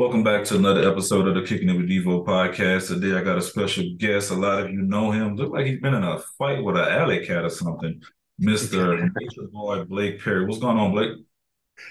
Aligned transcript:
Welcome 0.00 0.24
back 0.24 0.46
to 0.46 0.56
another 0.56 0.90
episode 0.90 1.28
of 1.28 1.34
the 1.34 1.42
Kicking 1.42 1.68
It 1.68 1.76
with 1.76 1.86
Devo 1.86 2.24
podcast. 2.24 2.88
Today 2.88 3.18
I 3.18 3.22
got 3.22 3.36
a 3.36 3.42
special 3.42 3.84
guest. 3.98 4.30
A 4.30 4.34
lot 4.34 4.60
of 4.60 4.70
you 4.70 4.80
know 4.80 5.10
him. 5.10 5.36
Look 5.36 5.52
like 5.52 5.66
he's 5.66 5.78
been 5.78 5.92
in 5.92 6.02
a 6.02 6.18
fight 6.38 6.64
with 6.64 6.78
an 6.78 6.88
alley 6.88 7.26
cat 7.26 7.44
or 7.44 7.50
something. 7.50 8.00
Mr. 8.40 9.12
Boy 9.52 9.84
Blake 9.84 10.24
Perry. 10.24 10.46
What's 10.46 10.58
going 10.58 10.78
on, 10.78 10.92
Blake? 10.92 11.18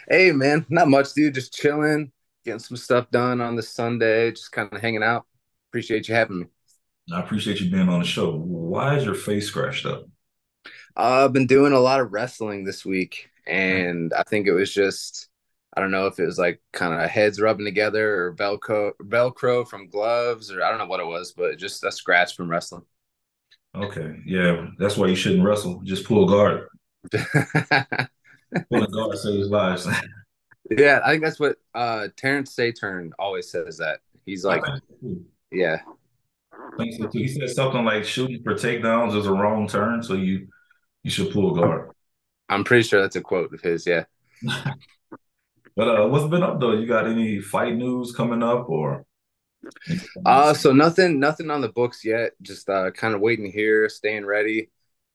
Hey 0.10 0.32
man, 0.32 0.66
not 0.70 0.88
much, 0.88 1.14
dude. 1.14 1.36
Just 1.36 1.54
chilling, 1.54 2.12
getting 2.44 2.58
some 2.58 2.78
stuff 2.78 3.12
done 3.12 3.42
on 3.42 3.56
this 3.56 3.70
Sunday, 3.70 4.32
just 4.32 4.52
kind 4.52 4.74
of 4.74 4.82
hanging 4.82 5.04
out. 5.04 5.28
Appreciate 5.70 6.10
you 6.10 6.16
having 6.16 6.40
me. 6.40 6.46
I 7.14 7.20
appreciate 7.20 7.62
you 7.62 7.70
being 7.70 7.90
on 7.90 8.00
the 8.00 8.08
show. 8.08 8.36
Why 8.36 8.98
is 8.98 9.06
your 9.06 9.14
face 9.14 9.46
scratched 9.46 9.86
up? 9.86 10.06
Uh, 10.98 11.26
I've 11.26 11.34
been 11.34 11.46
doing 11.46 11.74
a 11.74 11.80
lot 11.80 12.00
of 12.00 12.12
wrestling 12.12 12.64
this 12.64 12.84
week, 12.84 13.30
and 13.46 14.12
I 14.16 14.24
think 14.24 14.48
it 14.48 14.54
was 14.54 14.74
just 14.74 15.29
I 15.80 15.82
don't 15.82 15.92
know 15.92 16.08
if 16.08 16.20
it 16.20 16.26
was 16.26 16.38
like 16.38 16.62
kind 16.74 16.94
of 16.94 17.10
heads 17.10 17.40
rubbing 17.40 17.64
together 17.64 18.26
or 18.26 18.34
Velcro 18.34 18.92
Velcro 19.02 19.66
from 19.66 19.88
gloves 19.88 20.52
or 20.52 20.62
I 20.62 20.68
don't 20.68 20.78
know 20.78 20.88
what 20.88 21.00
it 21.00 21.06
was, 21.06 21.32
but 21.32 21.58
just 21.58 21.86
a 21.86 21.92
scratch 21.92 22.36
from 22.36 22.52
wrestling. 22.52 22.84
Okay, 23.74 24.18
yeah, 24.26 24.72
that's 24.78 24.98
why 24.98 25.08
you 25.08 25.16
shouldn't 25.16 25.46
wrestle. 25.46 25.80
Just 25.86 26.04
pull 26.04 26.28
guard. 26.28 26.68
Pulling 28.70 28.92
guard 28.92 29.18
saves 29.20 29.48
lives. 29.48 29.88
yeah, 30.70 31.00
I 31.06 31.12
think 31.12 31.24
that's 31.24 31.40
what 31.40 31.56
uh 31.74 32.10
Terrence 32.18 32.54
Saturn 32.54 33.14
always 33.18 33.50
says. 33.50 33.78
That 33.78 34.00
he's 34.26 34.44
like, 34.44 34.64
yeah. 35.50 35.78
He 37.14 37.30
said 37.30 37.52
something 37.52 37.86
like 37.86 38.04
shooting 38.04 38.44
for 38.44 38.54
takedowns 38.54 39.16
is 39.16 39.28
a 39.28 39.32
wrong 39.32 39.66
turn, 39.66 40.04
so 40.04 40.16
you 40.16 40.50
you 41.04 41.10
should 41.10 41.32
pull 41.32 41.56
guard. 41.56 41.92
I'm 42.50 42.66
pretty 42.66 42.84
sure 42.84 43.00
that's 43.00 43.16
a 43.16 43.22
quote 43.22 43.54
of 43.54 43.62
his. 43.62 43.88
Yeah. 43.88 44.04
but 45.76 45.88
uh, 45.88 46.08
what's 46.08 46.28
been 46.28 46.44
up 46.44 46.60
though? 46.60 46.74
You 46.74 46.88
got 46.88 47.08
any 47.08 47.40
fight 47.40 47.76
news 47.76 48.14
coming 48.16 48.44
up 48.44 48.70
or? 48.70 49.06
Uh, 50.26 50.54
so 50.54 50.72
nothing, 50.72 51.20
nothing 51.20 51.52
on 51.52 51.62
the 51.62 51.70
books 51.70 52.06
yet. 52.06 52.32
Just 52.42 52.70
uh, 52.70 52.92
kind 52.92 53.14
of 53.14 53.22
waiting 53.22 53.52
here, 53.52 53.90
staying 53.90 54.26
ready. 54.26 54.70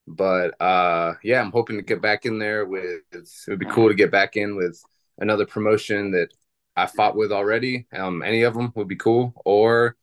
But 0.07 0.61
uh, 0.61 1.15
yeah, 1.23 1.41
I'm 1.41 1.53
hoping 1.53 1.77
to 1.77 1.83
get 1.83 2.03
back 2.03 2.27
in 2.27 2.39
there 2.39 2.67
with. 2.67 3.01
It 3.13 3.29
would 3.49 3.59
be 3.59 3.67
cool 3.67 3.89
to 3.89 3.95
get 3.95 4.11
back 4.11 4.37
in 4.37 4.57
with 4.57 4.83
another 5.19 5.47
promotion 5.47 6.11
that 6.11 6.29
I 6.77 6.87
fought 6.87 7.17
with 7.17 7.33
already. 7.33 7.87
Um, 7.93 8.23
any 8.23 8.43
of 8.43 8.55
them 8.55 8.73
would 8.75 8.89
be 8.89 8.97
cool, 8.97 9.33
or 9.45 9.97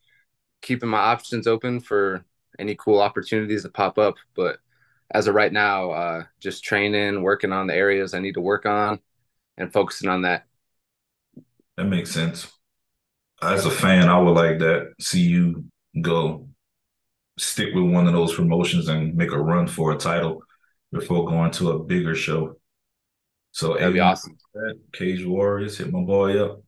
keeping 0.61 0.89
my 0.89 0.99
options 0.99 1.45
open 1.45 1.79
for 1.79 2.25
any 2.57 2.75
cool 2.75 2.99
opportunities 2.99 3.63
that 3.63 3.73
pop 3.73 3.97
up. 3.97 4.15
But 4.35 4.57
as 5.11 5.27
of 5.27 5.35
right 5.35 5.53
now, 5.53 5.91
uh, 5.91 6.23
just 6.39 6.63
training, 6.63 7.21
working 7.21 7.51
on 7.51 7.67
the 7.67 7.75
areas 7.75 8.13
I 8.13 8.19
need 8.19 8.35
to 8.35 8.41
work 8.41 8.65
on, 8.65 8.99
and 9.57 9.71
focusing 9.71 10.09
on 10.09 10.23
that. 10.23 10.45
That 11.77 11.85
makes 11.85 12.11
sense. 12.11 12.51
As 13.41 13.65
a 13.65 13.71
fan, 13.71 14.07
I 14.07 14.19
would 14.19 14.35
like 14.35 14.59
that. 14.59 14.93
See 14.99 15.21
you 15.21 15.65
go 16.01 16.47
stick 17.37 17.73
with 17.73 17.85
one 17.85 18.07
of 18.07 18.13
those 18.13 18.35
promotions 18.35 18.87
and 18.87 19.15
make 19.15 19.31
a 19.31 19.39
run 19.39 19.67
for 19.67 19.91
a 19.91 19.97
title 19.97 20.43
before 20.91 21.25
going 21.25 21.51
to 21.51 21.71
a 21.71 21.79
bigger 21.79 22.15
show. 22.15 22.55
So 23.51 23.73
that'd 23.73 23.93
be 23.93 23.99
awesome. 23.99 24.37
Cage 24.93 25.25
Warriors, 25.25 25.77
hit 25.77 25.91
my 25.91 26.01
boy 26.01 26.43
up. 26.43 26.61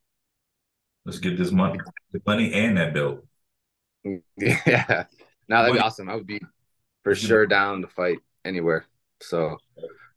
Let's 1.06 1.20
get 1.20 1.38
this 1.38 1.52
money, 1.52 1.80
the 2.12 2.22
money 2.26 2.54
and 2.54 2.78
that 2.78 2.94
belt. 2.94 3.26
Yeah, 4.38 5.06
now 5.48 5.62
that'd 5.62 5.76
be 5.76 5.80
awesome. 5.80 6.10
I 6.10 6.16
would 6.16 6.28
be 6.28 6.42
for 7.04 7.16
sure 7.16 7.46
down 7.46 7.82
to 7.82 7.88
fight 7.88 8.20
anywhere. 8.44 8.86
So 9.22 9.58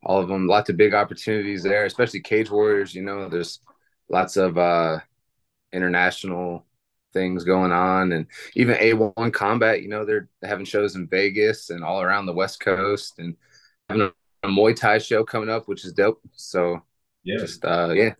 all 0.03 0.19
of 0.21 0.27
them, 0.27 0.47
lots 0.47 0.69
of 0.69 0.77
big 0.77 0.93
opportunities 0.93 1.63
there, 1.63 1.85
especially 1.85 2.21
Cage 2.21 2.49
Warriors. 2.49 2.93
You 2.93 3.03
know, 3.03 3.29
there's 3.29 3.59
lots 4.09 4.37
of 4.37 4.57
uh, 4.57 4.99
international 5.73 6.65
things 7.13 7.43
going 7.43 7.71
on, 7.71 8.11
and 8.11 8.27
even 8.55 8.75
A1 8.75 9.33
Combat. 9.33 9.81
You 9.81 9.89
know, 9.89 10.05
they're 10.05 10.29
having 10.43 10.65
shows 10.65 10.95
in 10.95 11.07
Vegas 11.07 11.69
and 11.69 11.83
all 11.83 12.01
around 12.01 12.25
the 12.25 12.33
West 12.33 12.59
Coast, 12.59 13.19
and 13.19 13.35
having 13.89 14.03
a, 14.03 14.13
Muay 14.47 14.73
Thai 14.73 14.97
show 14.99 15.25
coming 15.25 15.49
up, 15.49 15.67
which 15.67 15.83
is 15.83 15.91
dope. 15.91 16.21
So 16.33 16.81
yeah, 17.23 17.37
just 17.37 17.65
uh, 17.65 17.91
yeah, 17.93 18.13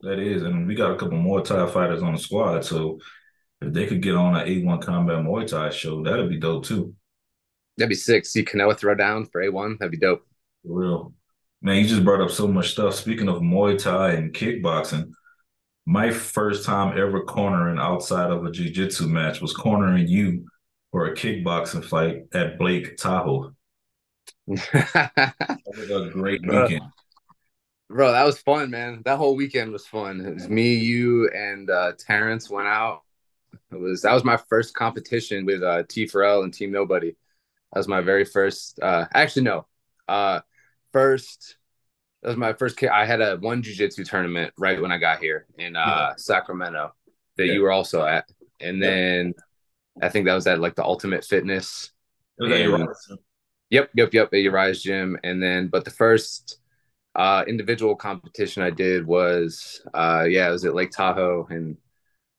that 0.00 0.18
is, 0.18 0.42
and 0.42 0.66
we 0.66 0.74
got 0.74 0.92
a 0.92 0.96
couple 0.96 1.18
more 1.18 1.42
Thai 1.42 1.66
fighters 1.70 2.02
on 2.02 2.14
the 2.14 2.18
squad. 2.18 2.64
So 2.64 2.98
if 3.60 3.72
they 3.72 3.86
could 3.86 4.02
get 4.02 4.14
on 4.14 4.34
an 4.34 4.46
A1 4.46 4.82
Combat 4.82 5.18
Muay 5.18 5.46
Thai 5.46 5.70
show, 5.70 6.02
that'd 6.02 6.30
be 6.30 6.38
dope 6.38 6.64
too. 6.64 6.94
That'd 7.76 7.90
be 7.90 7.94
sick. 7.94 8.24
See 8.24 8.44
Kanoa 8.44 8.78
throw 8.78 8.94
down 8.94 9.26
for 9.26 9.42
A1. 9.42 9.78
That'd 9.78 9.92
be 9.92 9.98
dope. 9.98 10.26
For 10.62 10.80
real. 10.80 11.14
Man, 11.60 11.76
you 11.76 11.86
just 11.86 12.04
brought 12.04 12.20
up 12.20 12.30
so 12.30 12.48
much 12.48 12.72
stuff. 12.72 12.94
Speaking 12.94 13.28
of 13.28 13.40
Muay 13.40 13.80
Thai 13.80 14.12
and 14.12 14.32
kickboxing, 14.32 15.12
my 15.86 16.10
first 16.10 16.64
time 16.64 16.96
ever 16.98 17.22
cornering 17.22 17.78
outside 17.78 18.30
of 18.30 18.44
a 18.44 18.50
jiu-jitsu 18.50 19.06
match 19.08 19.40
was 19.40 19.52
cornering 19.52 20.08
you 20.08 20.46
for 20.90 21.06
a 21.06 21.14
kickboxing 21.14 21.84
fight 21.84 22.24
at 22.32 22.58
Blake 22.58 22.96
Tahoe. 22.96 23.54
that 24.46 25.62
was 25.66 26.08
a 26.08 26.10
great 26.10 26.42
weekend. 26.42 26.82
Bro, 27.88 28.12
that 28.12 28.24
was 28.24 28.38
fun, 28.38 28.70
man. 28.70 29.02
That 29.04 29.18
whole 29.18 29.36
weekend 29.36 29.72
was 29.72 29.86
fun. 29.86 30.24
It 30.24 30.34
was 30.34 30.48
me, 30.48 30.74
you, 30.74 31.28
and 31.28 31.68
uh, 31.68 31.92
Terrence 31.98 32.48
went 32.48 32.68
out. 32.68 33.02
It 33.70 33.78
was 33.78 34.02
that 34.02 34.14
was 34.14 34.24
my 34.24 34.38
first 34.48 34.74
competition 34.74 35.44
with 35.44 35.62
uh, 35.62 35.82
T 35.88 36.06
Farrell 36.06 36.42
and 36.42 36.54
Team 36.54 36.70
Nobody. 36.70 37.10
That 37.72 37.78
was 37.78 37.88
my 37.88 38.00
very 38.00 38.24
first. 38.24 38.80
Uh, 38.80 39.06
actually, 39.12 39.42
no. 39.42 39.66
Uh, 40.08 40.40
first, 40.92 41.56
that 42.22 42.28
was 42.28 42.36
my 42.36 42.52
first. 42.52 42.82
I 42.84 43.04
had 43.04 43.20
a 43.20 43.36
one 43.36 43.62
jujitsu 43.62 44.08
tournament 44.08 44.52
right 44.58 44.80
when 44.80 44.92
I 44.92 44.98
got 44.98 45.18
here 45.18 45.46
in 45.58 45.76
uh, 45.76 45.84
yeah. 45.86 46.12
Sacramento 46.16 46.92
that 47.36 47.46
yeah. 47.46 47.52
you 47.54 47.62
were 47.62 47.72
also 47.72 48.04
at, 48.04 48.28
and 48.60 48.82
then 48.82 49.34
I 50.00 50.08
think 50.08 50.26
that 50.26 50.34
was 50.34 50.46
at 50.46 50.60
like 50.60 50.76
the 50.76 50.84
Ultimate 50.84 51.24
Fitness. 51.24 51.90
And, 52.38 52.88
yep, 53.70 53.90
yep, 53.94 54.14
yep, 54.14 54.28
at 54.32 54.40
Uriah's 54.40 54.82
gym, 54.82 55.18
and 55.24 55.42
then 55.42 55.68
but 55.68 55.84
the 55.84 55.90
first 55.90 56.58
uh, 57.14 57.44
individual 57.46 57.94
competition 57.96 58.62
I 58.62 58.70
did 58.70 59.06
was 59.06 59.82
uh, 59.92 60.24
yeah, 60.28 60.48
it 60.48 60.52
was 60.52 60.64
at 60.64 60.74
Lake 60.74 60.92
Tahoe 60.92 61.46
in 61.50 61.76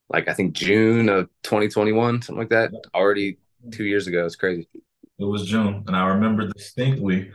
like 0.09 0.27
I 0.27 0.33
think 0.33 0.53
June 0.53 1.09
of 1.09 1.29
2021, 1.43 2.21
something 2.21 2.39
like 2.39 2.49
that. 2.49 2.71
Already 2.93 3.37
two 3.71 3.85
years 3.85 4.07
ago. 4.07 4.25
It's 4.25 4.35
crazy. 4.35 4.67
It 5.19 5.25
was 5.25 5.45
June, 5.45 5.83
and 5.87 5.95
I 5.95 6.07
remember 6.07 6.47
distinctly 6.47 7.31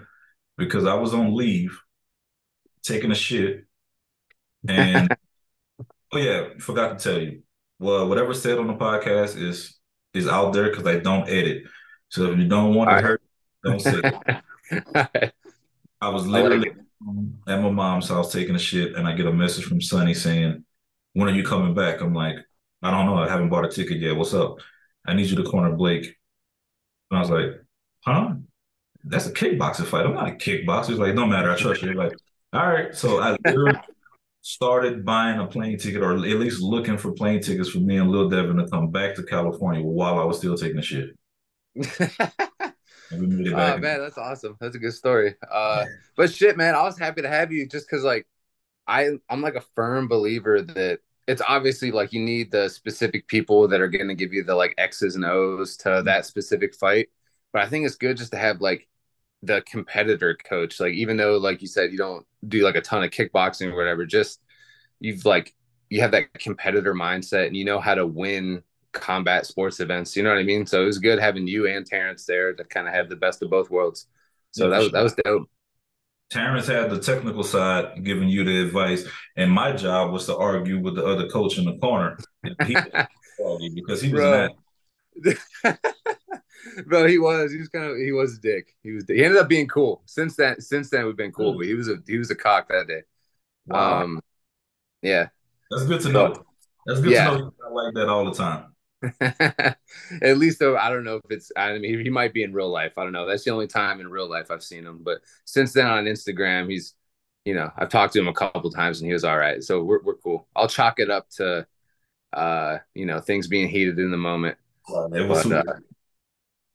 because 0.59 0.85
I 0.85 0.95
was 0.95 1.15
on 1.15 1.35
leave, 1.35 1.81
taking 2.83 3.11
a 3.11 3.15
shit, 3.15 3.65
and 4.69 5.09
oh 6.13 6.19
yeah, 6.19 6.49
forgot 6.59 6.99
to 6.99 7.05
tell 7.11 7.23
you. 7.23 7.43
Well, 7.79 8.09
whatever 8.09 8.35
said 8.35 8.59
on 8.59 8.67
the 8.67 8.75
podcast 8.75 9.41
is 9.41 9.79
is 10.13 10.29
out 10.29 10.53
there 10.53 10.69
because 10.69 10.87
I 10.87 10.99
don't 10.99 11.29
edit. 11.29 11.63
So 12.11 12.33
if 12.33 12.39
you 12.39 12.49
don't 12.49 12.75
want 12.75 12.91
to 12.91 12.97
right. 12.97 13.05
hurt, 13.05 13.23
don't 13.65 13.81
say 13.81 14.01
it. 14.03 15.33
I 16.01 16.09
was 16.11 16.27
literally 16.27 16.73
I 17.47 17.53
at 17.53 17.63
my 17.63 17.71
mom's 17.71 18.09
house 18.09 18.33
taking 18.33 18.55
a 18.55 18.59
shit, 18.59 18.97
and 18.97 19.07
I 19.07 19.13
get 19.15 19.27
a 19.27 19.33
message 19.33 19.65
from 19.65 19.81
Sonny 19.81 20.15
saying, 20.15 20.65
"When 21.15 21.29
are 21.29 21.35
you 21.35 21.45
coming 21.45 21.75
back?" 21.75 22.01
I'm 22.01 22.15
like, 22.15 22.37
"I 22.83 22.91
don't 22.91 23.07
know. 23.07 23.17
I 23.17 23.29
haven't 23.29 23.49
bought 23.49 23.65
a 23.65 23.69
ticket 23.69 23.99
yet. 23.99 24.17
What's 24.17 24.35
up? 24.35 24.59
I 25.07 25.15
need 25.15 25.31
you 25.31 25.37
to 25.37 25.45
corner 25.45 25.75
Blake." 25.75 26.17
And 27.11 27.19
I 27.19 27.21
was 27.21 27.31
like, 27.31 27.65
huh? 28.05 28.35
That's 29.09 29.27
a 29.27 29.33
kickboxing 29.33 29.87
fight. 29.87 30.07
I'm 30.07 30.15
not 30.15 30.29
a 30.29 30.33
kickboxer. 30.33 30.89
He's 30.89 30.99
like, 30.99 31.15
no 31.15 31.27
matter. 31.27 31.51
I 31.51 31.57
trust 31.57 31.83
you. 31.83 31.95
like, 31.95 32.13
all 32.53 32.67
right. 32.67 32.95
So 32.95 33.21
I 33.21 33.37
started 34.43 35.05
buying 35.05 35.39
a 35.41 35.47
plane 35.47 35.79
ticket 35.79 36.03
or 36.03 36.13
at 36.13 36.21
least 36.21 36.63
looking 36.63 36.97
for 36.97 37.13
plane 37.13 37.41
tickets 37.41 37.69
for 37.69 37.81
me 37.81 37.99
and 37.99 38.11
Lil 38.11 38.29
Devin 38.29 38.57
to 38.57 38.69
come 38.69 38.91
back 38.91 39.15
to 39.17 39.23
California 39.23 39.83
while 39.83 40.19
I 40.19 40.25
was 40.25 40.39
still 40.39 40.57
taking 40.57 40.79
a 40.79 40.83
shit. 40.83 41.11
oh 43.13 43.79
man, 43.79 43.81
that's 43.81 44.19
awesome. 44.19 44.57
That's 44.61 44.77
a 44.77 44.79
good 44.79 44.95
story. 44.95 45.35
Uh, 45.51 45.85
but 46.17 46.33
shit, 46.33 46.57
man, 46.57 46.75
I 46.75 46.83
was 46.83 46.99
happy 46.99 47.23
to 47.23 47.29
have 47.29 47.53
you 47.53 47.67
just 47.67 47.89
because 47.89 48.05
like 48.05 48.27
I 48.87 49.11
I'm 49.29 49.43
like 49.43 49.55
a 49.55 49.65
firm 49.75 50.09
believer 50.09 50.63
that 50.63 51.01
it's 51.27 51.43
obviously 51.47 51.91
like 51.91 52.13
you 52.13 52.21
need 52.21 52.51
the 52.51 52.69
specific 52.69 53.29
people 53.29 53.69
that 53.69 53.81
are 53.81 53.89
going 53.89 54.09
to 54.09 54.15
give 54.15 54.33
you 54.33 54.45
the 54.45 54.55
like 54.55 54.75
X's 54.79 55.15
and 55.15 55.25
O's 55.25 55.77
to 55.79 56.03
that 56.07 56.27
specific 56.27 56.75
fight. 56.75 57.09
But 57.53 57.63
I 57.63 57.69
think 57.69 57.87
it's 57.87 57.97
good 57.97 58.17
just 58.17 58.33
to 58.33 58.39
have 58.39 58.61
like 58.61 58.89
the 59.43 59.63
competitor 59.63 60.37
coach. 60.45 60.81
Like 60.81 60.95
even 60.95 61.17
though 61.17 61.37
like 61.37 61.61
you 61.63 61.69
said 61.69 61.93
you 61.93 61.99
don't 61.99 62.27
do 62.47 62.63
like 62.63 62.77
a 62.77 62.81
ton 62.81 63.05
of 63.05 63.11
kickboxing 63.11 63.73
or 63.73 63.77
whatever, 63.77 64.07
just 64.07 64.41
you've 65.01 65.25
like 65.25 65.55
you 65.91 66.01
have 66.01 66.11
that 66.13 66.33
competitor 66.35 66.95
mindset 66.95 67.47
and 67.47 67.57
you 67.57 67.65
know 67.65 67.81
how 67.81 67.95
to 67.95 68.07
win 68.07 68.63
combat 68.93 69.47
sports 69.47 69.81
events. 69.81 70.17
You 70.17 70.23
know 70.23 70.31
what 70.31 70.39
I 70.39 70.45
mean? 70.45 70.67
So 70.67 70.83
it 70.83 70.87
was 70.87 70.99
good 70.99 71.19
having 71.19 71.47
you 71.47 71.67
and 71.67 71.87
Terrence 71.87 72.25
there 72.25 72.53
to 72.53 72.65
kind 72.65 72.89
of 72.89 72.95
have 72.95 73.09
the 73.09 73.17
best 73.17 73.43
of 73.43 73.51
both 73.51 73.71
worlds. 73.71 74.07
So 74.51 74.65
yeah, 74.65 74.71
that 74.71 74.79
was 74.79 74.93
that 74.93 75.03
was 75.03 75.15
dope. 75.25 75.51
Terrence 76.31 76.67
had 76.67 76.91
the 76.91 77.01
technical 77.01 77.43
side, 77.43 78.05
giving 78.05 78.29
you 78.29 78.45
the 78.45 78.63
advice, 78.63 79.07
and 79.37 79.51
my 79.51 79.73
job 79.73 80.13
was 80.13 80.27
to 80.27 80.37
argue 80.37 80.79
with 80.79 80.95
the 80.95 81.05
other 81.05 81.27
coach 81.29 81.57
in 81.57 81.65
the 81.65 81.79
corner. 81.79 82.19
He, 82.67 82.77
because 83.75 84.03
he 84.03 84.13
was 84.13 84.21
mad. 84.21 84.51
bro, 86.87 87.07
he 87.07 87.19
was. 87.19 87.53
He 87.53 87.59
was 87.59 87.69
kind 87.69 87.85
of. 87.85 87.97
He 87.97 88.13
was 88.13 88.39
a 88.39 88.41
dick. 88.41 88.75
He 88.83 88.93
was. 88.93 89.05
He 89.09 89.25
ended 89.25 89.41
up 89.41 89.49
being 89.49 89.69
cool. 89.69 90.03
Since 90.07 90.37
then, 90.37 90.61
since 90.61 90.91
then 90.91 91.07
we've 91.07 91.17
been 91.17 91.33
cool. 91.33 91.57
But 91.57 91.67
he 91.67 91.75
was 91.75 91.89
a 91.89 91.97
he 92.07 92.19
was 92.19 92.31
a 92.31 92.35
cock 92.35 92.69
that 92.69 92.87
day. 92.87 93.03
Wow. 93.67 94.03
Um, 94.03 94.21
yeah. 95.03 95.29
That's 95.71 95.85
good 95.85 96.01
to 96.03 96.09
know. 96.09 96.45
That's 96.87 97.01
good 97.01 97.15
to 97.15 97.25
know 97.25 97.35
he's 97.35 97.53
not 97.61 97.73
like 97.73 97.95
that 97.95 98.09
all 98.09 98.25
the 98.25 98.35
time. 98.35 98.75
At 100.23 100.39
least 100.39 100.59
though, 100.59 100.77
I 100.77 100.91
don't 100.91 101.05
know 101.05 101.17
if 101.17 101.31
it's. 101.31 101.53
I 101.57 101.79
mean, 101.79 102.01
he 102.01 102.11
might 102.11 102.33
be 102.33 102.43
in 102.43 102.53
real 102.53 102.71
life. 102.71 102.93
I 102.97 103.05
don't 103.05 103.13
know. 103.13 103.27
That's 103.27 103.45
the 103.45 103.51
only 103.51 103.67
time 103.67 104.01
in 104.01 104.09
real 104.09 104.29
life 104.29 104.51
I've 104.51 104.63
seen 104.63 104.85
him. 104.85 105.01
But 105.03 105.21
since 105.45 105.73
then 105.73 105.87
on 105.87 106.05
Instagram, 106.05 106.71
he's, 106.71 106.95
you 107.45 107.55
know, 107.55 107.71
I've 107.77 107.91
talked 107.91 108.15
to 108.15 108.21
him 108.21 108.29
a 108.29 108.33
couple 108.33 108.71
times 108.71 109.01
and 109.01 109.07
he 109.07 109.13
was 109.13 109.25
all 109.25 109.39
right. 109.39 109.63
So 109.63 109.83
we're 109.83 110.03
we're 110.03 110.17
cool. 110.17 110.49
I'll 110.57 110.69
chalk 110.69 110.99
it 110.99 111.11
up 111.11 111.29
to, 111.37 111.67
uh, 112.33 112.79
you 112.95 113.07
know, 113.07 113.21
things 113.21 113.47
being 113.47 113.69
heated 113.69 113.99
in 113.99 114.11
the 114.11 114.17
moment. 114.17 114.57
It 115.15 115.29
was 115.29 115.45
But 115.45 115.69
uh, 115.69 115.73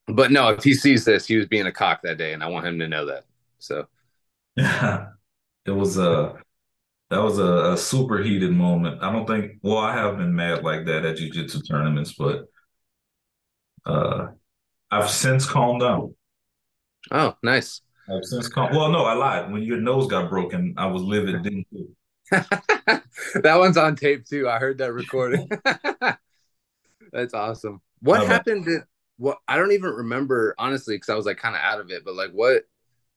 but 0.08 0.32
no, 0.32 0.50
if 0.50 0.64
he 0.64 0.74
sees 0.74 1.06
this, 1.06 1.26
he 1.26 1.38
was 1.38 1.48
being 1.48 1.68
a 1.68 1.72
cock 1.72 2.02
that 2.04 2.18
day, 2.18 2.34
and 2.34 2.44
I 2.44 2.48
want 2.48 2.68
him 2.68 2.80
to 2.80 2.88
know 2.88 3.06
that. 3.06 3.26
So 3.60 3.88
yeah, 4.56 5.08
it 5.66 5.72
was 5.72 5.98
a 5.98 6.36
that 7.10 7.22
was 7.22 7.40
a, 7.40 7.74
a 7.74 7.78
super 7.78 8.22
heated 8.22 8.52
moment. 8.52 9.02
I 9.02 9.12
don't 9.12 9.28
think. 9.28 9.54
Well, 9.62 9.78
I 9.78 9.94
have 9.96 10.18
been 10.18 10.36
mad 10.36 10.64
like 10.64 10.86
that 10.86 11.06
at 11.06 11.18
jiu-jitsu 11.18 11.62
tournaments, 11.62 12.14
but 12.14 12.46
uh, 13.86 14.28
I've 14.92 15.10
since 15.10 15.46
calmed 15.46 15.82
down. 15.82 16.16
oh, 17.12 17.36
nice. 17.44 17.82
I've 18.10 18.26
since 18.26 18.48
calmed. 18.48 18.76
Well, 18.76 18.90
no, 18.90 19.06
I 19.06 19.14
lied. 19.14 19.52
When 19.52 19.64
your 19.64 19.80
nose 19.80 20.08
got 20.08 20.30
broken, 20.30 20.74
I 20.78 20.88
was 20.88 21.02
livid. 21.02 21.44
Didn't 21.44 21.68
that 22.32 23.56
one's 23.58 23.78
on 23.78 23.96
tape 23.96 24.26
too. 24.26 24.50
I 24.50 24.58
heard 24.58 24.80
that 24.80 24.92
recording. 24.92 25.48
That's 27.12 27.34
awesome. 27.34 27.82
What 28.04 28.22
My 28.22 28.26
bad. 28.26 28.30
happened? 28.32 28.68
At, 28.70 28.88
what 29.18 29.40
I 29.48 29.58
don't 29.58 29.74
even 29.74 29.92
remember 29.92 30.56
honestly 30.60 30.96
because 30.98 31.10
I 31.10 31.16
was 31.16 31.26
like 31.28 31.38
kind 31.40 31.56
of 31.56 31.62
out 31.62 31.82
of 31.82 31.92
it. 31.92 32.06
But 32.06 32.16
like, 32.16 32.32
what 32.34 32.64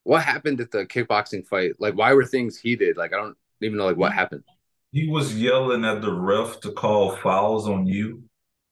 what 0.05 0.23
happened 0.25 0.61
at 0.61 0.71
the 0.73 0.87
kickboxing 0.87 1.47
fight? 1.47 1.75
Like, 1.81 1.97
why 1.97 2.15
were 2.15 2.27
things 2.27 2.59
heated? 2.59 2.97
Like, 2.99 3.15
I 3.15 3.19
don't 3.19 3.39
even 3.63 3.79
know 3.79 3.87
like 3.87 3.99
what 3.99 4.13
happened. 4.15 4.45
He 4.93 5.09
was 5.09 5.37
yelling 5.41 5.85
at 5.85 6.03
the 6.03 6.13
ref 6.13 6.61
to 6.61 6.73
call 6.73 7.15
fouls 7.17 7.69
on 7.69 7.87
you 7.87 8.25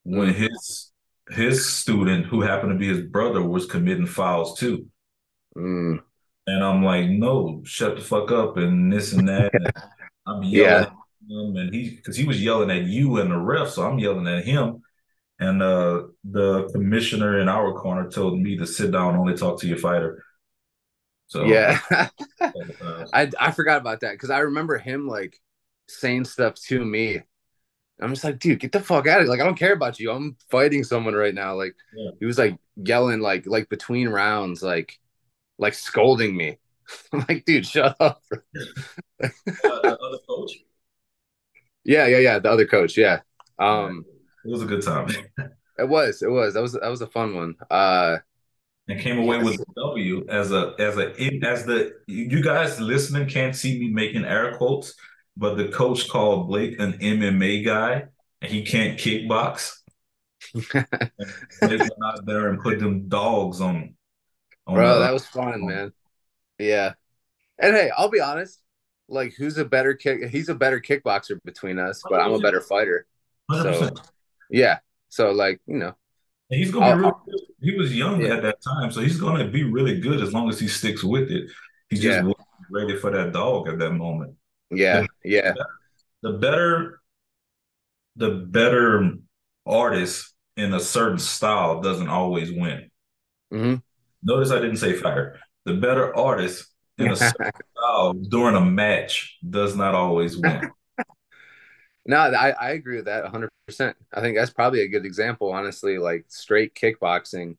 when 0.04 0.28
Mm. 0.28 0.34
his 0.34 0.92
his 1.30 1.66
student, 1.66 2.26
who 2.26 2.42
happened 2.42 2.72
to 2.72 2.78
be 2.78 2.88
his 2.88 3.02
brother, 3.02 3.42
was 3.42 3.66
committing 3.66 4.06
fouls 4.06 4.58
too. 4.58 4.90
Mm. 5.56 5.98
And 6.46 6.62
I'm 6.62 6.82
like, 6.84 7.08
no, 7.08 7.62
shut 7.64 7.96
the 7.96 8.02
fuck 8.02 8.30
up 8.30 8.56
and 8.58 8.92
this 8.92 9.12
and 9.12 9.28
that. 9.28 9.52
And 9.54 9.72
I'm 10.26 10.44
yelling 10.44 10.82
Yeah. 10.82 10.86
at 10.86 11.30
him 11.30 11.56
and 11.56 11.74
he 11.74 11.96
because 11.96 12.16
he 12.16 12.26
was 12.26 12.42
yelling 12.42 12.70
at 12.72 12.84
you 12.84 13.18
and 13.18 13.32
the 13.32 13.38
ref, 13.38 13.70
so 13.70 13.84
I'm 13.88 14.00
yelling 14.00 14.28
at 14.28 14.46
him. 14.46 14.83
And 15.44 15.62
uh 15.62 16.04
the 16.24 16.68
commissioner 16.72 17.40
in 17.40 17.48
our 17.48 17.72
corner 17.74 18.08
told 18.10 18.40
me 18.40 18.56
to 18.58 18.66
sit 18.66 18.90
down, 18.92 19.16
only 19.16 19.34
talk 19.34 19.60
to 19.60 19.68
your 19.68 19.78
fighter. 19.78 20.24
So 21.26 21.44
Yeah. 21.46 21.80
uh, 21.90 22.06
I 23.12 23.30
I 23.38 23.50
forgot 23.50 23.78
about 23.80 24.00
that 24.00 24.12
because 24.12 24.30
I 24.30 24.40
remember 24.40 24.78
him 24.78 25.06
like 25.08 25.38
saying 25.88 26.24
stuff 26.26 26.54
to 26.68 26.84
me. 26.84 27.20
I'm 28.00 28.10
just 28.12 28.24
like, 28.24 28.38
dude, 28.40 28.60
get 28.60 28.72
the 28.72 28.80
fuck 28.80 29.06
out 29.06 29.20
of 29.20 29.24
here. 29.24 29.30
Like, 29.30 29.40
I 29.40 29.44
don't 29.44 29.58
care 29.58 29.72
about 29.72 30.00
you. 30.00 30.10
I'm 30.10 30.36
fighting 30.50 30.84
someone 30.84 31.14
right 31.14 31.34
now. 31.34 31.54
Like, 31.54 31.76
Yeah. 31.94 32.10
he 32.20 32.26
was 32.26 32.38
like 32.38 32.58
yelling, 32.76 33.20
like, 33.20 33.46
like 33.46 33.68
between 33.68 34.08
rounds, 34.08 34.62
like, 34.62 34.98
like 35.58 35.74
scolding 35.74 36.36
me. 36.36 36.58
I'm 37.12 37.24
like, 37.28 37.44
dude, 37.46 37.66
shut 37.66 37.96
up. 38.00 38.22
uh, 39.64 39.80
the 39.82 39.98
other 40.00 40.18
coach, 40.28 40.52
Yeah, 41.84 42.06
yeah, 42.06 42.18
yeah. 42.18 42.38
The 42.38 42.50
other 42.50 42.66
coach, 42.66 42.96
yeah. 42.96 43.20
Um, 43.58 44.06
it 44.44 44.50
was 44.50 44.62
a 44.62 44.66
good 44.66 44.82
time. 44.82 45.08
it 45.78 45.88
was, 45.88 46.22
it 46.22 46.30
was. 46.30 46.54
That 46.54 46.62
was 46.62 46.72
that 46.72 46.88
was 46.88 47.00
a 47.00 47.06
fun 47.06 47.34
one. 47.34 47.54
Uh, 47.70 48.18
and 48.88 49.00
came 49.00 49.18
away 49.18 49.38
Yes. 49.38 49.44
with 49.44 49.60
a 49.60 49.64
W 49.76 50.26
as 50.28 50.52
a 50.52 50.74
as 50.78 50.98
a 50.98 51.14
as 51.42 51.64
the 51.64 51.92
you 52.06 52.42
guys 52.42 52.80
listening 52.80 53.28
can't 53.28 53.56
see 53.56 53.78
me 53.78 53.88
making 53.88 54.24
air 54.24 54.56
quotes, 54.56 54.94
but 55.36 55.54
the 55.56 55.68
coach 55.68 56.08
called 56.08 56.48
Blake 56.48 56.78
an 56.78 56.94
MMA 56.94 57.64
guy 57.64 58.04
and 58.42 58.52
he 58.52 58.62
can't 58.62 58.98
kickbox. 58.98 59.78
Blake 60.72 61.80
went 61.80 61.92
out 62.04 62.26
there 62.26 62.48
and 62.50 62.60
put 62.60 62.78
them 62.78 63.08
dogs 63.08 63.60
on 63.60 63.94
on 64.66 64.74
bro, 64.74 64.98
that 65.00 65.12
was 65.12 65.26
fun, 65.26 65.66
man. 65.66 65.92
Yeah. 66.58 66.92
And 67.58 67.74
hey, 67.74 67.90
I'll 67.96 68.10
be 68.10 68.20
honest. 68.20 68.60
Like, 69.08 69.34
who's 69.36 69.58
a 69.58 69.64
better 69.64 69.94
kick? 69.94 70.28
He's 70.30 70.48
a 70.48 70.54
better 70.54 70.80
kickboxer 70.80 71.38
between 71.44 71.78
us, 71.78 72.02
but 72.08 72.20
I'm 72.20 72.32
a 72.32 72.38
better 72.38 72.60
fighter. 72.60 73.06
100%. 73.50 73.98
Yeah. 74.54 74.78
So, 75.08 75.32
like, 75.32 75.60
you 75.66 75.76
know, 75.78 75.92
And 76.50 76.60
he's 76.60 76.70
gonna 76.70 76.86
be 76.86 76.90
I'll- 76.92 76.98
really 76.98 77.12
good. 77.26 77.40
He 77.60 77.74
was 77.76 77.96
young 77.96 78.20
Yeah. 78.20 78.36
at 78.36 78.42
that 78.42 78.58
time, 78.62 78.90
so 78.92 79.00
he's 79.00 79.18
gonna 79.20 79.48
be 79.48 79.64
really 79.64 79.98
good 80.00 80.20
as 80.20 80.32
long 80.32 80.48
as 80.48 80.60
he 80.60 80.68
sticks 80.68 81.02
with 81.02 81.30
it. 81.30 81.50
He 81.88 81.96
just 81.96 82.18
Yeah. 82.18 82.22
wasn't 82.22 82.46
ready 82.70 82.96
for 82.96 83.10
that 83.10 83.32
dog 83.32 83.68
at 83.68 83.78
that 83.78 83.92
moment. 83.92 84.36
yeah, 84.70 85.06
yeah, 85.24 85.54
The 86.22 86.32
better, 86.32 87.00
the 88.16 88.30
better 88.30 89.18
artist 89.66 90.34
in 90.56 90.72
a 90.74 90.80
certain 90.80 91.18
style 91.18 91.80
doesn't 91.80 92.08
always 92.08 92.50
win. 92.52 92.90
hmm 93.50 93.76
Notice 94.22 94.50
I 94.50 94.58
didn't 94.60 94.76
say 94.78 94.92
fighter. 94.94 95.38
The 95.64 95.74
better 95.74 96.14
artist 96.16 96.72
in 96.98 97.10
a 97.10 97.16
certain 97.16 97.52
style 97.76 98.12
during 98.14 98.56
a 98.56 98.60
match 98.82 99.38
does 99.48 99.74
not 99.76 99.94
always 99.94 100.36
win. 100.36 100.70
No, 102.06 102.16
I, 102.18 102.50
I 102.50 102.70
agree 102.70 102.96
with 102.96 103.06
that 103.06 103.22
100%. 103.24 103.96
I 104.12 104.20
think 104.20 104.36
that's 104.36 104.52
probably 104.52 104.82
a 104.82 104.88
good 104.88 105.06
example, 105.06 105.52
honestly, 105.52 105.98
like 105.98 106.26
straight 106.28 106.74
kickboxing. 106.74 107.56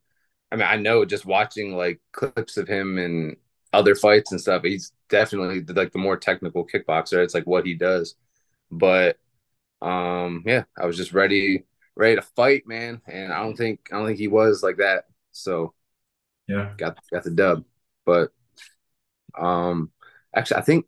I 0.52 0.56
mean, 0.58 0.68
I 0.68 0.78
know 0.78 1.06
just 1.06 1.26
watching 1.26 1.76
like 1.76 2.02
clips 2.14 2.58
of 2.58 2.68
him 2.68 2.98
and 2.98 3.38
other 3.74 3.96
fights 3.96 4.32
and 4.32 4.42
stuff, 4.42 4.64
he's 4.64 4.94
definitely 5.10 5.62
like 5.74 5.92
the 5.92 6.00
more 6.00 6.18
technical 6.18 6.66
kickboxer. 6.68 7.24
It's 7.24 7.34
like 7.34 7.48
what 7.48 7.66
he 7.66 7.76
does. 7.76 8.16
But 8.72 9.18
um, 9.82 10.44
yeah, 10.46 10.66
I 10.78 10.86
was 10.88 10.98
just 10.98 11.14
ready, 11.14 11.66
ready 11.96 12.16
to 12.18 12.22
fight, 12.24 12.68
man. 12.68 13.02
And 13.08 13.34
I 13.34 13.44
don't 13.44 13.58
think 13.58 13.90
I 13.92 13.98
don't 13.98 14.08
think 14.08 14.20
he 14.20 14.28
was 14.30 14.64
like 14.64 14.78
that. 14.78 15.06
So 15.34 15.74
Yeah. 16.48 16.76
got 16.78 16.98
got 17.12 17.24
the 17.24 17.32
dub. 17.32 17.64
But 18.06 18.32
um 19.38 19.92
actually 20.36 20.58
I 20.58 20.62
think 20.62 20.86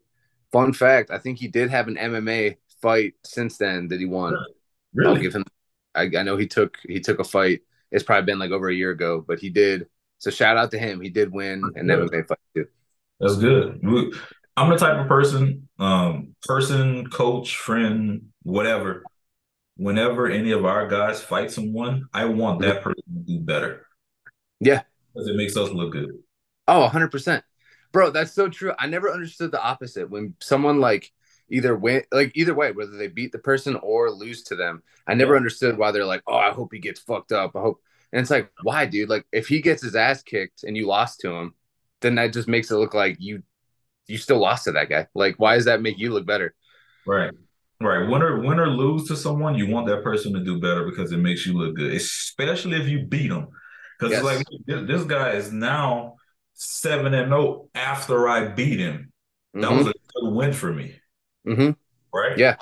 fun 0.52 0.72
fact, 0.72 1.10
I 1.10 1.18
think 1.18 1.38
he 1.38 1.48
did 1.48 1.70
have 1.70 1.88
an 1.88 1.98
MMA 1.98 2.56
fight 2.80 3.14
since 3.24 3.56
then 3.58 3.88
that 3.88 4.00
he 4.00 4.06
won. 4.06 4.34
I'll 4.34 4.44
Really? 4.94 5.20
give 5.22 5.34
him 5.34 5.44
I, 5.94 6.02
I 6.16 6.22
know 6.22 6.36
he 6.36 6.46
took 6.46 6.78
he 6.88 7.00
took 7.00 7.18
a 7.18 7.24
fight. 7.24 7.60
It's 7.90 8.04
probably 8.04 8.26
been 8.26 8.38
like 8.38 8.50
over 8.50 8.68
a 8.68 8.74
year 8.74 8.90
ago, 8.90 9.24
but 9.26 9.38
he 9.38 9.50
did. 9.50 9.86
So 10.18 10.30
shout 10.30 10.56
out 10.56 10.70
to 10.72 10.78
him. 10.78 11.00
He 11.00 11.10
did 11.10 11.32
win 11.32 11.72
an 11.76 11.86
Good. 11.86 11.88
MMA 11.88 12.22
fight 12.22 12.38
too. 12.54 12.66
That's 13.20 13.36
good. 13.36 13.80
I'm 14.56 14.70
the 14.70 14.76
type 14.76 14.98
of 14.98 15.06
person, 15.08 15.68
um, 15.78 16.34
person, 16.42 17.08
coach, 17.10 17.56
friend, 17.56 18.26
whatever. 18.42 19.04
Whenever 19.76 20.28
any 20.28 20.50
of 20.50 20.64
our 20.64 20.88
guys 20.88 21.22
fight 21.22 21.52
someone, 21.52 22.08
I 22.12 22.24
want 22.24 22.60
that 22.62 22.82
person 22.82 23.02
to 23.14 23.20
do 23.32 23.40
better 23.40 23.86
Yeah. 24.60 24.82
because 25.14 25.28
it 25.28 25.36
makes 25.36 25.56
us 25.56 25.70
look 25.70 25.92
good. 25.92 26.10
Oh, 26.66 26.82
100%. 26.82 27.44
Bro, 27.92 28.10
that's 28.10 28.32
so 28.32 28.48
true. 28.48 28.72
I 28.78 28.86
never 28.86 29.10
understood 29.10 29.50
the 29.50 29.62
opposite 29.62 30.10
when 30.10 30.34
someone 30.40 30.80
like 30.80 31.12
either 31.50 31.74
win 31.76 32.02
like 32.12 32.32
either 32.34 32.54
way 32.54 32.72
whether 32.72 32.96
they 32.96 33.08
beat 33.08 33.32
the 33.32 33.38
person 33.38 33.76
or 33.76 34.10
lose 34.10 34.42
to 34.44 34.56
them. 34.56 34.82
I 35.06 35.14
never 35.14 35.36
understood 35.36 35.78
why 35.78 35.90
they're 35.90 36.04
like, 36.04 36.22
"Oh, 36.26 36.36
I 36.36 36.50
hope 36.50 36.72
he 36.72 36.78
gets 36.78 37.00
fucked 37.00 37.32
up." 37.32 37.56
I 37.56 37.60
hope 37.60 37.80
and 38.12 38.20
it's 38.20 38.30
like, 38.30 38.50
"Why, 38.62 38.86
dude? 38.86 39.08
Like 39.08 39.26
if 39.32 39.48
he 39.48 39.60
gets 39.60 39.82
his 39.82 39.96
ass 39.96 40.22
kicked 40.22 40.64
and 40.64 40.76
you 40.76 40.86
lost 40.86 41.20
to 41.20 41.30
him, 41.30 41.54
then 42.00 42.14
that 42.16 42.32
just 42.32 42.48
makes 42.48 42.70
it 42.70 42.76
look 42.76 42.94
like 42.94 43.16
you 43.18 43.42
you 44.06 44.18
still 44.18 44.38
lost 44.38 44.64
to 44.64 44.72
that 44.72 44.88
guy. 44.88 45.06
Like 45.14 45.36
why 45.38 45.54
does 45.56 45.66
that 45.66 45.82
make 45.82 45.98
you 45.98 46.12
look 46.12 46.26
better?" 46.26 46.54
Right. 47.06 47.32
Right. 47.80 48.08
Win 48.08 48.22
or 48.22 48.40
win 48.40 48.58
or 48.58 48.68
lose 48.68 49.06
to 49.08 49.16
someone, 49.16 49.54
you 49.54 49.68
want 49.68 49.86
that 49.86 50.02
person 50.02 50.32
to 50.34 50.42
do 50.42 50.60
better 50.60 50.84
because 50.84 51.12
it 51.12 51.18
makes 51.18 51.46
you 51.46 51.52
look 51.52 51.76
good, 51.76 51.92
especially 51.92 52.76
if 52.76 52.88
you 52.88 53.04
beat 53.06 53.28
them. 53.28 53.48
Because 53.98 54.12
Yes. 54.12 54.24
like 54.24 54.46
this, 54.66 54.86
this 54.86 55.04
guy 55.04 55.30
is 55.32 55.52
now 55.52 56.16
seven 56.54 57.14
and 57.14 57.30
zero 57.30 57.68
after 57.74 58.28
I 58.28 58.48
beat 58.48 58.80
him. 58.80 59.12
That 59.54 59.70
was 59.70 59.86
mm-hmm. 59.86 59.90
a 59.90 60.20
good 60.20 60.34
win 60.34 60.52
for 60.52 60.72
me, 60.72 61.00
hmm 61.44 61.70
right? 62.12 62.38
Yeah. 62.38 62.56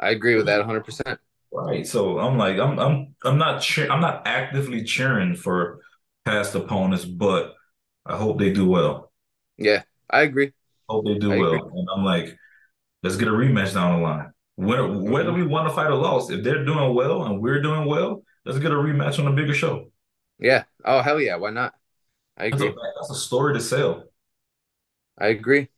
I 0.00 0.10
agree 0.10 0.36
with 0.36 0.46
that 0.46 0.58
100%. 0.60 1.20
Right. 1.52 1.86
So 1.86 2.18
I'm 2.18 2.36
like, 2.36 2.58
I'm 2.58 2.78
I'm 2.78 3.14
I'm 3.24 3.38
not 3.38 3.62
cheer 3.62 3.90
I'm 3.90 4.00
not 4.00 4.26
actively 4.26 4.84
cheering 4.84 5.34
for 5.34 5.80
past 6.24 6.54
opponents, 6.54 7.04
but 7.04 7.54
I 8.06 8.16
hope 8.18 8.38
they 8.38 8.52
do 8.52 8.68
well. 8.68 9.12
Yeah. 9.56 9.84
I 10.10 10.22
agree. 10.22 10.52
Hope 10.88 11.04
they 11.04 11.18
do 11.18 11.32
I 11.32 11.36
well. 11.36 11.60
agree. 11.60 11.64
And 11.74 11.88
I'm 11.94 12.04
like, 12.04 12.36
let's 13.02 13.16
get 13.16 13.28
a 13.28 13.32
rematch 13.32 13.74
down 13.74 13.96
the 14.00 14.06
line. 14.06 14.32
Whether, 14.56 14.88
whether 14.88 15.32
we 15.32 15.46
won 15.46 15.66
a 15.66 15.70
fight 15.70 15.88
or 15.90 15.96
lost, 15.96 16.30
if 16.30 16.44
they're 16.44 16.64
doing 16.64 16.94
well 16.94 17.24
and 17.24 17.40
we're 17.42 17.62
doing 17.62 17.86
well, 17.86 18.22
let's 18.46 18.58
get 18.60 18.72
a 18.72 18.76
rematch 18.76 19.18
on 19.18 19.26
a 19.28 19.36
bigger 19.36 19.54
show. 19.54 19.90
Yeah. 20.38 20.64
Oh, 20.84 21.02
hell 21.02 21.20
yeah, 21.20 21.36
why 21.36 21.50
not? 21.50 21.74
I 22.36 22.46
That's 22.50 22.62
a, 22.62 22.66
agree. 22.66 22.78
that's 22.96 23.10
a 23.10 23.14
story 23.14 23.54
to 23.54 23.60
sell. 23.60 24.04
I 25.18 25.28
agree. 25.28 25.68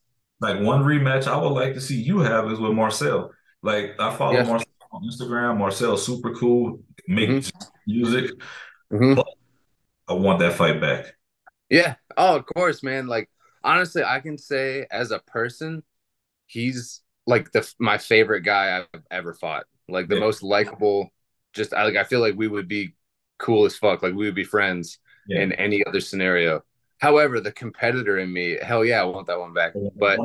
Like 0.40 0.60
one 0.60 0.82
rematch 0.84 1.26
I 1.26 1.36
would 1.36 1.50
like 1.50 1.74
to 1.74 1.80
see 1.80 2.00
you 2.00 2.20
have 2.20 2.50
is 2.50 2.58
with 2.58 2.72
Marcel. 2.72 3.32
Like 3.62 3.94
I 4.00 4.14
follow 4.16 4.32
Yes. 4.32 4.48
Marcel 4.48 4.66
on 4.92 5.02
Instagram. 5.04 5.58
Marcel's 5.58 6.04
super 6.04 6.34
cool, 6.34 6.82
make 7.06 7.28
Mhm. 7.28 7.52
music. 7.86 8.30
Mhm. 8.92 9.22
I 10.08 10.12
want 10.14 10.38
that 10.40 10.54
fight 10.54 10.80
back. 10.80 11.14
Yeah. 11.68 11.96
Oh, 12.16 12.36
of 12.36 12.46
course, 12.46 12.82
man. 12.82 13.06
Like 13.06 13.28
honestly, 13.62 14.02
I 14.02 14.20
can 14.20 14.38
say 14.38 14.86
as 14.90 15.10
a 15.10 15.18
person, 15.20 15.82
he's 16.46 17.02
like 17.26 17.52
the 17.52 17.70
my 17.78 17.98
favorite 17.98 18.40
guy 18.40 18.78
I've 18.92 19.02
ever 19.10 19.34
fought. 19.34 19.66
like 19.88 20.06
the 20.08 20.14
Yeah. 20.14 20.20
most 20.20 20.44
likable. 20.44 21.10
Just 21.52 21.74
I 21.74 21.82
like 21.84 21.96
I 21.96 22.04
feel 22.04 22.20
like 22.20 22.36
we 22.36 22.46
would 22.46 22.68
be 22.68 22.94
cool 23.38 23.64
as 23.66 23.76
fuck. 23.76 24.04
Like 24.04 24.14
we 24.14 24.24
would 24.26 24.36
be 24.36 24.44
friends 24.44 24.98
Yeah. 25.26 25.40
in 25.40 25.50
any 25.52 25.84
other 25.84 25.98
scenario. 26.00 26.62
However, 27.00 27.40
the 27.40 27.52
competitor 27.52 28.18
in 28.18 28.32
me, 28.32 28.58
hell 28.62 28.84
yeah, 28.84 29.00
I 29.00 29.04
want 29.04 29.26
that 29.28 29.40
one 29.40 29.54
back. 29.54 29.72
But 29.96 30.18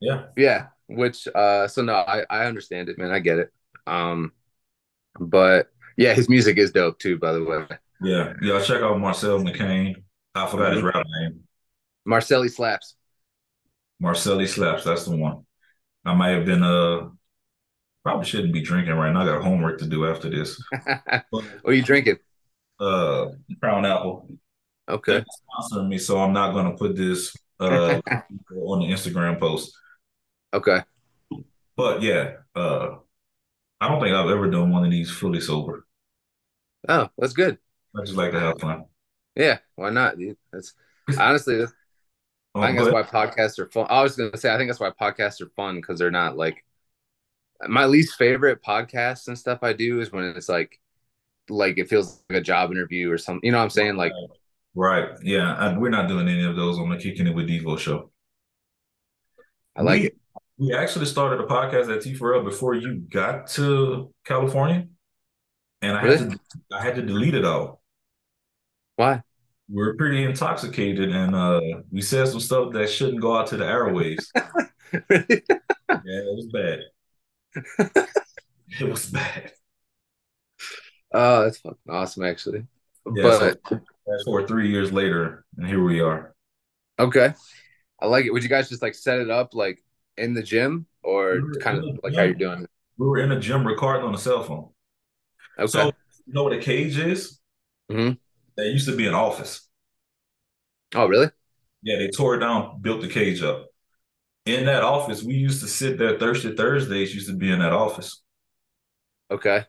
yeah, 0.00 0.24
yeah, 0.36 0.66
which 0.88 1.28
uh 1.34 1.68
so 1.68 1.82
no, 1.82 1.94
I 1.94 2.24
I 2.30 2.46
understand 2.46 2.88
it, 2.88 2.98
man. 2.98 3.10
I 3.10 3.18
get 3.18 3.38
it. 3.38 3.52
Um 3.86 4.32
but 5.20 5.70
yeah, 5.96 6.14
his 6.14 6.28
music 6.28 6.58
is 6.58 6.72
dope 6.72 6.98
too, 6.98 7.18
by 7.18 7.32
the 7.32 7.44
way. 7.44 7.66
yeah, 8.02 8.32
yeah. 8.42 8.60
Check 8.62 8.82
out 8.82 8.98
Marcel 8.98 9.38
McCain. 9.40 10.02
I 10.34 10.46
forgot 10.46 10.72
his 10.72 10.82
rap 10.82 11.06
name. 11.20 11.40
Marcelli 12.04 12.48
slaps. 12.48 12.94
Marcelli 13.98 14.46
Slaps. 14.46 14.84
That's 14.84 15.04
the 15.04 15.16
one. 15.16 15.44
I 16.04 16.14
might 16.14 16.30
have 16.30 16.44
been 16.44 16.62
uh 16.62 17.08
probably 18.02 18.24
shouldn't 18.24 18.52
be 18.52 18.62
drinking 18.62 18.94
right 18.94 19.12
now. 19.12 19.22
I 19.22 19.26
got 19.26 19.42
homework 19.42 19.80
to 19.80 19.86
do 19.86 20.06
after 20.06 20.30
this. 20.30 20.62
what 21.30 21.44
are 21.64 21.72
you 21.72 21.82
drinking? 21.82 22.18
Uh, 22.78 23.30
Crown 23.60 23.84
Apple. 23.84 24.28
Okay. 24.88 25.24
Sponsoring 25.50 25.88
me, 25.88 25.98
so 25.98 26.18
I'm 26.20 26.32
not 26.32 26.52
gonna 26.52 26.76
put 26.76 26.96
this 26.96 27.36
uh 27.60 28.00
on 28.10 28.80
the 28.80 28.86
Instagram 28.86 29.38
post. 29.40 29.76
Okay. 30.52 30.82
But 31.76 32.02
yeah, 32.02 32.34
uh, 32.54 32.96
I 33.80 33.88
don't 33.88 34.00
think 34.00 34.14
I've 34.14 34.30
ever 34.30 34.50
done 34.50 34.70
one 34.72 34.84
of 34.84 34.90
these 34.90 35.10
fully 35.10 35.40
sober. 35.40 35.86
Oh, 36.88 37.08
that's 37.18 37.32
good. 37.34 37.58
I 37.96 38.02
just 38.04 38.16
like 38.16 38.32
to 38.32 38.40
have 38.40 38.60
fun. 38.60 38.84
Yeah, 39.34 39.58
why 39.74 39.90
not, 39.90 40.16
dude? 40.18 40.36
That's 40.52 40.72
honestly, 41.18 41.56
that's- 41.58 41.74
Oh, 42.54 42.62
I 42.62 42.68
think 42.68 42.78
that's 42.78 42.90
why 42.90 43.02
podcasts 43.02 43.58
are 43.58 43.68
fun. 43.68 43.86
I 43.90 44.02
was 44.02 44.16
gonna 44.16 44.34
say, 44.38 44.50
I 44.50 44.56
think 44.56 44.70
that's 44.70 44.80
why 44.80 44.88
podcasts 44.90 45.42
are 45.42 45.50
fun 45.56 45.76
because 45.76 45.98
they're 45.98 46.10
not 46.10 46.38
like 46.38 46.64
my 47.68 47.84
least 47.84 48.16
favorite 48.16 48.62
podcasts 48.62 49.28
and 49.28 49.38
stuff 49.38 49.58
I 49.62 49.74
do 49.74 50.00
is 50.00 50.10
when 50.10 50.24
it's 50.24 50.48
like, 50.48 50.80
like 51.50 51.76
it 51.76 51.90
feels 51.90 52.22
like 52.30 52.38
a 52.38 52.42
job 52.42 52.70
interview 52.70 53.10
or 53.10 53.18
something. 53.18 53.44
You 53.44 53.52
know 53.52 53.58
what 53.58 53.64
I'm 53.64 53.70
saying? 53.70 53.96
Like, 53.96 54.12
Right. 54.76 55.08
Yeah. 55.22 55.54
I, 55.54 55.76
we're 55.76 55.88
not 55.90 56.06
doing 56.06 56.28
any 56.28 56.44
of 56.44 56.54
those 56.54 56.78
on 56.78 56.90
the 56.90 56.98
Kicking 56.98 57.26
It 57.26 57.34
with 57.34 57.48
Devo 57.48 57.78
show. 57.78 58.10
I 59.74 59.82
like 59.82 60.00
we, 60.02 60.06
it. 60.08 60.16
We 60.58 60.74
actually 60.74 61.06
started 61.06 61.40
a 61.40 61.46
podcast 61.46 61.94
at 61.94 62.02
T4L 62.02 62.44
before 62.44 62.74
you 62.74 62.96
got 63.10 63.46
to 63.48 64.12
California. 64.24 64.86
And 65.82 65.96
I 65.96 66.02
Really? 66.02 66.18
had 66.18 66.30
to 66.32 66.38
I 66.72 66.82
had 66.82 66.94
to 66.96 67.02
delete 67.02 67.34
it 67.34 67.44
all. 67.44 67.82
Why? 68.96 69.22
We're 69.68 69.96
pretty 69.96 70.22
intoxicated 70.24 71.10
and 71.10 71.34
uh 71.34 71.60
we 71.90 72.00
said 72.02 72.28
some 72.28 72.40
stuff 72.40 72.72
that 72.74 72.88
shouldn't 72.88 73.20
go 73.20 73.36
out 73.36 73.48
to 73.48 73.56
the 73.56 73.64
airwaves. 73.64 74.26
Really? 75.10 75.42
Yeah, 76.04 76.20
it 76.20 76.36
was 76.36 76.46
bad. 76.52 76.80
It 78.80 78.88
was 78.88 79.06
bad. 79.10 79.52
Oh, 81.12 81.44
that's 81.44 81.58
fucking 81.58 81.78
awesome, 81.88 82.24
actually. 82.24 82.66
Yeah, 83.14 83.50
but 83.70 83.80
Fast 84.06 84.24
forward 84.24 84.46
three 84.48 84.70
years 84.70 84.92
later, 84.92 85.44
and 85.56 85.66
here 85.66 85.82
we 85.82 86.00
are. 86.00 86.34
okay, 86.98 87.34
I 88.00 88.06
like 88.06 88.24
it. 88.24 88.30
Would 88.32 88.42
you 88.42 88.48
guys 88.48 88.68
just 88.68 88.82
like 88.82 88.94
set 88.94 89.18
it 89.18 89.30
up 89.30 89.54
like 89.54 89.82
in 90.16 90.34
the 90.34 90.42
gym 90.42 90.86
or 91.02 91.40
We 91.40 91.58
kind 91.60 91.78
of 91.78 91.84
the 91.84 92.00
like 92.02 92.14
how 92.14 92.22
you're 92.22 92.34
doing? 92.34 92.66
We 92.98 93.06
were 93.06 93.18
in 93.18 93.32
a 93.32 93.40
gym 93.40 93.66
recording 93.66 94.06
on 94.06 94.14
a 94.14 94.18
cell 94.18 94.42
phone. 94.42 94.70
Okay. 95.58 95.66
So 95.66 95.86
you 96.26 96.32
know 96.34 96.44
what 96.44 96.52
a 96.52 96.60
cage 96.60 96.98
is? 96.98 97.40
Mhm. 97.90 98.18
That 98.56 98.66
used 98.66 98.88
to 98.88 98.96
be 98.96 99.06
an 99.06 99.14
office. 99.14 99.68
oh, 100.94 101.06
really? 101.06 101.28
Yeah, 101.82 101.98
they 101.98 102.08
tore 102.08 102.36
it 102.36 102.40
down, 102.40 102.80
built 102.80 103.00
the 103.00 103.08
cage 103.08 103.42
up. 103.42 103.66
In 104.46 104.64
that 104.66 104.82
office, 104.82 105.22
we 105.22 105.34
used 105.34 105.60
to 105.62 105.68
sit 105.68 105.98
there. 105.98 106.18
Thursday 106.18 106.54
Thursdays 106.54 107.14
used 107.14 107.28
to 107.28 107.36
be 107.36 107.50
in 107.50 107.58
that 107.58 107.72
office. 107.72 108.22
Okay. 109.30 109.64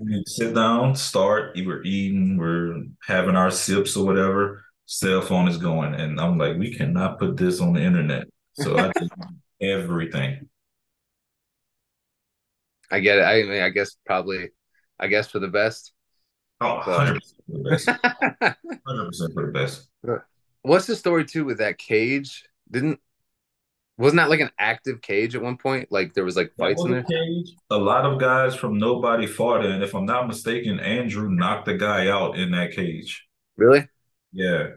We'd 0.00 0.28
sit 0.28 0.54
down, 0.54 0.94
start, 0.94 1.56
we're 1.56 1.82
eating, 1.82 2.38
we're 2.38 2.84
having 3.06 3.36
our 3.36 3.50
sips 3.50 3.96
or 3.96 4.06
whatever. 4.06 4.64
Cell 4.86 5.20
phone 5.20 5.48
is 5.48 5.58
going. 5.58 5.94
And 5.94 6.20
I'm 6.20 6.38
like, 6.38 6.56
we 6.56 6.74
cannot 6.74 7.18
put 7.18 7.36
this 7.36 7.60
on 7.60 7.74
the 7.74 7.82
internet. 7.82 8.26
So 8.54 8.78
I 8.78 8.92
did 8.98 9.10
everything. 9.60 10.48
I 12.90 13.00
get 13.00 13.18
it. 13.18 13.22
I 13.22 13.42
mean, 13.42 13.62
I 13.62 13.70
guess 13.70 13.96
probably, 14.06 14.50
I 14.98 15.08
guess 15.08 15.30
for 15.30 15.38
the 15.38 15.48
best. 15.48 15.92
Oh, 16.60 16.80
100% 16.84 17.20
for 17.46 17.58
the 17.58 17.70
best. 17.70 17.86
100% 18.86 19.34
for 19.34 19.46
the 19.46 19.52
best. 19.52 19.88
What's 20.62 20.86
the 20.86 20.96
story 20.96 21.24
too 21.24 21.44
with 21.44 21.58
that 21.58 21.76
cage? 21.76 22.44
Didn't 22.70 23.00
wasn't 23.96 24.18
that 24.18 24.30
like 24.30 24.40
an 24.40 24.50
active 24.58 25.00
cage 25.00 25.34
at 25.36 25.42
one 25.42 25.56
point? 25.56 25.90
Like 25.90 26.14
there 26.14 26.24
was 26.24 26.36
like 26.36 26.52
fights 26.58 26.82
was 26.82 26.86
in 26.86 26.92
there. 26.92 27.04
cage. 27.04 27.54
A 27.70 27.76
lot 27.76 28.04
of 28.04 28.18
guys 28.18 28.54
from 28.54 28.78
Nobody 28.78 29.26
fought 29.26 29.64
in. 29.64 29.82
If 29.82 29.94
I'm 29.94 30.06
not 30.06 30.26
mistaken, 30.26 30.80
Andrew 30.80 31.30
knocked 31.30 31.66
the 31.66 31.74
guy 31.74 32.08
out 32.08 32.36
in 32.36 32.50
that 32.52 32.72
cage. 32.72 33.26
Really? 33.56 33.88
Yeah. 34.32 34.68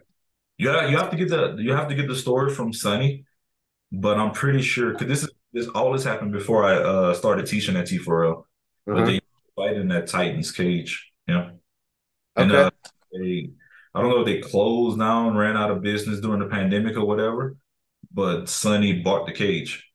You 0.59 0.69
have, 0.69 0.89
you 0.91 0.97
have 0.97 1.09
to 1.11 1.17
get 1.17 1.29
the 1.29 1.55
you 1.59 1.73
have 1.73 1.87
to 1.87 1.95
get 1.95 2.07
the 2.07 2.15
story 2.15 2.53
from 2.53 2.73
Sonny, 2.73 3.25
but 3.91 4.17
I'm 4.17 4.31
pretty 4.31 4.61
sure 4.61 4.91
because 4.91 5.07
this 5.07 5.23
is 5.23 5.29
this 5.53 5.67
all 5.69 5.93
this 5.93 6.03
happened 6.03 6.31
before 6.31 6.63
I 6.63 6.75
uh 6.75 7.13
started 7.13 7.45
teaching 7.47 7.75
at 7.75 7.87
T4L. 7.87 8.43
But 8.85 8.97
Uh-huh. 8.97 9.05
they 9.05 9.19
fight 9.55 9.75
in 9.77 9.87
that 9.89 10.07
Titans 10.07 10.51
cage. 10.51 11.11
Yeah. 11.27 11.51
And 12.35 12.51
Okay. 12.51 12.63
uh, 12.63 12.69
they 13.13 13.49
I 13.95 14.01
don't 14.01 14.09
know 14.11 14.19
if 14.21 14.25
they 14.27 14.39
closed 14.39 14.99
down, 14.99 15.35
ran 15.35 15.57
out 15.57 15.71
of 15.71 15.81
business 15.81 16.19
during 16.19 16.39
the 16.39 16.45
pandemic 16.47 16.97
or 16.97 17.05
whatever, 17.05 17.55
but 18.11 18.49
Sonny 18.49 19.01
bought 19.01 19.25
the 19.25 19.33
cage 19.33 19.85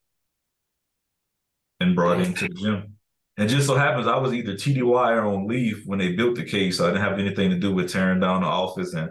and 1.80 1.96
brought 1.96 2.20
it 2.20 2.26
into 2.28 2.48
the 2.48 2.54
gym. 2.54 2.96
And 3.36 3.48
just 3.48 3.66
so 3.66 3.74
happens 3.74 4.06
I 4.06 4.18
was 4.18 4.34
either 4.34 4.54
TDY 4.54 4.84
or 4.84 5.26
on 5.26 5.48
leave 5.48 5.82
when 5.86 5.98
they 5.98 6.12
built 6.12 6.36
the 6.36 6.44
cage, 6.44 6.76
so 6.76 6.84
I 6.84 6.88
didn't 6.88 7.02
have 7.02 7.18
anything 7.18 7.50
to 7.50 7.58
do 7.58 7.74
with 7.74 7.90
tearing 7.90 8.20
down 8.20 8.42
the 8.42 8.46
office 8.46 8.94
and 8.94 9.10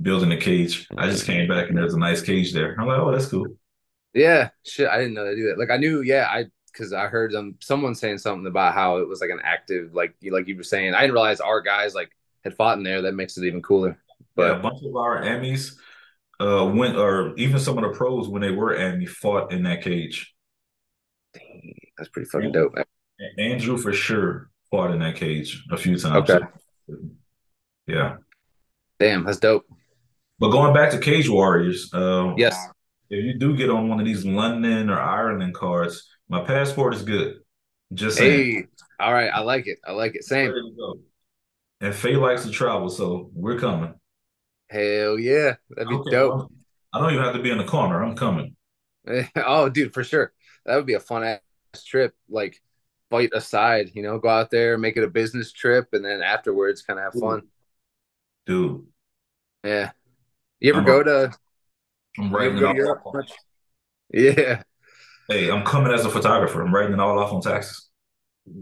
building 0.00 0.28
the 0.28 0.36
cage. 0.36 0.86
I 0.96 1.08
just 1.08 1.26
came 1.26 1.48
back 1.48 1.68
and 1.68 1.78
there's 1.78 1.94
a 1.94 1.98
nice 1.98 2.22
cage 2.22 2.52
there. 2.52 2.76
I'm 2.78 2.86
like, 2.86 2.98
oh, 2.98 3.10
that's 3.10 3.26
cool. 3.26 3.46
Yeah. 4.14 4.50
Shit, 4.64 4.88
I 4.88 4.98
didn't 4.98 5.14
know 5.14 5.24
they 5.24 5.36
do 5.36 5.48
that. 5.48 5.58
Like 5.58 5.70
I 5.70 5.78
knew, 5.78 6.02
yeah, 6.02 6.28
I 6.28 6.46
because 6.72 6.92
I 6.92 7.06
heard 7.06 7.32
them 7.32 7.56
someone 7.60 7.94
saying 7.94 8.18
something 8.18 8.46
about 8.46 8.74
how 8.74 8.96
it 8.98 9.08
was 9.08 9.20
like 9.20 9.30
an 9.30 9.40
active, 9.44 9.94
like 9.94 10.14
you 10.20 10.32
like 10.32 10.48
you 10.48 10.56
were 10.56 10.62
saying. 10.62 10.94
I 10.94 11.00
didn't 11.00 11.14
realize 11.14 11.40
our 11.40 11.60
guys 11.60 11.94
like 11.94 12.10
had 12.44 12.54
fought 12.54 12.78
in 12.78 12.84
there. 12.84 13.02
That 13.02 13.14
makes 13.14 13.36
it 13.36 13.44
even 13.44 13.62
cooler. 13.62 13.98
But 14.34 14.52
a 14.52 14.58
bunch 14.58 14.82
of 14.84 14.96
our 14.96 15.22
ammys 15.22 15.76
uh 16.42 16.64
went 16.66 16.96
or 16.96 17.34
even 17.36 17.58
some 17.58 17.78
of 17.78 17.84
the 17.84 17.96
pros 17.96 18.28
when 18.28 18.42
they 18.42 18.50
were 18.50 18.74
ammy 18.74 19.08
fought 19.08 19.52
in 19.52 19.62
that 19.62 19.82
cage. 19.82 20.34
dang, 21.34 21.74
that's 21.96 22.10
pretty 22.10 22.28
fucking 22.28 22.52
dope. 22.52 22.74
Andrew 23.38 23.78
for 23.78 23.92
sure 23.92 24.50
fought 24.70 24.90
in 24.90 24.98
that 25.00 25.16
cage 25.16 25.64
a 25.70 25.76
few 25.76 25.96
times. 25.98 26.28
Okay. 26.30 26.44
Yeah. 27.86 28.16
Damn, 28.98 29.24
that's 29.24 29.38
dope. 29.38 29.64
But 30.38 30.50
going 30.50 30.74
back 30.74 30.90
to 30.92 30.98
Cage 30.98 31.28
Warriors, 31.28 31.92
uh, 31.94 32.34
Yes. 32.36 32.56
if 33.10 33.24
you 33.24 33.38
do 33.38 33.56
get 33.56 33.70
on 33.70 33.88
one 33.88 34.00
of 34.00 34.06
these 34.06 34.24
London 34.24 34.90
or 34.90 34.98
Ireland 34.98 35.54
cards, 35.54 36.08
my 36.28 36.42
passport 36.42 36.94
is 36.94 37.02
good. 37.02 37.40
Just 37.94 38.16
saying. 38.18 38.54
Hey, 38.54 38.66
all 38.98 39.12
right. 39.12 39.30
I 39.32 39.40
like 39.40 39.66
it. 39.66 39.78
I 39.86 39.92
like 39.92 40.14
it. 40.16 40.24
Same. 40.24 40.48
Ready 40.50 40.70
to 40.70 40.76
go. 40.76 40.98
And 41.80 41.94
Faye 41.94 42.16
likes 42.16 42.44
to 42.44 42.50
travel, 42.50 42.88
so 42.88 43.30
we're 43.34 43.58
coming. 43.58 43.94
Hell 44.72 45.18
yeah. 45.18 45.56
That'd 45.70 45.88
be 45.88 45.94
Okay, 45.96 46.10
dope. 46.10 46.34
well, 46.34 46.52
I 46.92 47.00
don't 47.00 47.12
even 47.12 47.24
have 47.24 47.34
to 47.34 47.42
be 47.42 47.50
in 47.50 47.58
the 47.58 47.64
corner. 47.64 48.02
I'm 48.02 48.16
coming. 48.16 48.56
oh, 49.36 49.68
dude, 49.68 49.92
for 49.94 50.04
sure. 50.04 50.32
That 50.64 50.76
would 50.76 50.86
be 50.86 50.94
a 50.94 51.00
fun 51.00 51.24
ass 51.24 51.40
trip. 51.84 52.14
Like, 52.28 52.60
fight 53.10 53.30
aside, 53.34 53.90
you 53.94 54.02
know, 54.02 54.18
go 54.18 54.28
out 54.28 54.50
there, 54.50 54.78
make 54.78 54.96
it 54.96 55.04
a 55.04 55.08
business 55.08 55.52
trip, 55.52 55.88
and 55.92 56.04
then 56.04 56.22
afterwards, 56.22 56.82
kind 56.82 56.98
of 56.98 57.04
have 57.12 57.20
fun. 57.20 57.42
Dude, 58.46 58.86
Yeah. 59.64 59.92
You 60.60 60.70
ever 60.70 60.80
I'm 60.80 60.86
go 60.86 61.02
to? 61.02 61.32
I'm 62.18 62.32
writing 62.34 62.58
it 62.58 62.64
all 62.64 62.74
Europe 62.74 63.02
off. 63.04 63.14
Yeah, 64.12 64.62
Hey, 65.28 65.50
I'm 65.50 65.64
coming 65.64 65.92
as 65.92 66.04
a 66.04 66.10
photographer. 66.10 66.62
I'm 66.62 66.74
writing 66.74 66.92
it 66.92 67.00
all 67.00 67.18
off 67.18 67.32
on 67.32 67.40
taxes. 67.40 67.88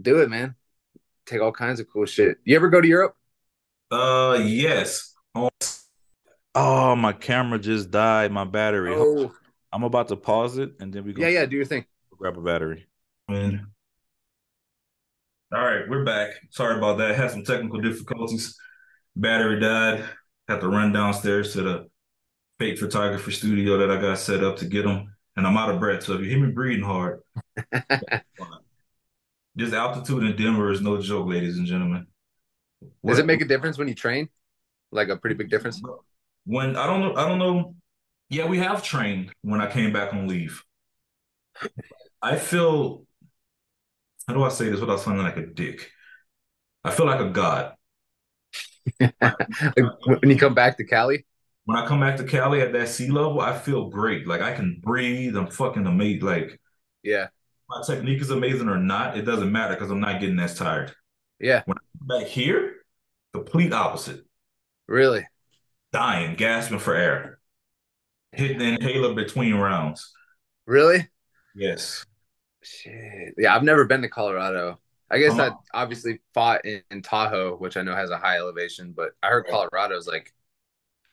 do 0.01 0.19
it, 0.19 0.29
man. 0.29 0.55
Take 1.25 1.41
all 1.41 1.51
kinds 1.51 1.79
of 1.79 1.87
cool 1.91 2.05
shit. 2.05 2.37
You 2.45 2.55
ever 2.55 2.69
go 2.69 2.81
to 2.81 2.87
Europe? 2.87 3.15
Uh, 3.91 4.39
yes. 4.43 5.13
Oh, 6.53 6.95
my 6.95 7.13
camera 7.13 7.59
just 7.59 7.91
died. 7.91 8.31
My 8.31 8.43
battery. 8.43 8.93
Oh, 8.95 9.33
I'm 9.71 9.83
about 9.83 10.09
to 10.09 10.17
pause 10.17 10.57
it 10.57 10.73
and 10.79 10.93
then 10.93 11.05
we 11.05 11.13
go 11.13 11.21
yeah, 11.21 11.29
yeah. 11.29 11.45
Do 11.45 11.55
your 11.55 11.65
thing. 11.65 11.85
grab 12.17 12.37
a 12.37 12.41
battery. 12.41 12.87
Man. 13.29 13.67
All 15.53 15.63
right, 15.63 15.87
we're 15.87 16.05
back. 16.05 16.31
Sorry 16.49 16.77
about 16.77 16.97
that. 16.97 17.15
Had 17.15 17.31
some 17.31 17.43
technical 17.43 17.79
difficulties. 17.79 18.57
Battery 19.15 19.59
died. 19.59 20.03
Had 20.47 20.61
to 20.61 20.67
run 20.67 20.93
downstairs 20.93 21.53
to 21.53 21.61
the 21.61 21.89
fake 22.59 22.77
photography 22.79 23.31
studio 23.31 23.77
that 23.77 23.91
I 23.91 23.99
got 23.99 24.17
set 24.17 24.43
up 24.43 24.57
to 24.57 24.65
get 24.65 24.83
them. 24.83 25.15
And 25.35 25.47
I'm 25.47 25.57
out 25.57 25.69
of 25.69 25.79
breath. 25.79 26.03
So 26.03 26.13
if 26.13 26.21
you 26.21 26.27
hear 26.29 26.39
me 26.39 26.51
breathing 26.51 26.83
hard, 26.83 27.21
this 29.55 29.73
altitude 29.73 30.23
in 30.23 30.35
Denver 30.35 30.71
is 30.71 30.81
no 30.81 31.01
joke, 31.01 31.27
ladies 31.27 31.57
and 31.57 31.65
gentlemen. 31.65 32.07
Does 33.05 33.19
it 33.19 33.25
make 33.25 33.41
a 33.41 33.45
difference 33.45 33.77
when 33.77 33.87
you 33.87 33.95
train? 33.95 34.29
Like 34.91 35.07
a 35.07 35.15
pretty 35.15 35.35
big 35.35 35.49
difference? 35.49 35.81
When 36.45 36.75
I 36.75 36.87
don't 36.87 37.01
know, 37.01 37.15
I 37.15 37.27
don't 37.27 37.39
know. 37.39 37.75
Yeah, 38.29 38.47
we 38.47 38.59
have 38.59 38.83
trained 38.83 39.33
when 39.41 39.61
I 39.61 39.69
came 39.69 39.91
back 39.91 40.13
on 40.13 40.27
leave. 40.27 40.63
I 42.21 42.37
feel 42.37 43.05
how 44.27 44.33
do 44.33 44.43
I 44.43 44.49
say 44.49 44.69
this 44.69 44.79
without 44.79 44.99
sounding 44.99 45.23
like 45.23 45.37
a 45.37 45.45
dick? 45.45 45.91
I 46.83 46.91
feel 46.91 47.05
like 47.05 47.19
a 47.19 47.29
god. 47.29 47.73
when 48.99 50.29
you 50.29 50.37
come 50.37 50.53
back 50.53 50.77
to 50.77 50.85
Cali? 50.85 51.25
When 51.65 51.77
I 51.77 51.85
come 51.85 51.99
back 51.99 52.17
to 52.17 52.23
Cali 52.23 52.61
at 52.61 52.73
that 52.73 52.89
sea 52.89 53.09
level, 53.09 53.41
I 53.41 53.57
feel 53.57 53.89
great. 53.89 54.25
Like 54.27 54.41
I 54.41 54.53
can 54.53 54.79
breathe. 54.81 55.35
I'm 55.35 55.47
fucking 55.47 55.85
amazing. 55.85 56.25
Like, 56.25 56.59
yeah, 57.03 57.27
my 57.71 57.81
technique 57.85 58.21
is 58.21 58.29
amazing 58.29 58.67
or 58.67 58.77
not, 58.77 59.17
it 59.17 59.21
doesn't 59.21 59.51
matter 59.51 59.75
because 59.75 59.89
I'm 59.89 60.01
not 60.01 60.19
getting 60.19 60.39
as 60.39 60.55
tired. 60.55 60.93
Yeah. 61.39 61.63
When 61.65 61.77
I 61.77 61.81
come 61.97 62.19
back 62.19 62.27
here, 62.27 62.75
complete 63.33 63.71
opposite. 63.71 64.25
Really? 64.87 65.25
Dying, 65.93 66.35
gasping 66.35 66.79
for 66.79 66.95
air. 66.95 67.39
Hitting 68.31 68.59
the 68.59 68.65
inhaler 68.65 69.13
between 69.13 69.55
rounds. 69.55 70.13
Really? 70.65 71.07
Yes. 71.53 72.05
Shit. 72.63 73.33
Yeah, 73.37 73.55
I've 73.55 73.63
never 73.63 73.85
been 73.85 74.01
to 74.03 74.09
Colorado. 74.09 74.79
I 75.09 75.19
guess 75.19 75.33
uh-huh. 75.33 75.55
I 75.73 75.81
obviously 75.81 76.19
fought 76.33 76.63
in, 76.63 76.81
in, 76.89 77.01
Tahoe, 77.01 77.57
which 77.57 77.75
I 77.75 77.81
know 77.81 77.93
has 77.93 78.11
a 78.11 78.17
high 78.17 78.37
elevation, 78.37 78.93
but 78.95 79.11
I 79.21 79.27
heard 79.27 79.47
Colorado 79.47 79.97
is 79.97 80.07
like 80.07 80.33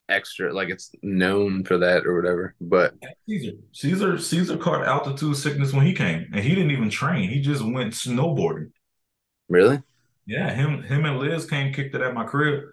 extra, 0.09 0.53
like 0.53 0.69
it's 0.69 0.93
known 1.03 1.65
for 1.65 1.79
that 1.79 2.07
or 2.07 2.15
whatever. 2.15 2.55
But 2.61 2.95
Caesar, 3.29 3.53
Caesar, 3.73 4.19
Caesar 4.19 4.57
caught 4.57 4.87
altitude 4.87 5.37
sickness 5.37 5.73
when 5.73 5.85
he 5.85 5.95
came, 5.95 6.31
and 6.33 6.45
he 6.45 6.55
didn't 6.55 6.71
even 6.71 6.91
train. 6.91 7.29
He 7.29 7.41
just 7.41 7.63
went 7.63 7.93
snowboarding. 7.93 8.71
Really? 9.49 9.83
Yeah, 10.27 10.51
him, 10.51 10.83
him 10.85 11.05
and 11.05 11.19
Liz 11.19 11.47
came 11.47 11.73
kicked 11.73 11.95
it 11.97 12.03
at 12.03 12.15
my 12.15 12.25
crib, 12.25 12.65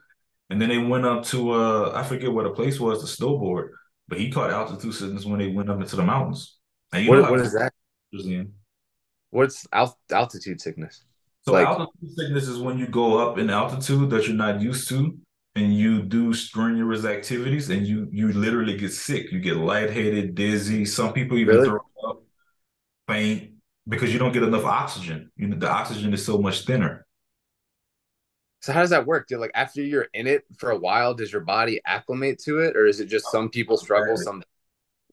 and 0.50 0.62
then 0.62 0.70
they 0.70 0.78
went 0.78 1.06
up 1.06 1.24
to 1.25 1.52
uh, 1.52 1.92
I 1.96 2.04
forget 2.04 2.32
what 2.32 2.44
the 2.44 2.52
place 2.52 2.80
was 2.80 3.02
to 3.02 3.24
snowboard, 3.24 3.70
but 4.08 4.20
he 4.20 4.32
caught 4.32 4.52
altitude 4.52 4.94
sickness 4.94 5.25
when 5.25 5.40
they 5.40 5.48
went 5.48 5.70
up 5.70 5.80
into 5.80 5.96
the 5.96 6.04
mountains. 6.04 6.58
And 6.94 7.08
what, 7.08 7.30
what 7.30 7.40
is 7.40 7.54
that? 7.54 7.74
What's 9.32 9.68
alt- 9.74 9.98
altitude 10.12 10.62
sickness? 10.62 11.04
So 11.42 11.54
like, 11.54 11.68
altitude 11.68 12.16
sickness 12.16 12.48
is 12.48 12.60
when 12.60 12.78
you 12.78 12.88
go 12.88 13.18
up 13.18 13.38
in 13.38 13.50
altitude 13.50 14.10
that 14.12 14.28
you're 14.28 14.36
not 14.36 14.62
used 14.62 14.88
to, 14.90 15.18
and 15.56 15.75
you 15.75 16.04
do 16.04 16.34
strenuous 16.34 17.06
activities, 17.06 17.70
and 17.70 17.86
you 17.86 18.08
you 18.12 18.32
literally 18.34 18.78
get 18.78 18.94
sick. 18.94 19.32
You 19.32 19.40
get 19.40 19.58
lightheaded, 19.58 20.36
dizzy. 20.36 20.86
Some 20.86 21.14
people 21.14 21.38
even 21.38 21.56
really? 21.56 21.68
throw 21.68 21.80
up, 22.08 22.24
faint 23.08 23.52
because 23.88 24.12
you 24.12 24.20
don't 24.20 24.32
get 24.32 24.44
enough 24.44 24.66
oxygen. 24.66 25.32
You 25.36 25.48
know, 25.48 25.58
the 25.58 25.70
oxygen 25.70 26.14
is 26.14 26.25
so 26.25 26.38
much 26.38 26.66
thinner. 26.66 27.04
So 28.65 28.74
how 28.74 28.81
does 28.81 28.89
that 28.89 29.05
work? 29.05 29.27
Do 29.27 29.38
like 29.38 29.51
after 29.53 29.84
you're 29.84 30.07
in 30.15 30.25
it 30.25 30.43
for 30.57 30.72
a 30.72 30.75
while, 30.75 31.13
does 31.13 31.31
your 31.31 31.43
body 31.43 31.79
acclimate 31.86 32.39
to 32.45 32.62
it, 32.62 32.75
or 32.75 32.88
is 32.88 33.00
it 33.00 33.05
just 33.05 33.31
some 33.31 33.48
people 33.48 33.77
struggle? 33.77 34.17
Some 34.17 34.41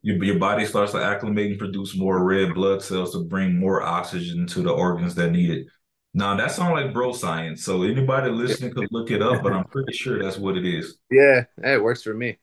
your, 0.00 0.24
your 0.24 0.38
body 0.38 0.64
starts 0.64 0.92
to 0.92 1.04
acclimate 1.04 1.50
and 1.50 1.58
produce 1.58 1.94
more 1.94 2.24
red 2.24 2.54
blood 2.54 2.82
cells 2.82 3.12
to 3.12 3.24
bring 3.24 3.58
more 3.58 3.82
oxygen 3.82 4.46
to 4.46 4.62
the 4.62 4.70
organs 4.70 5.14
that 5.16 5.32
need 5.32 5.50
it. 5.50 5.66
Now 6.14 6.34
that 6.34 6.52
sounds 6.52 6.80
like 6.80 6.94
bro 6.94 7.12
science. 7.12 7.62
So 7.62 7.82
anybody 7.82 8.30
listening 8.30 8.72
could 8.72 8.88
look 8.90 9.10
it 9.10 9.20
up, 9.20 9.42
but 9.42 9.52
I'm 9.52 9.64
pretty 9.64 9.92
sure 9.92 10.22
that's 10.22 10.38
what 10.38 10.56
it 10.56 10.64
is. 10.64 10.96
Yeah, 11.10 11.44
it 11.62 11.82
works 11.82 12.02
for 12.02 12.14
me. 12.14 12.38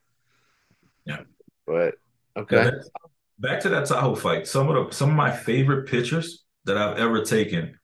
Yeah, 1.06 1.22
but 1.66 1.96
okay. 2.38 2.66
Yeah, 2.66 2.72
back 3.40 3.62
to 3.62 3.70
that 3.70 3.88
Tahoe 3.88 4.14
fight. 4.14 4.46
Some 4.46 4.70
of 4.70 4.76
the 4.76 4.96
some 4.96 5.10
of 5.10 5.16
my 5.16 5.32
favorite 5.32 5.88
pictures 5.88 6.44
that 6.66 6.78
I've 6.78 7.00
ever 7.00 7.24
taken 7.24 7.79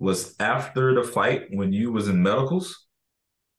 was 0.00 0.34
after 0.40 0.94
the 0.94 1.04
fight 1.04 1.48
when 1.50 1.72
you 1.72 1.92
was 1.92 2.08
in 2.08 2.22
medicals, 2.22 2.86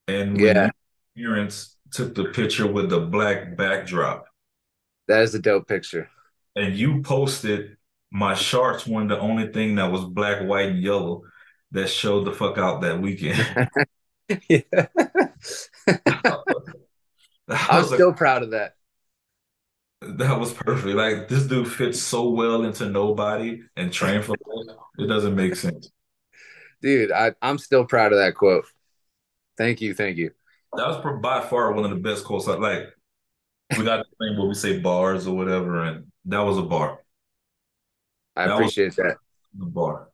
and 0.08 0.38
yeah, 0.38 0.72
parents 1.16 1.78
took 1.92 2.16
the 2.16 2.26
picture 2.26 2.68
with 2.68 2.90
the 2.90 3.00
black 3.00 3.56
backdrop. 3.56 4.26
That 5.08 5.22
is 5.22 5.36
a 5.36 5.40
dope 5.40 5.68
picture. 5.68 6.10
And 6.56 6.76
you 6.76 7.02
posted 7.04 7.78
my 8.12 8.34
sharks 8.34 8.86
one, 8.88 9.08
the 9.08 9.20
only 9.20 9.54
thing 9.54 9.76
that 9.76 9.92
was 9.92 10.04
black, 10.04 10.42
white, 10.44 10.70
and 10.70 10.82
yellow 10.82 11.22
that 11.72 11.88
showed 11.88 12.26
the 12.26 12.34
fuck 12.34 12.58
out 12.58 12.82
that 12.82 13.00
weekend. 13.00 13.46
yeah. 14.50 14.62
I'm 17.48 17.84
still 17.86 18.10
like, 18.10 18.18
proud 18.18 18.44
of 18.44 18.52
that. 18.52 18.74
That 20.02 20.40
was 20.40 20.54
perfect. 20.54 20.96
Like 20.96 21.28
this 21.28 21.46
dude 21.46 21.72
fits 21.72 22.02
so 22.02 22.30
well 22.30 22.64
into 22.64 22.90
nobody 22.90 23.62
and 23.76 23.94
train 23.94 24.24
for 24.24 24.36
that. 24.36 24.76
It 24.98 25.08
doesn't 25.08 25.36
make 25.36 25.56
sense. 25.56 25.92
Dude, 26.82 27.12
I, 27.12 27.34
I'm 27.42 27.58
still 27.58 27.86
proud 27.86 28.12
of 28.12 28.20
that 28.20 28.36
quote. 28.36 28.66
Thank 29.58 29.82
you, 29.82 29.94
thank 29.94 30.18
you. 30.18 30.32
That 30.74 30.88
was 30.88 31.20
by 31.22 31.42
far 31.42 31.74
one 31.74 31.84
of 31.84 31.92
the 31.92 31.98
best 31.98 32.24
quotes. 32.24 32.48
Like 32.48 32.88
we 33.78 33.84
got 33.84 34.06
the 34.06 34.26
thing 34.26 34.38
where 34.38 34.48
we 34.48 34.54
say 34.54 34.80
bars 34.80 35.28
or 35.28 35.36
whatever, 35.36 35.84
and 35.84 36.06
that 36.26 36.40
was 36.40 36.58
a 36.58 36.64
bar. 36.64 37.00
I 38.36 38.48
that 38.48 38.54
appreciate 38.54 38.96
that. 38.96 39.18
The 39.58 39.66
bar. 39.66 40.08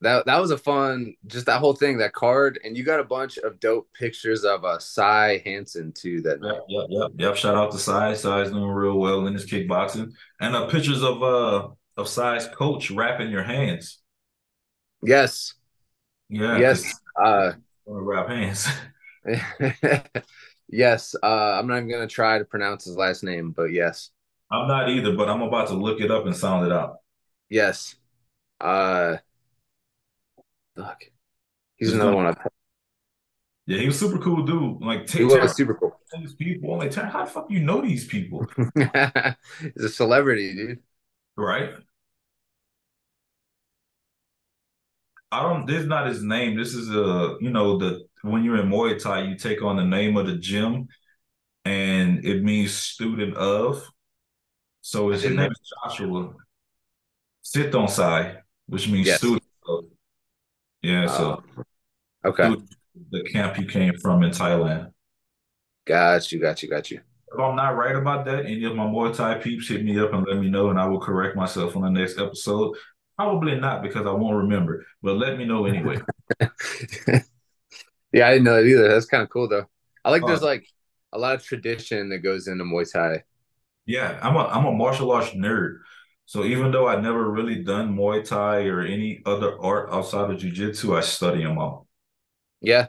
That 0.00 0.26
that 0.26 0.40
was 0.40 0.52
a 0.52 0.58
fun, 0.58 1.14
just 1.26 1.46
that 1.46 1.58
whole 1.58 1.74
thing, 1.74 1.98
that 1.98 2.12
card, 2.12 2.60
and 2.64 2.76
you 2.76 2.84
got 2.84 3.00
a 3.00 3.04
bunch 3.04 3.36
of 3.38 3.58
dope 3.58 3.88
pictures 3.92 4.44
of 4.44 4.64
uh 4.64 4.78
Cy 4.78 5.42
Hansen 5.44 5.92
too. 5.92 6.22
That 6.22 6.38
yep, 6.40 6.64
yep, 6.68 6.86
yep, 6.88 7.10
yep. 7.18 7.36
Shout 7.36 7.56
out 7.56 7.72
to 7.72 7.78
Cy. 7.78 8.14
Cy's 8.14 8.50
doing 8.50 8.70
real 8.70 8.98
well 8.98 9.26
in 9.26 9.34
his 9.34 9.46
kickboxing, 9.46 10.12
and 10.40 10.54
uh, 10.54 10.66
pictures 10.68 11.02
of 11.02 11.22
uh 11.22 11.68
of 11.96 12.08
Cy's 12.08 12.46
coach 12.46 12.92
wrapping 12.92 13.30
your 13.30 13.42
hands. 13.42 13.98
Yes. 15.02 15.54
Yeah. 16.28 16.58
Yes. 16.58 16.92
Uh, 17.20 17.52
wrap 17.86 18.28
hands. 18.28 18.68
Yes, 20.70 21.14
uh, 21.22 21.58
I'm 21.58 21.66
not 21.66 21.78
even 21.78 21.90
gonna 21.90 22.06
try 22.06 22.38
to 22.38 22.44
pronounce 22.44 22.84
his 22.84 22.96
last 22.96 23.24
name, 23.24 23.52
but 23.52 23.72
yes. 23.72 24.10
I'm 24.50 24.68
not 24.68 24.88
either, 24.90 25.14
but 25.14 25.28
I'm 25.28 25.42
about 25.42 25.68
to 25.68 25.74
look 25.74 26.00
it 26.00 26.10
up 26.10 26.26
and 26.26 26.36
sound 26.36 26.66
it 26.66 26.72
out. 26.72 26.96
Yes. 27.48 27.96
Uh 28.60 29.16
fuck. 30.76 31.02
He's 31.76 31.92
another 31.92 32.14
one 32.14 32.26
I 32.26 32.34
Yeah, 33.66 33.78
he 33.78 33.86
was 33.86 33.98
super 33.98 34.18
cool 34.18 34.44
dude. 34.44 34.82
Like 34.82 35.08
he 35.08 35.24
was 35.24 35.56
super 35.56 35.74
cool. 35.74 35.98
These 36.18 36.34
people, 36.34 36.76
like 36.78 36.94
how 36.94 37.24
the 37.24 37.30
fuck 37.30 37.50
you 37.50 37.60
know 37.60 37.80
these 37.80 38.06
people? 38.06 38.46
He's 38.74 39.84
a 39.84 39.88
celebrity, 39.88 40.54
dude. 40.54 40.82
Right. 41.36 41.70
I 45.30 45.42
don't. 45.42 45.66
This 45.66 45.82
is 45.82 45.86
not 45.86 46.06
his 46.06 46.22
name. 46.22 46.56
This 46.56 46.74
is 46.74 46.88
a 46.90 47.36
you 47.40 47.50
know 47.50 47.78
the 47.78 48.06
when 48.22 48.44
you're 48.44 48.60
in 48.60 48.68
Muay 48.68 49.00
Thai, 49.00 49.22
you 49.22 49.36
take 49.36 49.62
on 49.62 49.76
the 49.76 49.84
name 49.84 50.16
of 50.16 50.26
the 50.26 50.36
gym, 50.36 50.88
and 51.64 52.24
it 52.24 52.42
means 52.42 52.74
student 52.74 53.36
of. 53.36 53.86
So 54.80 55.10
his 55.10 55.24
name 55.24 55.50
is 55.50 55.72
Joshua 55.84 56.32
Sitonsai, 57.44 58.38
which 58.66 58.88
means 58.88 59.06
yes. 59.06 59.18
student 59.18 59.42
of. 59.66 59.84
Yeah. 60.82 61.06
So. 61.06 61.42
Uh, 61.56 62.28
okay. 62.28 62.54
The 63.10 63.22
camp 63.24 63.58
you 63.58 63.66
came 63.66 63.96
from 63.98 64.22
in 64.22 64.30
Thailand. 64.30 64.92
Got 65.86 66.32
you. 66.32 66.40
Got 66.40 66.62
you. 66.62 66.68
Got 66.68 66.90
you. 66.90 67.00
If 67.32 67.38
I'm 67.38 67.54
not 67.54 67.76
right 67.76 67.94
about 67.94 68.24
that, 68.24 68.46
any 68.46 68.64
of 68.64 68.74
my 68.74 68.84
Muay 68.84 69.14
Thai 69.14 69.34
peeps 69.34 69.68
hit 69.68 69.84
me 69.84 69.98
up 70.00 70.14
and 70.14 70.26
let 70.26 70.38
me 70.38 70.48
know, 70.48 70.70
and 70.70 70.80
I 70.80 70.86
will 70.86 71.00
correct 71.00 71.36
myself 71.36 71.76
on 71.76 71.82
the 71.82 71.90
next 71.90 72.18
episode. 72.18 72.74
Probably 73.18 73.58
not 73.58 73.82
because 73.82 74.06
I 74.06 74.12
won't 74.12 74.36
remember, 74.36 74.86
but 75.02 75.16
let 75.16 75.36
me 75.36 75.44
know 75.44 75.66
anyway. 75.66 75.98
yeah, 78.12 78.28
I 78.28 78.32
didn't 78.32 78.44
know 78.44 78.54
that 78.54 78.64
either. 78.64 78.88
That's 78.88 79.06
kind 79.06 79.24
of 79.24 79.28
cool 79.28 79.48
though. 79.48 79.66
I 80.04 80.10
like 80.10 80.22
uh, 80.22 80.26
there's 80.26 80.42
like 80.42 80.68
a 81.12 81.18
lot 81.18 81.34
of 81.34 81.44
tradition 81.44 82.10
that 82.10 82.18
goes 82.18 82.46
into 82.46 82.62
Muay 82.62 82.90
Thai. 82.90 83.24
Yeah, 83.86 84.20
I'm 84.22 84.36
a 84.36 84.44
I'm 84.46 84.66
a 84.66 84.72
martial 84.72 85.10
arts 85.10 85.30
nerd. 85.30 85.78
So 86.26 86.44
even 86.44 86.70
though 86.70 86.86
I've 86.86 87.02
never 87.02 87.28
really 87.28 87.64
done 87.64 87.96
Muay 87.96 88.24
Thai 88.24 88.66
or 88.66 88.82
any 88.82 89.20
other 89.26 89.60
art 89.60 89.88
outside 89.90 90.30
of 90.30 90.38
Jiu-Jitsu, 90.38 90.94
I 90.94 91.00
study 91.00 91.42
them 91.42 91.58
all. 91.58 91.88
Yeah. 92.60 92.88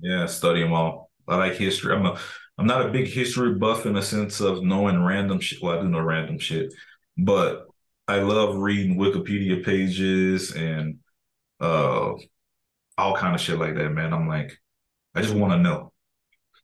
Yeah, 0.00 0.26
study 0.26 0.62
them 0.62 0.72
all. 0.72 1.10
I 1.26 1.36
like 1.36 1.56
history. 1.56 1.94
I'm 1.94 2.06
a 2.06 2.18
I'm 2.56 2.66
not 2.66 2.86
a 2.86 2.90
big 2.90 3.06
history 3.06 3.54
buff 3.54 3.84
in 3.84 3.92
the 3.92 4.02
sense 4.02 4.40
of 4.40 4.62
knowing 4.62 5.02
random 5.04 5.40
shit. 5.40 5.62
Well, 5.62 5.78
I 5.78 5.82
do 5.82 5.88
know 5.88 6.00
random 6.00 6.38
shit, 6.38 6.72
but 7.18 7.67
I 8.08 8.20
love 8.20 8.56
reading 8.56 8.96
Wikipedia 8.96 9.64
pages 9.64 10.52
and 10.52 10.98
uh 11.60 12.12
all 12.96 13.14
kind 13.14 13.34
of 13.34 13.40
shit 13.40 13.58
like 13.58 13.76
that, 13.76 13.90
man. 13.90 14.12
I'm 14.12 14.26
like, 14.26 14.58
I 15.14 15.22
just 15.22 15.34
want 15.34 15.52
to 15.52 15.58
know. 15.58 15.92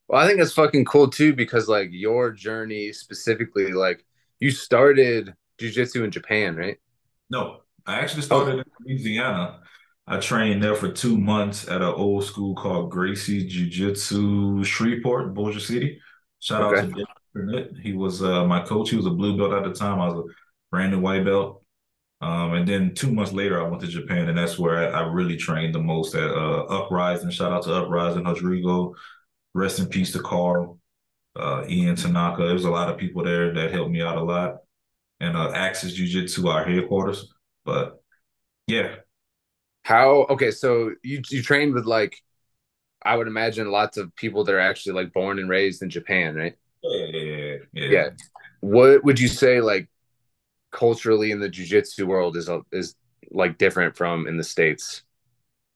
Well, 0.08 0.20
I 0.20 0.26
think 0.26 0.38
that's 0.38 0.52
fucking 0.52 0.84
cool 0.86 1.08
too 1.08 1.34
because 1.34 1.68
like 1.68 1.88
your 1.92 2.32
journey 2.32 2.92
specifically, 2.92 3.72
like 3.72 4.04
you 4.40 4.50
started 4.50 5.34
jujitsu 5.60 6.04
in 6.04 6.10
Japan, 6.10 6.56
right? 6.56 6.78
No, 7.30 7.60
I 7.86 8.00
actually 8.00 8.22
started 8.22 8.56
oh. 8.56 8.58
in 8.58 8.64
Louisiana. 8.96 9.60
I 10.06 10.18
trained 10.18 10.62
there 10.62 10.74
for 10.74 10.90
two 10.90 11.16
months 11.16 11.66
at 11.68 11.80
an 11.80 11.94
old 11.94 12.24
school 12.24 12.54
called 12.54 12.90
Gracie 12.90 13.46
Jiu 13.46 13.66
Jitsu 13.70 14.62
Shreveport, 14.62 15.32
Bossier 15.32 15.60
City. 15.60 16.00
Shout 16.40 16.62
okay. 16.62 16.82
out 16.82 16.94
to 16.94 17.06
Burnett. 17.32 17.70
He 17.82 17.94
was 17.94 18.22
uh, 18.22 18.44
my 18.44 18.60
coach. 18.60 18.90
He 18.90 18.96
was 18.96 19.06
a 19.06 19.10
blue 19.10 19.38
belt 19.38 19.54
at 19.54 19.64
the 19.64 19.72
time. 19.72 20.00
I 20.00 20.08
was 20.08 20.30
a 20.74 20.78
brand 20.78 20.92
new 20.92 21.00
white 21.00 21.24
belt. 21.24 21.64
Um, 22.20 22.54
and 22.54 22.66
then 22.66 22.94
two 22.94 23.12
months 23.12 23.32
later, 23.32 23.60
I 23.60 23.68
went 23.68 23.82
to 23.82 23.88
Japan, 23.88 24.28
and 24.28 24.38
that's 24.38 24.58
where 24.58 24.94
I, 24.94 25.00
I 25.00 25.12
really 25.12 25.36
trained 25.36 25.74
the 25.74 25.80
most 25.80 26.14
at 26.14 26.30
uh, 26.30 26.64
Uprising. 26.64 27.30
Shout 27.30 27.52
out 27.52 27.64
to 27.64 27.74
Uprising, 27.74 28.24
Rodrigo. 28.24 28.94
Rest 29.54 29.78
in 29.80 29.86
peace 29.88 30.12
to 30.12 30.20
Carl, 30.20 30.80
uh, 31.36 31.64
Ian 31.68 31.96
Tanaka. 31.96 32.44
There 32.44 32.54
was 32.54 32.64
a 32.64 32.70
lot 32.70 32.90
of 32.90 32.98
people 32.98 33.24
there 33.24 33.54
that 33.54 33.72
helped 33.72 33.92
me 33.92 34.02
out 34.02 34.16
a 34.18 34.22
lot. 34.24 34.58
And 35.20 35.36
uh, 35.36 35.52
Axis 35.54 35.94
Jiu 35.94 36.06
Jitsu, 36.08 36.48
our 36.48 36.64
headquarters. 36.64 37.34
But 37.64 38.02
yeah, 38.66 38.96
How 39.84 40.26
okay, 40.30 40.50
so 40.50 40.92
you 41.02 41.22
you 41.30 41.42
trained 41.42 41.74
with 41.74 41.84
like 41.84 42.16
I 43.04 43.16
would 43.16 43.28
imagine 43.28 43.70
lots 43.70 43.98
of 43.98 44.14
people 44.16 44.44
that 44.44 44.54
are 44.54 44.60
actually 44.60 44.94
like 44.94 45.12
born 45.12 45.38
and 45.38 45.50
raised 45.50 45.82
in 45.82 45.90
Japan, 45.90 46.36
right? 46.36 46.54
Yeah, 46.82 47.06
yeah, 47.06 47.56
yeah. 47.72 47.86
Yeah. 47.88 48.10
What 48.60 49.04
would 49.04 49.20
you 49.20 49.28
say 49.28 49.60
like 49.60 49.88
culturally 50.74 51.30
in 51.30 51.40
the 51.40 51.48
jiu-jitsu 51.48 52.06
world 52.06 52.36
is 52.36 52.50
is 52.72 52.96
like 53.30 53.56
different 53.56 53.96
from 53.96 54.26
in 54.26 54.36
the 54.36 54.44
states? 54.44 55.02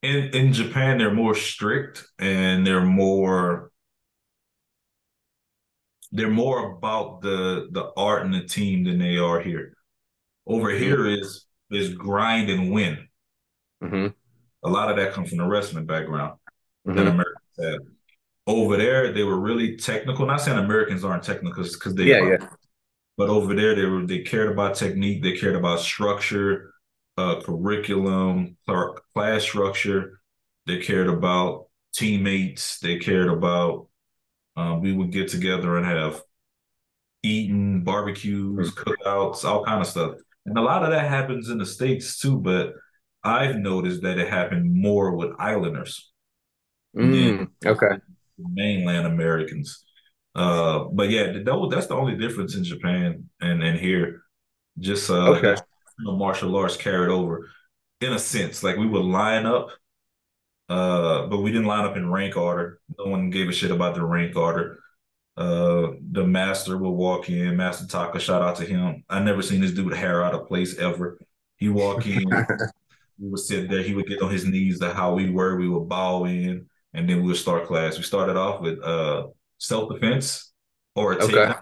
In 0.03 0.29
in 0.35 0.53
Japan, 0.53 0.99
they're 0.99 1.15
more 1.15 1.35
strict 1.35 2.07
and 2.19 2.67
they're 2.67 2.85
more 2.85 3.71
they're 6.13 6.31
more 6.31 6.73
about 6.73 7.21
the 7.23 7.69
the 7.71 7.93
art 7.97 8.25
and 8.25 8.35
the 8.35 8.45
team 8.45 8.85
than 8.85 8.99
they 8.99 9.17
are 9.17 9.41
here. 9.41 9.75
Over 10.47 10.69
mm-hmm. 10.69 10.83
here 10.83 11.07
is 11.07 11.47
is 11.71 11.95
grind 11.95 12.51
and 12.51 12.73
win. 12.73 13.09
Mm-hmm. 13.83 14.09
A 14.65 14.69
lot 14.69 14.91
of 14.91 14.97
that 14.97 15.13
comes 15.13 15.29
from 15.29 15.39
the 15.39 15.47
wrestling 15.47 15.87
background 15.87 16.39
mm-hmm. 16.87 16.97
that 16.97 17.07
Americans 17.07 17.59
have. 17.61 17.81
Over 18.47 18.79
there, 18.79 19.13
they 19.13 19.25
were 19.25 19.39
really 19.39 19.77
technical. 19.77 20.25
Not 20.25 20.41
saying 20.41 20.57
Americans 20.57 21.05
aren't 21.05 21.23
technical 21.23 21.63
because 21.63 21.95
they 21.95 22.05
yeah, 22.05 22.17
are, 22.17 22.31
yeah. 22.31 22.49
But 23.19 23.31
over 23.31 23.53
there, 23.53 23.75
they 23.75 23.85
were 23.85 24.07
they 24.07 24.21
cared 24.21 24.49
about 24.49 24.77
technique. 24.77 25.25
They 25.25 25.33
cared 25.33 25.57
about 25.57 25.81
structure, 25.81 26.73
uh, 27.17 27.41
curriculum, 27.41 28.57
class 29.13 29.43
structure. 29.43 30.21
They 30.67 30.79
cared 30.79 31.09
about 31.09 31.67
teammates. 31.93 32.79
They 32.79 32.99
cared 32.99 33.29
about. 33.29 33.89
Um, 34.57 34.81
we 34.81 34.93
would 34.93 35.11
get 35.11 35.29
together 35.29 35.77
and 35.77 35.85
have 35.85 36.23
eating, 37.25 37.83
barbecues, 37.83 38.73
cookouts, 38.73 39.45
all 39.45 39.65
kind 39.65 39.81
of 39.81 39.87
stuff. 39.89 40.13
And 40.47 40.57
a 40.57 40.63
lot 40.63 40.85
of 40.85 40.91
that 40.91 41.09
happens 41.09 41.51
in 41.51 41.59
the 41.59 41.67
states 41.67 42.21
too. 42.21 42.39
But 42.39 42.75
I've 43.25 43.57
noticed 43.57 44.03
that 44.03 44.19
it 44.19 44.29
happened 44.29 44.73
more 44.73 45.17
with 45.17 45.33
Islanders. 45.41 46.13
Mm, 46.97 47.49
okay. 47.67 47.99
Mainland 48.39 49.09
Americans. 49.09 49.85
Uh, 50.39 50.85
but 50.93 51.11
yeah, 51.11 51.33
that, 51.33 51.69
that's 51.71 51.89
the 51.89 51.97
only 51.97 52.17
difference 52.17 52.55
in 52.55 52.63
Japan 52.63 53.29
and, 53.41 53.61
and 53.63 53.79
here. 53.79 54.23
Just 54.79 55.11
uh, 55.11 55.31
okay. 55.31 55.57
martial 55.99 56.55
arts 56.55 56.77
carried 56.77 57.11
over 57.11 57.51
in 58.01 58.13
a 58.13 58.19
sense. 58.21 58.63
Like 58.63 58.77
we 58.77 58.87
would 58.87 59.05
line 59.05 59.47
up, 59.47 59.71
uh, 60.69 61.27
but 61.27 61.39
we 61.39 61.51
didn't 61.51 61.67
line 61.67 61.85
up 61.85 61.97
in 61.97 62.09
rank 62.09 62.37
order. 62.37 62.81
No 62.97 63.07
one 63.07 63.31
gave 63.31 63.49
a 63.49 63.53
shit 63.53 63.73
about 63.73 63.97
the 63.97 64.05
rank 64.05 64.37
order. 64.37 64.79
Uh, 65.37 65.95
the 66.13 66.25
master 66.25 66.77
would 66.77 66.91
walk 66.91 67.29
in, 67.29 67.57
Master 67.57 67.87
Taka, 67.87 68.21
shout 68.21 68.43
out 68.43 68.57
to 68.57 68.65
him. 68.65 69.05
I 69.09 69.21
never 69.21 69.43
seen 69.43 69.61
this 69.61 69.73
dude 69.73 69.93
hair 69.93 70.25
out 70.25 70.35
of 70.35 70.47
place 70.47 70.79
ever. 70.79 71.19
He 71.57 71.69
walk 71.69 72.07
in, 72.07 72.25
we 73.19 73.29
would 73.29 73.41
sit 73.41 73.69
there, 73.69 73.83
he 73.83 73.95
would 73.95 74.07
get 74.07 74.23
on 74.23 74.31
his 74.31 74.45
knees 74.45 74.79
to 74.81 74.93
how 74.93 75.15
we 75.15 75.31
were, 75.31 75.57
we 75.57 75.69
would 75.69 75.89
bow 75.89 76.25
in, 76.27 76.67
and 76.93 77.09
then 77.09 77.23
we 77.23 77.29
would 77.29 77.37
start 77.37 77.67
class. 77.67 77.97
We 77.97 78.05
started 78.05 78.37
off 78.37 78.61
with 78.61 78.81
uh 78.83 79.29
self 79.59 79.93
defense 79.93 80.53
or 80.95 81.13
a 81.13 81.25
okay. 81.25 81.35
takedown. 81.35 81.61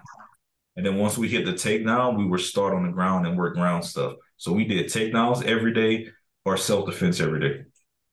And 0.75 0.85
then 0.85 0.97
once 0.97 1.17
we 1.17 1.27
hit 1.27 1.45
the 1.45 1.53
takedown, 1.53 2.17
we 2.17 2.25
were 2.25 2.37
start 2.37 2.73
on 2.73 2.85
the 2.85 2.91
ground 2.91 3.25
and 3.25 3.37
work 3.37 3.55
ground 3.55 3.83
stuff. 3.83 4.13
So 4.37 4.53
we 4.53 4.63
did 4.63 4.85
takedowns 4.85 5.43
every 5.43 5.73
day 5.73 6.09
or 6.45 6.55
self 6.55 6.85
defense 6.85 7.19
every 7.19 7.39
day. 7.39 7.65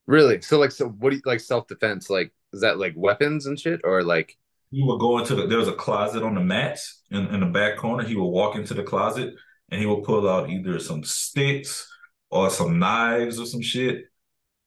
Really? 0.07 0.41
So 0.41 0.59
like, 0.59 0.73
so 0.73 0.89
what 0.89 1.11
do 1.11 1.17
you 1.17 1.23
like 1.25 1.41
self 1.41 1.67
defense? 1.69 2.11
Like, 2.11 2.33
is 2.53 2.63
that 2.63 2.79
like 2.79 2.95
weapons 2.97 3.47
and 3.47 3.59
shit, 3.59 3.81
or 3.85 4.03
like? 4.03 4.37
He 4.71 4.83
would 4.83 4.99
go 4.99 5.19
into 5.19 5.35
the. 5.35 5.47
There 5.47 5.59
was 5.59 5.69
a 5.69 5.75
closet 5.75 6.23
on 6.23 6.35
the 6.35 6.41
mats 6.41 7.03
in, 7.11 7.27
in 7.29 7.41
the 7.41 7.47
back 7.47 7.77
corner. 7.77 8.03
He 8.03 8.17
would 8.17 8.25
walk 8.25 8.57
into 8.57 8.75
the 8.75 8.83
closet 8.83 9.35
and 9.71 9.81
he 9.81 9.87
would 9.87 10.05
pull 10.05 10.29
out 10.29 10.51
either 10.51 10.79
some 10.79 11.05
sticks 11.05 11.89
or 12.31 12.51
some 12.51 12.79
knives 12.79 13.39
or 13.39 13.47
some 13.47 13.63
shit. 13.63 14.05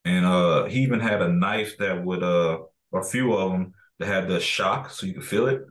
And 0.05 0.25
uh, 0.25 0.65
he 0.65 0.81
even 0.81 0.99
had 0.99 1.21
a 1.21 1.27
knife 1.27 1.77
that 1.79 2.03
would 2.03 2.23
uh, 2.23 2.59
a 2.93 3.03
few 3.03 3.33
of 3.33 3.51
them 3.51 3.73
that 3.99 4.07
had 4.07 4.27
the 4.27 4.39
shock 4.39 4.89
so 4.91 5.05
you 5.05 5.13
could 5.13 5.25
feel 5.25 5.47
it. 5.47 5.61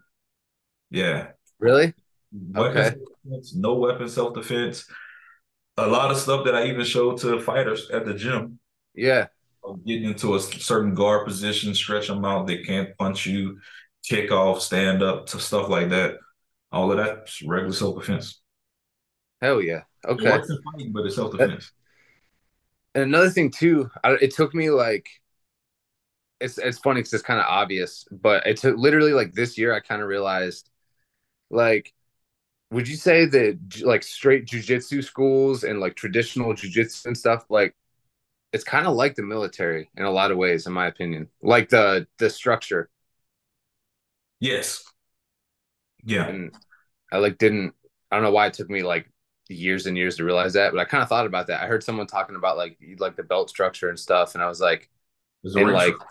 Yeah. 0.91 1.29
Really? 1.59 1.95
okay. 2.57 2.95
No 3.55 3.75
weapon 3.75 4.09
self 4.09 4.35
defense. 4.35 4.87
A 5.77 5.87
lot 5.87 6.11
of 6.11 6.17
stuff 6.17 6.45
that 6.45 6.55
I 6.55 6.67
even 6.67 6.85
showed 6.85 7.19
to 7.19 7.41
fighters 7.41 7.91
at 7.91 8.05
the 8.05 8.15
gym. 8.15 8.59
Yeah. 8.95 9.27
Getting 9.85 10.05
into 10.05 10.35
a 10.35 10.41
certain 10.41 10.95
guard 10.95 11.27
position, 11.27 11.75
stretch 11.75 12.09
them 12.09 12.25
out. 12.25 12.47
They 12.47 12.63
can't 12.63 12.97
punch 12.97 13.27
you, 13.27 13.59
kick 14.05 14.31
off, 14.31 14.63
stand 14.63 15.03
up, 15.03 15.27
to 15.27 15.41
stuff 15.41 15.69
like 15.69 15.91
that. 15.91 16.15
All 16.73 16.91
of 16.91 16.99
that 16.99 17.31
regular 17.45 17.73
self 17.73 17.99
defense. 17.99 18.41
Hell 19.41 19.61
yeah. 19.61 19.83
Okay. 20.05 20.35
It 20.35 20.47
fighting, 20.73 20.93
but 20.93 21.05
it's 21.05 21.17
self 21.17 21.33
defense. 21.33 21.73
And 22.95 23.05
another 23.05 23.31
thing 23.31 23.51
too, 23.51 23.91
it 24.05 24.35
took 24.35 24.55
me 24.55 24.71
like 24.71 25.09
it's 26.41 26.59
it's 26.59 26.79
funny 26.79 27.01
because 27.01 27.15
it's 27.15 27.23
kind 27.23 27.41
of 27.41 27.47
obvious, 27.47 28.07
but 28.11 28.47
it's 28.47 28.65
literally 28.65 29.13
like 29.13 29.33
this 29.33 29.57
year 29.59 29.73
I 29.75 29.81
kind 29.81 30.03
of 30.03 30.09
realized, 30.09 30.71
like, 31.51 31.95
would 32.71 32.89
you 32.89 32.97
say 32.97 33.27
that 33.27 33.59
like 33.83 34.03
straight 34.03 34.47
jujitsu 34.47 35.05
schools 35.05 35.65
and 35.65 35.81
like 35.81 35.97
traditional 35.97 36.55
jujitsu 36.55 37.07
and 37.07 37.19
stuff 37.19 37.47
like 37.51 37.75
it's 38.53 38.65
kind 38.65 38.87
of 38.87 38.95
like 38.97 39.15
the 39.17 39.23
military 39.23 39.91
in 39.97 40.05
a 40.05 40.11
lot 40.11 40.31
of 40.33 40.39
ways, 40.39 40.67
in 40.67 40.73
my 40.73 40.87
opinion, 40.89 41.29
like 41.43 41.69
the 41.71 42.07
the 42.19 42.31
structure. 42.31 42.91
Yes. 44.41 44.85
Yeah. 46.05 46.29
And 46.29 46.53
I 47.13 47.19
like 47.19 47.39
didn't 47.39 47.75
I 48.11 48.17
don't 48.17 48.25
know 48.25 48.31
why 48.33 48.47
it 48.47 48.55
took 48.55 48.71
me 48.71 48.83
like 48.83 49.11
years 49.49 49.87
and 49.87 49.97
years 49.97 50.17
to 50.17 50.25
realize 50.25 50.55
that, 50.55 50.73
but 50.73 50.81
I 50.81 50.85
kind 50.85 51.03
of 51.03 51.09
thought 51.09 51.27
about 51.27 51.49
that. 51.49 51.63
I 51.63 51.67
heard 51.67 51.85
someone 51.85 52.07
talking 52.07 52.37
about 52.37 52.57
like 52.57 52.79
like 52.99 53.17
the 53.17 53.23
belt 53.23 53.51
structure 53.51 53.89
and 53.89 53.99
stuff, 53.99 54.35
and 54.35 54.43
I 54.43 54.49
was 54.49 54.61
like, 54.61 54.91
and 55.57 55.73
like 55.73 56.03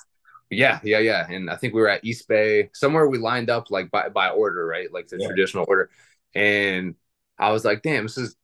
yeah, 0.49 0.79
yeah, 0.83 0.99
yeah. 0.99 1.27
And 1.29 1.49
I 1.49 1.55
think 1.55 1.73
we 1.73 1.81
were 1.81 1.89
at 1.89 2.05
East 2.05 2.27
Bay, 2.27 2.69
somewhere 2.73 3.07
we 3.07 3.17
lined 3.17 3.49
up 3.49 3.71
like 3.71 3.91
by, 3.91 4.09
by 4.09 4.29
order, 4.29 4.65
right? 4.65 4.91
Like 4.91 5.07
the 5.07 5.17
yeah. 5.19 5.27
traditional 5.27 5.65
order. 5.67 5.89
And 6.33 6.95
I 7.37 7.51
was 7.51 7.65
like, 7.65 7.81
damn, 7.81 8.03
this 8.03 8.17
is 8.17 8.35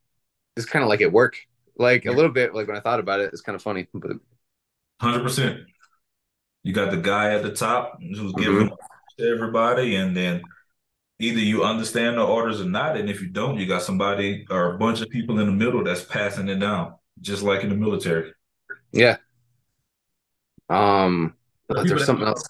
this 0.56 0.66
kind 0.66 0.84
of 0.84 0.90
like 0.90 1.02
at 1.02 1.12
work. 1.12 1.38
Like 1.78 2.06
yeah. 2.06 2.12
a 2.12 2.14
little 2.14 2.32
bit, 2.32 2.54
like 2.54 2.68
when 2.68 2.78
I 2.78 2.82
thought 2.82 3.00
about 3.00 3.20
it, 3.20 3.32
it's 3.34 3.42
kind 3.42 3.56
of 3.56 3.62
funny. 3.62 3.88
But 3.94 4.12
hundred 5.00 5.24
percent. 5.24 5.62
You 6.64 6.74
got 6.74 6.92
the 6.92 6.98
guy 6.98 7.34
at 7.34 7.44
the 7.44 7.52
top 7.52 8.00
who's 8.00 8.34
giving 8.34 8.68
mm-hmm. 8.68 8.76
to 9.24 9.30
everybody, 9.30 9.96
and 9.96 10.16
then 10.16 10.44
either 11.20 11.40
you 11.40 11.64
understand 11.64 12.18
the 12.18 12.24
orders 12.24 12.62
or 12.62 12.66
not, 12.66 12.98
and 12.98 13.10
if 13.10 13.22
you 13.22 13.28
don't, 13.28 13.58
you 13.58 13.66
got 13.66 13.82
somebody 13.82 14.46
or 14.50 14.76
a 14.76 14.78
bunch 14.78 15.02
of 15.02 15.10
people 15.10 15.40
in 15.40 15.48
the 15.48 15.52
middle 15.52 15.84
that's 15.84 16.04
passing 16.04 16.50
it 16.50 16.60
down, 16.60 16.94
just 17.20 17.42
like 17.42 17.64
in 17.64 17.70
the 17.70 17.76
military. 17.76 18.34
Yeah. 18.92 19.18
Um, 20.70 21.36
there's 21.84 22.06
something 22.06 22.28
else. 22.28 22.44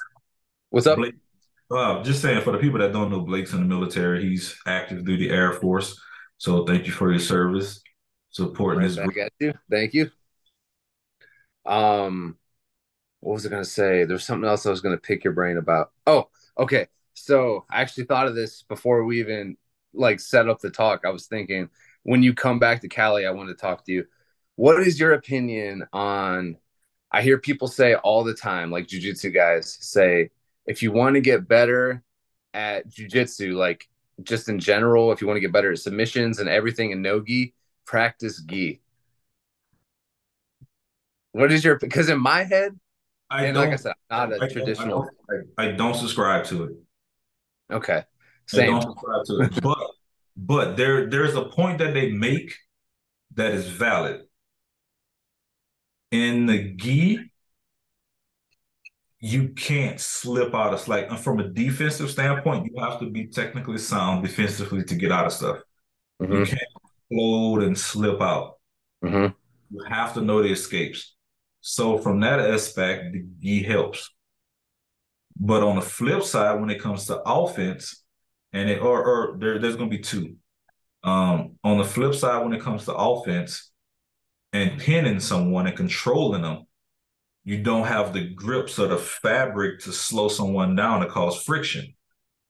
What's 0.69 0.87
up? 0.87 0.97
Blake, 0.97 1.15
uh, 1.71 2.03
just 2.03 2.21
saying 2.21 2.41
for 2.41 2.51
the 2.51 2.57
people 2.57 2.79
that 2.79 2.93
don't 2.93 3.09
know, 3.09 3.21
Blake's 3.21 3.53
in 3.53 3.59
the 3.59 3.65
military. 3.65 4.27
He's 4.27 4.55
active 4.65 5.05
duty 5.05 5.29
Air 5.29 5.53
Force. 5.53 5.99
So 6.37 6.65
thank 6.65 6.85
you 6.87 6.91
for 6.91 7.11
your 7.11 7.19
service, 7.19 7.81
supporting 8.31 8.81
this. 8.81 8.97
you. 9.39 9.53
Thank 9.69 9.93
you. 9.93 10.09
Um, 11.65 12.37
what 13.19 13.33
was 13.33 13.45
I 13.45 13.49
gonna 13.49 13.63
say? 13.63 14.05
There's 14.05 14.25
something 14.25 14.49
else 14.49 14.65
I 14.65 14.71
was 14.71 14.81
gonna 14.81 14.97
pick 14.97 15.23
your 15.23 15.33
brain 15.33 15.57
about. 15.57 15.91
Oh, 16.07 16.29
okay. 16.57 16.87
So 17.13 17.65
I 17.69 17.81
actually 17.81 18.05
thought 18.05 18.27
of 18.27 18.35
this 18.35 18.63
before 18.63 19.03
we 19.05 19.19
even 19.19 19.57
like 19.93 20.19
set 20.19 20.49
up 20.49 20.59
the 20.59 20.69
talk. 20.69 21.01
I 21.05 21.09
was 21.09 21.27
thinking 21.27 21.69
when 22.03 22.23
you 22.23 22.33
come 22.33 22.59
back 22.59 22.81
to 22.81 22.87
Cali, 22.87 23.25
I 23.25 23.31
want 23.31 23.49
to 23.49 23.55
talk 23.55 23.85
to 23.85 23.91
you. 23.91 24.05
What 24.55 24.81
is 24.81 24.99
your 24.99 25.13
opinion 25.13 25.85
on 25.93 26.57
I 27.11 27.21
hear 27.21 27.37
people 27.37 27.67
say 27.67 27.95
all 27.95 28.23
the 28.23 28.33
time, 28.33 28.71
like 28.71 28.87
jujitsu 28.87 29.33
guys 29.33 29.77
say, 29.81 30.29
if 30.65 30.81
you 30.81 30.91
want 30.91 31.15
to 31.15 31.21
get 31.21 31.47
better 31.47 32.03
at 32.53 32.87
jujitsu, 32.87 33.53
like 33.53 33.89
just 34.23 34.47
in 34.47 34.59
general, 34.59 35.11
if 35.11 35.21
you 35.21 35.27
want 35.27 35.35
to 35.35 35.41
get 35.41 35.51
better 35.51 35.71
at 35.71 35.79
submissions 35.79 36.39
and 36.39 36.47
everything 36.47 36.91
in 36.91 37.01
no 37.01 37.19
gi, 37.19 37.53
practice 37.85 38.41
gi. 38.41 38.81
What 41.33 41.51
is 41.51 41.63
your 41.63 41.77
because 41.79 42.09
in 42.09 42.19
my 42.19 42.43
head, 42.43 42.79
I 43.29 43.45
and 43.45 43.57
like 43.57 43.69
I 43.69 43.75
said, 43.77 43.93
I'm 44.09 44.29
not 44.29 44.39
a 44.39 44.43
I 44.43 44.47
traditional. 44.47 45.09
Don't, 45.29 45.47
I, 45.57 45.69
I, 45.69 45.71
don't 45.71 45.95
subscribe 45.95 46.45
to 46.45 46.63
it. 46.65 46.71
Okay, 47.71 48.03
same. 48.47 48.75
I 48.75 48.79
don't 48.79 48.81
subscribe 48.81 49.25
to 49.25 49.39
it, 49.41 49.61
but 49.61 49.77
but 50.35 50.77
there 50.77 51.09
there's 51.09 51.35
a 51.35 51.45
point 51.45 51.77
that 51.79 51.93
they 51.93 52.11
make 52.11 52.53
that 53.35 53.51
is 53.51 53.67
valid 53.67 54.23
in 56.11 56.45
the 56.45 56.73
gi, 56.73 57.31
you 59.19 59.49
can't 59.49 59.99
slip 59.99 60.53
out 60.53 60.73
of 60.73 60.87
like 60.87 61.11
from 61.19 61.39
a 61.39 61.47
defensive 61.47 62.09
standpoint, 62.09 62.65
you 62.65 62.83
have 62.83 62.99
to 62.99 63.09
be 63.09 63.27
technically 63.27 63.77
sound 63.77 64.23
defensively 64.23 64.83
to 64.83 64.95
get 64.95 65.11
out 65.11 65.27
of 65.27 65.33
stuff. 65.33 65.57
Mm-hmm. 66.21 66.33
You 66.33 66.45
can't 66.45 66.61
float 67.09 67.63
and 67.63 67.77
slip 67.77 68.21
out. 68.21 68.57
Mm-hmm. 69.03 69.33
You 69.75 69.83
have 69.87 70.13
to 70.15 70.21
know 70.21 70.41
the 70.41 70.51
escapes. 70.51 71.15
So 71.61 71.97
from 71.99 72.19
that 72.21 72.39
aspect, 72.39 73.13
the 73.13 73.25
gi 73.39 73.63
helps. 73.63 74.09
But 75.39 75.63
on 75.63 75.75
the 75.75 75.81
flip 75.81 76.23
side, 76.23 76.59
when 76.59 76.69
it 76.69 76.81
comes 76.81 77.05
to 77.05 77.21
offense, 77.25 78.03
and 78.53 78.69
it 78.69 78.81
or 78.81 79.03
or 79.03 79.37
there, 79.39 79.59
there's 79.59 79.75
gonna 79.75 79.89
be 79.89 79.99
two. 79.99 80.35
Um, 81.03 81.57
on 81.63 81.77
the 81.77 81.83
flip 81.83 82.13
side, 82.13 82.43
when 82.43 82.53
it 82.53 82.61
comes 82.61 82.85
to 82.85 82.93
offense, 82.93 83.70
and 84.53 84.79
pinning 84.79 85.19
someone 85.19 85.67
and 85.67 85.75
controlling 85.77 86.41
them, 86.41 86.65
you 87.43 87.61
don't 87.63 87.87
have 87.87 88.13
the 88.13 88.29
grips 88.29 88.77
or 88.77 88.87
the 88.87 88.97
fabric 88.97 89.79
to 89.81 89.91
slow 89.91 90.27
someone 90.27 90.75
down 90.75 91.01
to 91.01 91.07
cause 91.07 91.41
friction. 91.41 91.93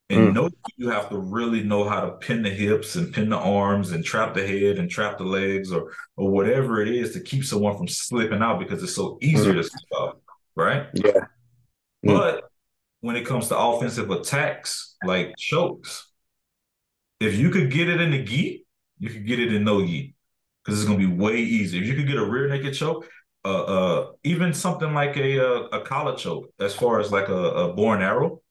And 0.09 0.29
Mm. 0.29 0.33
no, 0.33 0.49
you 0.75 0.89
have 0.89 1.07
to 1.09 1.17
really 1.17 1.63
know 1.63 1.87
how 1.87 2.01
to 2.01 2.11
pin 2.17 2.41
the 2.41 2.49
hips 2.49 2.95
and 2.97 3.13
pin 3.13 3.29
the 3.29 3.37
arms 3.37 3.91
and 3.91 4.03
trap 4.03 4.33
the 4.33 4.45
head 4.45 4.77
and 4.77 4.89
trap 4.89 5.17
the 5.17 5.23
legs 5.23 5.71
or 5.71 5.93
or 6.17 6.29
whatever 6.29 6.81
it 6.81 6.89
is 6.89 7.13
to 7.13 7.21
keep 7.21 7.45
someone 7.45 7.77
from 7.77 7.87
slipping 7.87 8.41
out 8.41 8.59
because 8.59 8.83
it's 8.83 8.95
so 8.95 9.17
easier 9.21 9.53
to 9.53 9.63
slip 9.63 9.83
out, 9.97 10.21
right? 10.55 10.87
Yeah. 10.93 11.25
Mm. 12.05 12.17
But 12.17 12.49
when 12.99 13.15
it 13.15 13.25
comes 13.25 13.47
to 13.47 13.57
offensive 13.57 14.11
attacks 14.11 14.97
like 15.05 15.33
chokes, 15.37 16.11
if 17.21 17.37
you 17.37 17.49
could 17.49 17.71
get 17.71 17.87
it 17.87 18.01
in 18.01 18.11
the 18.11 18.21
gi, 18.23 18.65
you 18.99 19.09
could 19.09 19.25
get 19.25 19.39
it 19.39 19.53
in 19.53 19.63
no 19.63 19.85
gi 19.85 20.13
because 20.71 20.81
it's 20.83 20.87
gonna 20.89 20.99
be 21.05 21.13
way 21.13 21.35
easier. 21.37 21.81
If 21.81 21.87
you 21.89 21.95
could 21.95 22.07
get 22.07 22.17
a 22.17 22.25
rear 22.25 22.47
naked 22.47 22.73
choke, 22.73 23.05
uh, 23.43 23.63
uh, 23.63 24.11
even 24.23 24.53
something 24.53 24.93
like 24.93 25.17
a 25.17 25.37
a, 25.37 25.63
a 25.79 25.81
collar 25.81 26.15
choke, 26.15 26.49
as 26.59 26.73
far 26.73 26.99
as 27.01 27.11
like 27.11 27.27
a, 27.27 27.33
a 27.33 27.73
bow 27.73 27.91
and 27.91 28.03
arrow, 28.03 28.41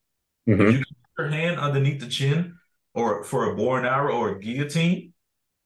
Mhm. 0.49 0.69
if 0.69 0.73
you 0.79 0.85
can 0.85 0.97
put 1.17 1.23
your 1.23 1.29
hand 1.29 1.59
underneath 1.59 2.01
the 2.01 2.09
chin, 2.09 2.59
or 2.95 3.25
for 3.25 3.51
a 3.51 3.57
bow 3.57 3.77
and 3.77 3.87
arrow 3.87 4.15
or 4.17 4.37
a 4.37 4.39
guillotine 4.39 5.13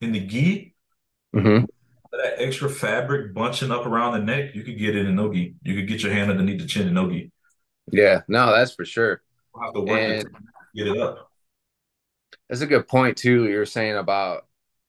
in 0.01 0.12
the 0.12 0.21
gi, 0.21 0.75
Mhm. 1.35 1.67
that 2.12 2.35
extra 2.40 2.69
fabric 2.71 3.35
bunching 3.35 3.73
up 3.73 3.85
around 3.87 4.12
the 4.12 4.21
neck, 4.21 4.55
you 4.55 4.62
could 4.62 4.79
get 4.79 4.95
it 4.95 5.07
in 5.07 5.17
no 5.17 5.33
gi. 5.33 5.57
You 5.62 5.75
could 5.75 5.88
get 5.88 6.03
your 6.05 6.12
hand 6.12 6.31
underneath 6.31 6.61
the 6.61 6.67
chin 6.69 6.87
in 6.87 6.95
no 6.95 7.11
gi. 7.11 7.33
Yeah. 7.90 8.23
No, 8.29 8.53
that's 8.53 8.73
for 8.75 8.85
sure. 8.85 9.21
You 9.57 9.62
have 9.62 9.75
to 9.75 9.81
work 9.81 9.99
And- 9.99 10.23
to 10.23 10.31
get 10.77 10.87
it 10.87 10.99
up. 10.99 11.31
That's 12.49 12.61
a 12.61 12.67
good 12.67 12.87
point 12.87 13.17
too. 13.17 13.49
You're 13.49 13.67
saying 13.67 13.97
about 13.97 14.47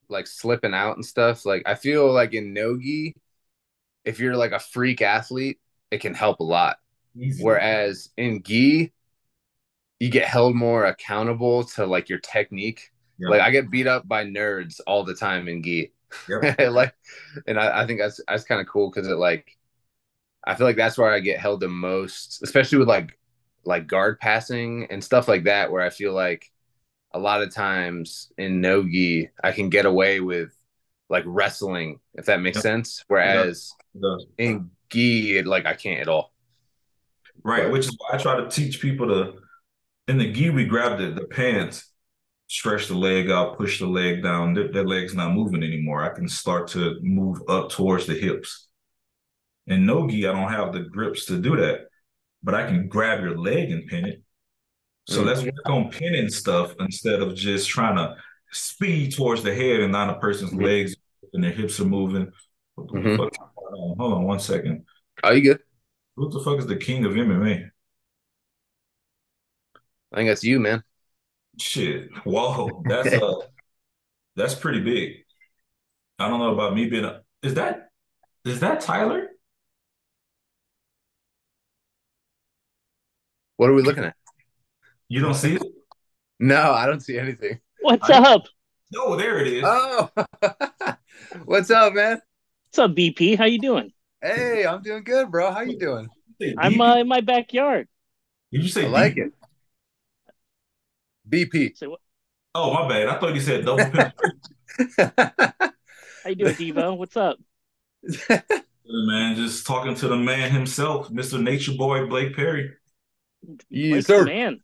like 0.09 0.27
slipping 0.27 0.73
out 0.73 0.95
and 0.95 1.05
stuff. 1.05 1.45
Like 1.45 1.63
I 1.65 1.75
feel 1.75 2.11
like 2.11 2.33
in 2.33 2.53
nogi, 2.53 3.15
if 4.03 4.19
you're 4.19 4.35
like 4.35 4.51
a 4.51 4.59
freak 4.59 5.01
athlete, 5.01 5.59
it 5.91 5.99
can 5.99 6.13
help 6.13 6.39
a 6.39 6.43
lot. 6.43 6.77
Easy. 7.17 7.43
Whereas 7.43 8.09
in 8.17 8.43
gi, 8.43 8.91
you 9.99 10.09
get 10.09 10.27
held 10.27 10.55
more 10.55 10.85
accountable 10.85 11.63
to 11.63 11.85
like 11.85 12.09
your 12.09 12.19
technique. 12.19 12.91
Yeah. 13.17 13.29
Like 13.29 13.41
I 13.41 13.51
get 13.51 13.71
beat 13.71 13.87
up 13.87 14.07
by 14.07 14.25
nerds 14.25 14.79
all 14.85 15.03
the 15.03 15.15
time 15.15 15.47
in 15.47 15.63
gi. 15.63 15.91
Yep. 16.29 16.59
like, 16.71 16.93
and 17.47 17.59
I, 17.59 17.83
I 17.83 17.87
think 17.87 17.99
that's 17.99 18.19
that's 18.27 18.43
kind 18.43 18.61
of 18.61 18.67
cool 18.67 18.89
because 18.89 19.07
it 19.07 19.15
like, 19.15 19.57
I 20.45 20.55
feel 20.55 20.67
like 20.67 20.75
that's 20.75 20.97
where 20.97 21.11
I 21.11 21.19
get 21.19 21.39
held 21.39 21.59
the 21.59 21.67
most, 21.69 22.43
especially 22.43 22.77
with 22.77 22.87
like 22.87 23.17
like 23.63 23.87
guard 23.87 24.19
passing 24.19 24.87
and 24.89 25.03
stuff 25.03 25.27
like 25.27 25.45
that, 25.45 25.71
where 25.71 25.81
I 25.81 25.89
feel 25.89 26.13
like 26.13 26.51
a 27.15 27.19
lot 27.19 27.41
of 27.41 27.53
times 27.53 28.31
in 28.37 28.59
nogi 28.59 29.29
I 29.41 29.53
can 29.53 29.69
get 29.69 29.85
away 29.85 30.19
with 30.19 30.49
like 31.09 31.23
wrestling 31.25 32.01
if 32.13 32.25
that 32.25 32.41
makes 32.41 32.59
sense. 32.61 33.03
Whereas 33.07 33.73
in 34.37 34.69
gi, 34.89 35.37
it, 35.37 35.47
like 35.47 35.65
I 35.65 35.73
can't 35.73 36.01
at 36.01 36.09
all. 36.09 36.33
Right, 37.43 37.71
which 37.71 37.85
is 37.85 37.97
why 37.97 38.15
I 38.15 38.21
try 38.21 38.35
to 38.35 38.49
teach 38.49 38.81
people 38.81 39.07
to 39.07 39.33
in 40.09 40.17
the 40.17 40.31
gi 40.31 40.49
we 40.49 40.65
grab 40.65 40.99
the, 40.99 41.11
the 41.11 41.25
pants, 41.25 41.89
stretch 42.47 42.87
the 42.87 42.95
leg 42.95 43.31
out, 43.31 43.57
push 43.57 43.79
the 43.79 43.87
leg 43.87 44.21
down. 44.21 44.53
Their, 44.53 44.71
their 44.71 44.85
leg's 44.85 45.15
not 45.15 45.33
moving 45.33 45.63
anymore. 45.63 46.03
I 46.03 46.13
can 46.13 46.27
start 46.27 46.67
to 46.69 46.99
move 47.01 47.41
up 47.47 47.69
towards 47.71 48.07
the 48.07 48.13
hips. 48.13 48.67
In 49.67 49.85
no 49.85 50.05
gi, 50.05 50.27
I 50.27 50.33
don't 50.33 50.51
have 50.51 50.73
the 50.73 50.81
grips 50.81 51.25
to 51.25 51.39
do 51.39 51.55
that, 51.55 51.87
but 52.43 52.55
I 52.55 52.67
can 52.67 52.89
grab 52.89 53.21
your 53.21 53.37
leg 53.37 53.71
and 53.71 53.87
pin 53.87 54.05
it. 54.05 54.21
So 55.07 55.21
Mm. 55.21 55.25
let's 55.25 55.43
work 55.43 55.53
on 55.69 55.91
pinning 55.91 56.29
stuff 56.29 56.73
instead 56.79 57.21
of 57.21 57.35
just 57.35 57.69
trying 57.69 57.95
to 57.97 58.15
speed 58.51 59.13
towards 59.15 59.43
the 59.43 59.53
head 59.53 59.81
and 59.81 59.91
not 59.91 60.09
a 60.09 60.19
person's 60.19 60.51
Mhm. 60.51 60.63
legs 60.63 60.95
and 61.33 61.43
their 61.43 61.51
hips 61.51 61.79
are 61.79 61.85
moving. 61.85 62.31
Mhm. 62.77 63.17
Hold 63.17 63.37
on, 63.39 63.97
hold 63.97 64.13
on 64.13 64.23
one 64.23 64.39
second. 64.39 64.85
Are 65.23 65.33
you 65.35 65.41
good? 65.41 65.63
Who 66.15 66.29
the 66.29 66.39
fuck 66.39 66.57
is 66.59 66.65
the 66.67 66.77
king 66.77 67.05
of 67.05 67.13
MMA? 67.17 67.69
I 70.11 70.15
think 70.15 70.29
that's 70.29 70.43
you, 70.43 70.59
man. 70.59 70.83
Shit. 71.59 72.09
Whoa. 72.23 72.83
That's 72.87 73.13
uh 73.13 73.35
that's 74.35 74.55
pretty 74.55 74.81
big. 74.81 75.25
I 76.19 76.29
don't 76.29 76.39
know 76.39 76.53
about 76.53 76.73
me 76.73 76.89
being 76.89 77.05
a 77.05 77.21
is 77.43 77.53
that 77.55 77.89
is 78.43 78.59
that 78.61 78.81
Tyler? 78.81 79.29
What 83.57 83.69
are 83.69 83.73
we 83.73 83.83
looking 83.83 84.03
at? 84.03 84.15
You 85.07 85.21
don't 85.21 85.33
see 85.35 85.55
it? 85.55 85.63
No, 86.39 86.71
I 86.71 86.85
don't 86.85 86.99
see 86.99 87.17
anything. 87.17 87.59
What's 87.81 88.09
I- 88.09 88.17
up? 88.33 88.43
No, 88.91 89.15
there 89.15 89.39
it 89.39 89.47
is. 89.47 89.63
Oh, 89.65 90.09
what's 91.45 91.71
up, 91.71 91.93
man? 91.93 92.21
What's 92.69 92.79
up, 92.79 92.91
BP? 92.91 93.37
How 93.37 93.45
you 93.45 93.59
doing? 93.59 93.91
Hey, 94.21 94.65
I'm 94.65 94.81
doing 94.83 95.03
good, 95.03 95.31
bro. 95.31 95.51
How 95.51 95.61
you 95.61 95.77
doing? 95.77 96.07
Say 96.39 96.53
I'm 96.57 96.73
BP? 96.73 96.95
uh, 96.95 96.99
in 96.99 97.07
my 97.07 97.21
backyard. 97.21 97.87
Did 98.51 98.63
you 98.63 98.69
say 98.69 98.85
I 98.85 98.89
like 98.89 99.15
BP? 99.15 99.31
it. 101.29 101.51
BP. 101.51 101.77
So, 101.77 101.89
what- 101.91 101.99
Oh, 102.53 102.73
my 102.73 102.87
bad. 102.87 103.07
I 103.09 103.19
thought 103.19 103.35
you 103.35 103.41
said 103.41 103.65
double 103.65 103.83
penetration. 103.83 104.39
how 106.23 106.29
you 106.29 106.35
doing, 106.35 106.55
Devo? 106.55 106.97
What's 106.97 107.17
up? 107.17 107.37
Man, 108.87 109.35
just 109.35 109.65
talking 109.67 109.95
to 109.95 110.07
the 110.07 110.15
man 110.15 110.51
himself, 110.51 111.09
Mr. 111.09 111.41
Nature 111.41 111.73
Boy 111.73 112.05
Blake 112.05 112.35
Perry. 112.35 112.71
Yes, 113.69 114.05
Blake's 114.05 114.07
sir. 114.07 114.23
man. 114.25 114.61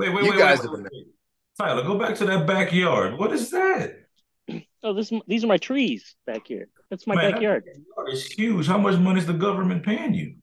Wait, 0.00 0.14
wait, 0.14 0.24
You 0.24 0.30
wait, 0.30 0.38
guys 0.38 0.60
wait, 0.60 0.68
are 0.68 0.76
wait, 0.76 0.82
wait. 0.92 1.06
Tyler, 1.58 1.82
go 1.82 1.98
back 1.98 2.14
to 2.16 2.24
that 2.26 2.46
backyard. 2.46 3.18
What 3.18 3.32
is 3.32 3.50
that? 3.50 3.96
Oh, 4.82 4.94
this 4.94 5.12
these 5.26 5.44
are 5.44 5.46
my 5.46 5.58
trees 5.58 6.14
back 6.26 6.46
here. 6.46 6.68
That's 6.88 7.06
my 7.06 7.14
Man, 7.14 7.32
backyard. 7.32 7.64
backyard 7.66 8.12
is 8.14 8.26
huge. 8.26 8.66
How 8.66 8.78
much 8.78 8.98
money 8.98 9.20
is 9.20 9.26
the 9.26 9.34
government 9.34 9.84
paying 9.84 10.14
you? 10.14 10.36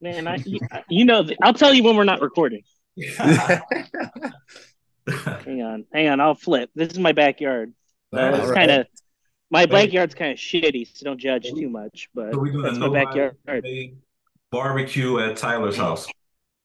Man, 0.00 0.26
I 0.28 0.36
you, 0.44 0.60
you 0.90 1.04
know 1.04 1.26
I'll 1.42 1.54
tell 1.54 1.72
you 1.72 1.82
when 1.82 1.96
we're 1.96 2.04
not 2.04 2.20
recording. 2.20 2.62
Hang 5.08 5.62
on, 5.62 5.86
hang 5.92 6.08
on. 6.08 6.20
I'll 6.20 6.34
flip. 6.34 6.70
This 6.74 6.92
is 6.92 6.98
my 6.98 7.12
backyard. 7.12 7.72
Uh, 8.12 8.20
All 8.20 8.34
it's 8.34 8.46
right. 8.48 8.54
kind 8.54 8.70
of 8.70 8.86
my 9.50 9.64
backyard's 9.64 10.14
kind 10.14 10.32
of 10.32 10.38
shitty, 10.38 10.86
so 10.94 11.04
don't 11.06 11.18
judge 11.18 11.44
too 11.44 11.70
much. 11.70 12.10
But 12.14 12.34
So 12.34 12.38
we 12.40 12.50
doing 12.50 12.62
that's 12.64 12.78
my 12.78 12.88
backyard. 12.90 13.36
violence 13.46 13.94
barbecue 14.50 15.18
at 15.18 15.36
Tyler's 15.38 15.76
house. 15.76 16.06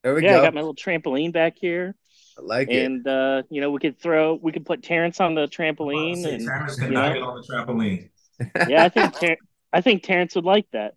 There 0.03 0.13
we 0.13 0.21
go. 0.21 0.27
Yeah, 0.27 0.39
I 0.39 0.41
got 0.41 0.53
my 0.53 0.59
little 0.59 0.75
trampoline 0.75 1.31
back 1.31 1.57
here, 1.57 1.95
I 2.37 2.41
like 2.41 2.69
it. 2.69 2.83
and 2.85 3.07
uh, 3.07 3.43
you 3.49 3.61
know 3.61 3.71
we 3.71 3.79
could 3.79 3.99
throw, 3.99 4.33
we 4.35 4.51
could 4.51 4.65
put 4.65 4.81
Terrence 4.83 5.19
on 5.21 5.35
the 5.35 5.47
trampoline, 5.47 6.23
Say 6.23 6.35
and 6.35 6.45
Terrence 6.47 6.75
can 6.75 6.87
you 6.87 6.93
not 6.93 7.09
know? 7.09 7.13
get 7.13 7.23
on 7.23 7.41
the 7.41 7.47
trampoline. 7.47 8.09
yeah, 8.69 8.83
I 8.83 8.89
think 8.89 9.19
Ter- 9.19 9.37
I 9.71 9.81
think 9.81 10.03
Terrence 10.03 10.35
would 10.35 10.45
like 10.45 10.65
that. 10.71 10.95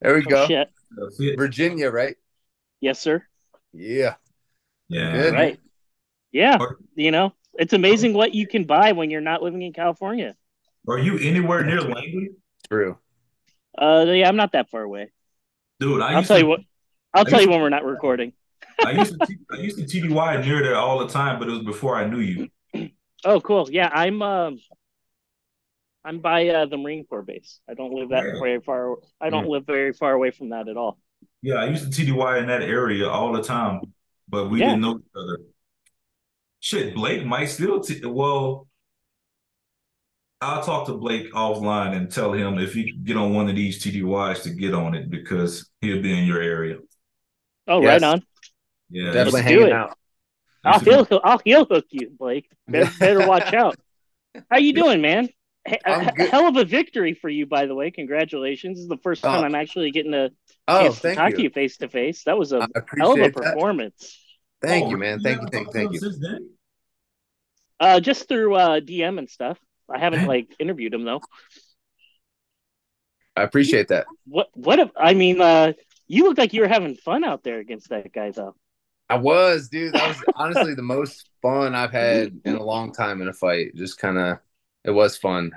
There 0.00 0.14
we 0.14 0.22
Oh, 0.26 0.30
go. 0.30 0.46
shit. 0.46 0.70
Virginia, 1.38 1.90
right? 1.90 2.16
Yes, 2.80 2.98
sir. 3.00 3.22
Yeah. 3.72 4.14
Yeah. 4.88 5.12
Good. 5.12 5.34
Right. 5.34 5.60
Yeah. 6.32 6.56
Or- 6.58 6.78
You 6.94 7.10
know, 7.10 7.34
it's 7.54 7.72
amazing 7.74 8.14
what 8.14 8.34
you 8.34 8.46
can 8.46 8.64
buy 8.64 8.92
when 8.92 9.10
you're 9.10 9.20
not 9.20 9.42
living 9.42 9.62
in 9.62 9.72
California. 9.72 10.34
Are 10.88 10.98
you 10.98 11.18
anywhere 11.18 11.62
near 11.64 11.80
Langley? 11.82 12.30
True. 12.68 12.96
Uh, 13.76 14.06
yeah, 14.08 14.26
I'm 14.28 14.36
not 14.36 14.52
that 14.52 14.70
far 14.70 14.82
away. 14.82 15.12
Dude, 15.78 16.00
I 16.00 16.14
I'll 16.14 16.22
tell 16.22 16.36
to, 16.38 16.42
you 16.42 16.48
what. 16.48 16.60
I'll 17.12 17.26
I 17.26 17.30
tell 17.30 17.42
you 17.42 17.50
when 17.50 17.60
we're 17.60 17.68
not 17.68 17.84
recording. 17.84 18.32
I 18.84 18.92
used 18.92 19.18
to 19.18 19.26
T- 19.26 19.38
I 19.52 19.56
used 19.56 19.78
to 19.78 19.84
TDY 19.84 20.44
near 20.44 20.62
there 20.62 20.76
all 20.76 20.98
the 20.98 21.08
time, 21.08 21.38
but 21.38 21.48
it 21.48 21.52
was 21.52 21.62
before 21.64 21.96
I 21.96 22.06
knew 22.06 22.20
you. 22.20 22.48
Oh, 23.24 23.40
cool. 23.40 23.68
Yeah, 23.70 23.90
I'm. 23.92 24.22
Um, 24.22 24.58
I'm 26.02 26.20
by 26.20 26.48
uh, 26.48 26.64
the 26.64 26.78
Marine 26.78 27.04
Corps 27.04 27.20
base. 27.22 27.60
I 27.68 27.74
don't 27.74 27.92
live 27.92 28.08
that 28.08 28.22
Really? 28.24 28.40
very 28.40 28.60
far. 28.60 28.96
I 29.20 29.28
don't 29.28 29.48
live 29.48 29.66
very 29.66 29.92
far 29.92 30.12
away 30.14 30.30
from 30.30 30.48
that 30.48 30.66
at 30.68 30.78
all. 30.78 30.98
Yeah, 31.42 31.56
I 31.56 31.66
used 31.66 31.92
to 31.92 32.02
TDY 32.02 32.38
in 32.40 32.46
that 32.46 32.62
area 32.62 33.06
all 33.06 33.32
the 33.34 33.42
time, 33.42 33.82
but 34.26 34.48
we 34.48 34.60
Yeah. 34.60 34.68
didn't 34.70 34.80
know 34.80 34.98
each 34.98 35.12
other. 35.14 35.38
Shit, 36.60 36.94
Blake 36.94 37.26
might 37.26 37.46
still 37.50 37.80
t 37.80 38.00
well. 38.06 38.66
I'll 40.40 40.62
talk 40.62 40.86
to 40.86 40.94
Blake 40.94 41.30
offline 41.34 41.94
and 41.94 42.10
tell 42.10 42.32
him 42.32 42.58
if 42.58 42.72
he 42.72 42.92
get 42.92 43.18
on 43.18 43.34
one 43.34 43.50
of 43.50 43.56
these 43.56 43.82
TDYs 43.82 44.42
to 44.44 44.50
get 44.50 44.72
on 44.72 44.94
it 44.94 45.10
because 45.10 45.68
he'll 45.82 46.00
be 46.00 46.18
in 46.18 46.24
your 46.24 46.40
area. 46.40 46.78
Oh, 47.68 47.82
Yes. 47.82 48.00
right 48.00 48.10
on. 48.14 48.22
Yeah, 48.90 49.12
Definitely 49.12 49.32
Let's 49.32 49.46
do 49.48 49.52
hanging 49.54 49.66
it. 49.68 49.72
out. 49.72 49.96
I'll 50.64 50.72
used 50.74 50.84
heel. 50.86 51.04
hook- 51.04 51.22
I'll 51.24 51.40
heel 51.44 51.64
hook 51.64 51.86
you, 51.90 52.10
Blake. 52.18 52.48
Better, 52.68 52.90
better 52.98 53.26
watch 53.26 53.52
out. 53.54 53.76
How 54.50 54.58
you 54.58 54.72
doing, 54.72 55.00
man? 55.00 55.28
He- 55.66 55.78
a 55.84 56.26
hell 56.26 56.46
of 56.48 56.56
a 56.56 56.64
victory 56.64 57.14
for 57.14 57.28
you, 57.28 57.46
by 57.46 57.66
the 57.66 57.74
way. 57.74 57.90
Congratulations! 57.90 58.76
This 58.78 58.82
is 58.82 58.88
the 58.88 58.96
first 58.98 59.22
time 59.22 59.42
Oh. 59.42 59.46
I'm 59.46 59.54
actually 59.54 59.90
getting 59.90 60.14
a 60.14 60.30
Oh, 60.68 60.82
chance 60.82 61.00
to 61.00 61.14
talk 61.14 61.30
you. 61.30 61.36
to 61.36 61.42
you 61.44 61.50
face 61.50 61.76
to 61.78 61.88
face. 61.88 62.24
That 62.24 62.36
was 62.38 62.52
a 62.52 62.60
hell 62.96 63.12
of 63.12 63.18
a 63.18 63.24
appreciate 63.24 63.34
that. 63.34 63.54
performance. 63.54 64.18
Thank 64.62 64.86
Oh, 64.86 64.90
you, 64.90 64.98
man. 64.98 65.20
Thank 65.20 65.40
you, 65.42 65.48
thank 65.50 65.66
you, 65.68 65.72
thank 65.72 65.92
you. 65.94 66.50
Uh, 67.78 68.00
just 68.00 68.28
through 68.28 68.54
uh, 68.54 68.80
DM 68.80 69.18
and 69.18 69.28
stuff. 69.30 69.58
I 69.88 69.98
haven't 69.98 70.26
like 70.34 70.54
interviewed 70.58 70.92
him 70.94 71.04
though. 71.04 71.20
I 73.36 73.42
appreciate 73.42 73.88
that. 73.88 74.06
What? 74.26 74.48
What? 74.54 74.78
If, 74.78 74.90
I 74.96 75.14
mean, 75.14 75.40
uh, 75.40 75.72
you 76.08 76.24
look 76.24 76.36
like 76.38 76.52
you 76.52 76.60
were 76.62 76.68
having 76.68 76.96
fun 76.96 77.24
out 77.24 77.42
there 77.42 77.58
against 77.58 77.88
that 77.90 78.12
guy, 78.12 78.30
though. 78.32 78.54
I 79.10 79.16
was, 79.16 79.68
dude. 79.70 79.94
That 79.94 80.06
was 80.06 80.24
honestly 80.36 80.74
the 80.74 80.82
most 80.82 81.28
fun 81.42 81.74
I've 81.76 81.92
had 81.92 82.32
in 82.44 82.56
a 82.56 82.62
long 82.64 82.92
time 82.92 83.22
in 83.22 83.28
a 83.28 83.34
fight. 83.34 83.74
Just 83.76 83.98
kind 83.98 84.18
of, 84.18 84.38
it 84.84 84.92
was 84.92 85.18
fun. 85.18 85.52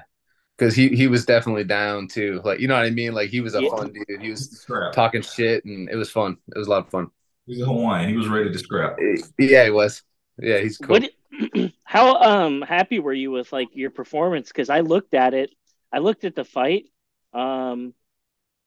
because 0.57 0.75
he 0.75 0.89
he 0.89 1.07
was 1.07 1.25
definitely 1.25 1.65
down 1.65 2.07
too. 2.07 2.41
Like 2.45 2.59
you 2.59 2.67
know 2.67 2.75
what 2.75 2.85
I 2.85 2.91
mean? 2.91 3.13
Like 3.13 3.29
he 3.31 3.41
was 3.41 3.55
a 3.55 3.63
Yeah. 3.63 3.69
fun 3.69 3.93
dude. 3.93 4.21
He 4.21 4.31
was 4.31 4.49
Scrap. 4.49 4.93
talking 4.93 5.21
shit, 5.23 5.65
and 5.65 5.89
it 5.89 5.95
was 5.97 6.11
fun. 6.11 6.37
It 6.55 6.57
was 6.59 6.67
a 6.67 6.71
lot 6.71 6.85
of 6.85 6.91
fun. 6.91 7.09
He's 7.47 7.61
a 7.61 7.65
Hawaiian. 7.65 8.09
He 8.09 8.17
was 8.17 8.29
ready 8.29 8.51
to 8.51 8.59
scrap. 8.59 8.97
Yeah, 9.37 9.65
he 9.65 9.71
was. 9.71 10.03
Yeah, 10.39 10.59
he's 10.59 10.77
cool. 10.77 10.95
What? 10.95 11.09
How 11.83 12.15
um 12.21 12.61
happy 12.61 12.99
were 12.99 13.13
you 13.13 13.31
with 13.31 13.51
like 13.51 13.69
your 13.73 13.89
performance? 13.91 14.47
Because 14.49 14.69
I 14.69 14.81
looked 14.81 15.13
at 15.13 15.33
it, 15.33 15.51
I 15.91 15.99
looked 15.99 16.25
at 16.25 16.35
the 16.35 16.43
fight, 16.45 16.85
um, 17.33 17.93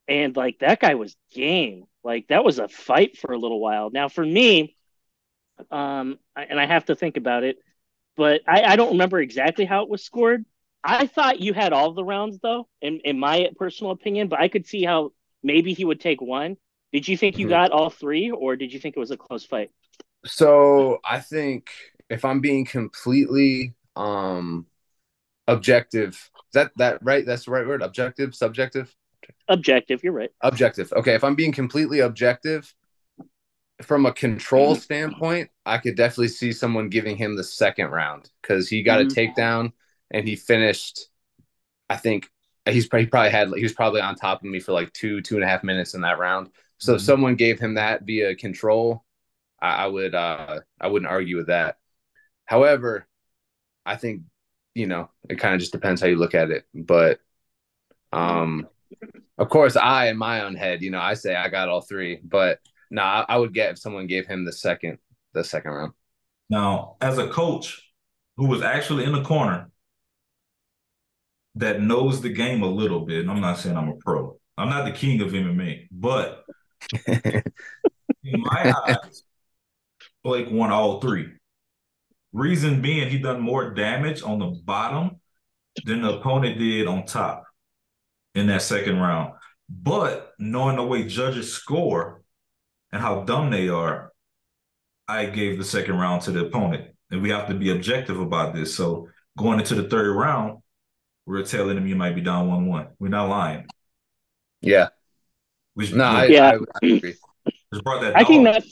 and 0.09 0.37
like 0.37 0.61
that 0.61 0.81
guy 0.81 0.95
was 0.97 1.17
game. 1.33 1.85
Like 2.05 2.29
that 2.29 2.45
was 2.45 2.59
a 2.61 2.69
fight 2.69 3.19
for 3.19 3.33
a 3.33 3.39
little 3.39 3.61
while. 3.61 3.91
Now 3.91 4.09
for 4.09 4.27
me, 4.27 4.76
um, 5.71 6.19
and 6.37 6.61
I 6.61 6.67
have 6.67 6.87
to 6.87 6.95
think 6.95 7.17
about 7.17 7.45
it, 7.45 7.59
but 8.17 8.43
I, 8.49 8.63
I 8.65 8.77
don't 8.77 8.93
remember 8.93 9.21
exactly 9.21 9.65
how 9.65 9.83
it 9.83 9.89
was 9.91 10.05
scored. 10.05 10.45
I 10.85 11.07
thought 11.07 11.41
you 11.41 11.53
had 11.53 11.73
all 11.73 11.93
the 11.93 12.05
rounds 12.05 12.39
though, 12.43 12.69
in 12.83 13.01
in 13.05 13.19
my 13.19 13.51
personal 13.57 13.93
opinion, 13.93 14.29
but 14.29 14.41
I 14.41 14.49
could 14.49 14.67
see 14.67 14.85
how 14.85 15.13
maybe 15.43 15.73
he 15.75 15.85
would 15.85 16.01
take 16.01 16.21
one. 16.23 16.57
Did 16.93 17.09
you 17.09 17.17
think 17.17 17.39
you 17.39 17.47
Mhm. 17.47 17.51
got 17.51 17.73
all 17.73 17.91
three, 17.91 18.31
or 18.31 18.57
did 18.57 18.73
you 18.73 18.81
think 18.81 18.97
it 18.97 19.01
was 19.01 19.11
a 19.11 19.17
close 19.17 19.45
fight? 19.45 19.71
So 20.25 20.99
I 21.05 21.21
think 21.21 21.69
if 22.09 22.25
I'm 22.25 22.41
being 22.41 22.65
completely 22.65 23.75
um 23.95 24.67
objective, 25.49 26.11
is 26.15 26.31
that 26.55 26.73
that 26.77 27.01
right? 27.05 27.27
That's 27.27 27.47
the 27.47 27.53
right 27.53 27.67
word. 27.67 27.83
Objective, 27.83 28.35
subjective, 28.35 28.95
Objective, 29.49 30.03
you're 30.05 30.13
right. 30.13 30.31
objective. 30.43 30.93
Okay, 30.93 31.15
if 31.15 31.25
I'm 31.25 31.35
being 31.35 31.53
completely 31.53 32.01
objective, 32.01 32.75
from 33.83 34.07
a 34.07 34.13
control 34.13 34.75
standpoint, 34.75 35.51
I 35.67 35.79
could 35.79 35.97
definitely 35.97 36.29
see 36.29 36.53
someone 36.53 36.89
giving 36.89 37.17
him 37.17 37.37
the 37.37 37.45
second 37.45 37.91
round 37.91 38.31
because 38.43 38.69
he 38.69 38.83
got 38.83 39.01
Mhm. 39.01 39.11
a 39.11 39.15
takedown 39.15 39.73
and 40.11 40.27
he 40.27 40.37
finished. 40.37 41.09
I 41.91 41.97
think 41.97 42.31
he's 42.67 42.89
probably, 42.89 43.05
he 43.05 43.11
probably 43.11 43.31
had 43.31 43.49
he 43.57 43.63
was 43.63 43.73
probably 43.73 44.01
on 44.01 44.17
top 44.17 44.41
of 44.43 44.49
me 44.51 44.61
for 44.61 44.73
like 44.73 44.93
two 44.93 45.21
two 45.23 45.37
and 45.37 45.45
a 45.45 45.49
half 45.49 45.65
minutes 45.65 45.95
in 45.95 46.03
that 46.03 46.19
round. 46.19 46.51
So 46.79 46.95
if 46.95 47.03
Mhm. 47.03 47.05
someone 47.05 47.35
gave 47.37 47.61
him 47.61 47.75
that 47.75 48.03
via 48.05 48.35
control, 48.37 49.05
I, 49.61 49.85
I 49.85 49.87
would 49.89 50.15
uh 50.15 50.61
I 50.81 50.89
wouldn't 50.89 51.11
argue 51.11 51.37
with 51.37 51.49
that. 51.49 51.79
However, 52.47 53.07
I 53.87 53.97
think 53.97 54.23
you 54.75 54.87
know 54.87 55.11
it 55.31 55.39
kind 55.41 55.55
of 55.55 55.61
just 55.61 55.73
depends 55.73 56.01
how 56.01 56.09
you 56.09 56.17
look 56.17 56.35
at 56.35 56.51
it. 56.51 56.67
But 56.75 57.21
um, 58.13 58.69
of 59.39 59.49
course, 59.49 59.77
I 59.77 60.09
in 60.09 60.17
my 60.17 60.45
own 60.45 60.55
head, 60.55 60.83
you 60.83 60.91
know, 60.91 61.01
I 61.01 61.15
say 61.15 61.35
I 61.37 61.49
got 61.49 61.69
all 61.69 61.81
three, 61.83 62.21
but 62.23 62.61
no, 62.91 63.03
I, 63.03 63.25
I 63.29 63.37
would 63.39 63.55
get 63.55 63.73
if 63.73 63.79
someone 63.79 64.07
gave 64.07 64.27
him 64.27 64.45
the 64.45 64.53
second 64.53 64.99
the 65.35 65.45
second 65.45 65.73
round. 65.73 65.93
Now, 66.49 66.97
as 67.01 67.19
a 67.19 67.29
coach 67.29 67.93
who 68.37 68.47
was 68.47 68.63
actually 68.63 69.05
in 69.05 69.13
the 69.13 69.23
corner 69.23 69.71
that 71.57 71.81
knows 71.81 72.21
the 72.21 72.29
game 72.29 72.63
a 72.63 72.69
little 72.69 73.01
bit, 73.01 73.21
and 73.21 73.31
I'm 73.31 73.41
not 73.41 73.59
saying 73.59 73.77
I'm 73.77 73.89
a 73.89 73.97
pro. 73.97 74.39
I'm 74.59 74.69
not 74.69 74.85
the 74.85 74.93
king 74.93 75.21
of 75.21 75.33
MMA, 75.33 75.89
but 75.91 76.45
in 77.09 77.43
my 78.25 78.75
eyes, 78.87 79.23
Blake 80.23 80.51
won 80.51 80.71
all 80.71 81.01
three. 81.01 81.29
Reason 82.33 82.83
being, 82.83 83.09
he 83.09 83.19
done 83.19 83.41
more 83.41 83.73
damage 83.73 84.23
on 84.23 84.39
the 84.39 84.47
bottom 84.65 85.21
than 85.85 86.03
the 86.03 86.19
opponent 86.19 86.59
did 86.59 86.87
on 86.87 87.07
top 87.07 87.45
in 88.35 88.47
that 88.49 88.63
second 88.63 88.99
round. 88.99 89.33
But 89.69 90.33
knowing 90.39 90.77
the 90.77 90.85
way 90.85 91.05
judges 91.05 91.53
score 91.53 92.23
and 92.97 93.05
how 93.05 93.21
dumb 93.25 93.51
they 93.51 93.69
are, 93.69 94.11
I 95.07 95.27
gave 95.27 95.59
the 95.59 95.65
second 95.65 95.99
round 95.99 96.23
to 96.23 96.33
the 96.33 96.47
opponent. 96.47 96.95
And 97.11 97.21
we 97.23 97.29
have 97.31 97.47
to 97.49 97.55
be 97.55 97.71
objective 97.71 98.19
about 98.19 98.55
this. 98.55 98.75
So 98.75 99.09
going 99.37 99.61
into 99.61 99.75
the 99.75 99.87
third 99.89 100.17
round, 100.17 100.63
we're 101.27 101.43
telling 101.45 101.77
them 101.77 101.87
you 101.87 101.95
might 101.95 102.15
be 102.15 102.23
down 102.23 102.49
1 102.49 102.67
1. 102.67 102.87
We're 102.99 103.09
not 103.09 103.29
lying. 103.29 103.67
yeah, 104.63 104.89
We 105.75 105.93
no, 105.93 106.05
I, 106.05 106.25
Yeah. 106.27 106.53
I, 106.53 106.55
I 106.55 106.87
agree. 106.97 107.15
just 107.73 107.85
brought 107.85 108.01
that 108.01 108.17
I 108.17 108.25
can 108.25 108.45
dog. 108.45 108.55
that 108.55 108.65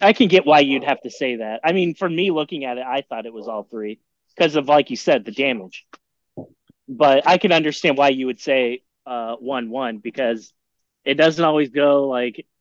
I 0.00 0.12
can 0.14 0.28
get 0.28 0.46
why 0.46 0.60
you'd 0.60 0.84
have 0.84 1.00
to 1.02 1.10
say 1.10 1.36
that. 1.36 1.60
I 1.62 1.72
mean, 1.72 1.94
for 1.94 2.08
me 2.08 2.30
looking 2.30 2.64
at 2.64 2.78
it, 2.78 2.84
I 2.86 3.02
thought 3.02 3.26
it 3.26 3.32
was 3.34 3.48
all 3.48 3.64
three 3.64 4.00
because 4.34 4.56
of 4.56 4.66
like 4.66 4.88
you 4.90 4.96
said, 4.96 5.24
the 5.26 5.32
damage. 5.32 5.86
But 6.88 7.26
I 7.28 7.36
can 7.38 7.52
understand 7.52 7.98
why 7.98 8.08
you 8.08 8.26
would 8.26 8.40
say 8.40 8.82
uh 9.06 9.36
one 9.36 9.70
one 9.70 9.98
because 9.98 10.52
it 11.04 11.14
doesn't 11.14 11.44
always 11.44 11.70
go 11.70 12.08
like 12.08 12.36
wh- 12.36 12.59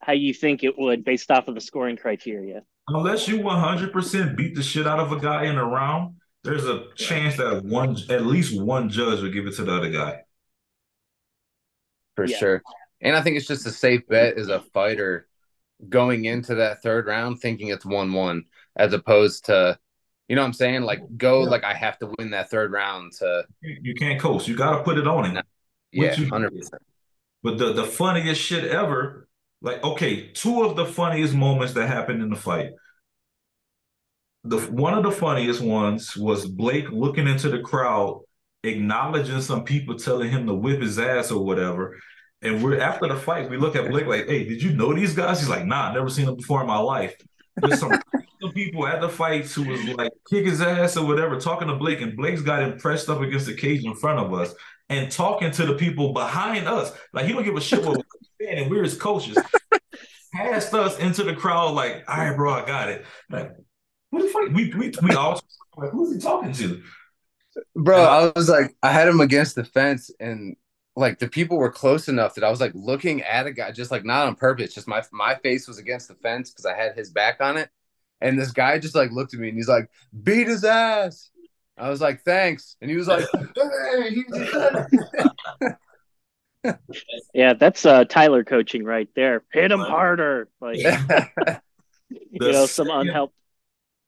how 0.00 0.12
you 0.12 0.32
think 0.34 0.62
it 0.64 0.78
would 0.78 1.04
based 1.04 1.30
off 1.30 1.48
of 1.48 1.54
the 1.54 1.60
scoring 1.60 1.96
criteria. 1.96 2.62
Unless 2.88 3.28
you 3.28 3.38
100% 3.40 4.36
beat 4.36 4.54
the 4.54 4.62
shit 4.62 4.86
out 4.86 5.00
of 5.00 5.10
a 5.12 5.18
guy 5.18 5.44
in 5.46 5.56
a 5.56 5.64
round, 5.64 6.16
there's 6.42 6.66
a 6.66 6.84
chance 6.94 7.36
that 7.38 7.64
one, 7.64 7.96
at 8.10 8.26
least 8.26 8.60
one 8.60 8.88
judge 8.90 9.20
will 9.22 9.30
give 9.30 9.46
it 9.46 9.54
to 9.56 9.64
the 9.64 9.74
other 9.74 9.90
guy. 9.90 10.20
for 12.16 12.26
Yeah. 12.26 12.36
sure. 12.36 12.62
And 13.00 13.16
I 13.16 13.22
think 13.22 13.36
it's 13.36 13.46
just 13.46 13.66
a 13.66 13.70
safe 13.72 14.06
bet 14.06 14.38
as 14.38 14.48
a 14.48 14.60
fighter 14.60 15.26
going 15.88 16.26
into 16.26 16.54
that 16.56 16.80
third 16.82 17.06
round 17.06 17.40
thinking 17.40 17.68
it's 17.68 17.84
one 17.84 18.12
one 18.12 18.44
as 18.76 18.92
opposed 18.92 19.46
to 19.46 19.78
you 20.28 20.36
know 20.36 20.42
what 20.42 20.46
I'm 20.46 20.52
saying? 20.54 20.82
Like 20.82 21.00
go 21.16 21.42
Yeah. 21.42 21.48
like 21.50 21.64
I 21.64 21.74
have 21.74 21.98
to 21.98 22.12
win 22.18 22.30
that 22.30 22.50
third 22.50 22.70
round 22.72 23.12
to 23.18 23.44
You 23.60 23.76
you 23.82 23.94
can't 23.94 24.20
coast. 24.20 24.46
You 24.48 24.54
got 24.56 24.78
to 24.78 24.82
put 24.84 24.96
it 24.96 25.06
on 25.06 25.24
him. 25.32 25.42
yeah, 25.92 26.14
hundred 26.30 26.52
percent. 26.54 26.82
But 27.42 27.58
the, 27.58 27.72
the 27.74 27.84
funniest 27.84 28.40
shit 28.40 28.64
ever, 28.64 29.28
like, 29.64 29.82
okay, 29.82 30.28
two 30.28 30.62
of 30.62 30.76
the 30.76 30.84
funniest 30.84 31.34
moments 31.34 31.72
that 31.72 31.88
happened 31.88 32.22
in 32.22 32.28
the 32.28 32.36
fight. 32.36 32.72
The 34.44 34.58
one 34.58 34.92
of 34.92 35.02
the 35.02 35.10
funniest 35.10 35.62
ones 35.62 36.14
was 36.14 36.46
Blake 36.46 36.90
looking 36.90 37.26
into 37.26 37.48
the 37.48 37.60
crowd, 37.60 38.20
acknowledging 38.62 39.40
some 39.40 39.64
people 39.64 39.96
telling 39.96 40.30
him 40.30 40.46
to 40.46 40.54
whip 40.54 40.82
his 40.82 40.98
ass 40.98 41.30
or 41.30 41.42
whatever. 41.42 41.98
And 42.42 42.62
we're 42.62 42.78
after 42.78 43.08
the 43.08 43.16
fight, 43.16 43.48
we 43.48 43.56
look 43.56 43.74
at 43.74 43.90
Blake 43.90 44.06
like, 44.06 44.26
hey, 44.26 44.44
did 44.44 44.62
you 44.62 44.74
know 44.74 44.92
these 44.92 45.14
guys? 45.14 45.40
He's 45.40 45.48
like, 45.48 45.64
nah, 45.64 45.94
never 45.94 46.10
seen 46.10 46.26
them 46.26 46.36
before 46.36 46.60
in 46.60 46.66
my 46.66 46.76
life. 46.76 47.16
There's 47.56 47.80
some 47.80 47.98
people 48.54 48.86
at 48.86 49.00
the 49.00 49.08
fights 49.08 49.54
who 49.54 49.64
was 49.64 49.82
like 49.84 50.12
kick 50.30 50.46
his 50.46 50.60
ass 50.60 50.96
or 50.96 51.06
whatever, 51.06 51.38
talking 51.38 51.68
to 51.68 51.74
Blake, 51.74 52.00
and 52.00 52.16
Blake's 52.16 52.42
got 52.42 52.62
him 52.62 52.78
pressed 52.78 53.08
up 53.08 53.20
against 53.20 53.46
the 53.46 53.54
cage 53.54 53.84
in 53.84 53.94
front 53.94 54.18
of 54.18 54.32
us 54.32 54.54
and 54.88 55.10
talking 55.10 55.50
to 55.50 55.66
the 55.66 55.74
people 55.74 56.12
behind 56.12 56.68
us. 56.68 56.92
Like 57.12 57.26
he 57.26 57.32
don't 57.32 57.44
give 57.44 57.56
a 57.56 57.60
shit 57.60 57.84
what 57.84 57.96
we're 57.96 58.46
saying, 58.46 58.58
and 58.58 58.70
we're 58.70 58.84
his 58.84 58.96
coaches. 58.96 59.38
Passed 60.32 60.74
us 60.74 60.98
into 60.98 61.22
the 61.22 61.34
crowd, 61.34 61.74
like, 61.74 62.04
all 62.08 62.16
right, 62.16 62.36
bro, 62.36 62.52
I 62.52 62.66
got 62.66 62.88
it. 62.88 63.04
Like, 63.30 63.52
what 64.10 64.22
the 64.22 64.28
fuck? 64.28 64.50
We 64.52 64.72
we 64.74 64.92
we 65.02 65.14
all 65.14 65.40
like, 65.76 65.90
who's 65.90 66.14
he 66.14 66.20
talking 66.20 66.52
to? 66.52 66.82
Bro, 67.76 68.02
I 68.02 68.32
was 68.34 68.48
like, 68.48 68.74
I 68.82 68.90
had 68.90 69.08
him 69.08 69.20
against 69.20 69.54
the 69.54 69.64
fence, 69.64 70.10
and 70.18 70.56
like 70.96 71.18
the 71.18 71.28
people 71.28 71.56
were 71.56 71.70
close 71.70 72.08
enough 72.08 72.34
that 72.34 72.44
I 72.44 72.50
was 72.50 72.60
like 72.60 72.72
looking 72.74 73.22
at 73.22 73.46
a 73.46 73.52
guy, 73.52 73.72
just 73.72 73.90
like 73.90 74.04
not 74.04 74.26
on 74.26 74.36
purpose, 74.36 74.74
just 74.74 74.88
my 74.88 75.02
my 75.12 75.34
face 75.36 75.66
was 75.68 75.78
against 75.78 76.08
the 76.08 76.14
fence 76.14 76.50
because 76.50 76.66
I 76.66 76.76
had 76.76 76.96
his 76.96 77.10
back 77.10 77.40
on 77.40 77.56
it, 77.56 77.70
and 78.20 78.38
this 78.38 78.52
guy 78.52 78.78
just 78.78 78.94
like 78.94 79.10
looked 79.10 79.34
at 79.34 79.40
me 79.40 79.48
and 79.48 79.56
he's 79.56 79.68
like, 79.68 79.88
beat 80.22 80.46
his 80.46 80.64
ass. 80.64 81.30
I 81.76 81.90
was 81.90 82.00
like, 82.00 82.22
thanks, 82.22 82.76
and 82.80 82.90
he 82.90 82.96
was 82.96 83.08
like, 83.08 83.24
hey, 83.56 84.10
he 84.10 84.24
just 84.32 84.52
said 84.52 84.86
it. 85.60 86.78
Yeah, 87.34 87.52
that's 87.54 87.84
uh 87.84 88.04
Tyler 88.04 88.44
coaching 88.44 88.84
right 88.84 89.08
there. 89.14 89.42
Hit 89.52 89.70
him 89.72 89.80
harder. 89.80 90.48
Like 90.60 90.78
you 92.08 92.38
know, 92.40 92.66
some 92.66 92.86
second- 92.86 93.08
unhelp. 93.08 93.30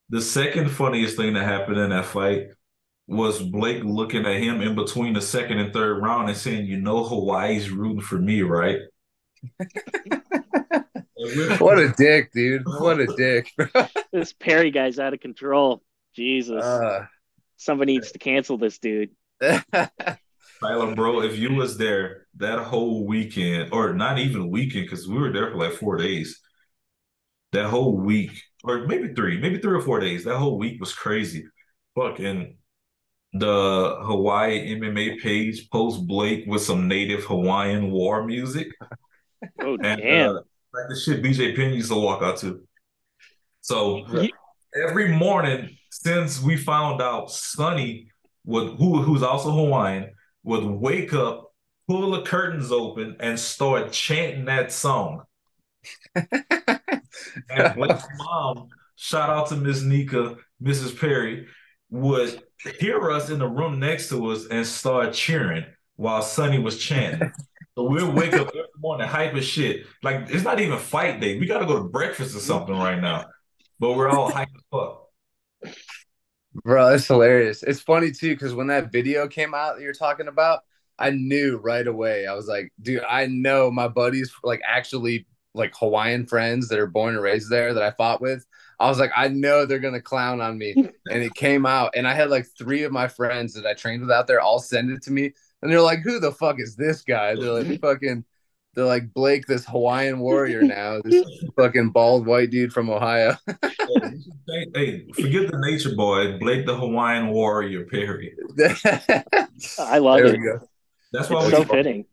The 0.08 0.22
second 0.22 0.70
funniest 0.70 1.16
thing 1.16 1.34
that 1.34 1.44
happened 1.44 1.78
in 1.78 1.90
that 1.90 2.04
fight 2.04 2.50
was 3.08 3.42
Blake 3.42 3.82
looking 3.82 4.24
at 4.24 4.40
him 4.40 4.60
in 4.60 4.76
between 4.76 5.14
the 5.14 5.20
second 5.20 5.58
and 5.58 5.72
third 5.72 6.00
round 6.00 6.28
and 6.28 6.38
saying, 6.38 6.66
"You 6.66 6.76
know, 6.76 7.02
Hawaii's 7.04 7.70
rooting 7.70 8.00
for 8.00 8.16
me, 8.16 8.42
right?" 8.42 8.78
what 11.58 11.78
a 11.78 11.92
dick, 11.96 12.32
dude! 12.32 12.66
What 12.66 13.00
a 13.00 13.06
dick. 13.06 13.50
This 14.12 14.32
Perry 14.32 14.70
guy's 14.70 14.98
out 14.98 15.14
of 15.14 15.20
control. 15.20 15.82
Jesus. 16.14 16.64
Uh, 16.64 17.06
Somebody 17.56 17.94
needs 17.94 18.12
to 18.12 18.18
cancel 18.18 18.58
this 18.58 18.78
dude. 18.78 19.10
Tyler, 19.40 20.94
bro, 20.94 21.22
if 21.22 21.38
you 21.38 21.54
was 21.54 21.76
there 21.78 22.26
that 22.36 22.58
whole 22.58 23.06
weekend, 23.06 23.72
or 23.72 23.92
not 23.94 24.18
even 24.18 24.50
weekend, 24.50 24.86
because 24.86 25.06
we 25.08 25.18
were 25.18 25.32
there 25.32 25.50
for 25.50 25.56
like 25.56 25.72
four 25.72 25.96
days. 25.96 26.40
That 27.52 27.66
whole 27.70 27.96
week, 27.96 28.32
or 28.64 28.86
maybe 28.86 29.14
three, 29.14 29.38
maybe 29.40 29.58
three 29.58 29.76
or 29.78 29.80
four 29.82 30.00
days. 30.00 30.24
That 30.24 30.36
whole 30.36 30.58
week 30.58 30.80
was 30.80 30.92
crazy. 30.92 31.44
Fucking 31.94 32.58
the 33.34 33.96
Hawaii 34.02 34.74
MMA 34.76 35.20
page 35.20 35.70
post 35.70 36.06
Blake 36.06 36.44
with 36.46 36.62
some 36.62 36.88
native 36.88 37.24
Hawaiian 37.24 37.90
war 37.90 38.24
music. 38.24 38.68
Oh 39.60 39.76
And 39.82 40.00
damn. 40.00 40.38
uh, 40.38 40.40
like 40.72 40.88
the 40.88 40.96
shit 40.96 41.22
BJ 41.22 41.54
Penn 41.56 41.72
used 41.72 41.90
to 41.90 41.98
walk 41.98 42.22
out 42.22 42.38
to. 42.38 42.62
So 43.60 44.04
every 44.74 45.08
morning 45.08 45.76
since 45.90 46.40
we 46.40 46.56
found 46.56 47.00
out 47.02 47.30
Sonny 47.30 48.10
would 48.44 48.76
who 48.78 49.02
who's 49.02 49.22
also 49.22 49.50
Hawaiian 49.50 50.10
would 50.44 50.64
wake 50.64 51.12
up, 51.12 51.52
pull 51.88 52.12
the 52.12 52.22
curtains 52.22 52.70
open, 52.70 53.16
and 53.20 53.38
start 53.38 53.92
chanting 53.92 54.44
that 54.46 54.72
song. 54.72 55.22
And 57.50 57.74
Blake's 57.74 58.04
mom, 58.16 58.68
shout 58.96 59.30
out 59.30 59.48
to 59.48 59.56
Miss 59.56 59.82
Nika, 59.82 60.36
Mrs. 60.62 60.98
Perry, 60.98 61.46
would 61.90 62.42
hear 62.78 63.10
us 63.10 63.30
in 63.30 63.38
the 63.38 63.48
room 63.48 63.78
next 63.78 64.08
to 64.08 64.30
us 64.30 64.46
and 64.46 64.66
start 64.66 65.12
cheering 65.12 65.64
while 65.96 66.22
Sonny 66.22 66.58
was 66.58 66.78
chanting. 66.78 67.32
So 67.76 67.84
we'll 67.84 68.10
wake 68.10 68.32
up 68.32 68.48
every 68.48 68.64
morning 68.78 69.06
hype 69.06 69.34
as 69.34 69.44
shit. 69.44 69.84
Like 70.02 70.30
it's 70.30 70.44
not 70.44 70.60
even 70.60 70.78
fight 70.78 71.20
day. 71.20 71.38
We 71.38 71.46
gotta 71.46 71.66
go 71.66 71.82
to 71.82 71.88
breakfast 71.88 72.34
or 72.34 72.40
something 72.40 72.74
right 72.74 72.98
now. 72.98 73.26
But 73.78 73.92
we're 73.92 74.08
all 74.08 74.30
hype 74.30 74.48
as 74.54 74.62
fuck. 74.72 75.02
Bro, 76.64 76.94
it's 76.94 77.06
hilarious. 77.06 77.62
It's 77.62 77.80
funny 77.80 78.12
too, 78.12 78.30
because 78.30 78.54
when 78.54 78.68
that 78.68 78.90
video 78.90 79.28
came 79.28 79.52
out 79.52 79.76
that 79.76 79.82
you're 79.82 79.92
talking 79.92 80.28
about, 80.28 80.60
I 80.98 81.10
knew 81.10 81.58
right 81.58 81.86
away. 81.86 82.26
I 82.26 82.32
was 82.32 82.48
like, 82.48 82.72
dude, 82.80 83.04
I 83.06 83.26
know 83.26 83.70
my 83.70 83.88
buddies 83.88 84.32
like 84.42 84.62
actually 84.66 85.26
like 85.52 85.74
Hawaiian 85.76 86.26
friends 86.26 86.68
that 86.68 86.78
are 86.78 86.86
born 86.86 87.14
and 87.14 87.22
raised 87.22 87.50
there 87.50 87.74
that 87.74 87.82
I 87.82 87.90
fought 87.90 88.22
with. 88.22 88.46
I 88.80 88.88
was 88.88 88.98
like, 88.98 89.10
I 89.14 89.28
know 89.28 89.66
they're 89.66 89.78
gonna 89.78 90.00
clown 90.00 90.40
on 90.40 90.56
me. 90.56 90.72
And 90.74 91.22
it 91.22 91.34
came 91.34 91.66
out, 91.66 91.92
and 91.94 92.08
I 92.08 92.14
had 92.14 92.30
like 92.30 92.46
three 92.58 92.84
of 92.84 92.92
my 92.92 93.08
friends 93.08 93.52
that 93.52 93.66
I 93.66 93.74
trained 93.74 94.00
with 94.00 94.10
out 94.10 94.26
there 94.26 94.40
all 94.40 94.60
send 94.60 94.90
it 94.90 95.02
to 95.02 95.12
me. 95.12 95.32
And 95.66 95.72
they're 95.72 95.82
like, 95.82 96.02
Who 96.04 96.20
the 96.20 96.30
fuck 96.30 96.60
is 96.60 96.76
this 96.76 97.02
guy? 97.02 97.34
They're 97.34 97.62
like 97.62 97.80
fucking 97.80 98.24
they're 98.76 98.84
like 98.84 99.12
Blake, 99.14 99.46
this 99.46 99.64
Hawaiian 99.66 100.20
warrior 100.20 100.62
now, 100.62 101.00
this 101.02 101.26
fucking 101.56 101.90
bald 101.90 102.26
white 102.26 102.50
dude 102.50 102.72
from 102.72 102.90
Ohio. 102.90 103.34
hey, 103.62 104.66
hey, 104.74 105.06
forget 105.14 105.50
the 105.50 105.58
nature 105.58 105.96
boy, 105.96 106.38
Blake 106.38 106.66
the 106.66 106.76
Hawaiian 106.76 107.28
warrior, 107.28 107.86
period. 107.86 108.34
I 109.78 109.98
love 109.98 110.18
there 110.18 110.34
it. 110.34 110.38
go. 110.38 110.68
That's 111.10 111.30
why 111.30 111.46
It's 111.46 111.56
we 111.58 111.64
so 111.64 111.64
fitting. 111.64 112.04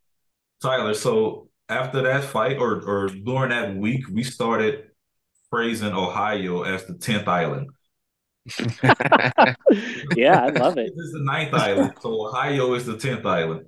Tyler. 0.62 0.93
So 0.93 1.49
after 1.70 2.01
that 2.01 2.24
fight 2.24 2.58
or 2.58 2.82
or 2.82 3.08
during 3.08 3.49
that 3.49 3.76
week, 3.76 4.06
we 4.10 4.24
started 4.24 4.86
praising 5.51 5.93
Ohio 5.93 6.64
as 6.64 6.86
the 6.86 6.95
tenth 6.95 7.28
island. 7.28 7.70
yeah, 10.16 10.44
I 10.44 10.50
love 10.50 10.78
it. 10.78 10.94
This 10.96 11.06
is 11.06 11.14
the 11.14 11.22
ninth 11.24 11.54
island, 11.54 11.94
so 12.02 12.28
Ohio 12.28 12.74
is 12.74 12.86
the 12.86 12.98
tenth 12.98 13.26
island. 13.26 13.66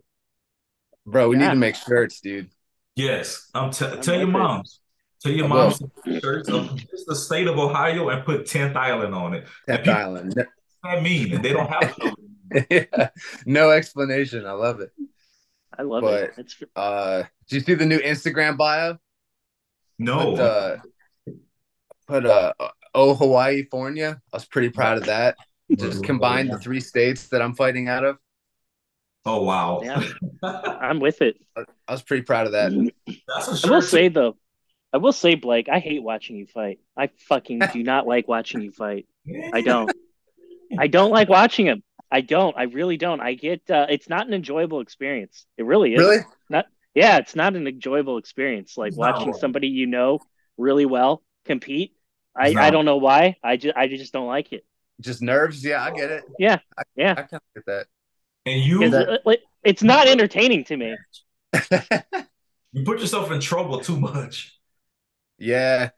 Bro, 1.06 1.30
we 1.30 1.36
Yeah. 1.38 1.44
need 1.44 1.50
to 1.52 1.56
make 1.56 1.76
shirts, 1.76 2.20
dude. 2.20 2.50
Yes, 2.96 3.50
I'm 3.54 3.72
t- 3.72 3.86
I'm 3.86 4.02
tell 4.02 4.16
your 4.16 4.26
with 4.28 4.36
it. 4.36 4.40
moms. 4.40 4.80
Tell 5.22 5.32
your 5.32 5.48
moms 5.48 5.82
shirts 6.22 6.50
of 6.50 6.76
just 6.76 7.06
the 7.08 7.16
state 7.16 7.48
of 7.48 7.58
Ohio 7.58 8.10
and 8.10 8.26
put 8.26 8.46
10th 8.46 8.76
Island 8.76 9.14
on 9.16 9.34
it. 9.34 9.48
And 9.68 9.78
Tenth 9.78 9.86
people 9.86 10.00
Island. 10.00 10.34
what 10.36 10.48
that 10.84 11.04
mean, 11.04 11.34
and 11.34 11.44
they 11.44 11.54
don't 11.54 11.68
have 11.70 11.96
to. 11.96 12.16
Yeah. 12.70 13.10
no 13.46 13.72
explanation. 13.72 14.46
I 14.46 14.52
love 14.52 14.80
it. 14.82 14.92
I 15.78 15.82
love 15.84 16.04
it. 16.06 16.32
But- 16.36 16.42
It's 16.46 16.56
Uh 16.76 17.24
did 17.50 17.56
you 17.56 17.60
see 17.62 17.74
the 17.76 17.86
new 17.86 18.00
Instagram 18.00 18.58
bio? 18.58 18.98
No, 20.00 20.32
Put 20.36 20.40
uh 20.40 20.78
put 22.08 22.26
uh 22.26 22.54
oh 22.96 23.14
Hawaii 23.14 23.64
Fornia. 23.72 24.16
I 24.34 24.38
was 24.38 24.46
pretty 24.46 24.70
proud 24.70 24.98
of 24.98 25.06
that. 25.06 25.36
To 25.70 25.76
just 25.92 26.04
combine 26.04 26.48
the 26.48 26.58
three 26.60 26.80
states 26.80 27.28
that 27.30 27.42
I'm 27.42 27.56
fighting 27.56 27.88
out 27.88 28.04
of. 28.04 28.18
Oh 29.26 29.44
wow, 29.44 29.82
Yeah. 29.84 30.04
I'm 30.44 31.00
with 31.00 31.22
it. 31.22 31.38
I 31.56 31.92
was 31.92 32.04
pretty 32.04 32.24
proud 32.24 32.46
of 32.46 32.52
that. 32.54 32.72
that's 33.28 33.64
a 33.64 33.68
I 33.68 33.72
will 33.72 33.82
say 33.82 34.08
though, 34.08 34.38
I 34.94 34.98
will 34.98 35.14
say 35.14 35.36
Blake, 35.36 35.68
I 35.68 35.80
hate 35.80 36.04
watching 36.04 36.36
you 36.38 36.46
fight. 36.46 36.80
I 36.96 37.10
fucking 37.28 37.62
do 37.74 37.84
not 37.84 38.06
like 38.14 38.28
watching 38.28 38.62
you 38.62 38.72
fight. 38.72 39.08
I 39.54 39.62
don't. 39.62 39.92
I 40.78 40.88
don't 40.88 41.12
like 41.12 41.28
watching 41.28 41.66
him. 41.66 41.84
I 42.12 42.22
don't. 42.22 42.56
I 42.56 42.64
really 42.64 42.98
don't. 42.98 43.20
I 43.20 43.34
get. 43.34 43.70
Uh, 43.70 43.88
it's 43.90 44.08
not 44.08 44.28
an 44.28 44.34
enjoyable 44.34 44.80
experience. 44.82 45.46
It 45.58 45.66
really 45.66 45.96
is. 45.96 46.00
Really? 46.00 46.20
Not. 46.50 46.68
Yeah, 46.94 47.18
it's 47.18 47.36
not 47.36 47.56
an 47.56 47.68
enjoyable 47.68 48.20
experience. 48.20 48.78
Like 48.78 48.90
It's 48.90 48.98
not 48.98 49.18
watching 49.18 49.34
somebody 49.34 49.68
you 49.68 49.88
know 49.88 50.20
really 50.58 50.86
well 50.86 51.24
compete. 51.46 51.95
I, 52.38 52.48
It's 52.48 52.56
I 52.58 52.70
don't 52.72 52.86
know 52.86 52.98
why. 52.98 53.38
I 53.44 53.58
just 53.58 53.76
I 53.78 53.88
just 53.88 54.14
don't 54.14 54.28
like 54.28 54.52
it. 54.54 54.66
Just 55.02 55.22
nerves? 55.22 55.64
Yeah, 55.64 55.84
I 55.84 55.92
get 55.92 56.10
it. 56.12 56.24
Yeah, 56.38 56.60
I, 56.78 56.84
yeah. 56.96 57.16
I 57.16 57.22
kind 57.24 57.34
of 57.34 57.42
get 57.56 57.66
that. 57.66 57.88
And 58.46 58.62
you, 58.62 58.84
It's, 58.84 58.96
uh, 58.96 59.18
it's 59.64 59.84
not 59.84 60.08
entertaining 60.08 60.64
to 60.66 60.78
me. 60.78 60.96
you 62.74 62.84
put 62.84 63.00
yourself 63.00 63.32
in 63.32 63.40
trouble 63.40 63.80
too 63.80 64.00
much. 64.00 64.60
yeah, 65.38 65.92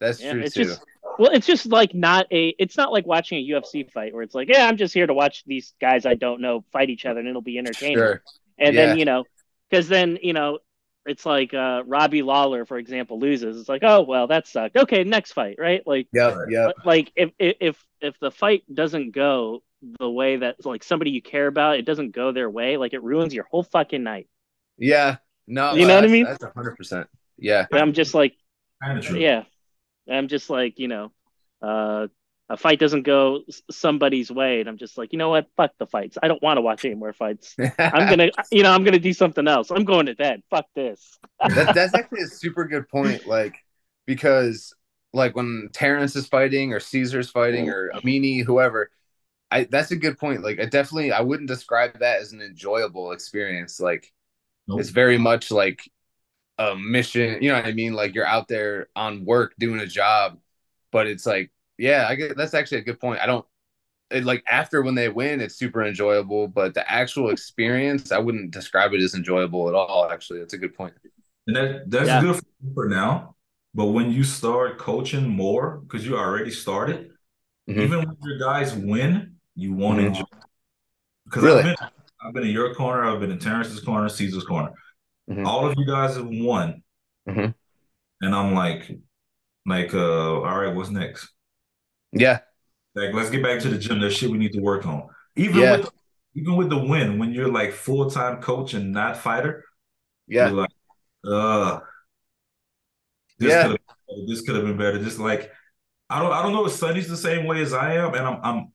that's 0.00 0.18
Yeah, 0.18 0.30
true 0.30 0.44
it's 0.44 0.54
too. 0.54 0.76
just 0.76 0.82
well, 1.18 1.30
it's 1.32 1.46
just 1.46 1.66
like 1.66 1.94
not 1.94 2.26
a. 2.32 2.54
It's 2.58 2.76
not 2.76 2.92
like 2.92 3.06
watching 3.06 3.38
a 3.38 3.42
UFC 3.42 3.84
fight 3.84 4.14
where 4.14 4.22
it's 4.22 4.34
like, 4.34 4.48
yeah, 4.48 4.66
I'm 4.66 4.76
just 4.76 4.94
here 4.94 5.06
to 5.06 5.14
watch 5.14 5.44
these 5.46 5.74
guys 5.80 6.06
I 6.06 6.14
don't 6.14 6.40
know 6.40 6.64
fight 6.72 6.90
each 6.90 7.04
other 7.06 7.20
and 7.20 7.28
it'll 7.28 7.42
be 7.42 7.58
entertaining. 7.58 7.98
Sure. 7.98 8.22
And 8.58 8.76
Yeah. 8.76 8.78
then 8.78 8.96
you 8.96 9.04
know, 9.04 9.24
because 9.70 9.88
then 9.88 10.18
you 10.22 10.32
know, 10.32 10.58
it's 11.06 11.26
like 11.26 11.52
uh, 11.52 11.82
Robbie 11.86 12.22
Lawler, 12.22 12.64
for 12.64 12.78
example, 12.78 13.18
loses. 13.18 13.58
It's 13.58 13.68
like, 13.68 13.82
oh 13.84 14.02
well, 14.02 14.26
that 14.28 14.46
sucked. 14.46 14.76
Okay, 14.76 15.04
next 15.04 15.32
fight, 15.32 15.56
right? 15.58 15.82
Like, 15.86 16.08
yeah, 16.12 16.36
yeah. 16.48 16.70
Like 16.84 17.12
if 17.16 17.30
if 17.38 17.76
if 18.00 18.18
the 18.20 18.30
fight 18.30 18.62
doesn't 18.72 19.12
go 19.12 19.62
the 19.98 20.08
way 20.08 20.36
that 20.36 20.64
like 20.64 20.84
somebody 20.84 21.10
you 21.10 21.22
care 21.22 21.46
about, 21.46 21.78
it 21.78 21.84
doesn't 21.84 22.12
go 22.12 22.32
their 22.32 22.48
way. 22.48 22.76
Like 22.76 22.92
it 22.92 23.02
ruins 23.02 23.34
your 23.34 23.44
whole 23.50 23.64
fucking 23.64 24.02
night. 24.02 24.28
Yeah. 24.78 25.16
No. 25.46 25.74
You 25.74 25.86
know 25.86 25.96
what 25.96 26.04
I 26.04 26.08
mean? 26.08 26.24
That's 26.24 26.44
hundred 26.54 26.76
percent. 26.76 27.08
Yeah. 27.36 27.66
And 27.70 27.80
I'm 27.80 27.92
just 27.92 28.14
like, 28.14 28.36
Kind 28.82 28.98
of 28.98 29.16
yeah, 29.16 29.44
I'm 30.10 30.28
just 30.28 30.50
like, 30.50 30.78
you 30.78 30.88
know, 30.88 31.12
uh, 31.60 32.08
a 32.52 32.56
fight 32.58 32.78
doesn't 32.78 33.04
go 33.04 33.40
somebody's 33.70 34.30
way, 34.30 34.60
and 34.60 34.68
I'm 34.68 34.76
just 34.76 34.98
like, 34.98 35.12
you 35.12 35.18
know 35.18 35.30
what? 35.30 35.46
Fuck 35.56 35.72
the 35.78 35.86
fights. 35.86 36.18
I 36.22 36.28
don't 36.28 36.42
want 36.42 36.58
to 36.58 36.60
watch 36.60 36.84
any 36.84 36.94
more 36.94 37.14
fights. 37.14 37.56
I'm 37.78 38.10
gonna, 38.10 38.28
you 38.52 38.62
know, 38.62 38.70
I'm 38.70 38.84
gonna 38.84 38.98
do 38.98 39.14
something 39.14 39.48
else. 39.48 39.70
I'm 39.70 39.86
going 39.86 40.04
to 40.06 40.14
bed. 40.14 40.42
Fuck 40.50 40.66
this. 40.74 41.18
that, 41.40 41.74
that's 41.74 41.94
actually 41.96 42.20
a 42.20 42.26
super 42.26 42.66
good 42.66 42.90
point. 42.90 43.26
Like, 43.26 43.54
because 44.04 44.74
like 45.14 45.34
when 45.34 45.70
Terrence 45.72 46.14
is 46.14 46.26
fighting 46.26 46.74
or 46.74 46.80
Caesar's 46.80 47.30
fighting 47.30 47.70
or 47.70 47.90
Amini, 47.94 48.44
whoever, 48.44 48.90
I 49.50 49.64
that's 49.64 49.90
a 49.90 49.96
good 49.96 50.18
point. 50.18 50.42
Like, 50.42 50.60
I 50.60 50.66
definitely 50.66 51.10
I 51.10 51.22
wouldn't 51.22 51.48
describe 51.48 52.00
that 52.00 52.20
as 52.20 52.32
an 52.32 52.42
enjoyable 52.42 53.12
experience. 53.12 53.80
Like, 53.80 54.12
Nope. 54.68 54.80
it's 54.80 54.90
very 54.90 55.16
much 55.16 55.50
like 55.50 55.90
a 56.58 56.76
mission. 56.76 57.42
You 57.42 57.48
know 57.48 57.56
what 57.56 57.64
I 57.64 57.72
mean? 57.72 57.94
Like 57.94 58.14
you're 58.14 58.26
out 58.26 58.46
there 58.46 58.88
on 58.94 59.24
work 59.24 59.54
doing 59.58 59.80
a 59.80 59.86
job, 59.86 60.38
but 60.90 61.06
it's 61.06 61.24
like, 61.24 61.50
yeah, 61.82 62.06
I 62.08 62.14
get 62.14 62.36
that's 62.36 62.54
actually 62.54 62.78
a 62.78 62.84
good 62.84 63.00
point. 63.00 63.20
I 63.20 63.26
don't. 63.26 63.44
It, 64.10 64.24
like 64.24 64.44
after 64.48 64.82
when 64.82 64.94
they 64.94 65.08
win, 65.08 65.40
it's 65.40 65.56
super 65.56 65.82
enjoyable, 65.84 66.46
but 66.46 66.74
the 66.74 66.88
actual 66.88 67.30
experience, 67.30 68.12
I 68.12 68.18
wouldn't 68.18 68.52
describe 68.52 68.92
it 68.92 69.02
as 69.02 69.14
enjoyable 69.14 69.68
at 69.68 69.74
all. 69.74 70.08
Actually, 70.08 70.40
that's 70.40 70.54
a 70.54 70.58
good 70.58 70.74
point. 70.74 70.94
And 71.48 71.56
that 71.56 71.90
that's 71.90 72.08
Yeah. 72.08 72.20
good 72.20 72.40
for 72.74 72.88
now. 72.88 73.34
But 73.74 73.86
when 73.86 74.12
you 74.12 74.22
start 74.22 74.78
coaching 74.78 75.28
more, 75.28 75.78
because 75.78 76.06
you 76.06 76.16
already 76.16 76.50
started, 76.52 77.10
Mhm. 77.68 77.82
even 77.84 77.98
when 78.06 78.16
your 78.22 78.38
guys 78.38 78.74
win, 78.74 79.36
you 79.56 79.72
won't 79.72 79.98
Mhm. 79.98 80.06
enjoy. 80.06 80.24
Because 81.24 81.44
Really? 81.44 81.62
I've 81.62 81.64
been, 81.64 81.88
I've 82.22 82.34
been 82.34 82.44
in 82.44 82.50
your 82.50 82.74
corner, 82.74 83.04
I've 83.04 83.18
been 83.18 83.32
in 83.32 83.38
Terrence's 83.40 83.80
corner, 83.80 84.08
Caesar's 84.08 84.44
corner. 84.44 84.70
Mhm. 85.28 85.46
All 85.46 85.66
of 85.66 85.76
you 85.78 85.86
guys 85.86 86.16
have 86.16 86.28
won, 86.28 86.82
Mhm. 87.26 87.54
and 88.20 88.34
I'm 88.34 88.54
like, 88.54 88.90
like, 89.66 89.94
uh, 89.94 90.42
all 90.42 90.58
right, 90.60 90.74
what's 90.74 90.90
next? 90.90 91.32
Yeah, 92.12 92.40
Like, 92.94 93.14
let's 93.14 93.30
get 93.30 93.42
back 93.42 93.60
to 93.60 93.68
the 93.68 93.78
gym. 93.78 94.00
There's 94.00 94.14
shit 94.16 94.30
we 94.30 94.38
need 94.38 94.52
to 94.52 94.60
work 94.60 94.86
on. 94.86 95.08
Even 95.36 95.60
Yeah. 95.60 95.70
with 95.70 95.88
even 96.34 96.56
with 96.56 96.70
the 96.70 96.78
win, 96.78 97.18
when 97.18 97.32
you're 97.32 97.48
like 97.50 97.72
full 97.72 98.10
time 98.10 98.40
coach 98.40 98.74
and 98.74 98.92
not 98.92 99.16
fighter, 99.18 99.64
yeah, 100.26 100.48
you're 100.48 100.56
like, 100.56 100.70
uh, 101.26 101.80
this 103.38 103.52
Yeah. 103.52 103.62
could 103.62 103.70
have 103.72 104.28
this 104.28 104.42
could 104.42 104.54
have 104.56 104.64
been 104.64 104.76
better. 104.76 105.02
Just 105.02 105.18
like 105.18 105.50
I 106.10 106.20
don't 106.20 106.32
I 106.32 106.42
don't 106.42 106.52
know 106.52 106.66
if 106.66 106.72
Sonny's 106.72 107.08
the 107.08 107.16
same 107.16 107.46
way 107.46 107.62
as 107.62 107.72
I 107.72 107.94
am, 107.94 108.14
and 108.14 108.26
I'm 108.26 108.40
I'm 108.42 108.72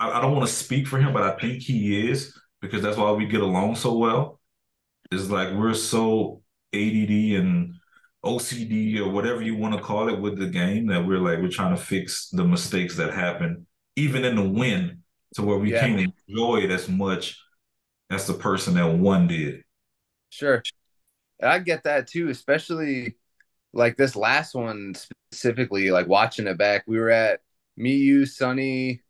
I, 0.00 0.18
I 0.18 0.22
don't 0.22 0.34
want 0.36 0.48
to 0.48 0.54
speak 0.54 0.88
for 0.88 0.98
him, 0.98 1.12
but 1.12 1.22
I 1.24 1.38
think 1.38 1.62
he 1.62 2.10
is 2.10 2.38
because 2.62 2.82
that's 2.82 2.96
why 2.98 3.12
we 3.12 3.26
get 3.26 3.42
along 3.42 3.76
so 3.76 3.96
well. 3.98 4.40
It's 5.12 5.30
like 5.30 5.54
we're 5.54 5.74
so 5.74 6.42
ADD 6.72 7.36
and 7.36 7.74
OCD 8.24 8.98
or 8.98 9.08
whatever 9.10 9.42
you 9.42 9.56
want 9.56 9.74
to 9.74 9.80
call 9.80 10.08
it 10.08 10.20
with 10.20 10.38
the 10.38 10.46
game 10.46 10.86
that 10.88 11.04
we're 11.06 11.18
like 11.18 11.38
we're 11.40 11.48
trying 11.48 11.74
to 11.76 11.82
fix 11.82 12.28
the 12.30 12.44
mistakes 12.44 12.96
that 12.96 13.12
happen 13.12 13.66
even 13.96 14.24
in 14.24 14.36
the 14.36 14.48
win 14.48 15.02
to 15.34 15.42
where 15.42 15.58
we 15.58 15.72
Yeah. 15.72 15.80
can't 15.80 16.12
enjoy 16.28 16.58
it 16.58 16.70
as 16.70 16.88
much 16.88 17.38
as 18.10 18.26
the 18.26 18.34
person 18.34 18.74
that 18.74 18.86
won 18.98 19.26
did. 19.28 19.62
sure. 20.30 20.62
And 21.40 21.50
I 21.50 21.58
get 21.60 21.84
that 21.84 22.06
too, 22.08 22.28
especially 22.30 23.16
like 23.72 23.96
this 23.96 24.16
last 24.16 24.54
one 24.54 24.94
specifically. 24.94 25.90
Like 25.90 26.08
watching 26.08 26.46
it 26.46 26.58
back, 26.58 26.84
we 26.86 26.98
were 26.98 27.10
at 27.10 27.40
me, 27.76 27.96
you, 27.96 28.26
Sonny. 28.26 29.02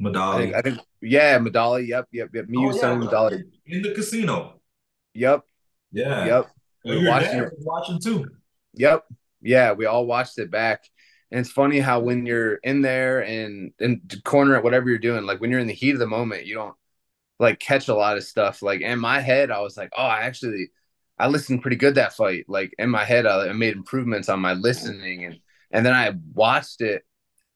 I 0.00 0.04
Medali. 0.04 0.38
think, 0.38 0.54
I 0.54 0.62
think, 0.62 0.78
yeah, 1.00 1.38
Medali. 1.38 1.86
Yep, 1.88 2.08
yep, 2.12 2.28
yep. 2.34 2.48
Me, 2.48 2.58
Oh, 2.58 2.62
you, 2.66 2.72
yeah, 2.74 2.80
Sonny, 2.80 3.06
Medali. 3.06 3.44
in 3.66 3.82
the 3.82 3.94
casino. 3.94 4.60
Yep, 5.14 5.44
Yeah. 5.92 6.26
yep, 6.26 6.50
Well, 6.88 6.96
We're 6.96 7.02
you're 7.02 7.10
watching 7.10 7.40
it. 7.40 7.52
watching 7.60 8.00
too. 8.00 8.26
yep. 8.74 9.04
Yeah, 9.40 9.72
we 9.72 9.86
all 9.86 10.06
watched 10.06 10.38
it 10.38 10.50
back. 10.50 10.84
And 11.30 11.40
it's 11.40 11.50
funny 11.50 11.78
how 11.78 12.00
when 12.00 12.26
you're 12.26 12.54
in 12.56 12.80
there 12.80 13.20
and 13.22 13.72
in 13.78 14.00
the 14.06 14.20
corner 14.22 14.56
at 14.56 14.64
whatever 14.64 14.88
you're 14.88 14.98
doing, 14.98 15.24
like 15.24 15.40
when 15.40 15.50
you're 15.50 15.60
in 15.60 15.66
the 15.66 15.74
heat 15.74 15.92
of 15.92 15.98
the 15.98 16.06
moment, 16.06 16.46
you 16.46 16.54
don't 16.54 16.74
like 17.38 17.60
catch 17.60 17.88
a 17.88 17.94
lot 17.94 18.16
of 18.16 18.24
stuff. 18.24 18.62
Like 18.62 18.80
in 18.82 18.98
my 18.98 19.20
head, 19.20 19.50
I 19.50 19.60
was 19.60 19.76
like, 19.76 19.90
oh, 19.96 20.02
I 20.02 20.22
actually 20.22 20.70
I 21.18 21.28
listened 21.28 21.62
pretty 21.62 21.76
good 21.76 21.96
that 21.96 22.14
fight. 22.14 22.46
Like 22.48 22.74
in 22.78 22.90
my 22.90 23.04
head, 23.04 23.26
I, 23.26 23.48
I 23.48 23.52
made 23.52 23.74
improvements 23.76 24.28
on 24.28 24.40
my 24.40 24.54
listening, 24.54 25.24
and 25.26 25.38
and 25.72 25.86
then 25.86 25.94
I 25.94 26.14
watched 26.34 26.80
it, 26.82 27.04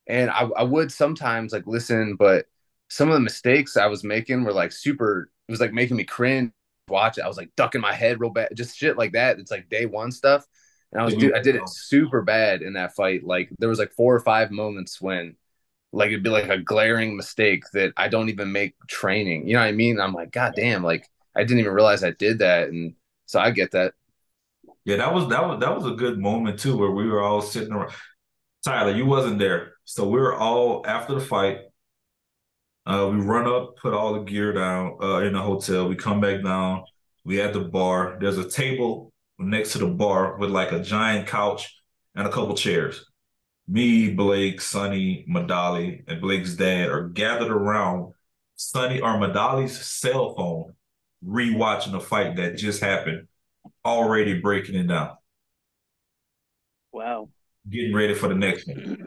and 0.08 0.30
I, 0.30 0.42
I 0.56 0.62
would 0.64 0.92
sometimes 0.92 1.52
like 1.52 1.66
listen, 1.66 2.16
but 2.16 2.46
some 2.88 3.08
of 3.08 3.14
the 3.14 3.20
mistakes 3.20 3.76
I 3.76 3.86
was 3.86 4.04
making 4.04 4.44
were 4.44 4.52
like 4.52 4.72
super. 4.72 5.30
It 5.48 5.52
was 5.52 5.60
like 5.60 5.72
making 5.72 5.96
me 5.96 6.04
cringe. 6.04 6.52
Watch 6.88 7.18
it. 7.18 7.22
I 7.22 7.28
was 7.28 7.36
like 7.36 7.50
ducking 7.56 7.80
my 7.80 7.92
head 7.92 8.20
real 8.20 8.30
bad, 8.30 8.50
just 8.54 8.76
shit 8.76 8.98
like 8.98 9.12
that. 9.12 9.38
It's 9.38 9.50
like 9.50 9.68
day 9.68 9.86
one 9.86 10.12
stuff. 10.12 10.46
And 10.92 11.00
I 11.00 11.04
was, 11.04 11.14
dude, 11.14 11.34
I 11.34 11.40
did 11.40 11.56
it 11.56 11.68
super 11.68 12.20
bad 12.20 12.60
in 12.60 12.74
that 12.74 12.94
fight. 12.94 13.24
Like 13.24 13.48
there 13.58 13.68
was 13.68 13.78
like 13.78 13.92
four 13.92 14.14
or 14.14 14.20
five 14.20 14.50
moments 14.50 15.00
when, 15.00 15.36
like 15.92 16.08
it'd 16.08 16.22
be 16.22 16.30
like 16.30 16.48
a 16.48 16.58
glaring 16.58 17.16
mistake 17.16 17.64
that 17.72 17.92
I 17.96 18.08
don't 18.08 18.28
even 18.28 18.52
make 18.52 18.74
training. 18.88 19.46
You 19.46 19.54
know 19.54 19.60
what 19.60 19.66
I 19.66 19.72
mean? 19.72 20.00
I'm 20.00 20.12
like, 20.12 20.32
god 20.32 20.54
damn, 20.56 20.82
like 20.82 21.06
I 21.36 21.44
didn't 21.44 21.60
even 21.60 21.72
realize 21.72 22.02
I 22.02 22.10
did 22.12 22.40
that, 22.40 22.68
and 22.68 22.94
so 23.26 23.40
I 23.40 23.50
get 23.50 23.70
that. 23.72 23.94
Yeah, 24.84 24.96
that 24.96 25.14
was 25.14 25.28
that 25.28 25.46
was 25.46 25.60
that 25.60 25.74
was 25.74 25.86
a 25.86 25.94
good 25.94 26.18
moment 26.18 26.58
too, 26.58 26.76
where 26.76 26.90
we 26.90 27.08
were 27.08 27.22
all 27.22 27.40
sitting 27.40 27.72
around. 27.72 27.92
Tyler, 28.64 28.92
you 28.92 29.06
wasn't 29.06 29.38
there, 29.38 29.74
so 29.84 30.08
we 30.08 30.20
were 30.20 30.34
all 30.34 30.82
after 30.86 31.14
the 31.14 31.20
fight. 31.20 31.60
Uh, 32.84 33.08
we 33.12 33.18
run 33.18 33.46
up, 33.46 33.76
put 33.76 33.94
all 33.94 34.14
the 34.14 34.20
gear 34.20 34.52
down 34.52 34.96
uh, 35.00 35.18
in 35.18 35.34
the 35.34 35.40
hotel. 35.40 35.88
We 35.88 35.96
come 35.96 36.20
back 36.20 36.42
down. 36.42 36.84
We 37.24 37.40
at 37.40 37.52
the 37.52 37.60
bar. 37.60 38.16
There's 38.20 38.38
a 38.38 38.48
table 38.48 39.12
next 39.38 39.72
to 39.72 39.78
the 39.78 39.86
bar 39.86 40.36
with 40.36 40.50
like 40.50 40.72
a 40.72 40.80
giant 40.80 41.28
couch 41.28 41.76
and 42.14 42.26
a 42.26 42.30
couple 42.30 42.56
chairs. 42.56 43.04
Me, 43.68 44.10
Blake, 44.10 44.60
Sonny, 44.60 45.24
Madali, 45.30 46.02
and 46.08 46.20
Blake's 46.20 46.54
dad 46.54 46.88
are 46.88 47.08
gathered 47.08 47.52
around 47.52 48.12
Sonny 48.56 49.00
or 49.00 49.14
Madali's 49.14 49.80
cell 49.80 50.34
phone, 50.34 50.74
rewatching 51.24 51.92
the 51.92 52.00
fight 52.00 52.36
that 52.36 52.56
just 52.56 52.82
happened, 52.82 53.28
already 53.84 54.40
breaking 54.40 54.74
it 54.74 54.88
down. 54.88 55.16
Wow. 56.92 57.28
Getting 57.68 57.94
ready 57.94 58.14
for 58.14 58.28
the 58.28 58.34
next 58.34 58.66
one. 58.66 59.06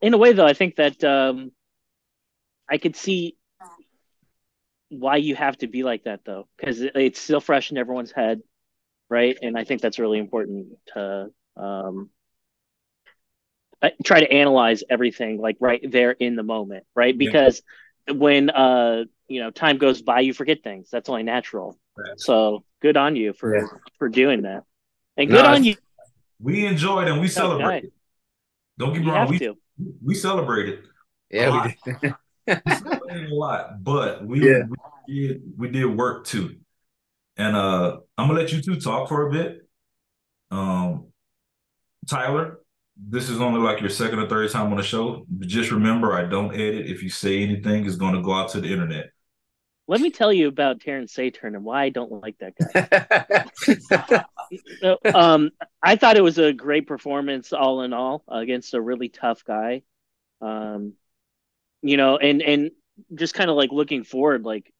In 0.00 0.14
a 0.14 0.18
way, 0.18 0.32
though, 0.32 0.46
I 0.46 0.54
think 0.54 0.76
that 0.76 1.02
um, 1.04 1.50
I 2.70 2.78
could 2.78 2.96
see 2.96 3.36
why 4.88 5.16
you 5.16 5.34
have 5.36 5.56
to 5.58 5.66
be 5.66 5.82
like 5.82 6.04
that, 6.04 6.20
though, 6.24 6.48
because 6.56 6.80
it's 6.80 7.20
still 7.20 7.40
fresh 7.40 7.70
in 7.70 7.78
everyone's 7.78 8.12
head 8.12 8.42
right? 9.10 9.36
And 9.42 9.58
I 9.58 9.64
think 9.64 9.82
that's 9.82 9.98
really 9.98 10.18
important 10.18 10.68
to 10.94 11.30
um, 11.56 12.08
try 14.04 14.20
to 14.20 14.32
analyze 14.32 14.82
everything 14.88 15.38
like 15.38 15.56
right 15.60 15.84
there 15.90 16.12
in 16.12 16.36
the 16.36 16.42
moment, 16.42 16.84
right? 16.94 17.16
Because 17.16 17.60
yeah. 18.06 18.14
when 18.14 18.48
uh, 18.48 19.04
you 19.28 19.42
know 19.42 19.50
time 19.50 19.76
goes 19.76 20.00
by, 20.00 20.20
you 20.20 20.32
forget 20.32 20.62
things. 20.62 20.88
That's 20.90 21.10
only 21.10 21.24
natural. 21.24 21.78
Right. 21.96 22.18
So 22.18 22.64
good 22.80 22.96
on 22.96 23.16
you 23.16 23.34
for 23.34 23.54
yeah. 23.54 23.66
for 23.98 24.08
doing 24.08 24.42
that, 24.42 24.62
and 25.18 25.28
good 25.28 25.42
no, 25.42 25.50
on 25.50 25.64
you. 25.64 25.76
We 26.40 26.64
enjoyed 26.64 27.08
and 27.08 27.20
we 27.20 27.28
celebrated. 27.28 27.92
Don't 28.78 28.94
get 28.94 29.02
me 29.02 29.10
wrong, 29.10 29.28
we 29.28 29.38
to. 29.40 29.58
we 30.02 30.14
celebrated. 30.14 30.84
Yeah, 31.30 31.74
we 31.84 31.92
did. 32.00 32.14
a 32.48 33.26
lot, 33.30 33.82
but 33.82 34.24
we, 34.24 34.48
yeah. 34.48 34.62
we 35.06 35.28
did 35.28 35.42
we 35.56 35.68
did 35.68 35.86
work 35.86 36.26
too. 36.26 36.56
And 37.36 37.56
uh, 37.56 37.98
I'm 38.18 38.28
gonna 38.28 38.38
let 38.38 38.52
you 38.52 38.60
two 38.60 38.80
talk 38.80 39.08
for 39.08 39.28
a 39.28 39.30
bit. 39.30 39.66
Um, 40.50 41.06
Tyler, 42.06 42.60
this 42.96 43.28
is 43.28 43.40
only 43.40 43.60
like 43.60 43.80
your 43.80 43.90
second 43.90 44.18
or 44.18 44.28
third 44.28 44.50
time 44.50 44.70
on 44.70 44.76
the 44.76 44.82
show. 44.82 45.26
Just 45.40 45.70
remember, 45.70 46.12
I 46.12 46.24
don't 46.24 46.54
edit. 46.54 46.86
If 46.86 47.02
you 47.02 47.08
say 47.08 47.42
anything, 47.42 47.86
it's 47.86 47.96
going 47.96 48.14
to 48.14 48.22
go 48.22 48.34
out 48.34 48.50
to 48.50 48.60
the 48.60 48.70
internet. 48.70 49.10
Let 49.86 50.00
me 50.00 50.10
tell 50.10 50.32
you 50.32 50.46
about 50.46 50.80
Terrence 50.80 51.12
Saturn 51.14 51.56
and 51.56 51.64
why 51.64 51.82
I 51.84 51.88
don't 51.88 52.12
like 52.12 52.36
that 52.38 52.54
guy. 54.06 54.24
so, 54.80 54.98
um, 55.12 55.50
I 55.82 55.96
thought 55.96 56.16
it 56.16 56.22
was 56.22 56.38
a 56.38 56.52
great 56.52 56.86
performance, 56.86 57.52
all 57.52 57.82
in 57.82 57.92
all, 57.92 58.22
against 58.28 58.74
a 58.74 58.80
really 58.80 59.08
tough 59.08 59.44
guy. 59.44 59.82
Um, 60.40 60.92
you 61.82 61.96
know, 61.96 62.16
and 62.16 62.42
and 62.42 62.70
just 63.14 63.34
kind 63.34 63.50
of 63.50 63.56
like 63.56 63.72
looking 63.72 64.04
forward, 64.04 64.44
like 64.44 64.72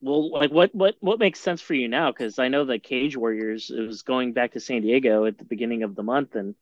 well, 0.00 0.30
like 0.30 0.50
what 0.50 0.74
what 0.74 0.94
what 1.00 1.18
makes 1.18 1.40
sense 1.40 1.60
for 1.60 1.74
you 1.74 1.88
now? 1.88 2.12
Because 2.12 2.38
I 2.38 2.48
know 2.48 2.64
that 2.66 2.82
Cage 2.82 3.16
Warriors 3.16 3.70
is 3.70 4.02
going 4.02 4.32
back 4.32 4.52
to 4.52 4.60
San 4.60 4.82
Diego 4.82 5.24
at 5.24 5.38
the 5.38 5.44
beginning 5.44 5.82
of 5.82 5.94
the 5.94 6.02
month, 6.02 6.34
and 6.34 6.54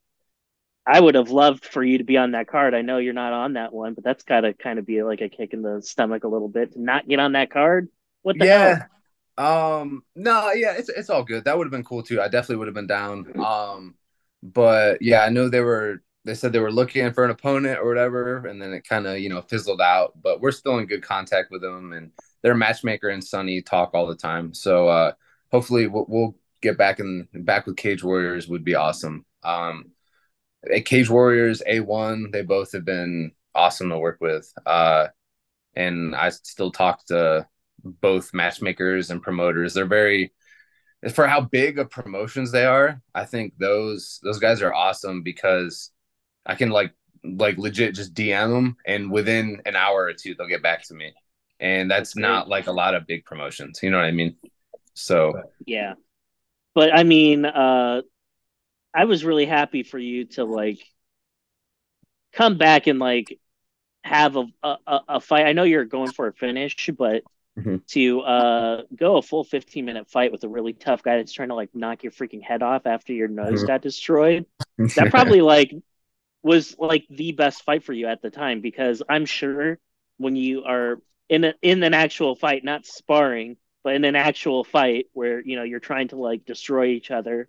I 0.87 1.01
would 1.01 1.17
have 1.17 1.31
loved 1.31 1.65
for 1.65 1.83
you 1.83 1.99
to 1.99 2.05
be 2.05 2.17
on 2.17 2.33
that 2.33 2.49
card. 2.49 2.75
I 2.75 2.83
know 2.83 2.99
you're 2.99 3.13
not 3.13 3.33
on 3.33 3.55
that 3.55 3.73
one, 3.73 3.95
but 3.95 4.05
that's 4.05 4.23
got 4.23 4.43
to 4.43 4.55
kind 4.55 4.79
of 4.79 4.87
be 4.87 5.03
like 5.03 5.21
a 5.21 5.29
kick 5.29 5.53
in 5.53 5.63
the 5.63 5.83
stomach 5.83 6.25
a 6.25 6.29
little 6.29 6.49
bit 6.49 6.73
to 6.73 6.81
not 6.81 7.09
get 7.09 7.19
on 7.19 7.33
that 7.33 7.51
card. 7.51 7.89
What 8.23 8.39
the 8.39 8.47
yeah. 8.47 8.75
Hell? 8.75 8.89
Um, 9.39 10.03
no, 10.15 10.53
yeah, 10.53 10.73
it's 10.79 10.89
it's 10.89 11.11
all 11.11 11.23
good. 11.23 11.45
That 11.45 11.59
would 11.59 11.67
have 11.67 11.73
been 11.73 11.85
cool 11.85 12.03
too. 12.03 12.21
I 12.23 12.29
definitely 12.29 12.57
would 12.57 12.69
have 12.69 12.75
been 12.75 12.87
down. 12.87 13.39
Um, 13.39 13.95
but 14.43 15.03
yeah, 15.03 15.23
I 15.23 15.29
know 15.29 15.49
they 15.49 15.61
were 15.61 16.03
they 16.27 16.35
said 16.35 16.53
they 16.53 16.59
were 16.59 16.73
looking 16.73 17.13
for 17.13 17.25
an 17.25 17.31
opponent 17.31 17.79
or 17.79 17.87
whatever, 17.87 18.47
and 18.47 18.61
then 18.61 18.73
it 18.73 18.87
kind 18.87 19.07
of 19.07 19.19
you 19.21 19.29
know 19.29 19.43
fizzled 19.43 19.81
out. 19.81 20.21
But 20.21 20.41
we're 20.41 20.53
still 20.53 20.79
in 20.79 20.87
good 20.87 21.03
contact 21.03 21.51
with 21.51 21.63
them, 21.63 21.93
and 21.93 22.11
their 22.43 22.55
matchmaker 22.55 23.09
and 23.09 23.25
Sonny 23.25 23.63
talk 23.63 23.93
all 23.95 24.07
the 24.07 24.17
time. 24.17 24.53
So 24.53 24.89
uh, 24.89 25.13
hopefully 25.51 25.87
we'll, 25.87 26.07
we'll, 26.09 26.37
get 26.63 26.79
back 26.79 27.01
in 27.01 27.29
back 27.33 27.67
with 27.67 27.77
Cage 27.77 28.03
Warriors 28.03 28.49
would 28.49 28.65
be 28.65 28.75
awesome. 28.75 29.25
Um, 29.45 29.93
Cage 30.85 31.09
Warriors 31.09 31.63
A1, 31.69 32.33
they 32.33 32.43
both 32.43 32.73
have 32.73 32.85
been 32.85 33.33
awesome 33.55 33.91
to 33.91 33.99
work 33.99 34.19
with. 34.21 34.53
Uh, 34.65 35.09
and 35.75 36.17
I 36.17 36.31
still 36.31 36.73
talk 36.73 37.05
to 37.07 37.47
both 37.85 38.35
matchmakers 38.35 39.11
and 39.11 39.23
promoters. 39.23 39.75
They're 39.75 39.87
very 39.87 40.33
for 41.13 41.27
how 41.27 41.43
big 41.43 41.79
of 41.79 41.91
promotions 41.91 42.51
they 42.51 42.65
are. 42.65 43.01
I 43.15 43.27
think 43.27 43.53
those 43.59 44.19
those 44.23 44.39
guys 44.39 44.63
are 44.63 44.75
awesome 44.75 45.23
because 45.23 45.91
I 46.47 46.55
can 46.55 46.71
like 46.71 46.93
like 47.25 47.59
legit 47.59 47.95
just 47.95 48.15
DM 48.15 48.53
them 48.53 48.77
and 48.87 49.11
within 49.11 49.61
an 49.67 49.75
hour 49.75 50.05
or 50.05 50.13
two 50.13 50.35
they'll 50.35 50.47
get 50.47 50.63
back 50.63 50.87
to 50.87 50.95
me 50.95 51.13
and 51.61 51.91
that's, 51.91 52.11
that's 52.11 52.17
not 52.17 52.49
like 52.49 52.67
a 52.67 52.73
lot 52.73 52.95
of 52.95 53.07
big 53.07 53.25
promotions. 53.25 53.81
You 53.83 53.91
know 53.91 53.99
what 53.99 54.05
I 54.07 54.13
mean? 54.13 54.37
So 54.95 55.43
yeah, 55.67 55.95
but 56.75 56.95
I 56.95 57.05
mean, 57.05 57.45
uh, 57.45 58.03
I 58.95 59.05
was 59.05 59.25
really 59.25 59.47
happy 59.47 59.83
for 59.83 59.99
you 59.99 60.27
to 60.27 60.45
like 60.45 60.81
come 62.33 62.59
back 62.59 62.87
and 62.87 62.99
like 62.99 63.39
have 64.05 64.37
a 64.37 64.47
a, 64.63 65.01
a 65.09 65.21
fight. 65.21 65.47
I 65.47 65.53
know 65.53 65.65
you're 65.65 65.85
going 65.85 66.13
for 66.13 66.29
a 66.29 66.33
finish, 66.33 66.91
but 66.97 67.23
mm-hmm. 67.59 67.77
to 67.89 68.21
uh, 68.21 68.83
go 68.95 69.17
a 69.17 69.23
full 69.23 69.45
15 69.45 69.85
minute 69.85 70.11
fight 70.11 70.33
with 70.33 70.45
a 70.45 70.49
really 70.49 70.73
tough 70.73 71.03
guy 71.03 71.17
that's 71.17 71.33
trying 71.33 71.49
to 71.49 71.55
like 71.55 71.75
knock 71.75 72.03
your 72.03 72.13
freaking 72.13 72.43
head 72.43 72.63
off 72.63 72.87
after 72.87 73.13
your 73.13 73.29
nose 73.29 73.61
mm-hmm. 73.61 73.67
got 73.67 73.83
destroyed, 73.83 74.47
that 74.79 75.11
probably 75.11 75.41
like 75.41 75.75
was 76.47 76.77
like 76.79 77.05
the 77.11 77.33
best 77.33 77.65
fight 77.65 77.83
for 77.83 77.93
you 77.93 78.07
at 78.07 78.23
the 78.23 78.31
time 78.31 78.61
because 78.61 79.03
I'm 79.09 79.27
sure 79.27 79.81
when 80.17 80.37
you 80.37 80.63
are 80.63 81.03
in 81.29 81.43
a, 81.43 81.55
in 81.61 81.83
an 81.83 81.93
actual 81.93 82.37
fight, 82.37 82.63
not 82.63 82.87
sparring, 82.87 83.57
but 83.83 83.95
in 83.97 84.05
an 84.05 84.15
actual 84.15 84.63
fight 84.63 85.07
where 85.13 85.41
you 85.41 85.57
know 85.57 85.65
you're 85.65 85.81
trying 85.81 86.07
to 86.09 86.17
like 86.17 86.45
destroy 86.45 86.87
each 86.87 87.11
other. 87.11 87.49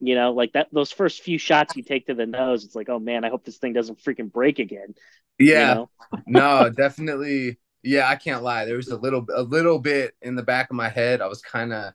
You 0.00 0.14
know, 0.14 0.32
like 0.32 0.54
that. 0.54 0.68
Those 0.72 0.90
first 0.90 1.20
few 1.20 1.36
shots 1.36 1.76
you 1.76 1.82
take 1.82 2.06
to 2.06 2.14
the 2.14 2.24
nose, 2.24 2.64
it's 2.64 2.74
like, 2.74 2.88
oh 2.88 2.98
man, 2.98 3.26
I 3.26 3.28
hope 3.28 3.44
this 3.44 3.58
thing 3.58 3.74
doesn't 3.74 4.02
freaking 4.02 4.32
break 4.32 4.58
again. 4.58 4.94
Yeah, 5.38 5.68
you 5.68 5.74
know? 5.74 5.90
no, 6.26 6.70
definitely. 6.70 7.58
Yeah, 7.82 8.08
I 8.08 8.16
can't 8.16 8.42
lie. 8.42 8.64
There 8.64 8.76
was 8.76 8.88
a 8.88 8.96
little, 8.96 9.26
a 9.34 9.42
little 9.42 9.78
bit 9.78 10.14
in 10.22 10.34
the 10.34 10.42
back 10.42 10.70
of 10.70 10.76
my 10.76 10.88
head. 10.88 11.20
I 11.20 11.26
was 11.26 11.42
kind 11.42 11.74
of, 11.74 11.92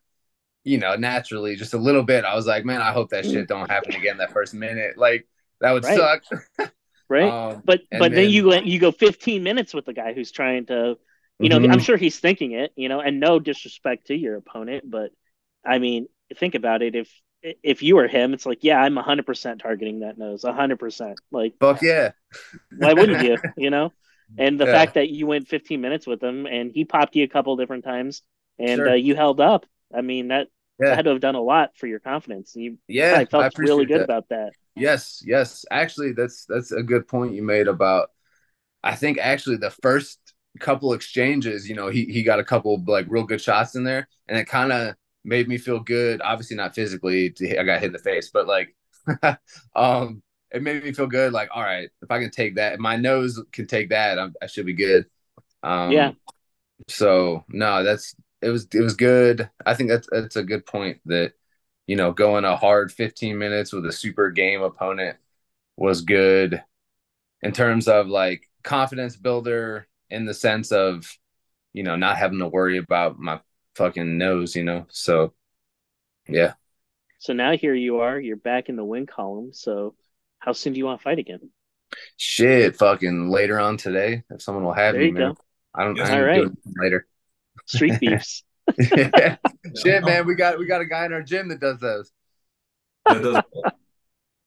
you 0.63 0.77
know, 0.77 0.95
naturally, 0.95 1.55
just 1.55 1.73
a 1.73 1.79
little 1.79 2.03
bit. 2.03 2.23
I 2.23 2.35
was 2.35 2.45
like, 2.45 2.65
man, 2.65 2.81
I 2.81 2.91
hope 2.91 3.09
that 3.09 3.25
shit 3.25 3.45
mm. 3.45 3.47
don't 3.47 3.69
happen 3.69 3.95
again 3.95 4.17
that 4.17 4.31
first 4.31 4.53
minute. 4.53 4.97
Like 4.97 5.27
that 5.61 5.71
would 5.71 5.83
right. 5.83 5.97
suck. 5.97 6.71
right. 7.09 7.29
Um, 7.29 7.61
but 7.65 7.81
but 7.91 8.11
then, 8.11 8.13
then 8.13 8.29
you 8.29 8.53
you 8.61 8.79
go 8.79 8.91
15 8.91 9.43
minutes 9.43 9.73
with 9.73 9.85
the 9.85 9.93
guy 9.93 10.13
who's 10.13 10.31
trying 10.31 10.65
to 10.67 10.97
you 11.39 11.49
know, 11.49 11.59
mm-hmm. 11.59 11.71
I'm 11.71 11.79
sure 11.79 11.97
he's 11.97 12.19
thinking 12.19 12.53
it, 12.53 12.71
you 12.75 12.87
know, 12.87 13.01
and 13.01 13.19
no 13.19 13.39
disrespect 13.39 14.07
to 14.07 14.15
your 14.15 14.37
opponent, 14.37 14.89
but 14.89 15.11
I 15.65 15.79
mean, 15.79 16.07
think 16.37 16.55
about 16.55 16.81
it. 16.81 16.95
If 16.95 17.09
if 17.41 17.83
you 17.83 17.97
were 17.97 18.07
him, 18.07 18.33
it's 18.33 18.45
like, 18.45 18.63
yeah, 18.63 18.79
I'm 18.79 18.95
100% 18.95 19.59
targeting 19.61 19.99
that 19.99 20.17
nose, 20.17 20.43
100%. 20.43 21.15
Like, 21.31 21.53
fuck 21.59 21.81
yeah. 21.81 22.11
why 22.75 22.93
wouldn't 22.93 23.23
you? 23.23 23.37
You 23.57 23.69
know, 23.69 23.91
and 24.37 24.59
the 24.59 24.65
yeah. 24.65 24.71
fact 24.71 24.95
that 24.95 25.09
you 25.09 25.27
went 25.27 25.47
15 25.47 25.79
minutes 25.79 26.07
with 26.07 26.23
him 26.23 26.45
and 26.45 26.71
he 26.73 26.85
popped 26.85 27.15
you 27.15 27.23
a 27.23 27.27
couple 27.27 27.55
different 27.57 27.83
times 27.83 28.23
and 28.57 28.77
sure. 28.77 28.89
uh, 28.89 28.93
you 28.93 29.15
held 29.15 29.39
up. 29.39 29.65
I 29.93 30.01
mean, 30.01 30.29
that, 30.29 30.47
yeah. 30.79 30.89
that 30.89 30.95
had 30.95 31.05
to 31.05 31.11
have 31.11 31.21
done 31.21 31.35
a 31.35 31.41
lot 31.41 31.71
for 31.77 31.87
your 31.87 31.99
confidence. 31.99 32.55
You 32.55 32.77
yeah, 32.87 33.15
I 33.17 33.25
felt 33.25 33.57
really 33.57 33.85
good 33.85 34.01
that. 34.01 34.05
about 34.05 34.29
that. 34.29 34.53
Yes, 34.75 35.23
yes. 35.25 35.65
Actually, 35.71 36.13
that's 36.13 36.45
that's 36.45 36.71
a 36.71 36.83
good 36.83 37.07
point 37.07 37.33
you 37.33 37.43
made 37.43 37.67
about. 37.67 38.09
I 38.83 38.95
think 38.95 39.17
actually 39.17 39.57
the 39.57 39.71
first 39.71 40.19
couple 40.59 40.93
exchanges, 40.93 41.67
you 41.67 41.75
know, 41.75 41.89
he 41.89 42.05
he 42.05 42.23
got 42.23 42.39
a 42.39 42.43
couple 42.43 42.81
like 42.85 43.07
real 43.09 43.23
good 43.23 43.41
shots 43.41 43.75
in 43.75 43.83
there, 43.83 44.07
and 44.27 44.37
it 44.37 44.45
kind 44.45 44.71
of 44.71 44.95
made 45.23 45.47
me 45.47 45.57
feel 45.57 45.79
good. 45.79 46.21
Obviously, 46.21 46.57
not 46.57 46.75
physically, 46.75 47.33
I 47.57 47.63
got 47.63 47.79
hit 47.79 47.87
in 47.87 47.93
the 47.93 47.99
face, 47.99 48.29
but 48.31 48.47
like, 48.47 48.75
um, 49.75 50.21
it 50.51 50.61
made 50.61 50.83
me 50.83 50.93
feel 50.93 51.07
good. 51.07 51.33
Like, 51.33 51.49
all 51.53 51.63
right, 51.63 51.89
if 52.01 52.11
I 52.11 52.19
can 52.19 52.31
take 52.31 52.55
that, 52.55 52.79
my 52.79 52.95
nose 52.95 53.41
can 53.51 53.67
take 53.67 53.89
that, 53.89 54.19
I'm, 54.19 54.33
i 54.41 54.47
should 54.47 54.65
be 54.65 54.73
good. 54.73 55.05
Um, 55.63 55.91
yeah. 55.91 56.11
So 56.87 57.43
no, 57.49 57.83
that's 57.83 58.15
it 58.45 58.51
was 58.51 58.67
it 58.73 58.81
was 58.81 58.95
good. 58.95 59.49
I 59.65 59.73
think 59.75 59.89
that's 59.89 60.07
that's 60.11 60.35
a 60.35 60.43
good 60.43 60.65
point 60.65 60.99
that 61.05 61.33
you 61.87 61.95
know 61.95 62.11
going 62.13 62.45
a 62.45 62.55
hard 62.57 62.91
15 62.91 63.37
minutes 63.37 63.73
with 63.73 63.85
a 63.85 63.91
super 63.91 64.31
game 64.31 64.61
opponent 64.61 65.17
was 65.77 66.01
good 66.01 66.63
in 67.41 67.51
terms 67.53 67.87
of 67.87 68.07
like 68.07 68.49
confidence 68.63 69.15
builder 69.15 69.87
in 70.09 70.25
the 70.25 70.33
sense 70.33 70.71
of, 70.71 71.17
you 71.73 71.83
know, 71.83 71.95
not 71.95 72.17
having 72.17 72.39
to 72.39 72.47
worry 72.47 72.77
about 72.77 73.19
my 73.19 73.39
fucking 73.75 74.17
nose, 74.17 74.55
you 74.55 74.63
know. 74.63 74.85
So, 74.89 75.33
yeah. 76.27 76.53
So 77.19 77.33
now 77.33 77.57
here 77.57 77.73
you 77.73 77.99
are. 77.99 78.19
You're 78.19 78.37
back 78.37 78.69
in 78.69 78.75
the 78.75 78.85
win 78.85 79.05
column. 79.05 79.53
So 79.53 79.95
how 80.39 80.53
soon 80.53 80.73
do 80.73 80.79
you 80.79 80.85
want 80.85 80.99
to 80.99 81.03
fight 81.03 81.19
again? 81.19 81.49
Shit, 82.17 82.77
fucking 82.77 83.29
later 83.29 83.59
on 83.59 83.77
today, 83.77 84.23
if 84.29 84.41
someone 84.41 84.63
will 84.63 84.73
have 84.73 84.95
There 84.95 85.01
me, 85.01 85.07
you 85.07 85.11
man. 85.11 85.33
go. 85.33 85.37
I 85.73 85.83
don't. 85.83 85.97
Yes, 85.97 86.09
I 86.09 86.21
right. 86.21 86.41
doing 86.43 86.57
later. 86.75 87.07
Street 87.65 87.97
beefs. 87.99 88.43
Shit, 88.81 90.03
man, 90.03 90.25
we 90.25 90.35
got 90.35 90.57
we 90.57 90.65
got 90.65 90.81
a 90.81 90.85
guy 90.85 91.05
in 91.05 91.13
our 91.13 91.21
gym 91.21 91.49
that 91.49 91.59
does 91.59 91.79
those. 91.79 92.11
That 93.05 93.21
does- 93.21 93.43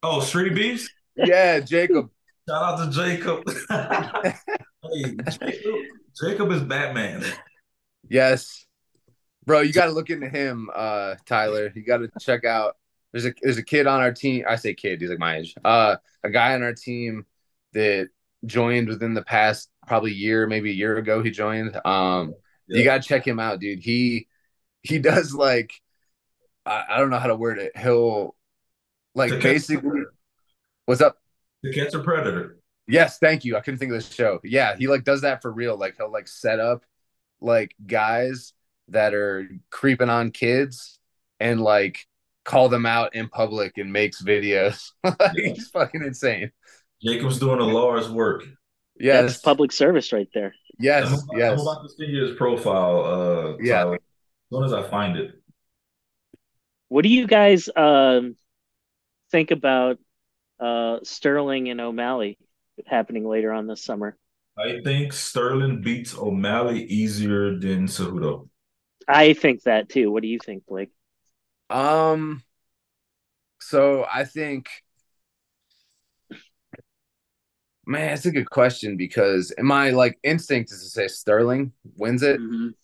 oh, 0.02 0.20
Street 0.20 0.54
Beefs? 0.54 0.88
Yeah, 1.16 1.60
Jacob. 1.60 2.10
Shout 2.48 2.80
out 2.80 2.84
to 2.84 2.90
Jacob. 2.90 3.44
hey, 4.92 5.16
Jacob, 5.30 5.74
Jacob 6.20 6.52
is 6.52 6.62
Batman. 6.62 7.24
Yes, 8.08 8.66
bro, 9.44 9.60
you 9.60 9.72
got 9.72 9.86
to 9.86 9.92
look 9.92 10.10
into 10.10 10.28
him, 10.28 10.70
uh, 10.74 11.16
Tyler. 11.26 11.70
You 11.74 11.82
got 11.84 11.98
to 11.98 12.10
check 12.20 12.44
out. 12.44 12.76
There's 13.12 13.26
a 13.26 13.34
there's 13.42 13.58
a 13.58 13.62
kid 13.62 13.86
on 13.86 14.00
our 14.00 14.12
team. 14.12 14.44
I 14.48 14.56
say 14.56 14.74
kid, 14.74 15.00
he's 15.00 15.10
like 15.10 15.18
my 15.18 15.38
age. 15.38 15.54
Uh, 15.64 15.96
a 16.24 16.30
guy 16.30 16.54
on 16.54 16.62
our 16.62 16.74
team 16.74 17.26
that 17.72 18.08
joined 18.46 18.88
within 18.88 19.14
the 19.14 19.22
past 19.22 19.70
probably 19.86 20.12
year, 20.12 20.46
maybe 20.46 20.70
a 20.70 20.74
year 20.74 20.96
ago. 20.96 21.22
He 21.22 21.30
joined. 21.30 21.78
Um, 21.84 22.28
you 22.28 22.34
Yeah. 22.68 22.84
got 22.84 23.02
to 23.02 23.08
check 23.08 23.26
him 23.26 23.38
out, 23.38 23.60
dude. 23.60 23.80
He 23.80 24.28
he 24.82 24.98
does 24.98 25.34
like 25.34 25.72
I, 26.64 26.84
I 26.90 26.98
don't 26.98 27.10
know 27.10 27.18
how 27.18 27.28
to 27.28 27.36
word 27.36 27.58
it. 27.58 27.76
He'll 27.76 28.34
like 29.14 29.30
To 29.30 29.38
basically. 29.38 30.02
What's 30.86 31.00
up? 31.00 31.18
The 31.62 31.72
catch 31.72 31.94
a 31.94 32.00
predator. 32.00 32.58
Yes, 32.86 33.18
thank 33.18 33.44
you. 33.44 33.56
I 33.56 33.60
couldn't 33.60 33.78
think 33.78 33.92
of 33.92 34.02
the 34.02 34.14
show. 34.14 34.40
Yeah, 34.42 34.76
he 34.76 34.86
like 34.86 35.04
does 35.04 35.22
that 35.22 35.42
for 35.42 35.52
real. 35.52 35.76
Like 35.76 35.96
he'll 35.96 36.10
like 36.12 36.28
set 36.28 36.60
up 36.60 36.84
like 37.40 37.74
guys 37.86 38.52
that 38.88 39.14
are 39.14 39.48
creeping 39.70 40.08
on 40.08 40.30
kids 40.30 40.98
and 41.40 41.60
like 41.60 42.06
call 42.44 42.68
them 42.70 42.86
out 42.86 43.14
in 43.14 43.28
public 43.28 43.76
and 43.76 43.92
makes 43.92 44.22
videos. 44.22 44.90
Like, 45.04 45.32
He's 45.36 45.68
fucking 45.68 46.02
insane. 46.02 46.52
Jacob's 47.02 47.38
doing 47.38 47.60
a 47.60 47.64
Lars 47.64 48.10
work. 48.10 48.44
Yes, 48.98 49.32
That's 49.32 49.42
public 49.42 49.70
service 49.70 50.12
right 50.12 50.28
there. 50.34 50.54
Yes, 50.78 51.06
I'm, 51.08 51.14
about- 51.14 51.28
I'm 51.32 51.38
yes. 51.38 51.62
about 51.62 51.82
to 51.82 51.88
send 51.88 52.12
you 52.12 52.22
his 52.22 52.36
profile. 52.36 53.04
Uh, 53.04 53.56
Yeah. 53.60 53.84
Tyler, 53.84 53.94
as 53.94 54.00
soon 54.52 54.64
as 54.64 54.72
I 54.72 54.82
find 54.88 55.16
it. 55.16 55.34
What 56.88 57.02
do 57.02 57.08
you 57.10 57.26
guys 57.26 57.68
um, 57.76 58.36
think 59.30 59.50
about 59.50 59.98
uh, 60.58 60.98
Sterling 61.02 61.68
and 61.68 61.80
O'Malley 61.80 62.38
happening 62.86 63.28
later 63.28 63.52
on 63.52 63.66
this 63.66 63.82
summer? 63.84 64.16
I 64.56 64.80
think 64.82 65.12
Sterling 65.12 65.82
beats 65.82 66.16
O'Malley 66.16 66.84
easier 66.84 67.58
than 67.58 67.86
Cejudo. 67.86 68.48
I 69.06 69.34
think 69.34 69.62
that 69.64 69.88
too. 69.88 70.10
What 70.10 70.22
do 70.22 70.28
you 70.28 70.38
think, 70.38 70.66
Blake? 70.66 70.90
Um, 71.70 72.42
so 73.60 74.06
I 74.10 74.24
think, 74.24 74.68
man, 77.88 78.12
it's 78.12 78.26
a 78.26 78.30
good 78.30 78.50
question 78.50 78.96
because 78.96 79.52
my 79.58 79.90
like 79.90 80.18
instinct 80.22 80.70
is 80.70 80.82
to 80.82 80.88
say 80.90 81.08
Sterling 81.08 81.72
wins 81.96 82.22
it. 82.22 82.38
Mhm. 82.40 82.74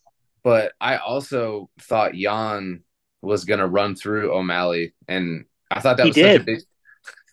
but 0.43 0.73
I 0.79 0.97
also 0.97 1.69
thought 1.81 2.15
Yan 2.15 2.83
was 3.21 3.45
gonna 3.45 3.67
run 3.67 3.95
through 3.95 4.33
O'Malley, 4.33 4.93
and 5.07 5.45
I 5.71 5.79
thought 5.79 5.97
that 5.97 6.07
He 6.07 6.09
was 6.09 6.17
such 6.17 6.41
a 6.41 6.43
big. 6.43 6.61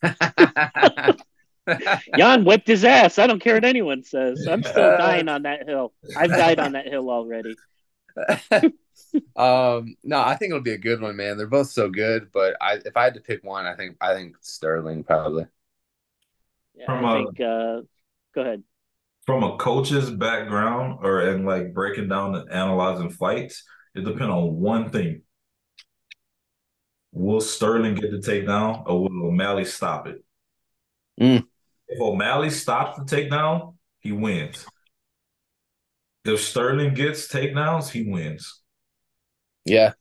Yan 2.16 2.45
whipped 2.45 2.66
his 2.66 2.85
ass. 2.85 3.18
I 3.18 3.27
don't 3.27 3.41
care 3.41 3.55
what 3.55 3.64
anyone 3.64 4.03
says. 4.03 4.47
I'm 4.49 4.62
still 4.62 4.97
dying 4.97 5.29
on 5.29 5.43
that 5.43 5.68
hill. 5.68 5.93
I've 6.16 6.31
died 6.31 6.59
on 6.59 6.73
that 6.73 6.89
hill 6.89 7.11
already. 7.11 7.55
um, 9.37 9.97
no, 10.03 10.20
I 10.20 10.35
think 10.35 10.51
it'll 10.51 10.61
be 10.62 10.73
a 10.73 10.79
good 10.79 11.01
one, 11.01 11.16
man. 11.16 11.37
They're 11.37 11.47
both 11.47 11.70
so 11.70 11.89
good, 11.89 12.31
but 12.33 12.57
I 12.61 12.79
if 12.85 12.97
I 12.97 13.05
had 13.05 13.14
to 13.14 13.20
pick 13.20 13.45
one, 13.45 13.66
I 13.66 13.75
think 13.77 13.97
I 14.01 14.14
think 14.14 14.37
Sterling 14.41 15.05
probably. 15.05 15.47
Yeah, 16.75 16.87
From, 16.87 17.05
I 17.05 17.11
uh, 17.11 17.16
think. 17.16 17.41
Uh, 17.41 17.81
go 18.35 18.41
ahead. 18.41 18.62
From 19.27 19.45
a 19.45 19.57
coach's 19.57 20.11
background 20.11 20.99
or 21.03 21.20
and 21.20 21.47
like 21.47 21.73
breaking 21.73 22.09
down 22.09 22.35
and 22.35 22.51
analyzing 22.51 23.11
fights, 23.11 23.62
it 23.95 24.05
depends 24.05 24.33
on 24.33 24.57
one 24.57 24.91
thing. 24.91 25.23
Will 27.12 27.41
Sterling 27.41 27.95
get 27.95 28.11
the 28.11 28.18
takedown 28.18 28.83
or 28.87 29.03
will 29.03 29.27
O'Malley 29.27 29.64
stop 29.64 30.09
it? 30.09 30.25
Mm. 31.20 31.47
If 31.89 32.01
O'Malley 32.01 32.51
stops 32.51 32.99
the 32.99 33.05
takedown, 33.05 33.75
he 34.01 34.12
wins. 34.12 34.66
If 36.25 36.41
Sterling 36.41 36.95
gets 36.95 37.29
takedowns, 37.29 37.91
he 37.91 38.11
wins. 38.11 38.61
Yeah, 39.64 39.93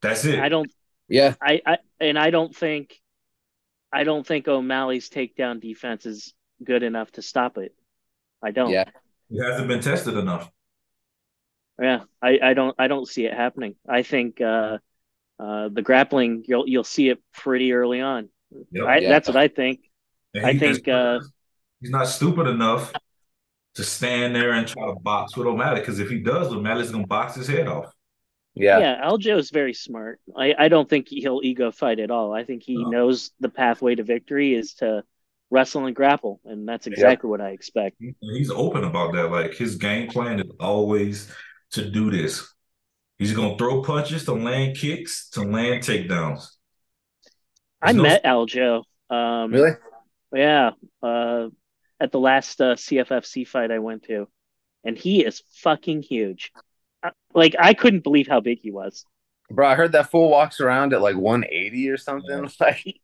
That's 0.00 0.24
it. 0.24 0.38
I 0.38 0.48
don't. 0.48 0.70
yeah, 1.08 1.34
I, 1.42 1.60
I 1.66 1.78
and 2.00 2.18
I 2.18 2.30
don't 2.30 2.54
think. 2.54 3.00
I 3.94 4.04
don't 4.04 4.26
think 4.26 4.48
O'Malley's 4.48 5.08
takedown 5.08 5.60
defense 5.60 6.04
is 6.04 6.34
good 6.62 6.82
enough 6.82 7.12
to 7.12 7.22
stop 7.22 7.58
it. 7.58 7.74
I 8.42 8.50
don't. 8.50 8.70
yeah. 8.70 8.84
It 9.30 9.42
hasn't 9.42 9.68
been 9.68 9.80
tested 9.80 10.16
enough. 10.16 10.50
Yeah, 11.80 12.00
I, 12.22 12.38
I 12.42 12.54
don't 12.54 12.74
I 12.78 12.88
don't 12.88 13.08
see 13.08 13.26
it 13.26 13.34
happening. 13.34 13.74
I 13.88 14.02
think 14.02 14.40
uh, 14.40 14.78
uh, 15.40 15.68
the 15.72 15.82
grappling 15.82 16.44
you'll 16.46 16.68
you'll 16.68 16.84
see 16.84 17.08
it 17.08 17.20
pretty 17.32 17.72
early 17.72 18.00
on. 18.00 18.28
Yep. 18.70 18.84
I, 18.86 18.98
Yeah. 18.98 19.08
That's 19.08 19.28
what 19.28 19.36
I 19.36 19.48
think. 19.48 19.80
I 20.36 20.58
think, 20.58 20.88
uh, 20.88 21.20
he's 21.80 21.90
not 21.90 22.08
stupid 22.08 22.48
enough 22.48 22.92
to 23.76 23.84
stand 23.84 24.34
there 24.34 24.52
and 24.52 24.66
try 24.66 24.86
to 24.86 24.94
box 25.00 25.36
with 25.36 25.46
O'Malley. 25.46 25.80
Because 25.80 26.00
if 26.00 26.10
he 26.10 26.18
does, 26.18 26.52
O'Malley's 26.52 26.90
gonna 26.90 27.06
box 27.06 27.34
his 27.36 27.48
head 27.48 27.68
off. 27.68 27.92
Yeah, 28.54 28.78
Yeah, 28.78 29.08
Aljo 29.08 29.38
is 29.38 29.50
very 29.50 29.74
smart. 29.74 30.20
I, 30.36 30.54
I 30.56 30.68
don't 30.68 30.88
think 30.88 31.08
he'll 31.08 31.40
ego 31.42 31.70
fight 31.72 31.98
at 31.98 32.10
all. 32.10 32.32
I 32.32 32.44
think 32.44 32.62
he 32.62 32.76
No. 32.76 32.88
knows 32.90 33.30
the 33.40 33.48
pathway 33.48 33.96
to 33.96 34.04
victory 34.04 34.54
is 34.54 34.74
to 34.74 35.02
wrestle 35.50 35.86
and 35.86 35.94
grapple, 35.96 36.40
and 36.44 36.66
that's 36.68 36.86
exactly 36.86 37.28
what 37.28 37.40
I 37.40 37.50
expect. 37.50 37.96
He's 38.20 38.50
open 38.50 38.84
about 38.84 39.12
that. 39.14 39.30
Like 39.30 39.54
his 39.54 39.76
game 39.76 40.08
plan 40.08 40.38
is 40.40 40.50
always 40.60 41.32
to 41.72 41.90
do 41.90 42.10
this. 42.10 42.48
He's 43.18 43.32
gonna 43.32 43.56
throw 43.58 43.82
punches 43.82 44.24
to 44.26 44.32
land 44.34 44.76
kicks 44.76 45.28
to 45.30 45.42
land 45.42 45.82
takedowns. 45.82 46.46
I 47.82 47.92
There's 47.92 47.96
no- 47.96 48.02
met 48.02 48.24
Aljo. 48.24 48.82
Um, 49.10 49.52
really. 49.52 49.72
Yeah, 50.32 50.70
uh, 51.02 51.48
at 52.00 52.10
the 52.10 52.18
last 52.18 52.60
uh, 52.60 52.74
CFFC 52.74 53.46
fight 53.46 53.70
I 53.70 53.78
went 53.78 54.04
to, 54.04 54.26
and 54.84 54.96
he 54.98 55.24
is 55.24 55.42
fucking 55.62 56.02
huge. 56.02 56.50
Like 57.34 57.54
I 57.58 57.74
couldn't 57.74 58.04
believe 58.04 58.28
how 58.28 58.40
big 58.40 58.60
he 58.60 58.70
was. 58.70 59.04
Bro, 59.50 59.68
I 59.68 59.74
heard 59.74 59.92
that 59.92 60.10
fool 60.10 60.30
walks 60.30 60.60
around 60.60 60.92
at 60.94 61.00
like 61.02 61.16
180 61.16 61.90
or 61.90 61.96
something. 61.96 62.48
Like, 62.60 63.00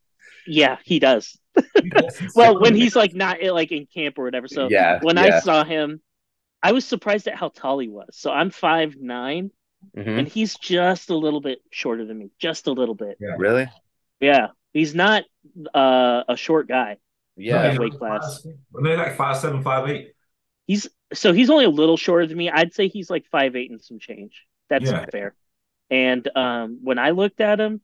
Yeah, 0.46 0.78
he 0.84 0.98
does. 0.98 1.38
Well, 2.34 2.60
when 2.60 2.74
he's 2.74 2.96
like 2.96 3.14
not 3.14 3.38
eh, 3.42 3.50
like 3.52 3.72
in 3.72 3.86
camp 3.86 4.18
or 4.18 4.24
whatever. 4.24 4.48
So 4.48 4.68
yeah, 4.70 5.00
when 5.02 5.18
I 5.18 5.40
saw 5.40 5.64
him, 5.64 6.00
I 6.62 6.72
was 6.72 6.84
surprised 6.84 7.26
at 7.28 7.36
how 7.36 7.48
tall 7.48 7.78
he 7.78 7.88
was. 7.88 8.08
So 8.12 8.30
I'm 8.30 8.50
five 8.50 8.96
nine, 8.96 9.50
Mhm. 9.96 10.18
and 10.18 10.28
he's 10.28 10.56
just 10.56 11.10
a 11.10 11.16
little 11.16 11.40
bit 11.40 11.60
shorter 11.70 12.04
than 12.04 12.18
me, 12.18 12.30
just 12.38 12.66
a 12.66 12.72
little 12.72 12.94
bit. 12.94 13.16
Yeah. 13.20 13.34
really, 13.38 13.68
Yeah, 14.20 14.48
he's 14.72 14.94
not 14.94 15.24
uh, 15.74 16.22
a 16.28 16.36
short 16.36 16.68
guy. 16.68 16.98
yeah, 17.36 17.76
weight 17.78 17.94
class. 17.98 18.46
They're 18.82 18.96
like 18.98 19.16
five 19.16 19.36
seven, 19.38 19.62
five 19.62 19.88
eight. 19.88 20.12
He's 20.66 20.88
so 21.12 21.32
he's 21.32 21.50
only 21.50 21.64
a 21.64 21.70
little 21.70 21.96
shorter 21.96 22.26
than 22.26 22.36
me. 22.36 22.50
I'd 22.50 22.74
say 22.74 22.88
he's 22.88 23.10
like 23.10 23.26
five 23.30 23.56
eight 23.56 23.70
and 23.70 23.82
some 23.82 23.98
change. 23.98 24.46
That's 24.68 24.92
Yeah. 24.92 25.06
fair. 25.12 25.34
And 25.90 26.28
um, 26.36 26.80
when 26.82 26.98
I 26.98 27.10
looked 27.10 27.40
at 27.40 27.60
him, 27.60 27.80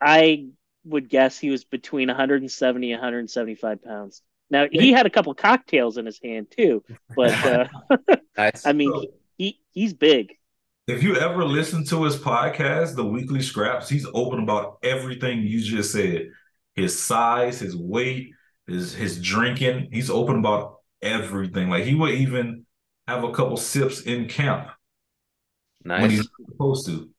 I 0.00 0.48
would 0.84 1.08
guess 1.08 1.38
he 1.38 1.50
was 1.50 1.64
between 1.64 2.08
170 2.08 2.92
and 2.92 3.00
175 3.00 3.82
pounds. 3.84 4.22
Now 4.50 4.66
he 4.70 4.92
had 4.92 5.06
a 5.06 5.10
couple 5.10 5.34
cocktails 5.34 5.98
in 5.98 6.06
his 6.06 6.20
hand 6.22 6.48
too, 6.50 6.84
but 7.14 7.44
uh. 7.44 7.68
I 8.64 8.72
mean 8.72 8.96
he 9.38 9.60
he's 9.72 9.94
big. 9.94 10.36
If 10.86 11.02
you 11.02 11.16
ever 11.16 11.44
listen 11.44 11.84
to 11.86 12.02
his 12.04 12.16
podcast, 12.16 12.96
the 12.96 13.04
Weekly 13.04 13.42
Scraps, 13.42 13.88
he's 13.88 14.06
open 14.12 14.40
about 14.40 14.78
everything 14.82 15.42
you 15.42 15.60
just 15.60 15.92
said. 15.92 16.30
His 16.74 16.98
size, 17.00 17.60
his 17.60 17.76
weight, 17.76 18.32
his 18.66 18.94
his 18.94 19.20
drinking. 19.20 19.90
He's 19.92 20.10
open 20.10 20.38
about 20.38 20.79
everything. 21.02 21.68
Like 21.70 21.84
he 21.84 21.94
would 21.94 22.14
even 22.14 22.66
have 23.08 23.24
a 23.24 23.32
couple 23.32 23.56
sips 23.56 24.00
in 24.02 24.28
camp 24.28 24.68
when 25.82 26.10
he's 26.10 26.28
supposed 26.50 26.86
to. 26.86 27.10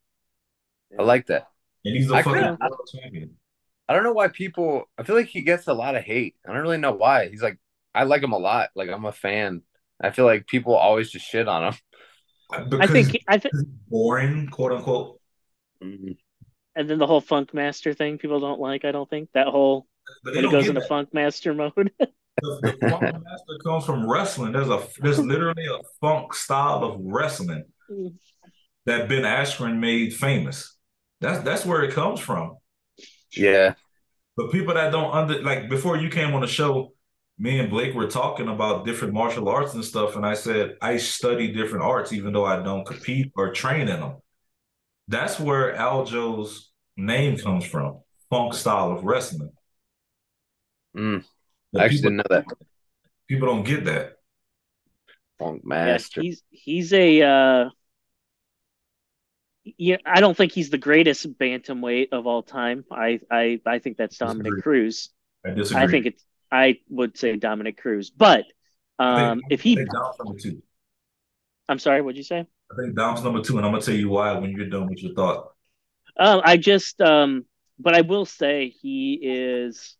I 0.99 1.03
like 1.03 1.27
that. 1.27 1.47
And 1.85 1.95
he's 1.95 2.11
a 2.11 2.15
I 2.15 2.21
fucking 2.23 2.41
kinda- 2.41 2.57
world 2.61 2.89
champion. 2.91 3.37
I 3.87 3.93
don't 3.93 4.03
know 4.03 4.13
why 4.13 4.29
people. 4.29 4.85
I 4.97 5.03
feel 5.03 5.15
like 5.15 5.27
he 5.27 5.41
gets 5.41 5.67
a 5.67 5.73
lot 5.73 5.95
of 5.95 6.03
hate. 6.03 6.35
I 6.47 6.53
don't 6.53 6.61
really 6.61 6.77
know 6.77 6.93
why. 6.93 7.27
He's 7.27 7.41
like, 7.41 7.57
I 7.93 8.03
like 8.03 8.23
him 8.23 8.31
a 8.31 8.37
lot. 8.37 8.69
Like 8.75 8.89
I'm 8.89 9.03
a 9.05 9.11
fan. 9.11 9.63
I 9.99 10.11
feel 10.11 10.25
like 10.25 10.47
people 10.47 10.75
always 10.75 11.11
just 11.11 11.25
shit 11.25 11.47
on 11.47 11.73
him. 11.73 11.79
I 12.79 12.87
think 12.87 13.17
I 13.27 13.37
think 13.37 13.53
boring, 13.89 14.47
quote 14.47 14.71
unquote. 14.73 15.19
Mhm. 15.83 16.17
and 16.75 16.89
then 16.89 16.99
the 16.99 17.07
whole 17.07 17.21
funk 17.21 17.53
master 17.53 17.93
thing 17.93 18.17
people 18.17 18.39
don't 18.39 18.59
like. 18.59 18.85
I 18.85 18.91
don't 18.91 19.09
think 19.09 19.29
that 19.33 19.47
whole 19.47 19.87
But 20.23 20.35
when 20.35 20.45
he 20.45 20.51
goes 20.51 20.67
into 20.67 20.79
that. 20.81 20.87
funk 20.89 21.13
master 21.13 21.53
mode. 21.53 21.91
the, 22.41 22.77
funk 22.89 23.01
master 23.23 23.57
comes 23.63 23.85
from 23.85 24.09
wrestling. 24.09 24.51
There's 24.51 24.69
a 24.69 24.85
there's 24.99 25.19
literally 25.19 25.65
a 25.65 25.79
funk 25.99 26.33
style 26.33 26.83
of 26.83 26.99
wrestling 26.99 27.65
that 28.85 29.07
Ben 29.07 29.23
Askren 29.23 29.77
made 29.79 30.13
famous. 30.13 30.77
That's 31.19 31.43
that's 31.43 31.65
where 31.65 31.83
it 31.83 31.93
comes 31.93 32.19
from. 32.19 32.57
Yeah. 33.35 33.75
But 34.35 34.51
people 34.51 34.73
that 34.73 34.91
don't 34.91 35.13
under 35.13 35.41
like 35.41 35.69
before 35.69 35.97
you 35.97 36.09
came 36.09 36.33
on 36.33 36.41
the 36.41 36.47
show, 36.47 36.93
me 37.37 37.59
and 37.59 37.69
Blake 37.69 37.93
were 37.93 38.07
talking 38.07 38.47
about 38.47 38.85
different 38.85 39.13
martial 39.13 39.49
arts 39.49 39.73
and 39.73 39.83
stuff, 39.83 40.15
and 40.15 40.25
I 40.25 40.33
said 40.33 40.77
I 40.81 40.97
study 40.97 41.51
different 41.51 41.83
arts 41.83 42.13
even 42.13 42.33
though 42.33 42.45
I 42.45 42.61
don't 42.61 42.85
compete 42.85 43.31
or 43.35 43.51
train 43.51 43.87
in 43.87 43.99
them. 43.99 44.17
That's 45.07 45.39
where 45.39 45.75
Aljo's 45.75 46.71
name 46.95 47.37
comes 47.37 47.65
from, 47.65 48.01
funk 48.29 48.53
style 48.53 48.91
of 48.91 49.03
wrestling. 49.03 49.51
Mm. 50.95 51.23
But 51.71 51.81
I 51.81 51.85
actually 51.85 51.97
people, 52.01 52.11
didn't 52.11 52.17
know 52.17 52.35
that. 52.35 52.45
people 53.27 53.47
don't 53.47 53.63
get 53.63 53.85
that. 53.85 54.13
Funk 55.39 55.61
Yes, 55.63 55.65
Master. 55.65 56.21
he's 56.21 56.43
he's 56.49 56.93
a 56.93 57.21
uh 57.21 57.69
yeah, 59.77 59.97
I 60.05 60.21
don't 60.21 60.35
think 60.35 60.51
he's 60.51 60.69
the 60.71 60.77
greatest 60.77 61.37
bantamweight 61.37 62.09
of 62.11 62.25
all 62.27 62.43
time. 62.43 62.83
I 62.91 63.19
I 63.29 63.61
I 63.65 63.79
think 63.79 63.97
that's 63.97 64.17
Dominic 64.17 64.43
Disagree. 64.45 64.61
Cruz. 64.61 65.09
I 65.45 65.51
disagree. 65.51 65.83
I 65.83 65.87
think 65.87 66.05
it's 66.07 66.25
I 66.51 66.79
would 66.89 67.17
say 67.17 67.35
Dominic 67.37 67.77
Cruz. 67.77 68.09
But 68.09 68.45
I 68.99 69.15
think- 69.15 69.27
um 69.31 69.41
if 69.49 69.61
I 69.61 69.63
he 69.63 69.75
think 69.75 69.91
Dom's 69.91 70.15
number 70.19 70.39
two. 70.39 70.61
I'm 71.69 71.79
sorry, 71.79 72.01
what'd 72.01 72.17
you 72.17 72.23
say? 72.23 72.39
I 72.71 72.75
think 72.75 72.95
Dom's 72.95 73.23
number 73.23 73.41
two, 73.41 73.57
and 73.57 73.65
I'm 73.65 73.71
gonna 73.71 73.83
tell 73.83 73.95
you 73.95 74.09
why 74.09 74.33
when 74.37 74.51
you're 74.51 74.67
done 74.69 74.87
with 74.89 75.01
your 75.01 75.13
thought. 75.13 75.53
Um, 76.17 76.41
I 76.43 76.57
just, 76.57 76.99
um, 76.99 77.45
but 77.79 77.95
I 77.95 78.01
will 78.01 78.25
say 78.25 78.67
he 78.69 79.13
is 79.21 79.95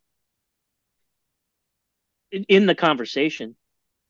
in, 2.32 2.66
the 2.66 2.74
conversation. 2.74 3.56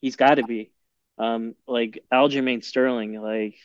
He's 0.00 0.16
got 0.16 0.36
to 0.36 0.44
be. 0.44 0.72
Um, 1.18 1.54
like 1.66 2.02
Aljamain 2.12 2.64
Sterling, 2.64 3.20
like 3.20 3.56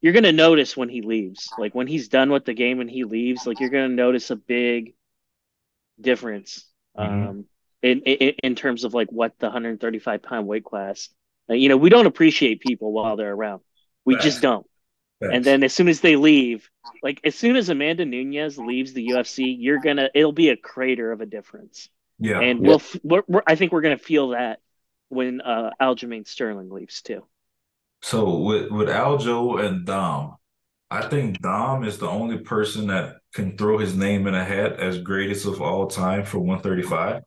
you're 0.00 0.12
gonna 0.12 0.32
notice 0.32 0.76
when 0.76 0.88
he 0.88 1.02
leaves. 1.02 1.48
Like 1.56 1.74
when 1.74 1.86
he's 1.86 2.08
done 2.08 2.30
with 2.30 2.44
the 2.44 2.54
game 2.54 2.80
and 2.80 2.90
he 2.90 3.04
leaves, 3.04 3.46
like 3.46 3.60
you're 3.60 3.70
gonna 3.70 3.88
notice 3.88 4.30
a 4.30 4.36
big 4.36 4.94
difference. 6.00 6.64
Mhm. 6.96 7.28
Um, 7.28 7.44
in, 7.82 8.00
in 8.00 8.34
in 8.42 8.54
terms 8.54 8.84
of 8.84 8.94
like 8.94 9.10
what 9.10 9.38
the 9.38 9.46
135 9.46 10.22
pound 10.22 10.46
weight 10.46 10.64
class. 10.64 11.08
Uh, 11.48 11.54
you 11.54 11.68
know, 11.68 11.76
we 11.76 11.90
don't 11.90 12.06
appreciate 12.06 12.60
people 12.60 12.92
while 12.92 13.16
they're 13.16 13.32
around. 13.32 13.62
We 14.04 14.14
Facts. 14.14 14.24
just 14.24 14.42
don't. 14.42 14.66
Facts. 15.20 15.32
And 15.34 15.44
then 15.44 15.62
as 15.62 15.72
soon 15.74 15.88
as 15.88 16.00
they 16.00 16.16
leave, 16.16 16.68
like 17.02 17.20
as 17.24 17.34
soon 17.34 17.56
as 17.56 17.68
Amanda 17.68 18.04
Nunes 18.04 18.58
leaves 18.58 18.92
the 18.92 19.08
UFC, 19.08 19.56
you're 19.58 19.80
gonna 19.80 20.10
it'll 20.14 20.32
be 20.32 20.50
a 20.50 20.56
crater 20.56 21.12
of 21.12 21.20
a 21.20 21.26
difference. 21.26 21.88
Yeah, 22.18 22.40
And 22.40 22.60
Yeah. 22.60 22.68
we'll 22.68 22.82
we're, 23.02 23.22
we're, 23.28 23.42
I 23.46 23.54
think 23.54 23.72
we're 23.72 23.80
gonna 23.80 23.98
feel 23.98 24.30
that 24.30 24.60
when 25.08 25.40
uh, 25.40 25.70
Aljamain 25.80 26.26
Sterling 26.26 26.70
leaves 26.70 27.02
too. 27.02 27.26
So 28.02 28.38
with 28.38 28.70
with 28.70 28.88
Aljo 28.88 29.64
and 29.64 29.84
Dom, 29.86 30.36
I 30.90 31.02
think 31.08 31.40
Dom 31.40 31.84
is 31.84 31.98
the 31.98 32.08
only 32.08 32.38
person 32.38 32.88
that 32.88 33.16
can 33.34 33.56
throw 33.56 33.78
his 33.78 33.96
name 33.96 34.26
in 34.26 34.34
a 34.34 34.44
hat 34.44 34.80
as 34.80 34.98
greatest 35.02 35.46
of 35.46 35.60
all 35.60 35.86
time 35.86 36.24
for 36.24 36.38
135. 36.38 37.22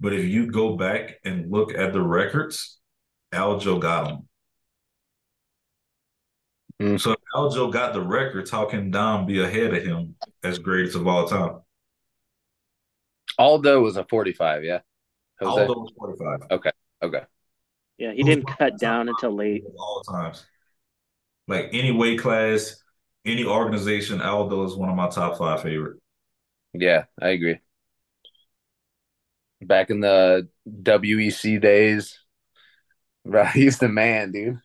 But 0.00 0.12
if 0.12 0.24
you 0.24 0.50
go 0.50 0.76
back 0.76 1.20
and 1.24 1.50
look 1.50 1.74
at 1.74 1.92
the 1.92 2.02
records, 2.02 2.78
Aljo 3.32 3.80
got 3.80 4.06
them. 4.08 4.28
Mm. 6.80 7.00
So 7.00 7.12
if 7.12 7.18
Aljo 7.34 7.72
got 7.72 7.92
the 7.94 8.02
records, 8.02 8.50
how 8.50 8.66
can 8.66 8.90
Dom 8.90 9.26
be 9.26 9.40
ahead 9.40 9.74
of 9.74 9.84
him 9.84 10.16
as 10.42 10.58
greatest 10.58 10.96
of 10.96 11.06
all 11.06 11.28
time? 11.28 11.60
Aldo 13.38 13.80
was 13.80 13.96
a 13.96 14.04
45, 14.04 14.64
yeah. 14.64 14.80
Jose. 15.40 15.62
Aldo 15.62 15.80
was 15.80 15.92
45. 15.96 16.40
Okay. 16.50 16.70
Okay. 17.02 17.22
Yeah, 17.98 18.12
he 18.12 18.22
didn't 18.22 18.46
cut 18.46 18.78
down 18.78 19.08
until 19.08 19.34
late. 19.34 19.64
all 19.78 20.02
times. 20.02 20.44
Like 21.46 21.70
any 21.72 21.92
weight 21.92 22.18
class, 22.20 22.82
any 23.24 23.44
organization, 23.44 24.20
Aldo 24.20 24.64
is 24.64 24.74
one 24.74 24.88
of 24.88 24.96
my 24.96 25.08
top 25.08 25.38
five 25.38 25.62
favorite. 25.62 26.00
Yeah, 26.72 27.04
I 27.20 27.28
agree. 27.28 27.60
Back 29.62 29.90
in 29.90 30.00
the 30.00 30.48
WEC 30.68 31.60
days, 31.60 32.18
bro, 33.24 33.44
he's 33.54 33.78
the 33.78 33.88
man, 33.88 34.32
dude. 34.32 34.58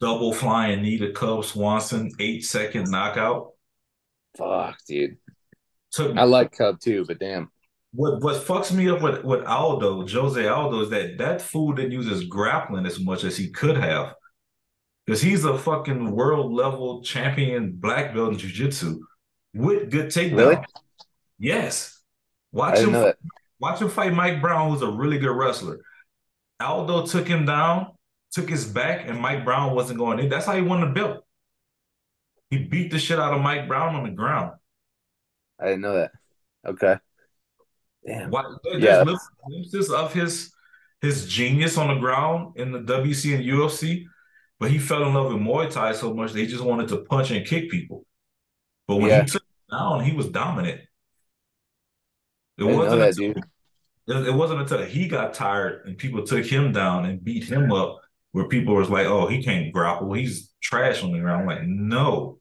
Double 0.00 0.34
flying 0.34 0.82
knee 0.82 0.98
to 0.98 1.12
Cub 1.12 1.44
Swanson, 1.44 2.10
eight 2.20 2.44
second 2.44 2.90
knockout. 2.90 3.52
Fuck, 4.36 4.76
dude. 4.86 5.16
Took 5.92 6.16
I 6.16 6.24
like 6.24 6.52
Cub 6.52 6.80
too, 6.80 7.04
but 7.06 7.18
damn. 7.18 7.50
What 7.94 8.20
what 8.20 8.44
fucks 8.44 8.72
me 8.72 8.88
up 8.88 9.00
with, 9.00 9.24
with 9.24 9.44
Aldo, 9.44 10.06
Jose 10.06 10.46
Aldo, 10.46 10.80
is 10.80 10.90
that 10.90 11.18
that 11.18 11.40
fool 11.40 11.72
didn't 11.72 11.92
use 11.92 12.08
his 12.08 12.24
grappling 12.24 12.86
as 12.86 12.98
much 12.98 13.24
as 13.24 13.36
he 13.36 13.50
could 13.50 13.76
have. 13.76 14.14
Because 15.06 15.20
he's 15.20 15.44
a 15.44 15.58
fucking 15.58 16.10
world 16.12 16.52
level 16.52 17.02
champion 17.02 17.72
black 17.72 18.14
belt 18.14 18.32
in 18.32 18.38
jiu-jitsu 18.38 19.00
with 19.52 19.90
good 19.90 20.06
takedown. 20.06 20.36
Really? 20.36 20.56
Yes. 21.38 22.00
Watch 22.52 22.78
him. 22.78 23.12
Watch 23.60 23.82
him 23.82 23.90
fight 23.90 24.14
Mike 24.14 24.40
Brown, 24.40 24.70
who's 24.70 24.82
a 24.82 24.90
really 24.90 25.18
good 25.18 25.36
wrestler. 25.36 25.80
Aldo 26.58 27.06
took 27.06 27.28
him 27.28 27.44
down, 27.44 27.92
took 28.32 28.48
his 28.48 28.64
back, 28.64 29.08
and 29.08 29.20
Mike 29.20 29.44
Brown 29.44 29.74
wasn't 29.74 29.98
going 29.98 30.18
in. 30.18 30.28
That's 30.28 30.46
how 30.46 30.54
he 30.54 30.62
won 30.62 30.80
the 30.80 30.86
belt. 30.86 31.24
He 32.50 32.58
beat 32.58 32.90
the 32.90 32.98
shit 32.98 33.18
out 33.18 33.34
of 33.34 33.42
Mike 33.42 33.68
Brown 33.68 33.94
on 33.94 34.04
the 34.04 34.10
ground. 34.10 34.52
I 35.60 35.66
didn't 35.66 35.82
know 35.82 35.94
that. 35.94 36.12
Okay. 36.66 36.96
Damn. 38.06 38.30
Why, 38.30 38.44
there's 38.64 38.82
Yeah. 38.82 39.02
little 39.02 39.18
glimpses 39.46 39.90
of 39.90 40.12
his 40.12 40.52
his 41.00 41.26
genius 41.28 41.76
on 41.76 41.88
the 41.88 42.00
ground 42.00 42.56
in 42.56 42.72
the 42.72 42.80
WEC 42.80 43.34
and 43.34 43.44
UFC, 43.44 44.06
but 44.58 44.70
he 44.70 44.78
fell 44.78 45.06
in 45.06 45.12
love 45.12 45.32
with 45.32 45.42
Muay 45.42 45.70
Thai 45.70 45.92
so 45.92 46.14
much 46.14 46.32
that 46.32 46.38
he 46.40 46.46
just 46.46 46.64
wanted 46.64 46.88
to 46.88 46.98
punch 47.04 47.30
and 47.30 47.44
kick 47.46 47.70
people. 47.70 48.06
But 48.88 48.96
when 48.96 49.10
Yeah. 49.10 49.20
he 49.22 49.26
took 49.26 49.42
him 49.42 49.76
down, 49.78 50.04
he 50.04 50.12
was 50.12 50.28
dominant. 50.30 50.80
It 52.56 52.62
I 52.64 52.66
didn't 52.66 52.72
know 52.72 52.78
wasn't 52.78 53.00
that, 53.00 53.18
until. 53.18 53.42
It, 54.06 54.28
it 54.28 54.34
wasn't 54.34 54.60
until 54.60 54.82
he 54.84 55.08
got 55.08 55.34
tired 55.34 55.86
and 55.86 55.98
people 55.98 56.22
took 56.24 56.44
him 56.46 56.72
down 56.72 57.04
and 57.06 57.22
beat 57.24 57.44
him 57.44 57.72
up 57.72 58.00
where 58.32 58.48
people 58.48 58.74
was 58.74 58.88
like, 58.90 59.06
"Oh, 59.06 59.26
he 59.26 59.42
can't 59.42 59.72
grapple. 59.72 60.12
He's 60.12 60.52
trash 60.62 61.02
on 61.02 61.12
the 61.12 61.18
ground." 61.20 61.42
I'm 61.42 61.46
like, 61.58 61.66
no, 61.66 62.38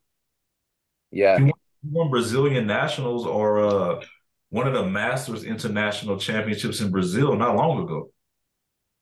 Yeah. 1.12 1.38
he 1.40 1.52
won 1.84 2.10
Brazilian 2.10 2.66
nationals 2.68 3.26
or 3.26 3.60
uh, 3.60 4.06
one 4.54 4.68
of 4.68 4.74
the 4.74 4.86
Masters 4.86 5.44
International 5.44 6.18
Championships 6.18 6.80
in 6.80 6.92
Brazil 6.92 7.36
not 7.36 7.56
long 7.56 7.84
ago. 7.84 8.12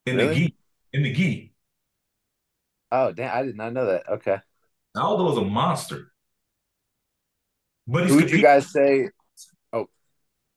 In 0.05 0.17
the 0.17 0.27
Really? 0.27 0.35
gi, 0.35 0.55
in 0.93 1.03
the 1.03 1.13
gi, 1.13 1.53
Oh, 2.91 3.11
damn. 3.11 3.35
I 3.35 3.43
did 3.43 3.55
not 3.57 3.73
know 3.73 3.85
that. 3.87 4.07
Okay. 4.09 4.37
Aldo 4.95 5.31
is 5.33 5.37
a 5.37 5.41
monster. 5.41 6.13
But 7.87 8.03
he's 8.03 8.11
Who 8.11 8.15
would 8.15 8.31
you 8.31 8.39
guys 8.39 8.71
say? 8.71 9.09
Oh, 9.73 9.89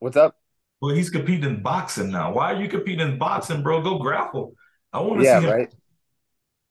what's 0.00 0.16
up? 0.16 0.38
but 0.80 0.94
he's 0.96 1.10
competing 1.10 1.44
in 1.44 1.62
boxing 1.62 2.10
now. 2.10 2.32
Why 2.32 2.52
are 2.52 2.60
you 2.60 2.68
competing 2.68 3.08
in 3.08 3.18
boxing, 3.18 3.62
bro? 3.62 3.80
Go 3.82 3.98
grapple. 3.98 4.54
I 4.92 5.00
want 5.00 5.20
to 5.20 5.24
Yeah, 5.24 5.30
see 5.30 5.40
him. 5.42 5.54
right. 5.54 5.72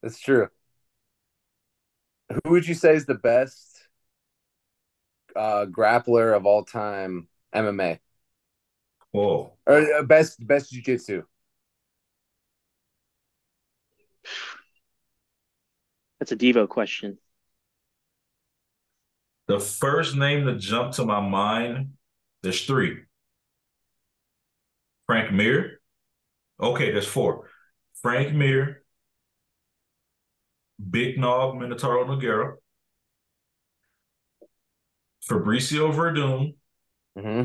That's 0.01 0.19
true. 0.19 0.49
Who 2.43 2.51
would 2.51 2.67
you 2.67 2.73
say 2.73 2.95
is 2.95 3.05
the 3.05 3.15
best 3.15 3.87
uh, 5.35 5.65
grappler 5.65 6.35
of 6.35 6.45
all 6.45 6.63
time 6.65 7.27
MMA 7.53 7.99
Whoa. 9.13 9.53
or 9.67 9.93
uh, 9.93 10.03
best 10.03 10.45
best 10.45 10.71
jiu-jitsu? 10.71 11.23
That's 16.19 16.31
a 16.31 16.35
Devo 16.35 16.67
question. 16.67 17.17
The 19.47 19.59
first 19.59 20.15
name 20.15 20.45
to 20.45 20.57
jump 20.57 20.93
to 20.93 21.05
my 21.05 21.19
mind, 21.19 21.93
there's 22.41 22.65
three. 22.65 23.01
Frank 25.05 25.31
Mir. 25.31 25.79
Okay, 26.59 26.91
there's 26.91 27.05
four. 27.07 27.49
Frank 28.01 28.33
Mir, 28.33 28.83
Big 30.89 31.19
Nog 31.19 31.55
Minotauro 31.55 32.05
Nogueira, 32.05 32.55
Fabricio 35.29 35.91
Werdum, 35.93 36.55
hmm 37.17 37.43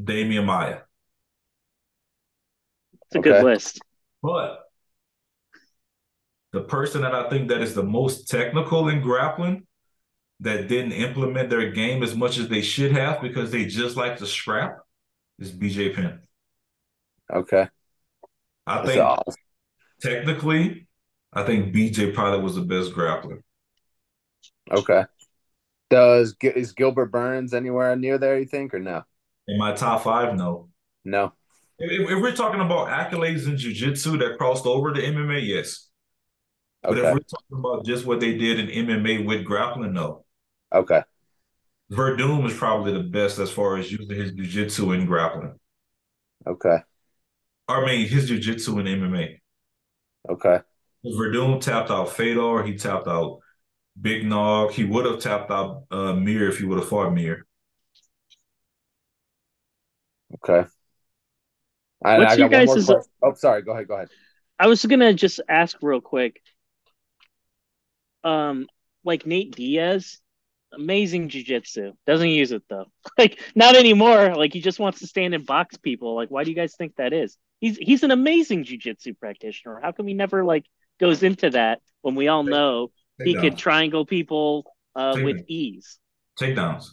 Demian 0.00 0.44
Maia. 0.44 0.80
It's 3.06 3.16
a 3.16 3.18
good 3.20 3.44
list. 3.44 3.80
But 4.22 4.60
the 6.52 6.62
person 6.62 7.02
that 7.02 7.14
I 7.14 7.28
think 7.28 7.48
that 7.48 7.60
is 7.60 7.74
the 7.74 7.82
most 7.82 8.28
technical 8.28 8.88
in 8.88 9.00
grappling 9.02 9.66
that 10.40 10.68
didn't 10.68 10.92
implement 10.92 11.50
their 11.50 11.70
game 11.70 12.02
as 12.02 12.14
much 12.14 12.38
as 12.38 12.48
they 12.48 12.60
should 12.60 12.92
have 12.92 13.20
because 13.20 13.50
they 13.50 13.64
just 13.64 13.96
like 13.96 14.18
to 14.18 14.26
scrap 14.26 14.78
is 15.38 15.52
BJ 15.52 15.94
Penn. 15.94 16.20
Okay. 17.32 17.68
I 18.66 18.76
That's 18.76 18.88
think 18.88 19.02
awesome. 19.02 19.34
technically, 20.00 20.86
I 21.32 21.42
think 21.42 21.74
BJ 21.74 22.14
probably 22.14 22.40
was 22.40 22.54
the 22.54 22.62
best 22.62 22.92
grappler. 22.92 23.40
Okay. 24.70 25.04
Does 25.90 26.34
is 26.40 26.72
Gilbert 26.72 27.06
Burns 27.06 27.52
anywhere 27.52 27.94
near 27.96 28.18
there? 28.18 28.38
You 28.38 28.46
think 28.46 28.74
or 28.74 28.80
no? 28.80 29.04
In 29.46 29.58
my 29.58 29.72
top 29.72 30.02
five, 30.02 30.34
no. 30.36 30.68
No. 31.04 31.32
If, 31.78 32.10
if 32.10 32.22
we're 32.22 32.34
talking 32.34 32.60
about 32.60 32.88
accolades 32.88 33.46
in 33.46 33.56
jiu-jitsu 33.56 34.18
that 34.18 34.38
crossed 34.38 34.66
over 34.66 34.92
to 34.92 35.00
MMA, 35.00 35.46
yes. 35.46 35.88
Okay. 36.84 36.94
But 36.94 36.98
if 36.98 37.14
we're 37.14 37.20
talking 37.20 37.58
about 37.58 37.84
just 37.84 38.06
what 38.06 38.20
they 38.20 38.36
did 38.36 38.60
in 38.60 38.86
MMA 38.86 39.26
with 39.26 39.44
grappling, 39.44 39.92
no. 39.92 40.24
Okay. 40.72 41.02
Werdum 41.90 42.46
is 42.46 42.56
probably 42.56 42.92
the 42.92 43.02
best 43.02 43.38
as 43.38 43.50
far 43.50 43.76
as 43.76 43.90
using 43.92 44.16
his 44.16 44.32
jiu-jitsu 44.32 44.92
in 44.92 45.06
grappling. 45.06 45.58
Okay. 46.46 46.78
I 47.68 47.84
mean, 47.84 48.06
his 48.08 48.28
jiu-jitsu 48.28 48.78
in 48.78 48.86
MMA. 48.86 49.38
Okay. 50.28 50.60
Werdum 51.04 51.60
tapped 51.60 51.90
out 51.90 52.10
Fedor. 52.10 52.62
He 52.62 52.76
tapped 52.76 53.06
out 53.06 53.40
Big 54.00 54.24
Nog. 54.24 54.72
He 54.72 54.84
would 54.84 55.04
have 55.04 55.20
tapped 55.20 55.50
out 55.50 55.84
uh, 55.90 56.14
Mir 56.14 56.48
if 56.48 56.58
he 56.58 56.64
would 56.64 56.78
have 56.78 56.88
fought 56.88 57.12
Mir. 57.12 57.46
Okay. 60.36 60.68
And 62.04 62.22
What's 62.22 62.32
I 62.34 62.36
your 62.36 62.48
got 62.48 62.66
one 62.66 62.76
guys' 62.76 62.84
question. 62.86 63.02
Oh, 63.22 63.34
sorry. 63.34 63.62
Go 63.62 63.72
ahead. 63.72 63.88
Go 63.88 63.94
ahead. 63.94 64.08
I 64.58 64.66
was 64.66 64.84
gonna 64.84 65.14
just 65.14 65.40
ask 65.48 65.76
real 65.82 66.00
quick. 66.00 66.40
Um, 68.22 68.66
like 69.04 69.26
Nate 69.26 69.54
Diaz, 69.54 70.20
amazing 70.72 71.28
jujitsu. 71.28 71.92
Doesn't 72.06 72.28
use 72.28 72.52
it 72.52 72.62
though. 72.68 72.86
Like 73.18 73.40
not 73.54 73.76
anymore. 73.76 74.34
Like 74.34 74.52
he 74.52 74.60
just 74.60 74.78
wants 74.78 75.00
to 75.00 75.06
stand 75.06 75.34
and 75.34 75.46
box 75.46 75.76
people. 75.76 76.14
Like 76.14 76.30
why 76.30 76.44
do 76.44 76.50
you 76.50 76.56
guys 76.56 76.74
think 76.76 76.96
that 76.96 77.12
is? 77.12 77.36
He's 77.60 77.76
he's 77.76 78.02
an 78.02 78.10
amazing 78.10 78.64
jujitsu 78.64 79.18
practitioner. 79.18 79.80
How 79.82 79.92
come 79.92 80.06
he 80.06 80.14
never 80.14 80.44
like 80.44 80.64
goes 81.00 81.22
into 81.22 81.50
that 81.50 81.80
when 82.02 82.14
we 82.14 82.28
all 82.28 82.42
know 82.42 82.90
he 83.24 83.34
could 83.34 83.56
triangle 83.58 84.04
people 84.06 84.64
uh, 84.94 85.16
with 85.22 85.44
ease? 85.48 85.98
Takedowns. 86.38 86.90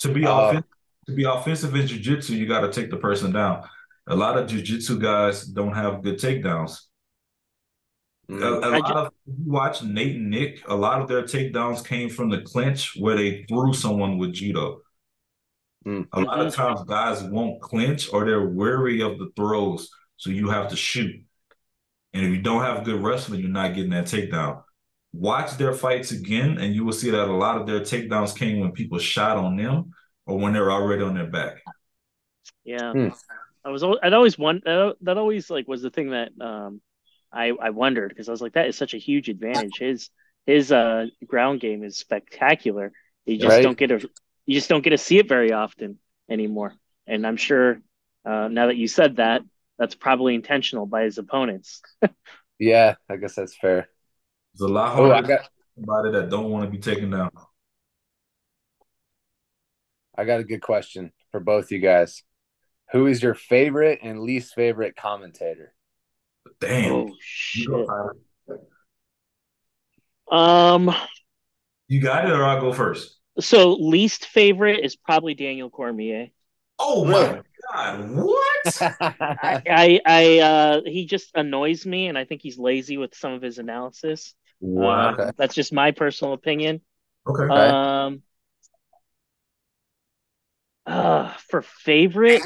To 0.00 0.08
be 0.12 0.24
Uh, 0.26 0.30
offen- 0.30 0.64
to 1.06 1.12
be 1.12 1.24
offensive 1.24 1.74
in 1.74 1.86
jiu-jitsu, 1.86 2.34
you 2.34 2.46
got 2.46 2.60
to 2.60 2.70
take 2.72 2.90
the 2.90 2.96
person 2.96 3.32
down. 3.32 3.64
A 4.08 4.16
lot 4.16 4.38
of 4.38 4.48
jiu-jitsu 4.48 4.98
guys 4.98 5.44
don't 5.44 5.74
have 5.74 6.02
good 6.02 6.18
takedowns. 6.18 6.80
A, 8.40 8.44
mm, 8.44 8.58
a 8.62 8.70
I 8.70 8.78
lot 8.78 8.86
ju- 8.86 8.94
of 8.96 9.12
you 9.26 9.52
watch 9.52 9.82
Nate 9.82 10.16
and 10.16 10.30
Nick, 10.30 10.62
a 10.68 10.74
lot 10.74 11.00
of 11.00 11.08
their 11.08 11.22
takedowns 11.22 11.86
came 11.86 12.08
from 12.08 12.30
the 12.30 12.42
clinch 12.42 12.94
where 12.96 13.16
they 13.16 13.44
threw 13.48 13.72
someone 13.72 14.18
with 14.18 14.32
judo. 14.34 14.82
mm. 15.86 16.06
A 16.12 16.20
lot 16.20 16.40
of 16.40 16.54
times 16.54 16.82
guys 16.84 17.22
won't 17.22 17.60
clinch 17.60 18.12
or 18.12 18.24
they're 18.24 18.48
wary 18.48 19.02
of 19.02 19.18
the 19.18 19.30
throws, 19.36 19.90
so 20.16 20.30
you 20.30 20.48
have 20.48 20.68
to 20.68 20.76
shoot. 20.76 21.14
And 22.12 22.24
if 22.24 22.32
you 22.32 22.40
don't 22.42 22.62
have 22.62 22.84
good 22.84 23.02
wrestling, 23.02 23.40
you're 23.40 23.48
not 23.50 23.74
getting 23.74 23.90
that 23.90 24.04
takedown. 24.06 24.62
Watch 25.12 25.56
their 25.56 25.72
fights 25.74 26.12
again, 26.12 26.58
and 26.58 26.74
you 26.74 26.84
will 26.84 26.92
see 26.92 27.10
that 27.10 27.28
a 27.28 27.32
lot 27.32 27.60
of 27.60 27.66
their 27.66 27.80
takedowns 27.80 28.36
came 28.36 28.60
when 28.60 28.72
people 28.72 28.98
shot 28.98 29.36
on 29.36 29.56
them 29.56 29.92
or 30.26 30.38
when 30.38 30.52
they're 30.52 30.72
already 30.72 31.02
on 31.02 31.14
their 31.14 31.26
back. 31.26 31.58
Yeah. 32.64 32.94
Hmm. 32.94 33.08
I 33.64 33.70
was 33.70 33.82
al- 33.84 34.00
I'd 34.02 34.12
always 34.14 34.38
want 34.38 34.64
that, 34.64 34.96
that 35.02 35.18
always 35.18 35.50
like 35.50 35.68
was 35.68 35.82
the 35.82 35.90
thing 35.90 36.10
that 36.10 36.32
um 36.40 36.82
I 37.32 37.50
I 37.50 37.70
wondered 37.70 38.10
because 38.10 38.28
I 38.28 38.32
was 38.32 38.42
like 38.42 38.54
that 38.54 38.68
is 38.68 38.76
such 38.76 38.94
a 38.94 38.98
huge 38.98 39.28
advantage. 39.28 39.78
His 39.78 40.10
his 40.46 40.72
uh 40.72 41.06
ground 41.26 41.60
game 41.60 41.84
is 41.84 41.98
spectacular. 41.98 42.92
You 43.26 43.38
just 43.38 43.60
Right. 43.60 43.62
don't 43.62 43.78
get 43.78 43.90
a 43.92 44.00
you 44.46 44.54
just 44.54 44.68
don't 44.70 44.82
get 44.82 44.90
to 44.90 44.98
see 44.98 45.18
it 45.18 45.28
very 45.28 45.52
often 45.52 45.98
anymore. 46.30 46.74
And 47.06 47.26
I'm 47.26 47.36
sure 47.38 47.80
uh 48.26 48.48
now 48.48 48.68
that 48.68 48.76
you 48.78 48.88
said 48.88 49.16
that, 49.16 49.42
that's 49.78 49.94
probably 49.94 50.34
intentional 50.34 50.86
by 50.86 51.04
his 51.04 51.18
opponents. 51.18 51.82
Yeah, 52.58 52.94
I 53.08 53.16
guess 53.16 53.34
that's 53.34 53.56
fair. 53.56 53.88
There's 54.54 54.70
a 54.70 54.74
lot 54.74 54.94
Oh, 54.96 55.10
harder 55.10 55.12
I 55.12 55.22
got 55.22 55.40
somebody 55.76 56.12
that 56.12 56.30
don't 56.30 56.50
want 56.50 56.64
to 56.64 56.70
be 56.70 56.78
taken 56.78 57.10
down. 57.10 57.30
I 60.16 60.24
got 60.24 60.40
a 60.40 60.44
good 60.44 60.62
question 60.62 61.12
for 61.30 61.40
both 61.40 61.70
you 61.70 61.78
guys. 61.80 62.22
Who 62.92 63.06
is 63.06 63.22
your 63.22 63.34
favorite 63.34 64.00
and 64.02 64.20
least 64.20 64.54
favorite 64.54 64.96
commentator? 64.96 65.74
Damn. 66.60 66.92
Oh 66.92 67.06
You 67.06 67.16
shit. 67.20 67.86
Um 70.30 70.94
You 71.88 72.00
got 72.00 72.26
it, 72.26 72.32
or 72.32 72.44
I'll 72.44 72.60
go 72.60 72.72
first. 72.72 73.18
so 73.40 73.74
least 73.74 74.26
favorite 74.26 74.84
is 74.84 74.96
probably 74.96 75.34
Daniel 75.34 75.70
Cormier. 75.70 76.28
Oh 76.78 77.04
my 77.04 77.40
God. 77.72 78.10
What? 78.10 78.82
I, 79.00 79.62
I, 79.68 80.00
I 80.06 80.38
uh, 80.38 80.80
he 80.84 81.06
just 81.06 81.30
annoys 81.34 81.86
me, 81.86 82.08
and 82.08 82.18
I 82.18 82.24
think 82.24 82.42
he's 82.42 82.58
lazy 82.58 82.96
with 82.96 83.14
some 83.14 83.32
of 83.32 83.42
his 83.42 83.58
analysis. 83.58 84.34
Wow. 84.60 85.14
Um, 85.14 85.32
that's 85.36 85.54
just 85.54 85.72
my 85.72 85.90
personal 85.90 86.32
opinion. 86.32 86.80
Okay. 87.26 87.46
Um, 87.54 88.22
uh, 90.86 91.32
for 91.48 91.62
favorite, 91.62 92.42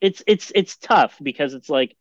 it's 0.00 0.22
it's 0.26 0.52
it's 0.54 0.76
tough 0.76 1.16
because 1.22 1.54
it's 1.54 1.68
like, 1.68 1.96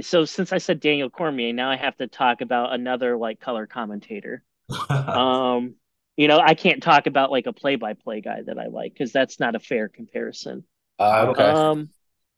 so 0.00 0.24
since 0.24 0.52
I 0.52 0.58
said 0.58 0.80
Daniel 0.80 1.10
Cormier, 1.10 1.52
now 1.52 1.70
I 1.70 1.76
have 1.76 1.96
to 1.98 2.06
talk 2.06 2.40
about 2.40 2.72
another 2.74 3.16
like 3.16 3.40
color 3.40 3.66
commentator. 3.66 4.42
Um, 4.90 5.76
you 6.16 6.28
know, 6.28 6.38
I 6.38 6.54
can't 6.54 6.82
talk 6.82 7.06
about 7.06 7.30
like 7.30 7.46
a 7.46 7.52
play-by-play 7.52 8.22
guy 8.22 8.40
that 8.46 8.58
I 8.58 8.68
like 8.68 8.94
because 8.94 9.12
that's 9.12 9.38
not 9.38 9.54
a 9.54 9.60
fair 9.60 9.88
comparison. 9.88 10.64
Uh, 10.98 11.26
okay. 11.28 11.42
Um. 11.42 11.90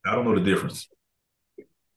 I 0.05 0.15
don't 0.15 0.25
know 0.25 0.35
the 0.35 0.41
difference. 0.41 0.89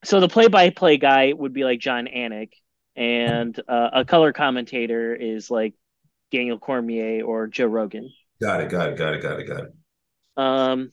so 0.03 0.19
the 0.19 0.27
play-by-play 0.27 0.97
guy 0.97 1.33
would 1.33 1.53
be 1.53 1.63
like 1.63 1.79
Jon 1.79 2.07
Anik, 2.07 2.51
and 2.95 3.59
uh, 3.67 3.89
a 3.93 4.05
color 4.05 4.31
commentator 4.31 5.15
is 5.15 5.49
like 5.49 5.73
Daniel 6.31 6.59
Cormier 6.59 7.23
or 7.23 7.47
Joe 7.47 7.65
Rogan. 7.65 8.11
Got 8.41 8.61
it. 8.61 8.69
Got 8.69 8.89
it. 8.89 8.97
Got 8.97 9.13
it. 9.15 9.21
Got 9.21 9.39
it. 9.39 9.47
Got 9.47 9.63
it. 9.65 9.73
Um, 10.37 10.91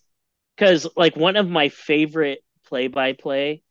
because 0.57 0.87
like 0.97 1.17
one 1.17 1.37
of 1.37 1.49
my 1.49 1.69
favorite 1.69 2.41
play-by-play 2.67 3.63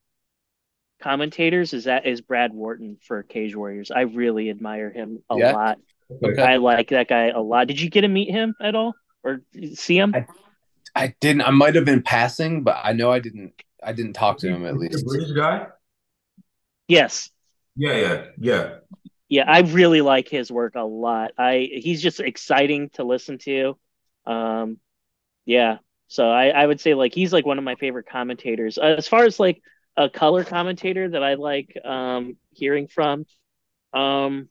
commentators 1.01 1.73
is 1.73 1.83
that 1.83 2.05
is 2.05 2.21
Brad 2.21 2.53
Wharton 2.53 2.97
for 3.05 3.23
Cage 3.23 3.55
Warriors. 3.55 3.91
I 3.91 4.01
really 4.01 4.49
admire 4.49 4.89
him 4.89 5.21
a 5.29 5.37
Yeah? 5.37 5.51
lot. 5.53 5.79
Okay. 6.23 6.41
I 6.41 6.55
like 6.57 6.89
that 6.89 7.07
guy 7.09 7.27
a 7.27 7.39
lot. 7.41 7.67
Did 7.67 7.81
you 7.81 7.89
get 7.89 8.01
to 8.01 8.07
meet 8.07 8.31
him 8.31 8.55
at 8.61 8.73
all 8.75 8.93
or 9.23 9.41
see 9.75 9.97
him? 9.97 10.15
I- 10.15 10.25
I 10.95 11.13
didn't. 11.19 11.41
I 11.43 11.51
might 11.51 11.75
have 11.75 11.85
been 11.85 12.01
passing, 12.01 12.63
but 12.63 12.77
I 12.83 12.93
know 12.93 13.11
I 13.11 13.19
didn't. 13.19 13.53
I 13.83 13.91
didn't 13.93 14.13
talk 14.13 14.39
to 14.39 14.47
him 14.47 14.65
at 14.65 14.73
The 14.73 14.79
least. 14.79 15.05
British 15.05 15.31
guy? 15.31 15.67
yes. 16.87 17.29
Yeah. 17.75 17.95
Yeah. 17.97 18.25
Yeah. 18.39 18.73
Yeah, 19.29 19.43
I 19.45 19.59
really 19.59 20.01
like 20.01 20.29
his 20.29 20.49
work 20.49 20.73
a 20.75 20.83
lot. 20.85 21.33
I 21.37 21.69
he's 21.71 22.01
just 22.01 22.19
exciting 22.21 22.89
to 22.91 23.03
listen 23.03 23.37
to. 23.39 23.77
Um, 24.25 24.79
yeah, 25.47 25.79
so 26.09 26.29
I 26.29 26.49
I 26.49 26.67
would 26.67 26.81
say 26.81 26.93
like 26.93 27.15
he's 27.15 27.33
like 27.33 27.47
one 27.47 27.57
of 27.57 27.63
my 27.63 27.75
favorite 27.75 28.07
commentators. 28.07 28.77
Uh, 28.77 28.95
as 28.97 29.07
far 29.07 29.25
as 29.25 29.39
like 29.39 29.63
a 29.97 30.09
color 30.09 30.43
commentator 30.43 31.09
that 31.09 31.23
I 31.23 31.35
like 31.35 31.75
um 31.83 32.37
hearing 32.51 32.87
from, 32.87 33.25
um, 33.93 34.49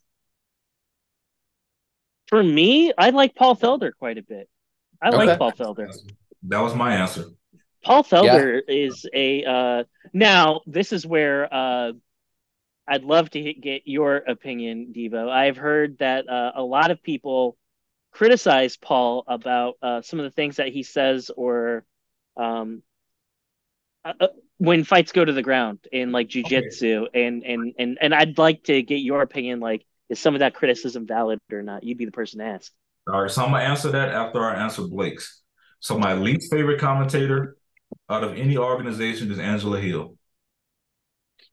for 2.28 2.42
me, 2.42 2.92
I 2.98 3.10
like 3.10 3.36
Paul 3.36 3.56
Felder 3.56 3.92
quite 3.96 4.18
a 4.18 4.22
bit. 4.22 4.48
I 5.02 5.10
Okay. 5.10 5.18
like 5.26 5.38
Paul 5.38 5.52
Felder. 5.52 5.96
That 6.42 6.60
was 6.60 6.74
my 6.74 6.94
answer. 6.96 7.26
Paul 7.84 8.02
Felder 8.02 8.60
is 8.66 9.06
a 9.14 9.44
uh 9.44 9.84
now 10.12 10.62
this 10.66 10.92
is 10.92 11.06
where 11.06 11.52
uh 11.54 11.92
I'd 12.88 13.04
love 13.04 13.30
to 13.30 13.54
get 13.54 13.82
your 13.84 14.16
opinion, 14.16 14.92
Devo. 14.96 15.28
I've 15.28 15.56
heard 15.56 15.98
that 15.98 16.28
uh, 16.28 16.52
a 16.54 16.62
lot 16.62 16.90
of 16.92 17.02
people 17.02 17.56
criticize 18.16 18.78
Paul 18.78 19.24
about 19.26 19.74
uh, 19.82 20.00
some 20.00 20.18
of 20.18 20.24
the 20.24 20.30
things 20.30 20.56
that 20.56 20.68
he 20.68 20.82
says 20.82 21.30
or 21.36 21.84
um 22.38 22.82
uh, 24.06 24.12
uh, 24.20 24.28
when 24.56 24.84
fights 24.84 25.12
go 25.12 25.22
to 25.22 25.32
the 25.34 25.42
ground 25.42 25.80
in 25.92 26.12
like 26.12 26.28
jujitsu 26.28 27.08
and 27.12 27.44
and 27.44 27.74
and 27.78 27.98
and 28.00 28.14
I'd 28.14 28.38
like 28.38 28.64
to 28.64 28.82
get 28.82 29.00
your 29.00 29.20
opinion 29.20 29.60
like 29.60 29.84
is 30.08 30.18
some 30.18 30.34
of 30.34 30.38
that 30.38 30.54
criticism 30.54 31.06
valid 31.06 31.38
or 31.52 31.62
not? 31.62 31.84
You'd 31.84 31.98
be 31.98 32.06
the 32.06 32.10
person 32.10 32.38
to 32.38 32.46
ask. 32.46 32.72
All 33.06 33.20
right. 33.20 33.30
So 33.30 33.44
I'm 33.44 33.50
gonna 33.50 33.64
answer 33.64 33.90
that 33.90 34.08
after 34.08 34.42
I 34.42 34.62
answer 34.64 34.82
Blake's. 34.86 35.42
So 35.80 35.98
my 35.98 36.14
least 36.14 36.50
favorite 36.50 36.80
commentator 36.80 37.58
out 38.08 38.24
of 38.24 38.34
any 38.34 38.56
organization 38.56 39.30
is 39.30 39.38
Angela 39.38 39.78
Hill. 39.78 40.15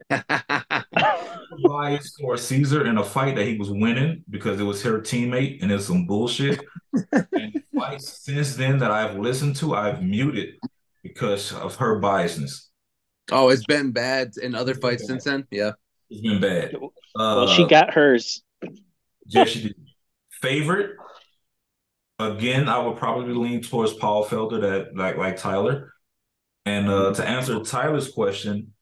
bias 1.64 2.16
for 2.20 2.38
Caesar 2.38 2.86
in 2.86 2.97
a 2.97 3.04
fight 3.04 3.36
that 3.36 3.45
he 3.45 3.58
was 3.58 3.70
winning 3.70 4.24
because 4.30 4.60
it 4.60 4.64
was 4.64 4.82
her 4.84 4.99
teammate 4.99 5.62
and 5.62 5.72
it's 5.72 5.86
some 5.86 6.06
bullshit. 6.06 6.60
and 7.12 7.64
fights 7.78 8.24
since 8.24 8.56
then 8.56 8.80
that 8.80 8.91
I've 8.91 9.18
listened 9.18 9.56
to, 9.58 9.76
I've 9.76 10.04
muted 10.04 10.56
because 11.04 11.54
of 11.54 11.76
her 11.76 11.99
biasness. 12.01 12.70
oh, 13.32 13.49
it's 13.49 13.66
been 13.66 13.91
bad 13.91 14.34
in 14.41 14.56
other 14.56 14.74
fights 14.76 15.06
since 15.08 15.26
then. 15.26 15.47
Yeah. 15.51 15.72
It's 16.10 16.22
been 16.22 16.41
bad. 16.41 16.76
Uh, 16.76 16.80
well, 17.16 17.47
she 17.47 17.66
got 17.68 17.93
hers. 17.93 18.43
yeah, 19.28 19.45
she 19.45 19.64
did. 19.64 19.76
Favorite. 20.41 20.97
Again, 22.20 22.70
I 22.70 22.78
would 22.80 22.97
probably 22.97 23.34
lean 23.34 23.62
towards 23.62 23.93
Paul 23.93 24.26
Felder 24.26 24.62
that 24.62 24.95
like 24.95 25.18
like 25.18 25.38
Tyler. 25.38 25.93
And 26.66 26.89
uh, 26.89 27.14
to 27.14 27.28
answer 27.28 27.60
Tyler's 27.60 28.12
question, 28.12 28.72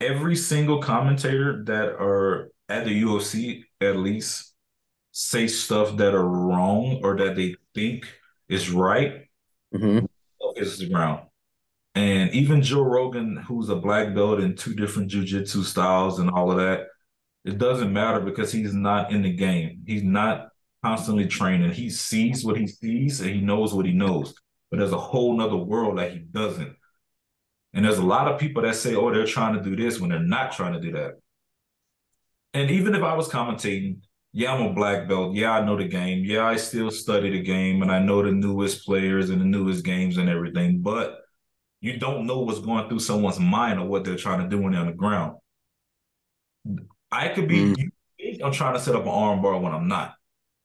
every 0.00 0.36
single 0.36 0.80
commentator 0.80 1.62
that 1.64 1.90
are 2.00 2.50
at 2.68 2.84
the 2.84 3.02
UFC 3.02 3.64
at 3.80 3.96
least 3.96 4.54
say 5.12 5.46
stuff 5.46 5.96
that 5.96 6.14
are 6.14 6.26
wrong 6.26 7.00
or 7.02 7.16
that 7.16 7.36
they 7.36 7.56
think 7.74 8.06
is 8.48 8.70
right 8.70 9.26
Mm-hmm. 9.74 10.04
is 10.56 10.78
the 10.78 10.88
ground. 10.88 11.26
And 11.94 12.30
even 12.32 12.62
Joe 12.62 12.82
Rogan, 12.82 13.36
who's 13.36 13.68
a 13.68 13.76
black 13.76 14.14
belt 14.14 14.40
in 14.40 14.56
two 14.56 14.74
different 14.74 15.10
jujitsu 15.10 15.62
styles 15.64 16.18
and 16.18 16.30
all 16.30 16.50
of 16.50 16.56
that, 16.58 16.86
it 17.44 17.58
doesn't 17.58 17.92
matter 17.92 18.20
because 18.20 18.52
he's 18.52 18.74
not 18.74 19.12
in 19.12 19.22
the 19.22 19.32
game. 19.32 19.82
He's 19.86 20.02
not 20.02 20.48
constantly 20.84 21.26
training. 21.26 21.72
He 21.72 21.88
sees 21.90 22.44
what 22.44 22.56
he 22.56 22.66
sees 22.66 23.20
and 23.20 23.30
he 23.30 23.40
knows 23.40 23.72
what 23.72 23.86
he 23.86 23.92
knows. 23.92 24.34
But 24.70 24.78
there's 24.78 24.92
a 24.92 24.98
whole 24.98 25.36
nother 25.36 25.56
world 25.56 25.98
that 25.98 26.12
he 26.12 26.18
doesn't. 26.18 26.74
And 27.72 27.84
there's 27.84 27.98
a 27.98 28.04
lot 28.04 28.28
of 28.28 28.40
people 28.40 28.62
that 28.62 28.74
say, 28.74 28.94
oh, 28.94 29.12
they're 29.12 29.26
trying 29.26 29.54
to 29.54 29.62
do 29.62 29.76
this 29.76 30.00
when 30.00 30.10
they're 30.10 30.18
not 30.18 30.52
trying 30.52 30.72
to 30.72 30.80
do 30.80 30.92
that. 30.92 31.20
And 32.52 32.70
even 32.70 32.94
if 32.94 33.02
I 33.02 33.14
was 33.14 33.28
commentating, 33.28 33.98
yeah, 34.32 34.52
I'm 34.52 34.66
a 34.66 34.72
black 34.72 35.08
belt. 35.08 35.34
Yeah, 35.34 35.52
I 35.52 35.64
know 35.64 35.76
the 35.76 35.86
game. 35.86 36.24
Yeah, 36.24 36.46
I 36.46 36.56
still 36.56 36.90
study 36.90 37.30
the 37.30 37.42
game 37.42 37.82
and 37.82 37.90
I 37.90 38.00
know 38.00 38.22
the 38.22 38.32
newest 38.32 38.84
players 38.84 39.30
and 39.30 39.40
the 39.40 39.44
newest 39.44 39.84
games 39.84 40.16
and 40.16 40.28
everything. 40.28 40.82
But 40.82 41.18
you 41.80 41.98
don't 41.98 42.26
know 42.26 42.40
what's 42.40 42.60
going 42.60 42.88
through 42.88 43.00
someone's 43.00 43.40
mind 43.40 43.80
or 43.80 43.86
what 43.86 44.04
they're 44.04 44.16
trying 44.16 44.42
to 44.42 44.48
do 44.48 44.60
when 44.60 44.72
they're 44.72 44.80
on 44.80 44.88
the 44.88 44.92
ground. 44.92 45.36
I 47.10 47.28
could 47.28 47.48
be, 47.48 47.74
mm. 47.74 47.90
I'm 48.44 48.52
trying 48.52 48.74
to 48.74 48.80
set 48.80 48.94
up 48.94 49.02
an 49.02 49.08
armbar 49.08 49.60
when 49.60 49.72
I'm 49.72 49.88
not. 49.88 50.14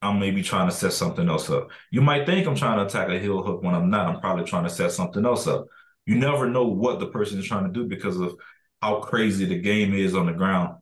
I'm 0.01 0.19
maybe 0.19 0.43
trying 0.43 0.69
to 0.69 0.75
set 0.75 0.93
something 0.93 1.27
else 1.27 1.49
up. 1.49 1.69
You 1.89 2.01
might 2.01 2.25
think 2.25 2.45
I'm 2.45 2.55
trying 2.55 2.77
to 2.77 2.85
attack 2.85 3.09
a 3.09 3.19
heel 3.19 3.41
hook 3.41 3.63
when 3.63 3.73
I'm 3.73 3.89
not. 3.89 4.07
I'm 4.07 4.19
probably 4.19 4.43
trying 4.43 4.65
to 4.65 4.69
set 4.69 4.91
something 4.91 5.25
else 5.25 5.47
up. 5.47 5.65
You 6.05 6.15
never 6.15 6.49
know 6.49 6.67
what 6.67 6.99
the 6.99 7.07
person 7.07 7.39
is 7.39 7.47
trying 7.47 7.65
to 7.65 7.73
do 7.73 7.85
because 7.85 8.19
of 8.19 8.35
how 8.81 8.99
crazy 8.99 9.45
the 9.45 9.59
game 9.59 9.93
is 9.93 10.15
on 10.15 10.27
the 10.27 10.33
ground. 10.33 10.77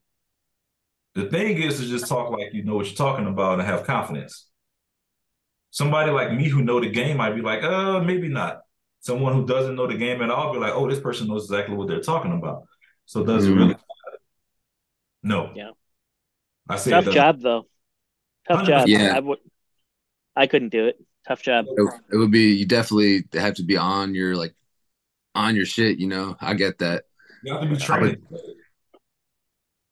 The 1.16 1.30
thing 1.30 1.62
is 1.62 1.80
to 1.80 1.86
just 1.86 2.08
talk 2.08 2.32
like 2.32 2.54
you 2.54 2.64
know 2.64 2.76
what 2.76 2.88
you're 2.88 2.96
talking 2.96 3.28
about 3.28 3.60
and 3.60 3.68
have 3.68 3.86
confidence. 3.86 4.48
Somebody 5.70 6.12
like 6.12 6.34
me 6.34 6.50
who 6.50 6.64
know 6.64 6.80
the 6.80 6.90
game 6.90 7.18
might 7.18 7.34
be 7.34 7.42
like, 7.42 7.64
uh, 7.64 8.00
maybe 8.02 8.28
not. 8.28 8.62
Someone 9.00 9.34
who 9.34 9.46
doesn't 9.46 9.76
know 9.76 9.88
the 9.88 9.98
game 9.98 10.22
at 10.22 10.30
all 10.30 10.54
be 10.54 10.60
like, 10.60 10.74
oh, 10.74 10.90
this 10.90 11.00
person 11.00 11.28
knows 11.28 11.46
exactly 11.46 11.76
what 11.76 11.88
they're 11.88 12.00
talking 12.00 12.32
about. 12.32 12.64
So 13.06 13.24
does 13.24 13.46
mm-hmm. 13.46 13.54
it 13.54 13.64
really? 13.64 13.76
No. 15.24 15.52
Yeah. 15.56 15.72
I 16.70 16.78
say 16.78 16.92
tough 16.92 17.14
job 17.14 17.42
though. 17.42 17.68
Tough 18.48 18.66
job. 18.66 18.88
Yeah. 18.88 19.16
I 19.16 19.20
would. 19.20 19.40
I 20.36 20.48
couldn't 20.48 20.70
do 20.70 20.88
it. 20.88 20.98
Tough 21.28 21.42
job. 21.42 21.66
It, 21.70 21.94
it 22.14 22.18
would 22.18 22.32
be. 22.32 22.54
You 22.54 22.66
definitely 22.66 23.24
have 23.34 23.56
to 23.56 23.64
be 23.64 23.78
on 23.78 24.16
your 24.16 24.36
like, 24.36 24.54
on 25.36 25.56
your 25.56 25.66
shit. 25.66 26.00
You 26.00 26.08
know, 26.08 26.36
I 26.40 26.54
get 26.54 26.80
that. 26.80 27.04
You 27.44 27.54
have 27.54 27.62
to 27.62 27.70
be 27.70 27.78
training. 27.78 28.18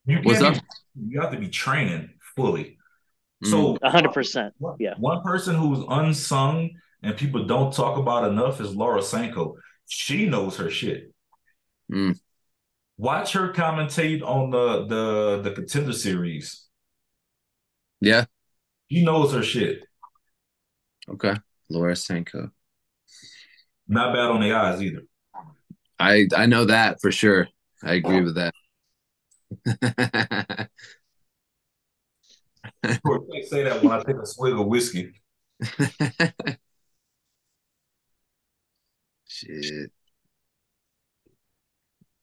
You 0.05 0.19
What's 0.23 0.41
up? 0.41 0.53
Be, 0.55 0.59
you 1.09 1.21
have 1.21 1.31
to 1.31 1.37
be 1.37 1.47
training 1.47 2.09
fully. 2.35 2.77
So, 3.43 3.75
mm. 3.75 3.89
hundred 3.89 4.13
percent. 4.13 4.53
Yeah. 4.79 4.93
One 4.97 5.21
person 5.23 5.55
who's 5.55 5.83
unsung 5.89 6.69
and 7.03 7.17
people 7.17 7.45
don't 7.45 7.73
talk 7.73 7.97
about 7.97 8.29
enough 8.29 8.61
is 8.61 8.75
Laura 8.75 9.01
Sanko. 9.01 9.55
She 9.87 10.27
knows 10.27 10.57
her 10.57 10.69
shit. 10.69 11.11
Mm. 11.91 12.19
Watch 12.97 13.33
her 13.33 13.51
commentate 13.51 14.21
on 14.21 14.51
the 14.51 14.85
the 14.85 15.41
the 15.41 15.51
contender 15.51 15.93
series. 15.93 16.67
Yeah. 17.99 18.25
He 18.87 19.03
knows 19.03 19.33
her 19.33 19.43
shit. 19.43 19.83
Okay. 21.09 21.35
Laura 21.69 21.95
Sanko. 21.95 22.51
Not 23.87 24.13
bad 24.13 24.29
on 24.29 24.41
the 24.41 24.53
eyes 24.53 24.81
either. 24.81 25.01
I 26.01 26.27
I 26.35 26.47
know 26.47 26.65
that 26.65 26.99
for 26.99 27.11
sure. 27.11 27.47
I 27.83 27.93
agree 27.93 28.19
oh. 28.19 28.23
with 28.23 28.35
that. 28.35 28.53
I 32.83 32.97
say 33.47 33.63
that 33.63 33.83
when 33.83 33.91
I 33.91 34.01
take 34.01 34.15
a 34.15 34.25
swig 34.25 34.53
of 34.53 34.65
whiskey. 34.65 35.11
Shit. 39.27 39.91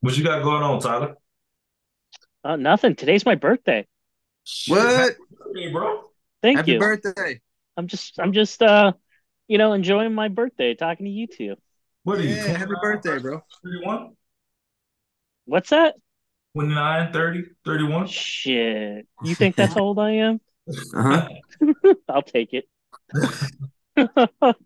What 0.00 0.16
you 0.16 0.24
got 0.24 0.42
going 0.42 0.62
on, 0.62 0.80
Tyler? 0.80 1.16
Uh, 2.44 2.56
nothing. 2.56 2.96
Today's 2.96 3.24
my 3.24 3.36
birthday. 3.36 3.86
What? 4.66 5.16
Hey, 5.54 5.70
bro. 5.70 6.02
Thank 6.42 6.58
Happy 6.58 6.72
you. 6.72 6.78
birthday. 6.80 7.40
I'm 7.76 7.86
just 7.86 8.18
I'm 8.18 8.32
just 8.32 8.60
uh 8.60 8.92
you 9.46 9.58
know 9.58 9.72
enjoying 9.72 10.14
my 10.14 10.26
birthday 10.26 10.74
talking 10.74 11.06
to 11.06 11.12
you 11.12 11.28
two. 11.28 11.56
What 12.08 12.20
are 12.20 12.22
you? 12.22 12.36
Yeah, 12.36 12.56
happy 12.56 12.72
birthday, 12.80 13.18
bro. 13.18 13.42
31? 13.62 14.16
What's 15.44 15.68
that? 15.68 15.94
29, 16.54 17.12
30, 17.12 17.44
31? 17.66 18.06
Shit. 18.06 19.06
You 19.22 19.34
think 19.34 19.56
that's 19.56 19.74
how 19.74 19.80
old 19.80 19.98
I 19.98 20.12
am? 20.12 20.40
Uh-huh. 20.94 21.28
I'll 22.08 22.22
take 22.22 22.54
it. 22.54 22.64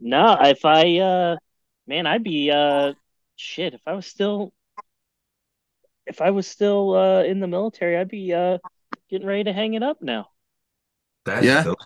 no, 0.00 0.38
if 0.40 0.64
I 0.64 0.98
uh 1.00 1.36
man, 1.86 2.06
I'd 2.06 2.24
be 2.24 2.50
uh 2.50 2.94
shit, 3.36 3.74
if 3.74 3.82
I 3.86 3.92
was 3.92 4.06
still 4.06 4.54
if 6.06 6.22
I 6.22 6.30
was 6.30 6.46
still 6.46 6.94
uh 6.94 7.24
in 7.24 7.40
the 7.40 7.46
military, 7.46 7.98
I'd 7.98 8.08
be 8.08 8.32
uh 8.32 8.56
getting 9.10 9.26
ready 9.26 9.44
to 9.44 9.52
hang 9.52 9.74
it 9.74 9.82
up 9.82 10.00
now. 10.00 10.28
That's 11.26 11.44
yeah. 11.44 11.62
Dope. 11.62 11.76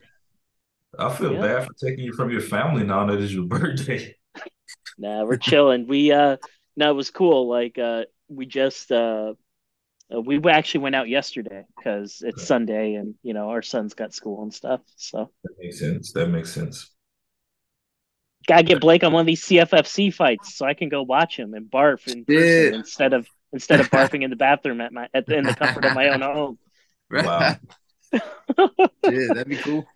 I 0.96 1.12
feel 1.12 1.32
yeah. 1.32 1.40
bad 1.40 1.66
for 1.66 1.72
taking 1.84 2.04
you 2.04 2.12
from 2.12 2.30
your 2.30 2.42
family 2.42 2.84
now 2.84 3.04
that 3.06 3.20
it's 3.20 3.32
your 3.32 3.46
birthday. 3.46 4.14
Nah, 4.98 5.24
we're 5.24 5.36
chilling. 5.36 5.86
We 5.86 6.12
uh 6.12 6.36
no, 6.76 6.90
it 6.90 6.94
was 6.94 7.10
cool. 7.10 7.48
Like 7.48 7.78
uh 7.78 8.04
we 8.28 8.46
just 8.46 8.90
uh, 8.90 9.34
uh 10.14 10.20
we 10.20 10.40
actually 10.48 10.80
went 10.80 10.94
out 10.94 11.08
yesterday 11.08 11.64
because 11.76 12.22
it's 12.24 12.38
okay. 12.38 12.44
Sunday 12.44 12.94
and 12.94 13.14
you 13.22 13.34
know 13.34 13.50
our 13.50 13.62
son's 13.62 13.94
got 13.94 14.14
school 14.14 14.42
and 14.42 14.52
stuff. 14.52 14.80
So 14.96 15.30
that 15.42 15.52
makes 15.58 15.78
sense. 15.78 16.12
That 16.12 16.28
makes 16.28 16.52
sense. 16.52 16.90
Gotta 18.46 18.62
get 18.62 18.80
Blake 18.80 19.04
on 19.04 19.12
one 19.12 19.22
of 19.22 19.26
these 19.26 19.44
CFFC 19.44 20.12
fights 20.12 20.56
so 20.56 20.66
I 20.66 20.74
can 20.74 20.90
go 20.90 21.02
watch 21.02 21.36
him 21.36 21.54
and 21.54 21.70
barf 21.70 22.06
in 22.06 22.24
person 22.24 22.74
instead 22.74 23.14
of 23.14 23.26
instead 23.52 23.80
of 23.80 23.88
barfing 23.90 24.22
in 24.22 24.30
the 24.30 24.36
bathroom 24.36 24.80
at 24.80 24.92
my 24.92 25.08
at 25.14 25.26
the, 25.26 25.38
in 25.38 25.44
the 25.44 25.54
comfort 25.54 25.84
of 25.84 25.94
my 25.94 26.08
own 26.08 26.20
home. 26.20 26.58
Wow. 27.10 27.56
yeah, 28.12 29.28
that'd 29.28 29.48
be 29.48 29.56
cool. 29.56 29.86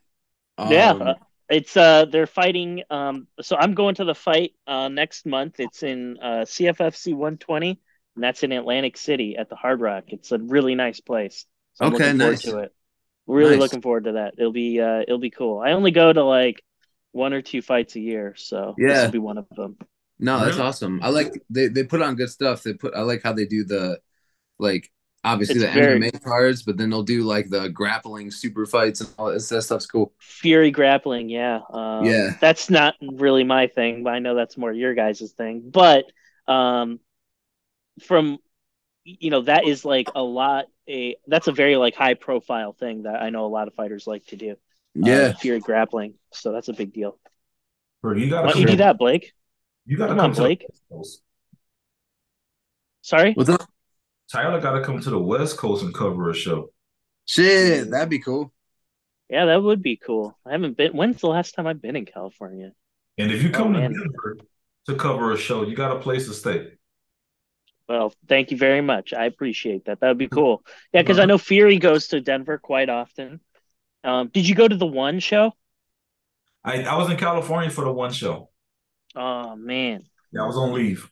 Yeah, 0.59 0.91
um, 0.91 1.03
uh, 1.03 1.15
it's 1.51 1.77
uh 1.77 2.05
they're 2.07 2.27
fighting. 2.27 2.83
Um, 2.91 3.27
so 3.41 3.57
I'm 3.57 3.75
going 3.75 3.95
to 3.97 4.05
the 4.05 4.15
fight 4.15 4.53
uh 4.67 4.89
next 4.89 5.27
month. 5.27 5.61
It's 5.61 5.83
in 5.83 6.19
uh 6.21 6.45
CFFC 6.45 7.15
120, 7.15 7.81
and 8.15 8.25
that's 8.25 8.43
in 8.43 8.53
Atlantic 8.53 8.97
City 8.97 9.37
at 9.37 9.49
the 9.49 9.57
Hard 9.57 9.81
Rock. 9.81 10.05
It's 10.09 10.33
a 10.33 10.39
really 10.39 10.75
nice 10.75 11.01
place. 11.01 11.47
So 11.75 11.87
I'm 11.87 11.95
okay, 11.95 12.13
nice. 12.13 12.43
to 12.43 12.59
it. 12.59 12.75
Really 13.27 13.53
nice. 13.53 13.61
looking 13.61 13.83
forward 13.83 14.05
to 14.05 14.13
that. 14.13 14.35
It'll 14.39 14.53
be 14.53 14.81
uh 14.81 15.01
it'll 15.01 15.19
be 15.19 15.31
cool. 15.31 15.61
I 15.61 15.73
only 15.73 15.91
go 15.91 16.13
to 16.13 16.25
like 16.25 16.63
one 17.13 17.33
or 17.33 17.43
two 17.43 17.63
fights 17.63 17.97
a 17.97 18.01
year, 18.01 18.35
so 18.37 18.75
yeah, 18.79 18.89
this 18.89 19.05
will 19.05 19.13
be 19.13 19.19
one 19.19 19.39
of 19.39 19.47
them. 19.55 19.77
No, 20.19 20.45
that's 20.45 20.59
awesome. 20.59 21.01
I 21.03 21.11
like 21.11 21.43
they 21.49 21.69
they 21.69 21.85
put 21.85 22.03
on 22.03 22.17
good 22.17 22.31
stuff. 22.31 22.63
They 22.63 22.75
put 22.75 22.95
I 22.95 23.03
like 23.03 23.23
how 23.23 23.33
they 23.33 23.47
do 23.47 23.65
the 23.65 24.01
like 24.59 24.91
obviously 25.25 25.57
it's 25.57 25.65
the 25.65 25.73
very, 25.73 26.01
MMA 26.01 26.23
cards, 26.23 26.63
but 26.63 26.77
then 26.77 26.91
they'll 26.91 27.03
do 27.03 27.23
like 27.23 27.49
the 27.51 27.69
grappling 27.69 28.31
super 28.31 28.67
fights 28.67 29.01
and 29.01 29.11
all 29.19 29.27
that, 29.27 29.43
that 29.43 29.63
stuff's 29.63 29.87
cool. 29.87 30.13
Fury 30.19 30.71
grappling, 30.71 31.29
yeah. 31.29 31.61
Um, 31.71 32.05
yeah. 32.05 32.37
That's 32.41 32.71
not 32.71 32.95
really 33.01 33.45
my 33.45 33.67
thing, 33.67 34.05
but 34.05 34.13
I 34.15 34.19
know 34.19 34.35
that's 34.35 34.57
more 34.57 34.73
your 34.73 34.95
guys' 34.95 35.33
thing. 35.37 35.71
But 35.71 36.05
um, 36.47 37.01
from 38.03 38.39
you 39.05 39.31
know, 39.31 39.43
that 39.43 39.67
is 39.67 39.85
like 39.85 40.09
a 40.15 40.23
lot 40.23 40.67
a 40.89 41.17
that's 41.27 41.49
a 41.49 41.53
very 41.53 41.77
like 41.77 41.95
high 41.95 42.15
profile 42.15 42.73
thing 42.73 43.03
that 43.03 43.23
I 43.23 43.31
know 43.31 43.47
a 43.47 43.49
lot 43.49 43.69
of 43.69 43.75
fighters 43.75 44.07
like 44.07 44.27
to 44.27 44.37
do. 44.37 44.53
Uh, 44.53 44.55
yeah. 44.95 45.15
Uh, 45.15 45.35
Fury 45.35 45.61
grappling. 45.61 46.15
So 46.33 46.53
that's 46.53 46.69
a 46.69 46.73
big 46.73 46.93
deal. 46.93 47.19
Bro, 48.03 48.15
you 48.17 48.31
gotta 48.31 48.47
Why 48.47 48.53
don't 48.53 48.61
you 48.63 48.67
do 48.69 48.77
that, 48.77 48.99
Blake? 48.99 49.33
You 49.87 49.97
gotta 49.97 50.11
come, 50.11 50.19
come 50.19 50.31
on, 50.31 50.37
Blake. 50.37 50.67
Sorry? 53.03 53.33
What's 53.33 53.49
up? 53.49 53.69
Tyler 54.31 54.61
got 54.61 54.73
to 54.73 54.85
come 54.85 55.01
to 55.01 55.11
the 55.11 55.19
West 55.19 55.57
Coast 55.57 55.83
and 55.83 55.95
cover 55.95 56.31
a 56.31 56.35
show. 56.35 56.71
Shit, 57.25 57.91
that'd 57.91 58.09
be 58.09 58.19
cool. 58.19 58.53
Yeah, 59.29 59.47
that 59.47 59.63
would 59.63 59.83
be 59.83 59.97
cool. 59.97 60.39
I 60.47 60.53
haven't 60.53 60.77
been. 60.77 60.93
When's 60.93 61.21
the 61.21 61.29
last 61.29 61.55
time 61.55 61.67
I've 61.67 61.83
been 61.83 61.97
in 61.97 62.07
California? 62.07 62.73
And 63.19 63.31
if 63.31 63.43
you 63.43 63.51
come 63.51 63.75
oh, 63.75 63.81
to 63.81 63.89
Denver 63.89 64.37
to 64.87 64.95
cover 64.95 65.33
a 65.33 65.37
show, 65.37 65.65
you 65.65 65.77
got 65.77 65.97
a 65.97 66.01
place 66.01 66.27
to 66.27 66.35
stay. 66.35 66.69
Well, 67.89 68.13
thank 68.29 68.51
you 68.51 68.57
very 68.57 68.81
much. 68.81 69.13
I 69.13 69.25
appreciate 69.25 69.87
that. 69.87 70.01
That 70.01 70.09
would 70.09 70.19
be 70.19 70.29
cool. 70.29 70.63
Yeah, 70.93 71.03
because 71.03 71.19
I 71.19 71.25
know 71.25 71.39
Fury 71.39 71.79
goes 71.79 72.09
to 72.09 72.21
Denver 72.21 72.59
quite 72.59 72.89
often. 72.91 73.41
Um, 74.05 74.29
did 74.29 74.49
you 74.49 74.55
go 74.55 74.69
to 74.69 74.77
the 74.77 74.87
one 74.87 75.21
show? 75.21 75.53
I, 76.65 76.83
I 76.83 76.97
was 76.97 77.11
in 77.11 77.17
California 77.17 77.71
for 77.71 77.85
the 77.85 77.93
one 77.93 78.13
show. 78.13 78.51
Oh 79.17 79.57
man. 79.57 80.05
Yeah, 80.33 80.43
I 80.43 80.47
was 80.47 80.57
on 80.57 80.73
leave. 80.73 81.11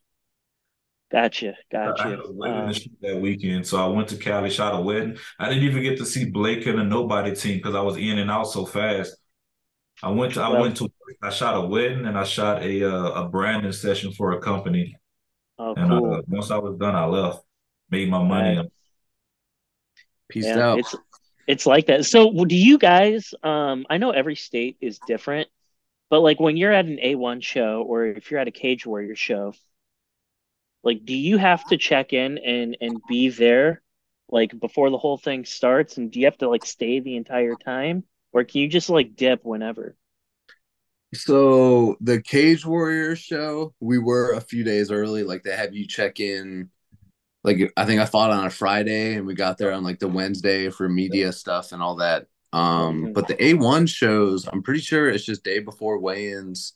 Gotcha, 1.10 1.54
gotcha. 1.70 2.02
I 2.02 2.08
had 2.10 2.18
a 2.18 2.32
wedding 2.32 2.56
um, 2.56 2.74
that 3.02 3.20
weekend, 3.20 3.66
so 3.66 3.78
I 3.78 3.86
went 3.86 4.08
to 4.08 4.16
Cali, 4.16 4.50
shot 4.50 4.74
a 4.74 4.80
wedding. 4.80 5.16
I 5.38 5.48
didn't 5.48 5.62
even 5.62 5.82
get 5.82 5.98
to 5.98 6.06
see 6.06 6.28
Blake 6.28 6.66
and 6.66 6.78
the 6.78 6.84
Nobody 6.84 7.34
team 7.34 7.58
because 7.58 7.76
I 7.76 7.80
was 7.80 7.96
in 7.96 8.18
and 8.18 8.30
out 8.30 8.48
so 8.48 8.66
fast. 8.66 9.16
I 10.02 10.10
went 10.10 10.34
to, 10.34 10.40
well, 10.40 10.56
I 10.56 10.60
went 10.60 10.76
to, 10.78 10.90
I 11.22 11.30
shot 11.30 11.56
a 11.56 11.66
wedding 11.66 12.06
and 12.06 12.18
I 12.18 12.24
shot 12.24 12.62
a 12.62 12.84
uh, 12.84 13.22
a 13.22 13.28
branding 13.28 13.72
session 13.72 14.12
for 14.12 14.32
a 14.32 14.40
company. 14.40 14.96
Oh, 15.58 15.74
and 15.74 15.90
cool. 15.90 16.14
uh, 16.14 16.22
once 16.26 16.50
I 16.50 16.58
was 16.58 16.76
done, 16.76 16.94
I 16.96 17.06
left, 17.06 17.44
made 17.88 18.10
my 18.10 18.22
money. 18.22 18.56
Right. 18.58 18.66
Peace 20.28 20.46
yeah, 20.46 20.58
out. 20.58 20.78
It's 20.80 20.94
it's 21.46 21.66
like 21.66 21.86
that. 21.86 22.04
So, 22.04 22.44
do 22.44 22.56
you 22.56 22.78
guys? 22.78 23.32
Um, 23.44 23.86
I 23.88 23.98
know 23.98 24.10
every 24.10 24.34
state 24.34 24.76
is 24.80 24.98
different, 25.06 25.48
but 26.10 26.20
like 26.20 26.40
when 26.40 26.56
you're 26.56 26.72
at 26.72 26.86
an 26.86 26.98
A1 27.02 27.44
show 27.44 27.82
or 27.82 28.06
if 28.06 28.30
you're 28.30 28.40
at 28.40 28.48
a 28.48 28.52
Cage 28.52 28.84
Warrior 28.84 29.14
show, 29.14 29.54
like 30.86 31.04
do 31.06 31.14
you 31.16 31.38
have 31.38 31.66
to 31.66 31.78
check 31.78 32.14
in 32.14 32.38
and 32.38 32.78
and 32.82 33.06
be 33.06 33.30
there 33.30 33.82
like 34.30 34.58
before 34.60 34.90
the 34.90 34.98
whole 34.98 35.18
thing 35.18 35.46
starts 35.46 35.98
and 35.98 36.12
do 36.12 36.20
you 36.20 36.26
have 36.26 36.38
to 36.38 36.50
like 36.50 36.66
stay 36.66 37.00
the 37.00 37.16
entire 37.16 37.56
time 37.56 38.04
or 38.32 38.44
can 38.44 38.62
you 38.62 38.68
just 38.70 38.90
like 38.90 39.16
dip 39.16 39.44
whenever 39.44 39.96
So 41.14 41.96
the 42.00 42.20
Cage 42.20 42.66
Warriors 42.66 43.18
show, 43.18 43.74
we 43.80 43.98
were 43.98 44.32
a 44.32 44.40
few 44.40 44.64
days 44.64 44.90
early. 44.90 45.22
Like 45.22 45.42
they 45.42 45.56
have 45.56 45.74
you 45.74 45.86
check 45.86 46.20
in. 46.20 46.70
Like 47.44 47.72
I 47.76 47.86
think 47.86 48.00
I 48.00 48.06
fought 48.06 48.30
on 48.32 48.46
a 48.46 48.50
Friday, 48.50 49.14
and 49.16 49.26
we 49.26 49.34
got 49.34 49.58
there 49.58 49.72
on 49.72 49.84
like 49.84 50.00
the 50.00 50.08
Wednesday 50.08 50.70
for 50.70 50.88
media 50.88 51.32
stuff 51.32 51.72
and 51.72 51.82
all 51.82 51.96
that. 51.96 52.26
Um, 52.52 53.10
Mhm. 53.10 53.14
but 53.14 53.28
the 53.28 53.42
A1 53.44 53.86
shows, 53.86 54.46
I'm 54.48 54.62
pretty 54.62 54.80
sure 54.80 55.08
it's 55.08 55.24
just 55.24 55.44
day 55.44 55.60
before 55.60 55.98
weigh-ins. 56.00 56.74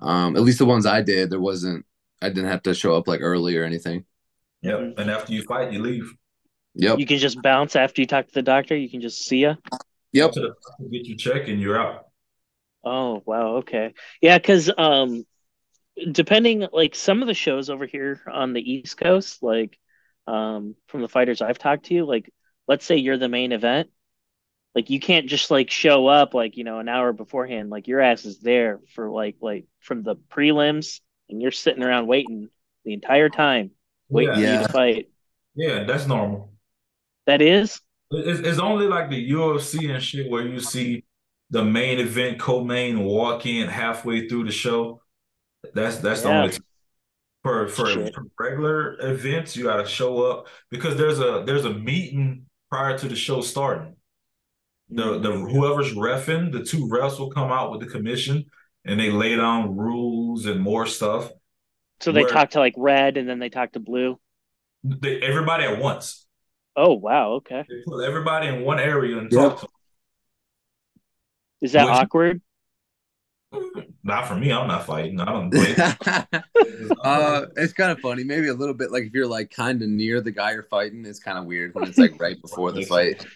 Um, 0.00 0.36
at 0.36 0.42
least 0.42 0.58
the 0.58 0.66
ones 0.66 0.86
I 0.86 1.02
did, 1.02 1.30
there 1.30 1.40
wasn't. 1.40 1.86
I 2.22 2.28
didn't 2.28 2.50
have 2.50 2.62
to 2.64 2.74
show 2.74 2.94
up 2.94 3.08
like 3.08 3.20
early 3.22 3.56
or 3.56 3.64
anything. 3.64 4.04
Yep. 4.62 4.94
And 4.98 5.10
after 5.10 5.32
you 5.32 5.42
fight, 5.42 5.72
you 5.72 5.80
leave. 5.80 6.12
Yep. 6.74 6.98
you 7.00 7.06
can 7.06 7.18
just 7.18 7.42
bounce 7.42 7.74
after 7.74 8.00
you 8.00 8.06
talk 8.06 8.28
to 8.28 8.34
the 8.34 8.42
doctor 8.42 8.76
you 8.76 8.88
can 8.88 9.00
just 9.00 9.24
see 9.24 9.38
ya 9.38 9.56
Yep. 10.12 10.32
To 10.32 10.54
get 10.90 11.06
your 11.06 11.16
check 11.16 11.48
and 11.48 11.60
you're 11.60 11.80
out. 11.80 12.06
Oh, 12.84 13.22
wow. 13.26 13.56
Okay. 13.56 13.94
Yeah, 14.20 14.38
because 14.38 14.70
um 14.76 15.24
depending 16.12 16.66
like 16.72 16.94
some 16.94 17.22
of 17.22 17.28
the 17.28 17.34
shows 17.34 17.70
over 17.70 17.86
here 17.86 18.20
on 18.30 18.52
the 18.52 18.72
East 18.72 18.96
Coast, 18.96 19.42
like 19.42 19.78
um 20.26 20.74
from 20.88 21.02
the 21.02 21.08
fighters 21.08 21.42
I've 21.42 21.58
talked 21.58 21.86
to, 21.86 22.04
like 22.04 22.32
let's 22.66 22.84
say 22.84 22.96
you're 22.96 23.18
the 23.18 23.28
main 23.28 23.52
event, 23.52 23.90
like 24.74 24.90
you 24.90 25.00
can't 25.00 25.26
just 25.26 25.50
like 25.50 25.70
show 25.70 26.06
up 26.06 26.34
like, 26.34 26.56
you 26.56 26.64
know, 26.64 26.78
an 26.78 26.88
hour 26.88 27.12
beforehand. 27.12 27.70
Like 27.70 27.86
your 27.86 28.00
ass 28.00 28.24
is 28.24 28.40
there 28.40 28.80
for 28.94 29.10
like 29.10 29.36
like 29.40 29.66
from 29.80 30.02
the 30.02 30.16
prelims 30.16 31.00
and 31.30 31.40
you're 31.40 31.50
sitting 31.50 31.82
around 31.82 32.06
waiting 32.06 32.48
the 32.84 32.92
entire 32.92 33.28
time, 33.28 33.70
waiting 34.08 34.34
for 34.34 34.40
you 34.40 34.46
to 34.46 34.68
fight. 34.68 35.08
Yeah, 35.54 35.84
that's 35.84 36.06
normal. 36.06 36.52
That 37.26 37.42
is? 37.42 37.80
It's, 38.10 38.40
it's 38.40 38.58
only 38.58 38.86
like 38.86 39.10
the 39.10 39.30
UFC 39.30 39.92
and 39.92 40.02
shit 40.02 40.30
where 40.30 40.46
you 40.46 40.60
see 40.60 41.04
the 41.50 41.64
main 41.64 41.98
event 41.98 42.38
co-main 42.38 43.00
walk 43.00 43.46
in 43.46 43.68
halfway 43.68 44.28
through 44.28 44.44
the 44.44 44.52
show. 44.52 45.02
That's 45.74 45.98
that's 45.98 46.22
the 46.22 46.28
Yeah. 46.28 46.42
only 46.42 46.56
for 47.42 47.68
for, 47.68 47.86
for 48.10 48.24
regular 48.38 48.96
events 49.00 49.56
you 49.56 49.64
gotta 49.64 49.86
show 49.86 50.22
up 50.22 50.48
because 50.70 50.96
there's 50.96 51.20
a 51.20 51.42
there's 51.46 51.64
a 51.64 51.72
meeting 51.72 52.46
prior 52.70 52.96
to 52.98 53.08
the 53.08 53.16
show 53.16 53.40
starting. 53.40 53.96
The 54.88 55.18
the 55.18 55.30
mm-hmm. 55.30 55.46
whoever's 55.48 55.94
refing, 55.94 56.52
the 56.52 56.64
two 56.64 56.88
refs 56.88 57.18
will 57.18 57.30
come 57.30 57.52
out 57.52 57.70
with 57.70 57.80
the 57.80 57.86
commission 57.86 58.46
and 58.84 58.98
they 58.98 59.10
lay 59.10 59.36
down 59.36 59.76
rules 59.76 60.46
and 60.46 60.60
more 60.60 60.86
stuff. 60.86 61.30
So 62.00 62.12
they 62.12 62.24
talk 62.24 62.50
to 62.50 62.60
like 62.60 62.74
red 62.76 63.16
and 63.16 63.28
then 63.28 63.38
they 63.38 63.50
talk 63.50 63.72
to 63.72 63.80
blue. 63.80 64.18
They, 64.82 65.20
everybody 65.20 65.64
at 65.64 65.78
once. 65.78 66.26
Oh, 66.76 66.94
wow. 66.94 67.32
Okay. 67.32 67.64
They 67.68 67.82
put 67.86 68.02
everybody 68.04 68.46
in 68.48 68.62
one 68.64 68.78
area 68.80 69.18
and 69.18 69.30
Yep. 69.30 69.40
talk 69.50 69.60
to 69.60 69.68
Is 71.60 71.72
that 71.72 71.84
Which- 71.86 71.94
awkward? 71.94 72.40
Not 74.02 74.28
for 74.28 74.34
me, 74.34 74.50
I'm 74.50 74.66
not 74.66 74.86
fighting. 74.86 75.20
I 75.20 75.26
don't 75.26 75.50
wait. 75.50 75.78
uh, 77.04 77.46
it's 77.56 77.72
kind 77.74 77.92
of 77.92 78.00
funny. 78.00 78.24
Maybe 78.24 78.48
a 78.48 78.54
little 78.54 78.74
bit 78.74 78.90
like 78.90 79.04
if 79.04 79.12
you're 79.12 79.26
like 79.26 79.50
kind 79.50 79.82
of 79.82 79.88
near 79.88 80.20
the 80.22 80.30
guy 80.30 80.52
you're 80.52 80.62
fighting, 80.70 81.04
it's 81.04 81.18
kind 81.18 81.36
of 81.36 81.44
weird 81.44 81.74
when 81.74 81.86
it's 81.86 81.98
like 81.98 82.18
right 82.18 82.40
before 82.40 82.72
the 82.72 82.82
fight. 82.86 83.26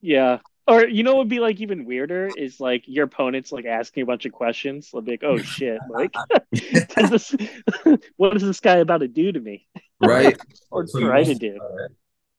Yeah. 0.00 0.38
Or 0.68 0.86
you 0.86 1.02
know 1.02 1.12
what 1.14 1.18
would 1.22 1.28
be 1.28 1.40
like 1.40 1.60
even 1.60 1.84
weirder 1.84 2.30
is 2.36 2.60
like 2.60 2.84
your 2.86 3.04
opponent's 3.06 3.50
like 3.50 3.64
asking 3.64 4.04
a 4.04 4.06
bunch 4.06 4.26
of 4.26 4.32
questions. 4.32 4.90
They'll 4.92 5.02
be 5.02 5.12
like, 5.12 5.24
"Oh 5.24 5.38
shit! 5.38 5.80
Like, 5.90 6.12
does 6.94 7.10
this, 7.10 7.34
what 8.16 8.36
is 8.36 8.42
this 8.44 8.60
guy 8.60 8.76
about 8.76 8.98
to 8.98 9.08
do 9.08 9.32
to 9.32 9.40
me 9.40 9.66
Right, 10.00 10.38
or 10.70 10.86
So 10.86 11.00
try 11.00 11.24
to 11.24 11.30
must- 11.30 11.40
do?" 11.40 11.58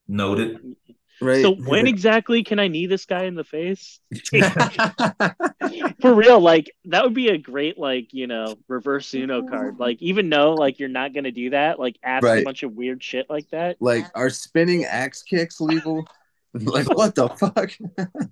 Noted. 0.08 0.76
right. 1.22 1.42
So 1.42 1.52
when 1.56 1.86
exactly 1.88 2.44
can 2.44 2.60
I 2.60 2.68
knee 2.68 2.86
this 2.88 3.06
guy 3.06 3.24
in 3.24 3.36
the 3.36 3.44
face? 3.44 4.00
For 6.02 6.14
real, 6.14 6.40
like 6.40 6.72
that 6.86 7.04
would 7.04 7.14
be 7.14 7.30
a 7.30 7.38
great 7.38 7.78
like 7.78 8.14
you 8.14 8.28
know 8.28 8.56
reverse 8.68 9.14
Uno 9.14 9.48
card. 9.48 9.80
Like 9.80 10.02
even 10.02 10.30
though 10.30 10.54
like 10.54 10.80
you're 10.80 10.90
not 10.90 11.14
gonna 11.14 11.32
do 11.32 11.52
that, 11.52 11.80
like 11.80 11.98
ask 12.04 12.26
a 12.26 12.44
bunch 12.44 12.64
of 12.64 12.74
weird 12.74 13.04
shit 13.04 13.30
like 13.30 13.50
that. 13.52 13.78
like 13.82 14.06
are 14.16 14.30
spinning 14.30 14.86
axe 14.86 15.24
kicks 15.24 15.60
legal? 15.62 16.06
like 16.66 16.88
what 16.96 17.16
the 17.16 17.30
fuck? 17.30 17.72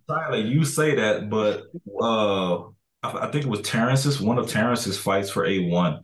Tyler, 0.08 0.38
you 0.38 0.64
say 0.66 0.96
that, 0.96 1.30
but 1.30 1.64
uh, 2.02 2.58
I, 3.04 3.28
I 3.28 3.32
think 3.32 3.46
it 3.46 3.50
was 3.50 3.62
Terrence's 3.62 4.20
one 4.22 4.38
of 4.38 4.48
Terrence's 4.48 4.98
fights 4.98 5.30
for 5.30 5.46
A1. 5.46 6.02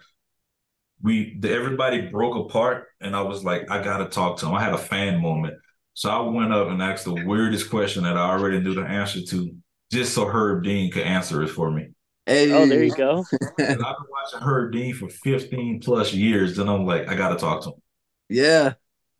We 1.01 1.38
the, 1.39 1.51
everybody 1.53 2.01
broke 2.07 2.36
apart, 2.49 2.88
and 3.01 3.15
I 3.15 3.22
was 3.22 3.43
like, 3.43 3.70
I 3.70 3.84
gotta 3.84 4.05
talk 4.07 4.38
to 4.39 4.47
him. 4.47 4.55
I 4.55 4.63
had 4.63 4.74
a 4.74 4.78
fan 4.80 5.22
moment, 5.22 5.55
so 5.93 6.09
I 6.09 6.20
went 6.22 6.53
up 6.53 6.70
and 6.70 6.82
asked 6.82 7.05
the 7.05 7.13
weirdest 7.26 7.70
question 7.70 8.03
that 8.03 8.18
I 8.18 8.30
already 8.30 8.59
knew 8.59 8.74
the 8.74 8.82
answer 8.82 9.22
to, 9.22 9.55
just 9.91 10.13
so 10.15 10.26
Herb 10.28 10.63
Dean 10.63 10.91
could 10.91 11.03
answer 11.03 11.43
it 11.43 11.49
for 11.49 11.70
me. 11.72 11.89
Hey, 12.26 12.51
Oh, 12.51 12.65
there 12.65 12.84
you 12.84 12.93
go. 12.93 13.24
I've 13.41 13.57
been 13.57 13.80
watching 13.80 14.39
Herb 14.41 14.74
Dean 14.74 14.93
for 14.95 15.09
15 15.09 15.82
plus 15.82 16.13
years, 16.13 16.57
and 16.57 16.70
I'm 16.70 16.86
like, 16.86 17.07
I 17.07 17.15
gotta 17.15 17.36
talk 17.38 17.63
to 17.63 17.70
him. 17.70 17.82
Yeah, 18.30 18.74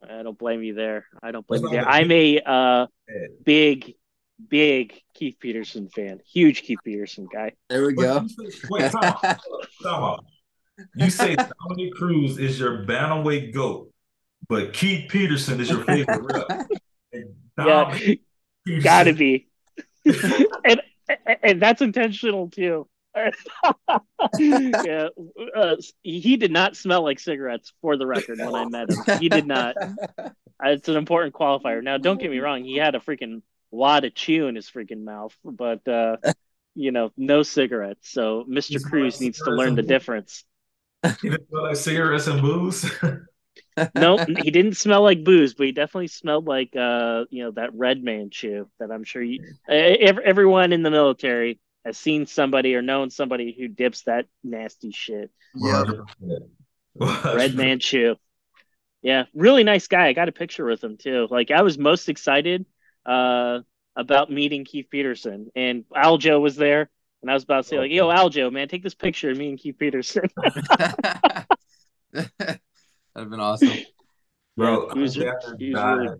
I 0.10 0.24
don't 0.24 0.38
blame 0.38 0.64
you 0.64 0.74
there. 0.74 1.06
I 1.22 1.32
don't 1.32 1.46
blame 1.46 1.62
That's 1.62 1.72
you 1.74 1.78
there. 1.78 1.86
not 1.86 1.94
a 1.94 1.98
I'm 1.98 2.12
a 2.12 2.40
uh, 2.42 2.88
big, 3.44 3.94
big 4.50 5.02
Keith 5.14 5.38
Peterson 5.40 5.90
fan. 5.90 6.20
Huge 6.26 6.62
Keith 6.64 6.80
Peterson 6.84 7.28
guy. 7.32 7.54
there 7.70 7.86
we 7.86 7.94
go. 7.94 8.22
you 8.22 8.50
say- 8.52 8.68
Wait, 8.70 8.92
time 8.92 9.04
out. 9.04 9.22
Time 9.84 10.04
out. 10.04 10.26
You 10.96 11.10
say 11.10 11.36
Dominick 11.36 11.94
Cruz 11.96 12.38
is 12.38 12.60
your 12.60 12.86
bantamweight 12.86 13.54
goat, 13.54 13.92
but 14.48 14.74
Keith 14.74 15.10
Peterson 15.10 15.60
is 15.60 15.70
your 15.70 15.84
favorite 15.84 16.22
rep. 16.22 16.68
Yeah, 17.60 17.92
Peterson- 17.92 18.84
gotta 18.84 19.14
be. 19.14 19.48
and 20.06 20.82
and 21.42 21.60
that's 21.62 21.82
intentional 21.82 22.50
too. 22.50 22.88
yeah, 24.40 25.08
uh, 25.56 25.76
he 26.04 26.38
did 26.38 26.52
not 26.52 26.76
smell 26.76 27.04
like 27.04 27.20
cigarettes. 27.20 27.72
For 27.82 27.98
the 27.98 28.08
record, 28.08 28.40
when 28.40 28.56
I 28.56 28.66
met 28.66 28.90
him, 28.90 29.20
he 29.20 29.30
did 29.30 29.48
not. 29.48 29.76
It's 30.60 30.90
an 30.90 30.98
important 30.98 31.36
qualifier. 31.36 31.84
Now, 31.84 32.00
don't 32.00 32.20
get 32.20 32.32
me 32.32 32.40
wrong; 32.40 32.64
he 32.64 32.78
had 32.78 32.96
a 32.96 33.00
freaking 33.00 33.44
wad 33.70 34.06
of 34.06 34.16
chew 34.16 34.48
in 34.48 34.56
his 34.56 34.68
freaking 34.68 35.04
mouth, 35.04 35.38
but 35.46 35.88
uh, 35.88 36.18
you 36.76 36.92
know, 36.92 37.12
no 37.16 37.44
cigarettes. 37.44 38.12
So 38.12 38.44
Mr. 38.50 38.70
He's 38.70 38.84
Cruz 38.84 39.22
needs 39.22 39.38
to 39.44 39.52
learn 39.52 39.76
the 39.76 39.84
booze. 39.84 39.88
difference. 39.88 40.46
He 41.22 41.30
didn't 41.30 41.48
smell 41.50 41.64
like 41.64 41.76
cigarettes 41.76 42.26
and 42.26 42.42
booze. 42.42 42.90
No, 43.96 44.18
he 44.18 44.50
didn't 44.50 44.78
smell 44.78 45.04
like 45.04 45.24
booze, 45.24 45.54
but 45.54 45.68
he 45.68 45.72
definitely 45.72 46.08
smelled 46.08 46.48
like 46.48 46.76
uh, 46.76 47.26
you 47.30 47.44
know, 47.44 47.52
that 47.52 47.76
red 47.76 48.04
man 48.04 48.30
chew 48.32 48.68
that 48.80 48.92
I'm 48.92 49.04
sure 49.04 49.22
you 49.22 49.42
everyone 49.70 50.74
in 50.74 50.82
the 50.82 50.92
military 50.92 51.60
has 51.88 51.98
seen 51.98 52.26
somebody 52.26 52.76
or 52.76 52.82
known 52.82 53.10
somebody 53.10 53.56
who 53.58 53.68
dips 53.70 54.04
that 54.04 54.26
nasty 54.44 54.92
shit. 54.92 55.32
Yeah. 55.56 55.84
Red 57.00 57.56
Man 57.56 57.80
chew. 57.80 58.18
Yeah, 59.02 59.24
really 59.34 59.64
nice 59.64 59.88
guy. 59.88 60.08
I 60.08 60.14
got 60.14 60.28
a 60.28 60.34
picture 60.34 60.66
with 60.66 60.84
him 60.84 60.98
too. 60.98 61.28
Like 61.32 61.50
I 61.50 61.62
was 61.62 61.78
most 61.78 62.10
excited 62.10 62.66
uh 63.06 63.60
about 63.96 64.30
meeting 64.30 64.66
Keith 64.66 64.88
Peterson 64.92 65.50
and 65.56 65.86
Aljo 65.96 66.42
was 66.42 66.58
there 66.58 66.90
and 67.22 67.32
I 67.32 67.34
was 67.34 67.44
about 67.44 67.64
to 67.64 67.68
say 67.70 67.80
like, 67.80 67.92
"Yo, 67.92 68.10
Aljo, 68.10 68.52
man, 68.52 68.68
take 68.68 68.84
this 68.84 68.94
picture 68.96 69.32
of 69.32 69.38
me 69.38 69.50
and 69.50 69.58
Keith 69.58 69.78
Peterson." 69.80 70.24
That'd 72.14 72.60
have 73.16 73.30
been 73.30 73.40
awesome. 73.40 73.72
Bro, 74.58 74.90
He 74.94 75.00
was- 75.00 75.18
I 75.18 75.24
down 75.24 75.40
to 75.42 75.56
he 75.58 75.74
was 75.74 75.84
really- 75.84 76.18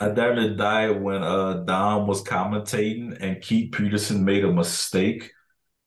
I 0.00 0.10
down 0.10 0.36
to 0.36 0.54
die 0.54 0.90
when 0.90 1.22
uh 1.22 1.64
Dom 1.64 2.06
was 2.06 2.22
commentating 2.22 3.16
and 3.20 3.42
Keith 3.42 3.72
Peterson 3.72 4.24
made 4.24 4.44
a 4.44 4.52
mistake 4.52 5.30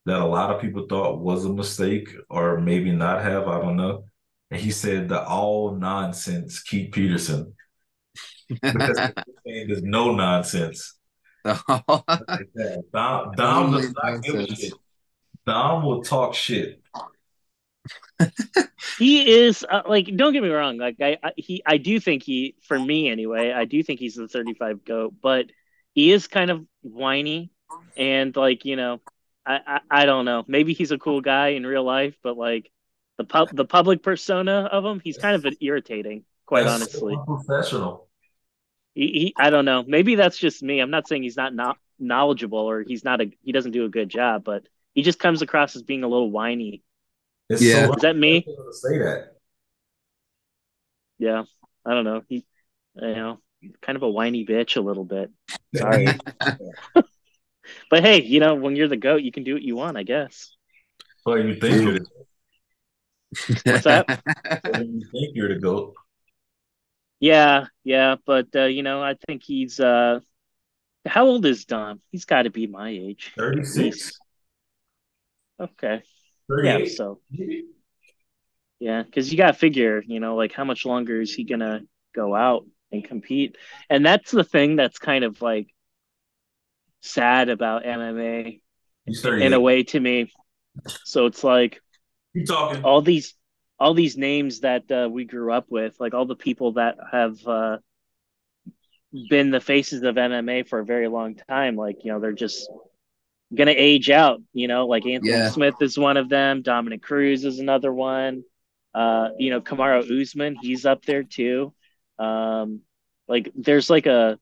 that 0.06 0.20
a 0.20 0.26
lot 0.26 0.50
of 0.50 0.60
people 0.60 0.86
thought 0.88 1.20
was 1.20 1.44
a 1.44 1.52
mistake 1.52 2.08
or 2.28 2.60
maybe 2.60 2.90
not 2.90 3.22
have, 3.22 3.46
I 3.46 3.60
don't 3.60 3.76
know. 3.76 4.04
And 4.50 4.60
he 4.60 4.70
said 4.70 5.08
the 5.08 5.22
all 5.22 5.76
nonsense 5.76 6.60
Keith 6.62 6.92
Peterson 6.92 7.54
because 8.60 8.98
there's 9.44 9.82
no 9.82 10.14
nonsense. 10.14 10.96
Dom, 11.44 12.04
Dom 12.92 13.72
does 13.72 13.92
not 13.92 14.22
give 14.22 14.34
a 14.34 14.54
shit. 14.54 14.74
Dom 15.46 15.84
will 15.84 16.02
talk 16.02 16.34
shit. 16.34 16.79
he 18.98 19.42
is 19.42 19.64
uh, 19.68 19.82
like 19.88 20.14
don't 20.14 20.32
get 20.32 20.42
me 20.42 20.50
wrong 20.50 20.76
like 20.76 20.96
I, 21.00 21.16
I 21.22 21.32
he 21.36 21.62
i 21.64 21.78
do 21.78 21.98
think 21.98 22.22
he 22.22 22.54
for 22.62 22.78
me 22.78 23.08
anyway 23.08 23.50
i 23.50 23.64
do 23.64 23.82
think 23.82 23.98
he's 23.98 24.14
the 24.14 24.28
35 24.28 24.84
goat 24.84 25.14
but 25.22 25.46
he 25.94 26.12
is 26.12 26.28
kind 26.28 26.50
of 26.50 26.64
whiny 26.82 27.50
and 27.96 28.34
like 28.36 28.64
you 28.64 28.76
know 28.76 29.00
I, 29.46 29.60
I 29.66 29.80
i 29.90 30.06
don't 30.06 30.24
know. 30.24 30.44
Maybe 30.46 30.74
he's 30.74 30.92
a 30.92 30.98
cool 30.98 31.20
guy 31.20 31.48
in 31.48 31.66
real 31.66 31.84
life 31.84 32.14
but 32.22 32.36
like 32.36 32.70
the 33.18 33.24
pub 33.24 33.50
the 33.52 33.64
public 33.64 34.02
persona 34.02 34.68
of 34.70 34.84
him 34.84 35.00
he's 35.02 35.18
kind 35.18 35.34
of 35.34 35.52
irritating 35.60 36.24
quite 36.46 36.64
That's 36.64 36.74
honestly. 36.74 37.16
Unprofessional. 37.16 38.08
he, 38.94 39.06
he 39.06 39.34
i 39.36 39.50
don't 39.50 39.64
know. 39.64 39.84
Maybe 39.86 40.14
that's 40.14 40.38
just 40.38 40.62
me. 40.62 40.80
I'm 40.80 40.90
not 40.90 41.08
saying 41.08 41.22
he's 41.22 41.36
not 41.36 41.54
not 41.54 41.78
knowledgeable 41.98 42.58
or 42.58 42.82
he's 42.82 43.04
not 43.04 43.20
a 43.20 43.30
he 43.42 43.52
doesn't 43.52 43.72
do 43.72 43.84
a 43.84 43.90
good 43.90 44.08
job 44.08 44.42
but 44.42 44.62
he 44.94 45.02
just 45.02 45.18
comes 45.18 45.42
across 45.42 45.76
as 45.76 45.82
being 45.82 46.02
a 46.02 46.08
little 46.08 46.30
whiny 46.30 46.82
It's 47.50 47.62
Yeah. 47.62 47.86
so 47.86 47.94
Is 47.94 48.02
that 48.02 48.16
me? 48.16 48.42
to 48.42 48.72
say 48.72 48.98
that. 48.98 49.36
yeah, 51.18 51.42
I 51.84 51.94
don't 51.94 52.04
know. 52.04 52.22
He, 52.28 52.46
you 52.94 53.14
know, 53.14 53.40
kind 53.82 53.96
of 53.96 54.02
a 54.02 54.08
whiny 54.08 54.46
bitch 54.46 54.76
a 54.76 54.80
little 54.80 55.04
bit. 55.04 55.30
Sorry, 55.74 56.16
but 57.90 58.02
hey, 58.02 58.22
you 58.22 58.40
know, 58.40 58.54
when 58.54 58.76
you're 58.76 58.88
the 58.88 58.96
goat, 58.96 59.22
you 59.22 59.32
can 59.32 59.42
do 59.44 59.54
what 59.54 59.62
you 59.62 59.74
want, 59.76 59.96
I 59.96 60.04
guess. 60.04 60.54
Well, 61.26 61.38
you 61.38 61.54
think 61.56 61.82
you're 61.82 61.98
the, 61.98 62.06
What's 63.70 63.84
that? 63.84 64.22
you 64.64 65.06
think 65.12 65.34
you're 65.34 65.52
the 65.52 65.60
goat. 65.60 65.94
Yeah, 67.18 67.66
yeah, 67.84 68.14
but 68.24 68.46
uh, 68.54 68.64
you 68.64 68.82
know, 68.82 69.02
I 69.02 69.16
think 69.26 69.42
he's 69.42 69.80
uh 69.80 70.20
how 71.04 71.26
old 71.26 71.44
is 71.46 71.64
Dom? 71.64 72.00
He's 72.10 72.26
got 72.26 72.42
to 72.42 72.50
be 72.50 72.66
my 72.66 72.90
age. 72.90 73.32
36. 73.36 74.18
Okay. 75.58 76.02
Yeah, 76.62 76.84
so 76.86 77.20
yeah, 78.80 79.02
because 79.02 79.30
you 79.30 79.36
got 79.36 79.48
to 79.48 79.58
figure, 79.58 80.02
you 80.06 80.20
know, 80.20 80.36
like 80.36 80.52
how 80.52 80.64
much 80.64 80.86
longer 80.86 81.20
is 81.20 81.34
he 81.34 81.44
gonna 81.44 81.82
go 82.14 82.34
out 82.34 82.66
and 82.90 83.04
compete? 83.04 83.56
And 83.88 84.04
that's 84.04 84.30
the 84.30 84.44
thing 84.44 84.76
that's 84.76 84.98
kind 84.98 85.24
of 85.24 85.40
like 85.42 85.68
sad 87.02 87.48
about 87.48 87.84
MMA 87.84 88.60
in 89.40 89.52
a 89.52 89.60
way 89.60 89.82
to 89.84 90.00
me. 90.00 90.32
So 91.04 91.26
it's 91.26 91.44
like 91.44 91.80
You 92.32 92.46
talking? 92.46 92.82
all 92.82 93.02
these 93.02 93.34
all 93.78 93.94
these 93.94 94.16
names 94.16 94.60
that 94.60 94.90
uh, 94.90 95.08
we 95.10 95.24
grew 95.24 95.52
up 95.52 95.66
with, 95.70 95.94
like 95.98 96.14
all 96.14 96.26
the 96.26 96.36
people 96.36 96.72
that 96.72 96.96
have 97.12 97.46
uh, 97.46 97.78
been 99.28 99.50
the 99.50 99.60
faces 99.60 100.02
of 100.02 100.16
MMA 100.16 100.68
for 100.68 100.78
a 100.78 100.84
very 100.84 101.08
long 101.08 101.36
time, 101.48 101.76
like 101.76 102.04
you 102.04 102.12
know, 102.12 102.20
they're 102.20 102.32
just 102.32 102.70
gonna 103.54 103.74
age 103.76 104.10
out. 104.10 104.40
You 104.52 104.68
know, 104.68 104.86
like 104.86 105.06
Anthony 105.06 105.32
Yeah. 105.32 105.50
Smith 105.50 105.74
is 105.80 105.98
one 105.98 106.16
of 106.16 106.28
them. 106.28 106.62
Dominick 106.62 107.02
Cruz 107.02 107.44
is 107.44 107.58
another 107.58 107.92
one. 107.92 108.44
Uh, 108.94 109.30
you 109.38 109.50
know, 109.50 109.60
Kamaru 109.60 110.20
Usman, 110.22 110.56
he's 110.60 110.84
up 110.86 111.04
there 111.04 111.22
too. 111.22 111.72
Um, 112.18 112.80
like 113.28 113.50
there's 113.54 113.88
like 113.88 114.06
a, 114.06 114.38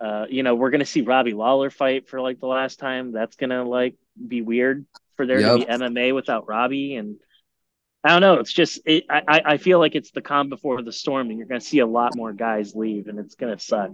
uh, 0.00 0.26
you 0.28 0.42
know, 0.42 0.54
we're 0.54 0.70
gonna 0.70 0.84
see 0.86 1.02
Robbie 1.02 1.32
Lawler 1.34 1.70
fight 1.70 2.08
for 2.08 2.20
like 2.20 2.40
the 2.40 2.46
last 2.46 2.78
time. 2.78 3.12
That's 3.12 3.36
gonna 3.36 3.64
like 3.64 3.96
be 4.26 4.42
weird 4.42 4.86
for 5.16 5.26
there 5.26 5.40
to 5.40 5.58
be 5.58 5.64
MMA 5.66 6.14
without 6.14 6.48
Robbie 6.48 6.96
and. 6.96 7.16
I 8.06 8.10
don't 8.10 8.20
know. 8.20 8.34
It's 8.34 8.52
just 8.52 8.80
it, 8.84 9.04
I 9.08 9.22
I 9.26 9.42
I 9.52 9.56
feel 9.56 9.78
like 9.78 9.94
it's 9.94 10.10
the 10.10 10.20
calm 10.20 10.50
before 10.50 10.82
the 10.82 10.92
storm, 10.92 11.30
and 11.30 11.38
you're 11.38 11.46
going 11.48 11.58
to 11.58 11.66
see 11.66 11.78
a 11.78 11.86
lot 11.86 12.14
more 12.14 12.34
guys 12.34 12.74
leave, 12.74 13.08
and 13.08 13.18
it's 13.18 13.34
going 13.34 13.56
to 13.56 13.64
suck. 13.64 13.92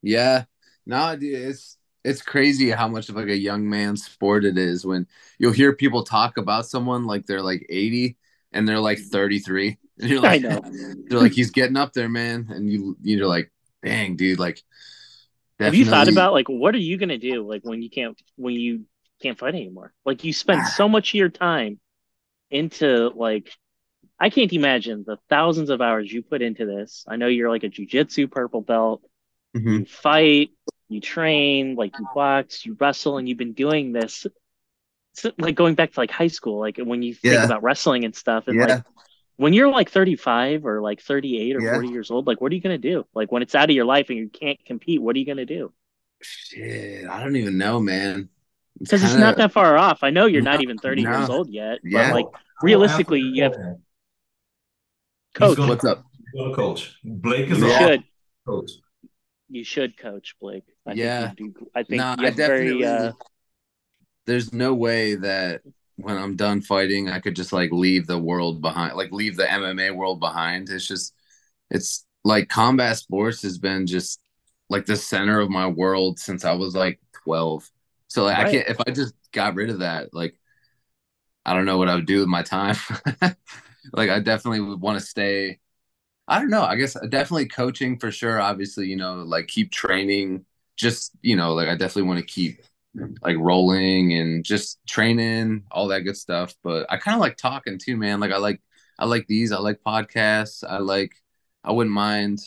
Yeah. 0.00 0.44
No, 0.86 1.14
dude, 1.16 1.34
it's 1.34 1.76
it's 2.04 2.22
crazy 2.22 2.70
how 2.70 2.88
much 2.88 3.08
of 3.08 3.16
like 3.16 3.28
a 3.28 3.36
young 3.36 3.68
man 3.68 3.96
sport 3.96 4.44
it 4.44 4.58
is 4.58 4.84
when 4.84 5.06
you'll 5.38 5.52
hear 5.52 5.72
people 5.74 6.04
talk 6.04 6.36
about 6.36 6.66
someone 6.66 7.04
like 7.06 7.26
they're 7.26 7.42
like 7.42 7.66
80 7.68 8.16
and 8.52 8.68
they're 8.68 8.80
like 8.80 8.98
33. 8.98 9.78
And 10.00 10.10
you're 10.10 10.20
I 10.24 10.38
like 10.38 10.42
know. 10.42 10.60
they're 11.08 11.20
like 11.20 11.32
he's 11.32 11.50
getting 11.50 11.76
up 11.76 11.92
there, 11.92 12.08
man. 12.08 12.48
And 12.50 12.68
you 12.70 12.96
you're 13.02 13.26
like, 13.28 13.52
dang, 13.84 14.16
dude, 14.16 14.38
like 14.38 14.62
Have 15.60 15.74
you 15.74 15.84
thought 15.84 16.08
about 16.08 16.32
like 16.32 16.48
what 16.48 16.74
are 16.74 16.78
you 16.78 16.96
going 16.96 17.10
to 17.10 17.18
do 17.18 17.46
like 17.48 17.62
when 17.64 17.82
you 17.82 17.90
can't 17.90 18.20
when 18.36 18.54
you 18.54 18.84
can't 19.22 19.38
fight 19.38 19.54
anymore? 19.54 19.92
Like 20.04 20.24
you 20.24 20.32
spend 20.32 20.66
so 20.66 20.88
much 20.88 21.10
of 21.10 21.14
your 21.14 21.28
time 21.28 21.78
into 22.50 23.10
like 23.14 23.50
I 24.20 24.30
can't 24.30 24.52
imagine 24.52 25.04
the 25.06 25.18
thousands 25.30 25.70
of 25.70 25.80
hours 25.80 26.12
you 26.12 26.22
put 26.22 26.42
into 26.42 26.66
this. 26.66 27.04
I 27.08 27.16
know 27.16 27.28
you're 27.28 27.50
like 27.50 27.64
a 27.64 27.70
jujitsu 27.70 28.30
purple 28.30 28.62
belt. 28.62 29.02
Mhm. 29.54 29.80
You 29.80 29.86
fight, 29.86 30.50
you 30.92 31.00
train, 31.00 31.74
like 31.76 31.98
you 31.98 32.06
box, 32.14 32.64
you 32.66 32.76
wrestle, 32.78 33.18
and 33.18 33.28
you've 33.28 33.38
been 33.38 33.52
doing 33.54 33.92
this. 33.92 34.26
It's 35.14 35.26
like 35.38 35.54
going 35.54 35.74
back 35.74 35.92
to 35.92 36.00
like 36.00 36.10
high 36.10 36.28
school, 36.28 36.58
like 36.58 36.78
when 36.78 37.02
you 37.02 37.14
think 37.14 37.34
Yeah. 37.34 37.44
about 37.44 37.62
wrestling 37.62 38.04
and 38.04 38.14
stuff, 38.14 38.48
and 38.48 38.56
Yeah. 38.58 38.66
like 38.66 38.84
when 39.36 39.52
you're 39.52 39.68
like 39.70 39.90
35 39.90 40.64
or 40.66 40.80
like 40.80 41.00
38 41.00 41.56
or 41.56 41.60
Yeah. 41.60 41.72
40 41.74 41.88
years 41.88 42.10
old, 42.10 42.26
like 42.26 42.40
what 42.40 42.52
are 42.52 42.54
you 42.54 42.60
gonna 42.60 42.78
do? 42.78 43.04
Like 43.14 43.30
when 43.32 43.42
it's 43.42 43.54
out 43.54 43.68
of 43.70 43.76
your 43.76 43.84
life 43.84 44.08
and 44.10 44.18
you 44.18 44.28
can't 44.28 44.62
compete, 44.64 45.02
what 45.02 45.16
are 45.16 45.18
you 45.18 45.26
gonna 45.26 45.46
do? 45.46 45.72
Shit, 46.22 47.06
I 47.08 47.22
don't 47.22 47.36
even 47.36 47.58
know, 47.58 47.80
man. 47.80 48.28
Because 48.78 49.02
it's 49.02 49.12
kinda- 49.12 49.26
not 49.26 49.36
that 49.36 49.52
far 49.52 49.76
off. 49.76 50.02
I 50.02 50.10
know 50.10 50.26
you're 50.26 50.40
not 50.42 50.56
No, 50.60 50.62
even 50.62 50.78
30 50.78 51.02
no. 51.02 51.18
years 51.18 51.28
old 51.28 51.50
yet, 51.50 51.80
Yeah. 51.84 52.08
but 52.08 52.14
like 52.14 52.24
How- 52.26 52.38
how 52.38 52.64
realistically, 52.66 53.18
Anthony 53.20 53.36
you 53.36 53.42
have 53.42 53.52
Cohen? 53.52 53.82
Coach. 55.34 55.58
What's 55.58 55.84
up? 55.84 56.04
he's 56.32 56.42
gonna 56.42 56.54
coach. 56.54 56.96
Blake 57.04 57.50
is 57.50 57.58
You 57.58 57.70
a 57.70 57.78
should. 57.78 58.04
coach. 58.46 58.70
You 59.52 59.64
should 59.64 59.96
coach 59.96 60.34
Blake. 60.40 60.64
I 60.86 60.94
Yeah. 60.94 61.20
Think 61.26 61.36
do, 61.36 61.54
I 61.74 61.82
think 61.82 62.02
No, 62.02 62.16
I 62.18 62.24
have 62.26 62.34
very. 62.36 62.72
definitely. 62.72 62.84
Uh, 62.84 63.12
there's 64.26 64.52
no 64.52 64.74
way 64.74 65.14
that 65.16 65.62
when 65.96 66.16
I'm 66.16 66.36
done 66.36 66.60
fighting, 66.62 67.08
I 67.08 67.20
could 67.20 67.36
just 67.36 67.52
like 67.52 67.70
leave 67.72 68.06
the 68.06 68.18
world 68.18 68.62
behind, 68.62 68.96
like 68.96 69.12
leave 69.12 69.36
the 69.36 69.50
MMA 69.50 69.90
world 69.90 70.20
behind. 70.20 70.68
It's 70.70 70.86
just, 70.86 71.14
it's 71.70 72.06
like 72.24 72.48
combat 72.48 72.96
sports 72.98 73.42
has 73.42 73.58
been 73.58 73.86
just 73.86 74.20
like 74.70 74.86
the 74.86 74.96
center 74.96 75.40
of 75.40 75.50
my 75.50 75.66
world 75.66 76.18
since 76.18 76.44
I 76.44 76.52
was 76.52 76.74
like 76.74 77.00
12. 77.24 77.68
So 78.08 78.24
like, 78.24 78.38
I 78.38 78.44
can't, 78.44 78.68
if 78.68 78.78
I 78.86 78.90
just 78.92 79.14
got 79.32 79.54
rid 79.54 79.70
of 79.70 79.80
that, 79.80 80.14
like, 80.14 80.38
I 81.44 81.54
don't 81.54 81.64
know 81.64 81.78
what 81.78 81.88
I 81.88 81.94
would 81.96 82.06
do 82.06 82.20
with 82.20 82.28
my 82.28 82.42
time. 82.42 82.76
like, 83.92 84.10
I 84.10 84.20
definitely 84.20 84.60
would 84.60 84.80
want 84.80 84.98
to 85.00 85.04
stay. 85.06 85.58
I 86.32 86.38
don't 86.38 86.50
know. 86.50 86.62
I 86.62 86.76
guess 86.76 86.94
definitely 87.10 87.46
coaching 87.46 87.98
for 87.98 88.10
sure. 88.10 88.40
Obviously, 88.40 88.86
you 88.86 88.96
know, 88.96 89.16
like 89.16 89.48
keep 89.48 89.70
training. 89.70 90.44
Just 90.76 91.12
you 91.22 91.36
know, 91.36 91.54
like 91.54 91.68
I 91.68 91.72
definitely 91.76 92.04
want 92.08 92.20
to 92.20 92.26
keep 92.26 92.62
like 93.22 93.36
rolling 93.38 94.12
and 94.14 94.44
just 94.44 94.78
training, 94.86 95.64
all 95.70 95.88
that 95.88 96.00
good 96.00 96.16
stuff. 96.16 96.54
But 96.64 96.86
I 96.90 96.96
kind 96.96 97.14
of 97.14 97.20
like 97.20 97.36
talking 97.36 97.78
too, 97.78 97.96
man. 97.96 98.20
Like 98.20 98.32
I 98.32 98.38
like 98.38 98.60
I 98.98 99.06
like 99.06 99.26
these. 99.26 99.52
I 99.52 99.58
like 99.58 99.80
podcasts. 99.86 100.64
I 100.68 100.78
like 100.78 101.12
I 101.64 101.72
wouldn't 101.72 101.94
mind 101.94 102.40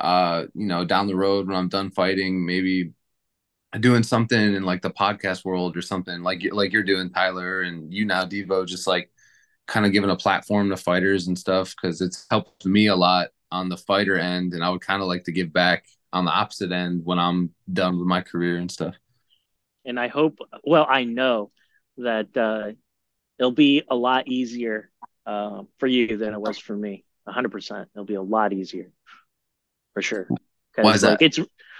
uh, 0.00 0.46
you 0.54 0.66
know, 0.66 0.84
down 0.84 1.06
the 1.06 1.16
road 1.16 1.46
when 1.46 1.56
I'm 1.56 1.68
done 1.68 1.90
fighting, 1.92 2.44
maybe 2.44 2.92
doing 3.80 4.02
something 4.02 4.54
in 4.54 4.64
like 4.64 4.82
the 4.82 4.90
podcast 4.90 5.44
world 5.44 5.76
or 5.76 5.82
something 5.82 6.22
like 6.22 6.42
like 6.52 6.72
you're 6.72 6.82
doing 6.82 7.10
Tyler 7.10 7.62
and 7.62 7.92
you 7.92 8.04
now 8.04 8.24
Devo 8.24 8.66
just 8.66 8.86
like 8.86 9.10
kind 9.72 9.86
of 9.86 9.92
giving 9.92 10.10
a 10.10 10.16
platform 10.16 10.68
to 10.68 10.76
fighters 10.76 11.28
and 11.28 11.38
stuff 11.38 11.74
because 11.74 12.02
it's 12.02 12.26
helped 12.30 12.66
me 12.66 12.88
a 12.88 12.94
lot 12.94 13.28
on 13.50 13.70
the 13.70 13.76
fighter 13.76 14.18
end 14.18 14.52
and 14.52 14.62
I 14.62 14.68
would 14.68 14.82
kind 14.82 15.00
of 15.00 15.08
like 15.08 15.24
to 15.24 15.32
give 15.32 15.50
back 15.50 15.86
on 16.12 16.26
the 16.26 16.30
opposite 16.30 16.72
end 16.72 17.00
when 17.04 17.18
I'm 17.18 17.54
done 17.72 17.98
with 17.98 18.06
my 18.06 18.20
career 18.20 18.58
and 18.58 18.70
stuff. 18.70 18.94
and 19.86 19.98
I 19.98 20.08
hope, 20.08 20.40
well, 20.62 20.86
I 20.86 21.04
know 21.04 21.52
that 21.96 22.36
uh, 22.36 22.72
it'll 23.38 23.50
be 23.50 23.82
a 23.88 23.96
lot 23.96 24.28
easier 24.28 24.90
uh, 25.24 25.62
for 25.78 25.86
you 25.86 26.18
than 26.18 26.34
it 26.34 26.40
was 26.40 26.58
for 26.58 26.76
me. 26.76 27.06
100%. 27.26 27.86
It'll 27.94 28.04
be 28.04 28.16
a 28.16 28.22
lot 28.22 28.52
easier 28.52 28.90
for 29.94 30.02
sure. 30.02 30.28
Why 30.76 30.92
is 30.92 31.02
like, 31.02 31.18
that? 31.18 31.24
It's, 31.24 31.38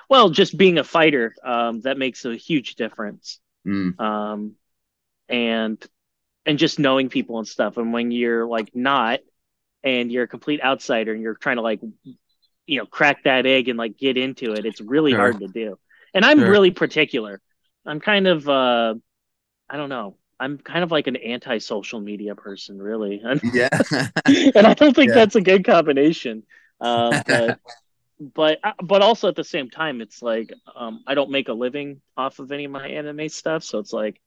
well, 0.09 0.31
just 0.31 0.56
being 0.56 0.78
a 0.78 0.85
fighter, 0.85 1.35
um, 1.44 1.82
that 1.82 1.98
makes 1.98 2.24
a 2.24 2.36
huge 2.36 2.77
difference. 2.77 3.39
Mm, 3.66 4.01
um, 4.01 4.52
and 5.28 5.85
and 6.47 6.59
just 6.59 6.78
knowing 6.78 7.09
people 7.09 7.39
and 7.39 7.48
stuff. 7.48 7.77
And 7.77 7.93
when 7.93 8.10
you're 8.10 8.47
like 8.47 8.70
not, 8.74 9.20
and 9.85 10.12
you're 10.12 10.24
a 10.24 10.28
complete 10.28 10.62
outsider, 10.62 11.12
and 11.12 11.23
you're 11.23 11.35
trying 11.35 11.56
to 11.56 11.62
like, 11.62 11.81
you 12.66 12.78
know, 12.78 12.86
crack 12.86 13.24
that 13.24 13.47
egg 13.47 13.69
and 13.69 13.78
like 13.78 13.98
get 13.98 14.16
into 14.16 14.55
it, 14.55 14.66
it's 14.66 14.81
really 14.81 15.12
Sure. 15.12 15.19
hard 15.20 15.40
to 15.40 15.48
do. 15.48 15.78
And 16.14 16.24
I'm 16.24 16.39
Sure. 16.39 16.48
really 16.48 16.70
particular. 16.70 17.40
I'm 17.86 18.01
kind 18.01 18.27
of, 18.27 18.48
uh, 18.48 18.94
I 19.70 19.77
don't 19.77 19.89
know. 19.89 20.16
I'm 20.40 20.59
kind 20.59 20.85
of 20.85 20.90
like 20.90 21.06
an 21.06 21.16
anti-social 21.16 22.01
media 22.01 22.35
person, 22.35 22.81
really, 22.81 23.20
and, 23.24 23.43
yeah. 23.55 23.69
and 24.27 24.66
I 24.66 24.74
don't 24.74 24.94
think 24.94 25.12
Yeah. 25.12 25.14
that's 25.14 25.36
a 25.36 25.40
good 25.40 25.64
combination. 25.64 26.44
Uh, 26.81 27.14
but 27.27 27.56
but 28.35 28.59
uh, 28.64 28.73
but 28.82 29.02
also 29.02 29.28
at 29.28 29.36
the 29.36 29.44
same 29.44 29.70
time 29.70 30.01
it's 30.01 30.23
like 30.23 30.52
um 30.77 31.02
I 31.06 31.14
don't 31.14 31.31
make 31.31 31.48
a 31.48 31.52
living 31.52 32.01
off 32.16 32.39
of 32.39 32.52
any 32.52 32.64
of 32.66 32.70
my 32.70 32.86
anime 32.89 33.28
stuff 33.28 33.64
so 33.64 33.78
it's 33.78 33.93
like 33.93 34.20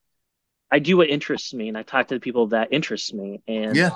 I 0.72 0.80
do 0.80 0.98
what 0.98 1.10
interests 1.10 1.54
me 1.54 1.68
and 1.68 1.78
I 1.78 1.84
talk 1.84 2.08
to 2.08 2.16
the 2.16 2.20
people 2.20 2.48
that 2.48 2.70
interests 2.72 3.14
me 3.14 3.42
and 3.48 3.76
yeah. 3.76 3.92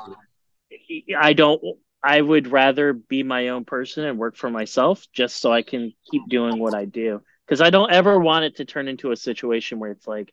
I 1.17 1.33
don't 1.33 1.61
I 2.01 2.21
would 2.21 2.47
rather 2.47 2.93
be 2.93 3.23
my 3.23 3.49
own 3.49 3.65
person 3.65 4.05
and 4.05 4.17
work 4.17 4.37
for 4.37 4.49
myself 4.49 5.05
just 5.11 5.37
so 5.37 5.51
I 5.51 5.61
can 5.61 5.93
keep 6.09 6.21
doing 6.29 6.59
what 6.59 6.73
I 6.73 6.85
do 6.85 7.21
because 7.45 7.61
I 7.61 7.69
don't 7.69 7.91
ever 7.91 8.19
want 8.19 8.45
it 8.45 8.55
to 8.57 8.65
turn 8.65 8.87
into 8.87 9.11
a 9.11 9.17
situation 9.17 9.79
where 9.79 9.91
it's 9.91 10.07
like 10.07 10.31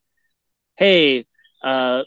hey 0.77 1.27
uh 1.65 2.03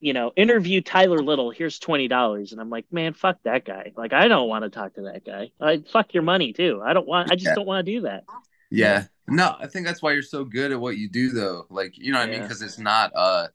you 0.00 0.12
know 0.12 0.32
interview 0.36 0.80
Tyler 0.82 1.22
Little 1.22 1.50
here's 1.50 1.80
$20 1.80 2.52
and 2.52 2.60
I'm 2.60 2.70
like 2.70 2.86
man 2.92 3.14
fuck 3.14 3.38
that 3.44 3.64
guy 3.64 3.92
like 3.96 4.12
I 4.12 4.28
don't 4.28 4.48
want 4.48 4.64
to 4.64 4.70
talk 4.70 4.94
to 4.94 5.02
that 5.02 5.24
guy 5.24 5.50
I 5.60 5.82
fuck 5.90 6.14
your 6.14 6.22
money 6.22 6.52
too 6.52 6.80
I 6.84 6.92
don't 6.92 7.08
want 7.08 7.32
I 7.32 7.34
just 7.34 7.46
Yeah. 7.46 7.54
don't 7.54 7.66
want 7.66 7.86
to 7.86 7.92
do 7.92 8.00
that 8.02 8.24
Yeah. 8.70 9.04
No, 9.28 9.54
I 9.58 9.66
think 9.68 9.86
that's 9.86 10.02
why 10.02 10.12
you're 10.12 10.22
so 10.22 10.44
good 10.44 10.72
at 10.72 10.80
what 10.80 10.96
you 10.96 11.08
do 11.08 11.30
though. 11.30 11.66
Like, 11.70 11.96
you 11.96 12.12
know 12.12 12.18
what 12.18 12.28
I 12.28 12.32
mean? 12.32 12.42
Because 12.42 12.60
it's 12.60 12.78
not 12.78 13.12
a 13.14 13.50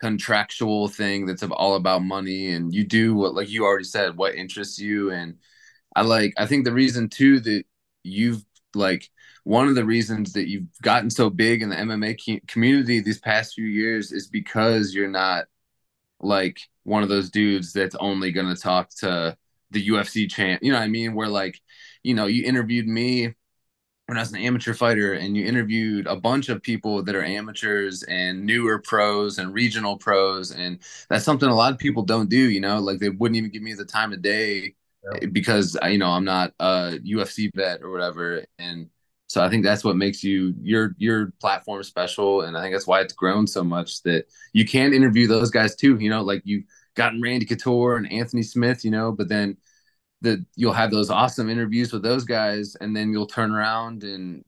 contractual 0.00 0.88
thing 0.88 1.26
that's 1.26 1.42
all 1.42 1.76
about 1.76 2.02
money 2.02 2.52
and 2.52 2.74
you 2.74 2.84
do 2.84 3.14
what 3.14 3.34
like 3.34 3.48
you 3.50 3.64
already 3.64 3.84
said, 3.84 4.16
what 4.16 4.34
interests 4.34 4.78
you. 4.78 5.10
And 5.10 5.36
I 5.96 6.02
like 6.02 6.34
I 6.38 6.46
think 6.46 6.64
the 6.64 6.72
reason 6.72 7.08
too 7.08 7.40
that 7.40 7.64
you've 8.02 8.44
like 8.74 9.08
one 9.44 9.68
of 9.68 9.74
the 9.74 9.84
reasons 9.84 10.32
that 10.34 10.48
you've 10.48 10.68
gotten 10.82 11.10
so 11.10 11.30
big 11.30 11.62
in 11.62 11.70
the 11.70 11.76
MMA 11.76 12.46
community 12.46 13.00
these 13.00 13.20
past 13.20 13.54
few 13.54 13.66
years 13.66 14.12
is 14.12 14.28
because 14.28 14.94
you're 14.94 15.08
not 15.08 15.46
like 16.20 16.60
one 16.84 17.02
of 17.02 17.08
those 17.08 17.30
dudes 17.30 17.72
that's 17.72 17.96
only 17.96 18.32
gonna 18.32 18.56
talk 18.56 18.90
to 18.96 19.36
the 19.70 19.88
UFC 19.88 20.30
champ. 20.30 20.62
You 20.62 20.72
know 20.72 20.78
what 20.78 20.84
I 20.84 20.88
mean? 20.88 21.14
Where 21.14 21.28
like, 21.28 21.60
you 22.02 22.14
know, 22.14 22.26
you 22.26 22.44
interviewed 22.44 22.86
me 22.88 23.34
when 24.10 24.18
I 24.18 24.22
was 24.22 24.32
an 24.32 24.40
amateur 24.40 24.74
fighter 24.74 25.12
and 25.12 25.36
you 25.36 25.46
interviewed 25.46 26.08
a 26.08 26.16
bunch 26.16 26.48
of 26.48 26.60
people 26.60 27.00
that 27.04 27.14
are 27.14 27.22
amateurs 27.22 28.02
and 28.02 28.44
newer 28.44 28.80
pros 28.80 29.38
and 29.38 29.54
regional 29.54 29.96
pros. 29.96 30.50
And 30.50 30.80
that's 31.08 31.24
something 31.24 31.48
a 31.48 31.54
lot 31.54 31.72
of 31.72 31.78
people 31.78 32.02
don't 32.02 32.28
do, 32.28 32.50
you 32.50 32.60
know, 32.60 32.80
like 32.80 32.98
they 32.98 33.10
wouldn't 33.10 33.36
even 33.36 33.52
give 33.52 33.62
me 33.62 33.72
the 33.72 33.84
time 33.84 34.12
of 34.12 34.20
day 34.20 34.74
yeah. 35.04 35.28
because, 35.30 35.78
you 35.88 35.98
know, 35.98 36.08
I'm 36.08 36.24
not 36.24 36.52
a 36.58 36.98
UFC 37.06 37.52
vet 37.54 37.82
or 37.82 37.92
whatever. 37.92 38.44
And 38.58 38.90
so 39.28 39.44
I 39.44 39.48
think 39.48 39.62
that's 39.62 39.84
what 39.84 39.94
makes 39.94 40.24
you 40.24 40.56
your 40.60 40.96
your 40.98 41.32
platform 41.40 41.84
special. 41.84 42.40
And 42.40 42.58
I 42.58 42.62
think 42.62 42.74
that's 42.74 42.88
why 42.88 43.02
it's 43.02 43.12
grown 43.12 43.46
so 43.46 43.62
much 43.62 44.02
that 44.02 44.24
you 44.52 44.66
can 44.66 44.92
interview 44.92 45.28
those 45.28 45.52
guys 45.52 45.76
too, 45.76 45.96
you 46.00 46.10
know, 46.10 46.22
like 46.22 46.42
you've 46.44 46.64
gotten 46.96 47.22
Randy 47.22 47.46
Couture 47.46 47.96
and 47.96 48.12
Anthony 48.12 48.42
Smith, 48.42 48.84
you 48.84 48.90
know, 48.90 49.12
but 49.12 49.28
then 49.28 49.56
that 50.22 50.44
you'll 50.56 50.72
have 50.72 50.90
those 50.90 51.10
awesome 51.10 51.48
interviews 51.48 51.92
with 51.92 52.02
those 52.02 52.24
guys, 52.24 52.76
and 52.80 52.94
then 52.94 53.12
you'll 53.12 53.26
turn 53.26 53.52
around 53.52 54.04
and 54.04 54.44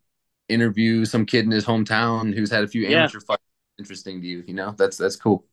interview 0.49 1.05
some 1.05 1.25
kid 1.25 1.45
in 1.45 1.51
his 1.51 1.65
hometown 1.65 2.35
who's 2.35 2.51
had 2.51 2.65
a 2.65 2.69
few 2.69 2.87
amateur 2.87 3.19
yeah. 3.19 3.27
fights. 3.27 3.43
Interesting 3.79 4.21
to 4.21 4.27
you, 4.27 4.45
you 4.47 4.55
know. 4.55 4.75
That's 4.77 4.97
that's 4.97 5.17
cool. 5.17 5.45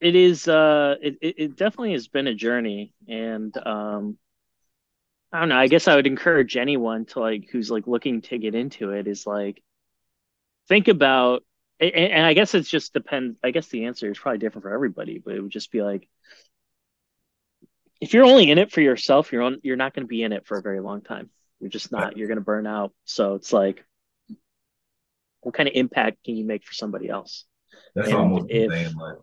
It 0.00 0.14
is. 0.14 0.46
Uh, 0.48 0.94
it 1.02 1.18
it 1.20 1.56
definitely 1.56 1.92
has 1.92 2.08
been 2.08 2.26
a 2.26 2.34
journey, 2.34 2.94
and 3.08 3.54
um, 3.66 4.16
I 5.32 5.40
don't 5.40 5.48
know. 5.48 5.56
I 5.56 5.66
guess 5.66 5.88
I 5.88 5.96
would 5.96 6.06
encourage 6.06 6.56
anyone 6.56 7.06
to 7.06 7.20
like 7.20 7.48
who's 7.50 7.70
like 7.70 7.86
looking 7.86 8.22
to 8.22 8.38
get 8.38 8.54
into 8.54 8.90
it 8.90 9.08
is 9.08 9.26
like 9.26 9.62
think 10.68 10.88
about 10.88 11.42
and, 11.80 11.94
and 11.94 12.26
I 12.26 12.34
guess 12.34 12.54
it's 12.54 12.68
just 12.68 12.92
depends. 12.92 13.36
I 13.42 13.50
guess 13.50 13.68
the 13.68 13.86
answer 13.86 14.10
is 14.10 14.18
probably 14.18 14.38
different 14.38 14.62
for 14.62 14.72
everybody, 14.72 15.18
but 15.18 15.34
it 15.34 15.40
would 15.40 15.50
just 15.50 15.72
be 15.72 15.82
like 15.82 16.08
if 18.04 18.12
you're 18.12 18.26
only 18.26 18.50
in 18.50 18.58
it 18.58 18.70
for 18.70 18.82
yourself, 18.82 19.32
you're 19.32 19.42
on, 19.42 19.60
you're 19.62 19.76
not 19.76 19.94
going 19.94 20.04
to 20.04 20.08
be 20.08 20.22
in 20.22 20.32
it 20.32 20.46
for 20.46 20.58
a 20.58 20.62
very 20.62 20.80
long 20.80 21.00
time. 21.00 21.30
You're 21.58 21.70
just 21.70 21.90
not. 21.90 22.18
You're 22.18 22.28
going 22.28 22.38
to 22.38 22.44
burn 22.44 22.66
out. 22.66 22.92
So 23.04 23.34
it's 23.34 23.50
like, 23.50 23.82
what 25.40 25.54
kind 25.54 25.68
of 25.68 25.74
impact 25.74 26.22
can 26.24 26.36
you 26.36 26.44
make 26.44 26.64
for 26.66 26.74
somebody 26.74 27.08
else? 27.08 27.46
That's 27.94 28.08
and 28.08 28.16
almost 28.16 28.50
if, 28.50 28.70
like... 28.70 29.16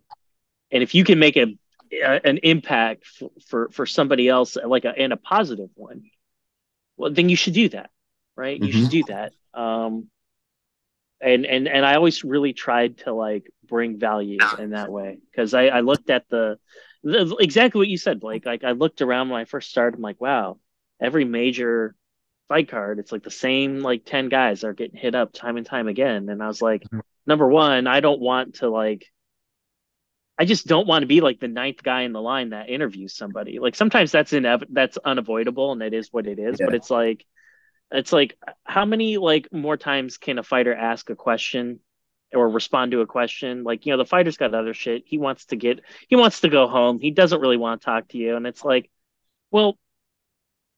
And 0.72 0.82
if 0.82 0.96
you 0.96 1.04
can 1.04 1.20
make 1.20 1.36
a, 1.36 1.56
a 1.92 2.26
an 2.26 2.38
impact 2.42 3.06
for, 3.06 3.30
for, 3.46 3.68
for 3.70 3.86
somebody 3.86 4.28
else, 4.28 4.56
like 4.56 4.84
a 4.84 4.98
and 4.98 5.12
a 5.12 5.16
positive 5.16 5.70
one, 5.74 6.02
well, 6.96 7.12
then 7.12 7.28
you 7.28 7.36
should 7.36 7.54
do 7.54 7.68
that, 7.68 7.90
right? 8.36 8.56
Mm-hmm. 8.56 8.66
You 8.66 8.72
should 8.72 8.90
mm-hmm. 8.90 8.90
do 8.90 9.04
that. 9.14 9.32
Um, 9.54 10.08
and 11.20 11.46
and 11.46 11.68
and 11.68 11.86
I 11.86 11.94
always 11.94 12.24
really 12.24 12.52
tried 12.52 12.98
to 12.98 13.12
like 13.12 13.44
bring 13.68 14.00
value 14.00 14.38
in 14.58 14.70
that 14.70 14.90
way 14.90 15.18
because 15.30 15.54
I, 15.54 15.66
I 15.66 15.80
looked 15.80 16.10
at 16.10 16.24
the 16.28 16.58
exactly 17.04 17.78
what 17.78 17.88
you 17.88 17.98
said, 17.98 18.20
Blake. 18.20 18.46
Like 18.46 18.64
I 18.64 18.72
looked 18.72 19.02
around 19.02 19.28
when 19.28 19.40
I 19.40 19.44
first 19.44 19.70
started, 19.70 19.96
I'm 19.96 20.02
like, 20.02 20.20
wow, 20.20 20.58
every 21.00 21.24
major 21.24 21.94
fight 22.48 22.68
card, 22.68 22.98
it's 22.98 23.12
like 23.12 23.22
the 23.22 23.30
same 23.30 23.80
like 23.80 24.04
10 24.04 24.28
guys 24.28 24.64
are 24.64 24.72
getting 24.72 24.98
hit 24.98 25.14
up 25.14 25.32
time 25.32 25.56
and 25.56 25.66
time 25.66 25.88
again. 25.88 26.28
And 26.28 26.42
I 26.42 26.46
was 26.46 26.62
like, 26.62 26.82
mm-hmm. 26.82 27.00
number 27.26 27.48
one, 27.48 27.86
I 27.86 28.00
don't 28.00 28.20
want 28.20 28.56
to 28.56 28.68
like 28.68 29.06
I 30.38 30.44
just 30.44 30.66
don't 30.66 30.88
want 30.88 31.02
to 31.02 31.06
be 31.06 31.20
like 31.20 31.40
the 31.40 31.48
ninth 31.48 31.82
guy 31.82 32.02
in 32.02 32.12
the 32.12 32.20
line 32.20 32.50
that 32.50 32.68
interviews 32.68 33.14
somebody. 33.14 33.58
Like 33.58 33.76
sometimes 33.76 34.10
that's 34.10 34.32
inev- 34.32 34.66
that's 34.70 34.98
unavoidable 34.98 35.72
and 35.72 35.82
it 35.82 35.94
is 35.94 36.08
what 36.10 36.26
it 36.26 36.38
is, 36.38 36.56
yeah. 36.58 36.66
but 36.66 36.74
it's 36.74 36.90
like 36.90 37.24
it's 37.90 38.12
like 38.12 38.38
how 38.64 38.84
many 38.84 39.18
like 39.18 39.52
more 39.52 39.76
times 39.76 40.16
can 40.16 40.38
a 40.38 40.42
fighter 40.42 40.74
ask 40.74 41.10
a 41.10 41.14
question 41.14 41.80
or 42.34 42.48
respond 42.48 42.92
to 42.92 43.00
a 43.00 43.06
question. 43.06 43.64
Like, 43.64 43.86
you 43.86 43.92
know, 43.92 43.98
the 43.98 44.04
fighter's 44.04 44.36
got 44.36 44.54
other 44.54 44.74
shit. 44.74 45.02
He 45.06 45.18
wants 45.18 45.46
to 45.46 45.56
get, 45.56 45.80
he 46.08 46.16
wants 46.16 46.40
to 46.40 46.48
go 46.48 46.66
home. 46.66 47.00
He 47.00 47.10
doesn't 47.10 47.40
really 47.40 47.56
want 47.56 47.80
to 47.80 47.84
talk 47.84 48.08
to 48.08 48.18
you. 48.18 48.36
And 48.36 48.46
it's 48.46 48.64
like, 48.64 48.90
well, 49.50 49.78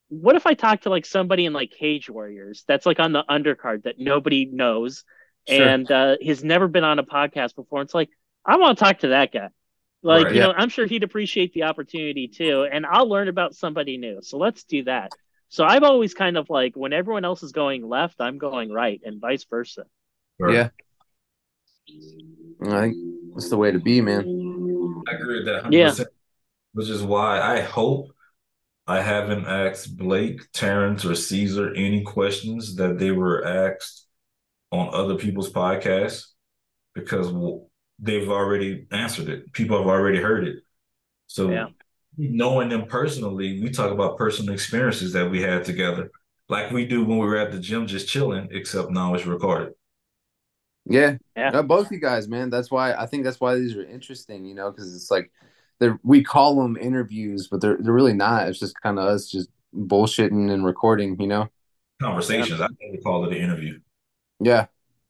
what 0.09 0.37
if 0.37 0.47
I 0.47 0.55
talk 0.55 0.83
to 0.83 0.91
like 0.91 1.07
somebody 1.07 1.47
in 1.47 1.53
like 1.53 1.71
Cage 1.71 2.11
Warriors 2.11 2.65
that's 2.69 2.87
like 2.87 3.01
on 3.01 3.13
the 3.13 3.25
undercard 3.29 3.85
that 3.85 3.99
nobody 3.99 4.45
knows 4.45 5.05
sure. 5.49 5.67
and 5.67 5.91
uh, 5.91 6.17
has 6.25 6.45
never 6.45 6.69
been 6.69 6.85
on 6.85 6.99
a 6.99 7.05
podcast 7.05 7.55
before? 7.55 7.83
It's 7.83 7.95
like, 7.95 8.11
I 8.45 8.57
want 8.57 8.79
to 8.79 8.85
talk 8.85 8.99
to 9.01 9.09
that 9.09 9.33
guy. 9.33 9.49
Like, 10.03 10.27
right, 10.27 10.35
you 10.35 10.41
yeah. 10.41 10.49
know, 10.49 10.55
I'm 10.55 10.69
sure 10.69 10.87
he'd 10.87 11.03
appreciate 11.03 11.55
the 11.55 11.63
opportunity 11.63 12.29
too. 12.29 12.69
And 12.71 12.85
I'll 12.85 13.09
learn 13.09 13.29
about 13.29 13.55
somebody 13.55 13.97
new. 13.97 14.21
So 14.23 14.37
let's 14.37 14.65
do 14.65 14.85
that. 14.85 15.13
So 15.49 15.65
I've 15.65 15.83
always 15.83 16.15
kind 16.15 16.37
of 16.37 16.51
like 16.51 16.75
when 16.77 16.93
everyone 16.93 17.25
else 17.25 17.43
is 17.43 17.53
going 17.53 17.89
left, 17.89 18.21
I'm 18.21 18.39
going 18.39 18.71
right 18.71 19.01
and 19.05 19.21
vice 19.21 19.45
versa. 19.49 19.85
Right. 20.39 20.55
Yeah. 20.55 20.69
I 22.63 22.81
think 22.81 22.97
that's 23.35 23.51
the 23.51 23.57
way 23.57 23.71
to 23.73 23.79
be, 23.79 24.01
man. 24.01 24.21
I 25.09 25.13
agree 25.13 25.39
with 25.39 25.47
that 25.47 25.65
100%. 25.65 25.73
Yeah. 25.73 26.05
Which 26.73 26.89
is 26.89 27.03
why 27.03 27.41
I 27.41 27.61
hope 27.61 28.11
I 28.87 29.01
haven't 29.01 29.47
asked 29.47 29.97
Blake, 29.97 30.41
Terrence, 30.53 31.05
or 31.05 31.15
Caesar 31.15 31.73
any 31.75 32.03
questions 32.03 32.77
that 32.77 32.99
they 32.99 33.11
were 33.11 33.45
asked 33.47 34.07
on 34.73 34.93
other 34.93 35.15
people's 35.17 35.53
podcasts 35.53 36.27
because 36.95 37.33
they've 37.99 38.29
already 38.29 38.87
answered 38.91 39.29
it. 39.29 39.53
People 39.53 39.79
have 39.79 39.87
already 39.87 40.19
heard 40.19 40.47
it. 40.47 40.59
So 41.27 41.51
yeah. 41.51 41.67
knowing 42.17 42.69
them 42.69 42.87
personally, 42.87 43.63
we 43.63 43.71
talk 43.71 43.91
about 43.91 44.19
personal 44.19 44.53
experiences 44.53 45.13
that 45.13 45.31
we 45.31 45.41
had 45.41 45.65
together, 45.65 46.11
like 46.49 46.71
we 46.71 46.87
do 46.87 47.05
when 47.05 47.19
we 47.19 47.27
were 47.27 47.37
at 47.37 47.53
the 47.53 47.61
gym 47.61 47.87
just 47.87 48.09
chilling, 48.09 48.49
except 48.51 48.91
now 48.91 49.15
it's 49.15 49.27
recorded. 49.27 49.75
Yeah, 50.87 51.17
yeah. 51.37 51.51
No, 51.51 51.63
both 51.63 51.91
you 51.91 51.99
guys, 51.99 52.29
man. 52.29 52.51
That's 52.51 52.71
why 52.71 52.93
I 52.93 53.07
think 53.07 53.25
that's 53.25 53.41
why 53.41 53.55
these 53.55 53.75
are 53.77 53.85
interesting. 53.85 54.45
You 54.45 54.55
know, 54.55 54.71
because 54.71 54.95
it's 54.95 55.11
like 55.11 55.31
they're 55.81 55.99
we 56.03 56.23
call 56.23 56.57
them 56.57 56.77
interviews, 56.77 57.49
but 57.51 57.61
they're 57.61 57.79
they're 57.79 57.93
really 57.93 58.13
not. 58.13 58.49
It's 58.49 58.59
just 58.59 58.81
kind 58.81 58.99
of 58.99 59.07
us 59.07 59.31
just 59.31 59.49
bullshitting 59.75 60.53
and 60.53 60.65
recording. 60.65 61.19
You 61.19 61.27
know, 61.27 61.49
conversations. 62.03 62.59
Yeah. 62.59 62.67
I 62.67 62.69
think 62.69 62.93
we 62.93 62.99
call 62.99 63.25
it 63.25 63.37
an 63.37 63.43
interview. 63.43 63.81
Yeah. 64.41 64.67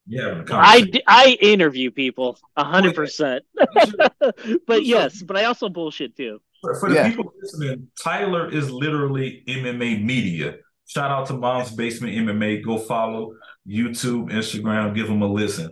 Yeah, 0.06 0.44
I, 0.50 0.92
I 1.06 1.38
interview 1.40 1.90
people 1.90 2.38
a 2.58 2.64
hundred 2.64 2.92
oh, 2.92 2.96
percent, 2.96 3.42
but 4.66 4.84
yes, 4.84 5.22
but 5.22 5.38
I 5.38 5.44
also 5.44 5.70
bullshit 5.70 6.14
too. 6.14 6.42
For, 6.60 6.74
for 6.74 6.88
the 6.90 6.96
yeah. 6.96 7.08
people 7.08 7.32
listening, 7.40 7.88
Tyler 8.02 8.50
is 8.50 8.70
literally 8.70 9.42
MMA 9.48 10.04
media. 10.04 10.56
Shout 10.86 11.10
out 11.10 11.26
to 11.28 11.32
Mom's 11.32 11.72
Basement 11.72 12.14
MMA. 12.14 12.62
Go 12.62 12.76
follow. 12.76 13.34
YouTube, 13.66 14.30
Instagram, 14.30 14.94
give 14.94 15.08
them 15.08 15.22
a 15.22 15.26
listen. 15.26 15.70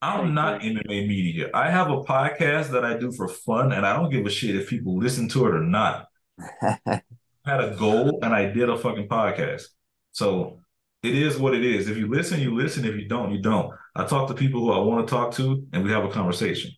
I'm 0.00 0.34
not 0.34 0.60
MMA 0.60 1.08
media. 1.08 1.50
I 1.52 1.70
have 1.70 1.90
a 1.90 2.02
podcast 2.02 2.70
that 2.70 2.84
I 2.84 2.96
do 2.96 3.10
for 3.12 3.28
fun, 3.28 3.72
and 3.72 3.84
I 3.84 3.96
don't 3.96 4.10
give 4.10 4.26
a 4.26 4.30
shit 4.30 4.56
if 4.56 4.68
people 4.68 4.96
listen 4.96 5.28
to 5.30 5.46
it 5.46 5.54
or 5.54 5.62
not. 5.62 6.06
I 6.62 7.02
had 7.44 7.64
a 7.64 7.74
goal, 7.76 8.20
and 8.22 8.32
I 8.32 8.46
did 8.46 8.68
a 8.68 8.78
fucking 8.78 9.08
podcast. 9.08 9.64
So 10.12 10.60
it 11.02 11.14
is 11.14 11.38
what 11.38 11.54
it 11.54 11.64
is. 11.64 11.88
If 11.88 11.96
you 11.96 12.08
listen, 12.08 12.40
you 12.40 12.56
listen. 12.56 12.84
If 12.84 12.96
you 12.96 13.08
don't, 13.08 13.32
you 13.32 13.40
don't. 13.40 13.72
I 13.96 14.04
talk 14.04 14.28
to 14.28 14.34
people 14.34 14.60
who 14.60 14.72
I 14.72 14.78
want 14.78 15.06
to 15.06 15.10
talk 15.10 15.32
to, 15.34 15.66
and 15.72 15.82
we 15.82 15.90
have 15.90 16.04
a 16.04 16.10
conversation. 16.10 16.70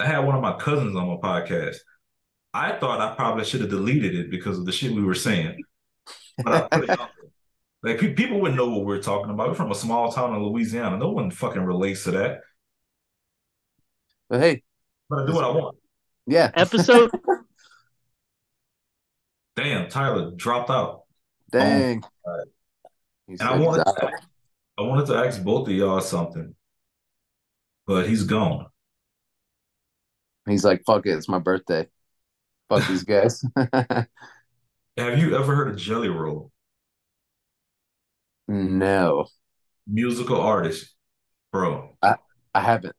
I 0.00 0.06
had 0.06 0.20
one 0.20 0.36
of 0.36 0.42
my 0.42 0.56
cousins 0.56 0.94
on 0.94 1.08
my 1.08 1.16
podcast. 1.16 1.76
I 2.52 2.72
thought 2.72 3.00
I 3.00 3.14
probably 3.14 3.44
should 3.44 3.60
have 3.62 3.70
deleted 3.70 4.14
it 4.14 4.30
because 4.30 4.58
of 4.58 4.66
the 4.66 4.72
shit 4.72 4.92
we 4.92 5.02
were 5.02 5.14
saying. 5.14 5.62
But 6.42 6.52
I 6.52 6.78
put 6.78 6.84
it 6.84 6.90
out 6.90 7.10
like 7.86 8.16
people 8.16 8.40
wouldn't 8.40 8.56
know 8.56 8.68
what 8.68 8.84
we're 8.84 9.00
talking 9.00 9.30
about. 9.30 9.48
We're 9.48 9.54
from 9.54 9.70
a 9.70 9.74
small 9.74 10.10
town 10.10 10.34
in 10.34 10.42
Louisiana. 10.42 10.96
No 10.96 11.10
one 11.10 11.30
fucking 11.30 11.62
relates 11.62 12.02
to 12.04 12.10
that. 12.12 12.40
But 14.28 14.40
hey, 14.40 14.62
but 15.08 15.20
I 15.20 15.26
do 15.26 15.34
what 15.34 15.44
I 15.44 15.50
want. 15.50 15.76
Yeah. 16.26 16.50
Episode. 16.54 17.10
Damn, 19.56 19.88
Tyler 19.88 20.32
dropped 20.34 20.68
out. 20.68 21.02
Dang. 21.50 22.02
Um, 22.26 22.44
and 23.28 23.42
I 23.42 23.56
wanted, 23.56 23.84
to, 23.84 24.10
I 24.78 24.82
wanted 24.82 25.06
to 25.06 25.14
ask 25.14 25.42
both 25.42 25.68
of 25.68 25.74
y'all 25.74 26.00
something, 26.00 26.54
but 27.86 28.08
he's 28.08 28.24
gone. 28.24 28.66
He's 30.46 30.64
like, 30.64 30.82
"Fuck 30.84 31.06
it, 31.06 31.10
it's 31.10 31.28
my 31.28 31.38
birthday. 31.38 31.88
Fuck 32.68 32.86
these 32.88 33.04
guys." 33.04 33.44
Have 33.56 35.18
you 35.18 35.36
ever 35.36 35.54
heard 35.54 35.68
of 35.68 35.76
Jelly 35.76 36.08
Roll? 36.08 36.50
No. 38.48 39.26
Musical 39.86 40.40
artist, 40.40 40.94
bro. 41.52 41.96
I, 42.02 42.16
I 42.54 42.60
haven't. 42.60 42.94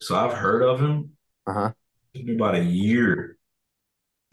So 0.00 0.16
I've 0.16 0.32
heard 0.32 0.62
of 0.62 0.80
him. 0.80 1.12
Uh-huh. 1.46 1.72
about 2.34 2.54
a 2.54 2.62
year. 2.62 3.36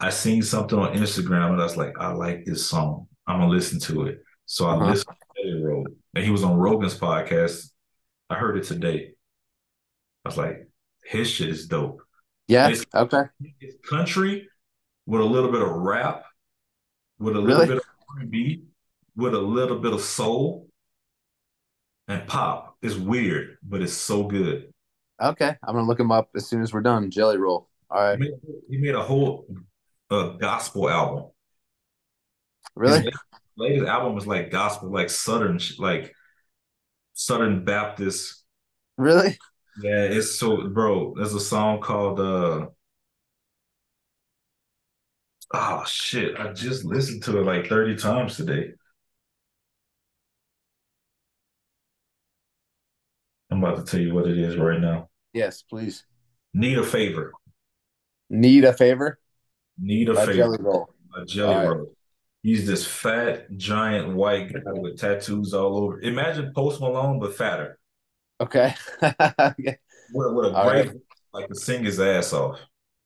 I 0.00 0.10
seen 0.10 0.42
something 0.42 0.78
on 0.78 0.94
Instagram 0.94 1.52
and 1.52 1.60
I 1.60 1.64
was 1.64 1.76
like, 1.76 1.98
I 1.98 2.12
like 2.12 2.44
this 2.44 2.66
song. 2.66 3.08
I'm 3.26 3.40
gonna 3.40 3.50
listen 3.50 3.80
to 3.80 4.06
it. 4.06 4.22
So 4.46 4.66
I 4.66 4.74
uh-huh. 4.74 4.86
listened 4.86 5.16
to 5.42 5.64
Road. 5.64 5.96
And 6.14 6.24
he 6.24 6.30
was 6.30 6.44
on 6.44 6.56
Rogan's 6.56 6.96
podcast. 6.96 7.70
I 8.30 8.36
heard 8.36 8.56
it 8.56 8.64
today. 8.64 9.14
I 10.24 10.28
was 10.28 10.36
like, 10.36 10.68
his 11.04 11.28
shit 11.30 11.48
is 11.48 11.66
dope. 11.66 12.02
Yeah. 12.46 12.68
It's, 12.68 12.84
okay. 12.94 13.24
It's 13.60 13.76
country 13.88 14.48
with 15.06 15.20
a 15.20 15.24
little 15.24 15.50
bit 15.50 15.62
of 15.62 15.70
rap, 15.70 16.24
with 17.18 17.36
a 17.36 17.40
little 17.40 17.56
really? 17.56 17.66
bit 17.66 17.76
of 17.78 17.84
R&B, 18.16 18.64
with 19.18 19.34
a 19.34 19.38
little 19.38 19.80
bit 19.80 19.92
of 19.92 20.00
soul 20.00 20.68
and 22.06 22.26
pop. 22.28 22.76
It's 22.80 22.94
weird, 22.94 23.58
but 23.62 23.82
it's 23.82 23.92
so 23.92 24.22
good. 24.22 24.72
Okay, 25.20 25.56
I'm 25.64 25.74
gonna 25.74 25.86
look 25.86 25.98
him 25.98 26.12
up 26.12 26.30
as 26.36 26.46
soon 26.46 26.62
as 26.62 26.72
we're 26.72 26.80
done. 26.80 27.10
Jelly 27.10 27.36
Roll. 27.36 27.68
All 27.90 28.00
right. 28.00 28.18
He 28.18 28.24
made, 28.24 28.40
he 28.70 28.78
made 28.78 28.94
a 28.94 29.02
whole 29.02 29.46
uh, 30.10 30.28
gospel 30.36 30.88
album. 30.88 31.24
Really? 32.76 33.02
His 33.02 33.14
latest 33.56 33.88
album 33.88 34.14
was 34.14 34.28
like 34.28 34.52
gospel, 34.52 34.92
like 34.92 35.10
southern, 35.10 35.58
like 35.78 36.14
Southern 37.14 37.64
Baptist. 37.64 38.44
Really? 38.96 39.36
Yeah, 39.82 40.04
it's 40.04 40.38
so, 40.38 40.68
bro. 40.68 41.14
There's 41.16 41.34
a 41.34 41.40
song 41.40 41.80
called 41.80 42.20
uh 42.20 42.68
oh 45.52 45.84
shit. 45.86 46.38
I 46.38 46.52
just 46.52 46.84
listened 46.84 47.24
to 47.24 47.40
it 47.40 47.44
like 47.44 47.66
30 47.66 47.96
times 47.96 48.36
today. 48.36 48.74
I'm 53.50 53.62
about 53.62 53.84
to 53.84 53.90
tell 53.90 54.00
you 54.00 54.14
what 54.14 54.26
it 54.26 54.38
is 54.38 54.56
right 54.56 54.80
now. 54.80 55.08
Yes, 55.32 55.62
please. 55.62 56.04
Need 56.54 56.78
a 56.78 56.84
favor. 56.84 57.32
Need 58.30 58.64
a 58.64 58.72
favor? 58.72 59.18
Need 59.78 60.08
a 60.08 60.14
By 60.14 60.26
favor. 60.26 60.34
Jelly 60.36 60.58
Roll. 60.60 60.90
A 61.16 61.24
jelly 61.24 61.54
All 61.54 61.60
right. 61.60 61.76
roll. 61.78 61.92
He's 62.42 62.66
this 62.66 62.86
fat, 62.86 63.56
giant 63.56 64.14
white 64.14 64.52
guy 64.52 64.60
with 64.72 64.98
tattoos 64.98 65.54
all 65.54 65.76
over. 65.78 66.00
Imagine 66.00 66.52
Post 66.54 66.80
Malone, 66.80 67.18
but 67.18 67.34
fatter. 67.34 67.78
Okay. 68.40 68.74
okay. 69.02 69.78
With, 70.14 70.32
with 70.34 70.46
a 70.46 70.54
All 70.56 70.70
great, 70.70 70.86
right. 70.86 70.96
like 71.34 71.48
to 71.48 71.54
sing 71.54 71.84
his 71.84 72.00
ass 72.00 72.32
off. 72.32 72.58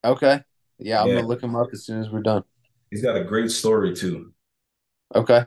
Okay. 0.05 0.41
Yeah, 0.79 1.03
I'm 1.03 1.09
Yeah. 1.09 1.15
gonna 1.17 1.27
look 1.27 1.43
him 1.43 1.57
up 1.57 1.69
as 1.73 1.85
soon 1.85 2.01
as 2.01 2.11
we're 2.11 2.23
done. 2.23 2.45
He's 2.91 3.03
got 3.03 3.17
a 3.17 3.25
great 3.25 3.51
story 3.51 3.93
too. 3.93 4.33
Okay. 5.13 5.45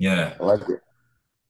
Yeah. 0.00 0.34
I 0.40 0.42
like 0.42 0.68
it. 0.68 0.80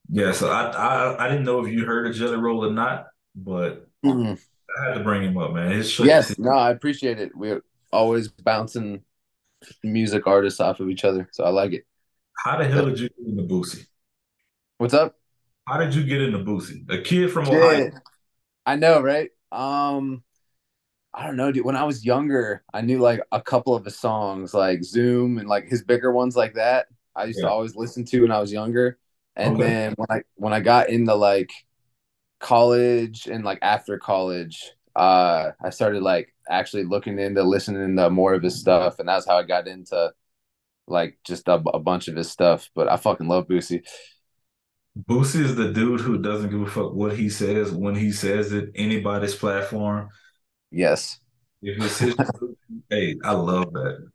Yeah. 0.09 0.31
So 0.31 0.49
I, 0.49 0.69
I 0.71 1.25
I 1.25 1.29
didn't 1.29 1.45
know 1.45 1.65
if 1.65 1.71
you 1.71 1.85
heard 1.85 2.07
of 2.07 2.15
Jelly 2.15 2.37
Roll 2.37 2.65
or 2.65 2.71
not, 2.71 3.07
but 3.35 3.87
Mhm. 4.05 4.39
I 4.77 4.87
had 4.89 4.93
to 4.95 5.03
bring 5.03 5.23
him 5.23 5.37
up, 5.37 5.53
man. 5.53 5.71
His 5.71 5.97
Yes, 5.99 6.37
no, 6.37 6.51
I 6.51 6.71
appreciate 6.71 7.19
it. 7.19 7.35
We're 7.35 7.63
always 7.91 8.27
bouncing 8.27 9.03
music 9.83 10.27
artists 10.27 10.59
off 10.59 10.79
of 10.79 10.89
each 10.89 11.05
other, 11.05 11.29
so 11.31 11.43
I 11.43 11.49
like 11.49 11.73
it. 11.73 11.85
How 12.37 12.57
the 12.57 12.67
hell 12.67 12.85
did 12.85 12.99
you 12.99 13.09
get 13.09 13.27
into 13.27 13.43
Boosie? 13.43 13.87
What's 14.77 14.93
up? 14.93 15.15
How 15.67 15.77
did 15.77 15.95
you 15.95 16.03
get 16.03 16.21
into 16.21 16.39
Boosie? 16.39 16.89
A 16.89 17.01
kid 17.01 17.31
from 17.31 17.47
Ohio. 17.49 17.91
I 18.65 18.75
know, 18.75 19.01
right? 19.01 19.29
Um, 19.51 20.23
I 21.13 21.25
don't 21.25 21.37
know, 21.37 21.51
dude. 21.51 21.65
When 21.65 21.77
I 21.77 21.85
was 21.85 22.05
younger, 22.05 22.63
I 22.73 22.81
knew 22.81 22.99
like 22.99 23.21
a 23.31 23.41
couple 23.41 23.73
of 23.75 23.85
his 23.85 23.97
songs, 23.97 24.53
like 24.53 24.83
Zoom 24.83 25.37
and 25.37 25.47
like 25.47 25.67
his 25.67 25.83
bigger 25.83 26.11
ones 26.11 26.35
like 26.35 26.55
that. 26.55 26.87
I 27.15 27.25
used 27.25 27.39
to 27.39 27.49
always 27.49 27.75
listen 27.75 28.03
to 28.05 28.21
when 28.21 28.31
I 28.31 28.39
was 28.39 28.51
younger. 28.51 28.97
And 29.35 29.59
Okay. 29.59 29.59
then 29.59 29.93
when 29.97 30.07
I 30.09 30.21
when 30.35 30.53
I 30.53 30.59
got 30.61 30.89
into 30.89 31.15
like 31.15 31.51
college 32.39 33.27
and 33.27 33.43
like 33.45 33.59
after 33.61 33.99
college, 33.99 34.71
uh, 34.95 35.51
I 35.63 35.69
started 35.71 36.03
like 36.03 36.33
actually 36.49 36.85
looking 36.85 37.19
into 37.19 37.43
listening 37.43 37.95
to 37.97 38.09
more 38.09 38.33
of 38.33 38.43
his 38.43 38.59
stuff, 38.59 38.99
and 38.99 39.09
that's 39.09 39.27
how 39.27 39.37
I 39.37 39.43
got 39.43 39.67
into 39.67 40.13
like 40.87 41.19
just 41.25 41.47
a, 41.49 41.55
a 41.55 41.79
bunch 41.79 42.07
of 42.09 42.15
his 42.17 42.31
stuff. 42.31 42.69
But 42.75 42.89
I 42.91 42.97
fucking 42.97 43.27
love 43.27 43.47
Boosie. 43.47 43.83
Boosie 44.97 45.39
is 45.41 45.55
the 45.55 45.71
dude 45.71 46.01
who 46.01 46.17
doesn't 46.21 46.49
give 46.49 46.61
a 46.61 46.67
fuck 46.67 46.93
what 46.93 47.17
he 47.17 47.29
says 47.29 47.71
when 47.71 47.95
he 47.95 48.11
says 48.11 48.51
it, 48.53 48.71
anybody's 48.75 49.35
platform. 49.35 50.09
Yes. 50.71 51.19
If 51.61 51.79
it's 51.81 51.99
his, 51.99 52.15
hey, 52.89 53.17
I 53.23 53.31
love 53.33 53.73
that. 53.73 54.09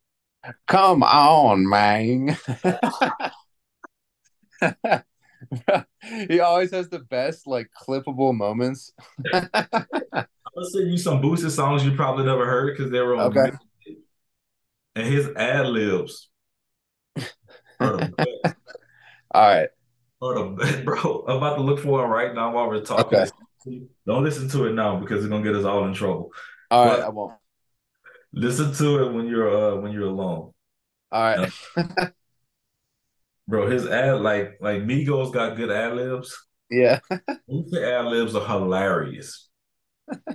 Come 0.67 1.03
on, 1.03 1.69
man. 1.69 2.39
he 6.29 6.41
always 6.41 6.71
has 6.73 6.89
the 6.89 6.99
best 6.99 7.47
like 7.47 7.71
clippable 7.79 8.35
moments. 8.35 8.93
I'll 9.33 10.65
send 10.65 10.91
you 10.91 10.99
some 10.99 11.21
boosted 11.21 11.53
songs 11.53 11.85
you 11.85 11.93
probably 11.93 12.25
never 12.25 12.47
heard 12.47 12.77
because 12.77 12.91
they 12.91 13.01
were 13.01 13.17
on 13.17 13.37
Okay. 13.37 13.57
And 14.97 15.07
his 15.07 15.29
ad 15.37 15.67
libs 15.67 16.29
are 17.79 17.97
the 17.97 18.13
best. 18.43 18.57
All 19.33 19.43
right. 19.43 19.69
The 20.21 20.83
bro. 20.85 21.25
I'm 21.29 21.37
about 21.37 21.57
to 21.57 21.63
look 21.63 21.81
for 21.81 22.05
it 22.05 22.09
right 22.09 22.35
now 22.35 22.53
while 22.53 22.69
we're 22.69 22.85
talking. 22.85 23.19
Okay. 23.19 23.31
Don't 24.07 24.25
listen 24.25 24.49
to 24.51 24.67
it 24.67 24.75
now 24.75 24.99
because 24.99 25.25
it's 25.25 25.31
gonna 25.31 25.43
get 25.43 25.55
us 25.55 25.65
all 25.65 25.87
in 25.87 25.95
trouble. 25.95 26.33
All 26.71 26.85
right, 26.85 26.99
What? 26.99 27.01
I 27.01 27.09
won't. 27.09 27.35
Listen 28.33 28.73
to 28.75 29.05
it 29.05 29.13
when 29.13 29.27
you're 29.27 29.49
uh 29.49 29.77
when 29.77 29.93
you're 29.93 30.09
alone. 30.09 30.53
All 31.13 31.23
right. 31.23 31.53
Bro, 33.51 33.69
his 33.69 33.85
ad 33.87 34.21
like 34.21 34.59
like 34.61 34.83
Migos 34.83 35.33
got 35.33 35.57
good 35.57 35.71
ad 35.71 35.97
libs. 35.97 36.47
Yeah. 36.71 37.01
Ad 37.11 38.07
libs 38.07 38.37
are 38.37 38.47
hilarious. 38.47 39.49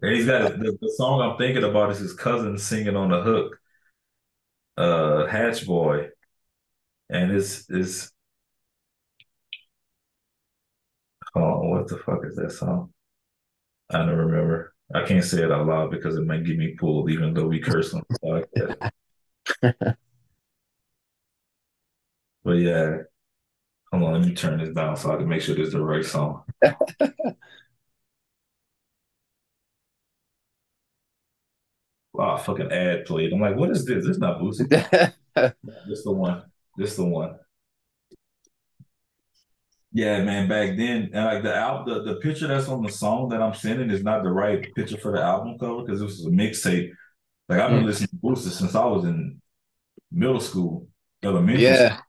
And 0.00 0.14
he's 0.14 0.26
got 0.26 0.52
the, 0.58 0.78
the 0.80 0.94
song 0.96 1.20
I'm 1.20 1.36
thinking 1.36 1.64
about 1.64 1.90
is 1.90 1.98
his 1.98 2.14
cousin 2.14 2.56
singing 2.56 2.94
on 2.94 3.10
the 3.10 3.20
hook, 3.20 3.58
uh, 4.76 5.26
Hatch 5.26 5.66
Boy, 5.66 6.10
and 7.10 7.32
it's 7.32 7.68
it's 7.68 8.12
oh, 11.34 11.68
what 11.68 11.88
the 11.88 11.98
fuck 11.98 12.20
is 12.24 12.36
that 12.36 12.52
song? 12.52 12.92
I 13.90 13.98
don't 13.98 14.10
remember. 14.10 14.72
I 14.94 15.04
can't 15.04 15.24
say 15.24 15.42
it 15.42 15.50
out 15.50 15.66
loud 15.66 15.90
because 15.90 16.16
it 16.16 16.24
might 16.24 16.44
get 16.44 16.58
me 16.58 16.76
pulled, 16.78 17.10
even 17.10 17.34
though 17.34 17.48
we 17.48 17.60
curse 17.60 17.92
on 17.92 18.04
the 18.08 18.46
podcast. 19.62 19.97
But 22.48 22.60
yeah, 22.60 22.96
hold 23.92 24.04
on, 24.04 24.12
let 24.14 24.26
me 24.26 24.34
turn 24.34 24.58
this 24.58 24.74
down 24.74 24.96
so 24.96 25.12
I 25.12 25.16
can 25.18 25.28
make 25.28 25.42
sure 25.42 25.54
this 25.54 25.66
is 25.66 25.72
the 25.74 25.82
right 25.82 26.02
song. 26.02 26.44
Wow, 32.14 32.38
fucking 32.38 32.72
ad 32.72 33.04
played. 33.04 33.32
I'm 33.32 33.40
like, 33.40 33.56
what 33.56 33.70
is 33.70 33.84
this? 33.84 34.06
This 34.06 34.16
is 34.16 34.18
not 34.18 34.40
Boosie. 34.40 34.66
This 35.86 36.04
the 36.04 36.12
one. 36.12 36.42
This 36.76 36.92
is 36.92 36.96
the 36.96 37.04
one. 37.04 37.36
Yeah, 39.92 40.22
man. 40.24 40.48
Back 40.48 40.76
then, 40.78 41.10
and 41.12 41.24
like 41.26 41.42
the 41.42 41.54
album, 41.54 42.04
the, 42.04 42.14
the 42.14 42.20
picture 42.20 42.46
that's 42.46 42.68
on 42.68 42.82
the 42.82 42.90
song 42.90 43.28
that 43.28 43.42
I'm 43.42 43.54
sending 43.54 43.90
is 43.90 44.02
not 44.02 44.22
the 44.22 44.30
right 44.30 44.74
picture 44.74 44.96
for 44.96 45.12
the 45.12 45.22
album 45.22 45.58
cover 45.58 45.82
because 45.82 46.00
this 46.00 46.08
was 46.10 46.26
a 46.26 46.30
mixtape. 46.30 46.90
Like 47.48 47.60
I've 47.60 47.70
been 47.70 47.82
Mm. 47.82 47.86
listening 47.86 48.08
to 48.08 48.16
Boosie 48.16 48.50
since 48.50 48.74
I 48.74 48.86
was 48.86 49.04
in 49.04 49.40
middle 50.10 50.40
school, 50.40 50.88
elementary 51.22 51.62
Yeah. 51.62 51.74
school, 51.74 52.07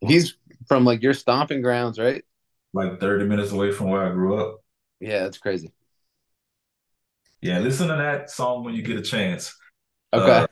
He's 0.00 0.36
from 0.66 0.84
like 0.84 1.02
your 1.02 1.14
stomping 1.14 1.62
grounds, 1.62 1.98
right? 1.98 2.24
like 2.72 3.00
30 3.00 3.26
minutes 3.26 3.52
away 3.52 3.70
from 3.70 3.88
where 3.88 4.06
I 4.06 4.10
grew 4.10 4.40
up. 4.40 4.62
Yeah, 5.00 5.24
that's 5.24 5.38
crazy. 5.38 5.72
Yeah, 7.40 7.58
listen 7.58 7.88
to 7.88 7.96
that 7.96 8.30
song 8.30 8.64
when 8.64 8.74
you 8.74 8.82
get 8.82 8.98
a 8.98 9.02
chance. 9.02 9.54
Okay. 10.12 10.46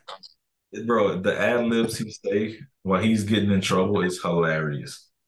Uh, 0.74 0.82
bro, 0.86 1.20
the 1.20 1.38
ad 1.38 1.66
libs 1.66 1.98
he 1.98 2.10
say 2.10 2.58
while 2.82 3.00
he's 3.00 3.24
getting 3.24 3.50
in 3.50 3.60
trouble 3.60 4.02
is 4.02 4.20
hilarious. 4.20 5.08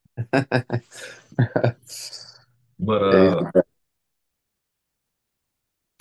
But 2.85 3.03
uh, 3.03 3.51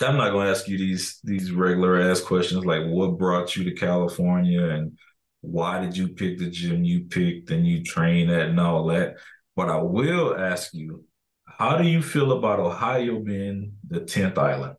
I'm 0.00 0.16
not 0.16 0.32
gonna 0.32 0.50
ask 0.50 0.66
you 0.66 0.76
these 0.76 1.20
these 1.22 1.52
regular 1.52 2.00
ass 2.00 2.20
questions 2.20 2.64
like 2.64 2.84
what 2.86 3.18
brought 3.18 3.54
you 3.54 3.62
to 3.64 3.72
California 3.72 4.64
and 4.64 4.98
why 5.42 5.80
did 5.80 5.96
you 5.96 6.08
pick 6.08 6.38
the 6.38 6.48
gym 6.48 6.84
you 6.84 7.04
picked 7.04 7.50
and 7.50 7.66
you 7.66 7.82
train 7.84 8.30
at 8.30 8.48
and 8.48 8.60
all 8.60 8.86
that. 8.86 9.16
But 9.54 9.68
I 9.68 9.76
will 9.76 10.38
ask 10.38 10.72
you, 10.72 11.04
how 11.44 11.76
do 11.76 11.86
you 11.86 12.00
feel 12.00 12.32
about 12.32 12.58
Ohio 12.58 13.18
being 13.18 13.74
the 13.86 14.00
10th 14.00 14.38
island? 14.38 14.76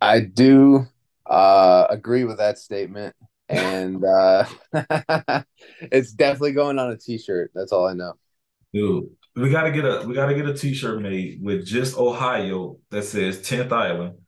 I 0.00 0.20
do 0.20 0.86
uh, 1.24 1.86
agree 1.88 2.24
with 2.24 2.38
that 2.38 2.58
statement. 2.58 3.14
And 3.48 4.04
uh, 4.04 4.44
it's 5.80 6.12
definitely 6.12 6.52
going 6.52 6.78
on 6.78 6.90
a 6.90 6.98
t-shirt. 6.98 7.52
That's 7.54 7.72
all 7.72 7.86
I 7.86 7.94
know. 7.94 8.14
Dude, 8.74 9.08
we 9.34 9.50
gotta 9.50 9.70
get 9.70 9.86
a 9.86 10.04
we 10.06 10.14
gotta 10.14 10.34
get 10.34 10.46
a 10.46 10.52
t-shirt 10.52 11.00
made 11.00 11.38
with 11.42 11.64
just 11.64 11.96
Ohio 11.96 12.78
that 12.90 13.04
says 13.04 13.38
10th 13.38 13.72
island. 13.72 14.18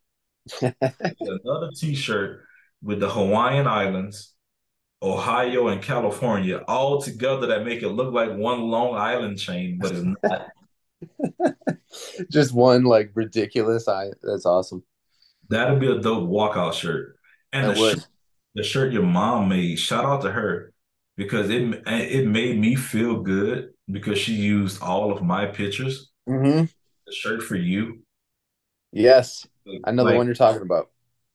Another 0.62 1.70
t-shirt 1.76 2.44
with 2.82 3.00
the 3.00 3.10
Hawaiian 3.10 3.66
Islands, 3.66 4.32
Ohio 5.02 5.68
and 5.68 5.82
California 5.82 6.62
all 6.68 7.00
together 7.00 7.46
that 7.48 7.64
make 7.64 7.82
it 7.82 7.88
look 7.88 8.12
like 8.12 8.34
one 8.36 8.60
long 8.62 8.94
island 8.94 9.38
chain, 9.38 9.78
but 9.80 9.92
it's 9.92 10.04
not. 10.22 10.48
Just 12.30 12.52
one 12.52 12.84
like 12.84 13.10
ridiculous. 13.14 13.88
I 13.88 14.10
that's 14.22 14.46
awesome. 14.46 14.82
That'd 15.48 15.80
be 15.80 15.90
a 15.90 15.98
dope 16.00 16.28
walkout 16.28 16.74
shirt. 16.74 17.16
And 17.52 17.66
That 17.68 17.74
the 17.76 17.80
would. 17.80 17.94
shirt, 17.98 18.08
the 18.54 18.62
shirt 18.62 18.92
your 18.92 19.02
mom 19.02 19.48
made, 19.48 19.78
shout 19.78 20.04
out 20.04 20.22
to 20.22 20.30
her 20.30 20.72
because 21.16 21.50
it 21.50 21.82
it 21.86 22.26
made 22.28 22.58
me 22.58 22.74
feel 22.76 23.20
good 23.22 23.70
because 23.90 24.18
she 24.18 24.34
used 24.34 24.82
all 24.82 25.10
of 25.12 25.22
my 25.22 25.46
pictures. 25.46 26.10
hmm 26.26 26.64
The 27.06 27.12
shirt 27.12 27.42
for 27.42 27.56
you. 27.56 28.02
Yes, 28.92 29.46
I 29.84 29.92
know 29.92 30.02
Like- 30.04 30.12
the 30.12 30.16
one 30.18 30.26
you're 30.26 30.34
talking 30.34 30.62
about. 30.62 30.89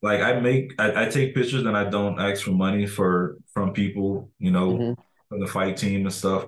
Like 0.06 0.22
I 0.22 0.40
make 0.40 0.73
I, 0.80 1.06
I 1.06 1.10
take 1.10 1.36
pictures 1.36 1.65
and 1.65 1.77
I 1.77 1.90
don't 1.90 2.19
ask 2.19 2.44
for 2.44 2.52
money 2.52 2.88
for 2.88 3.38
from 3.53 3.73
people, 3.73 4.32
you 4.40 4.52
know, 4.52 4.69
Mhm. 4.77 4.95
from 5.30 5.41
the 5.41 5.48
fight 5.48 5.77
team 5.77 6.06
and 6.06 6.14
stuff. 6.14 6.45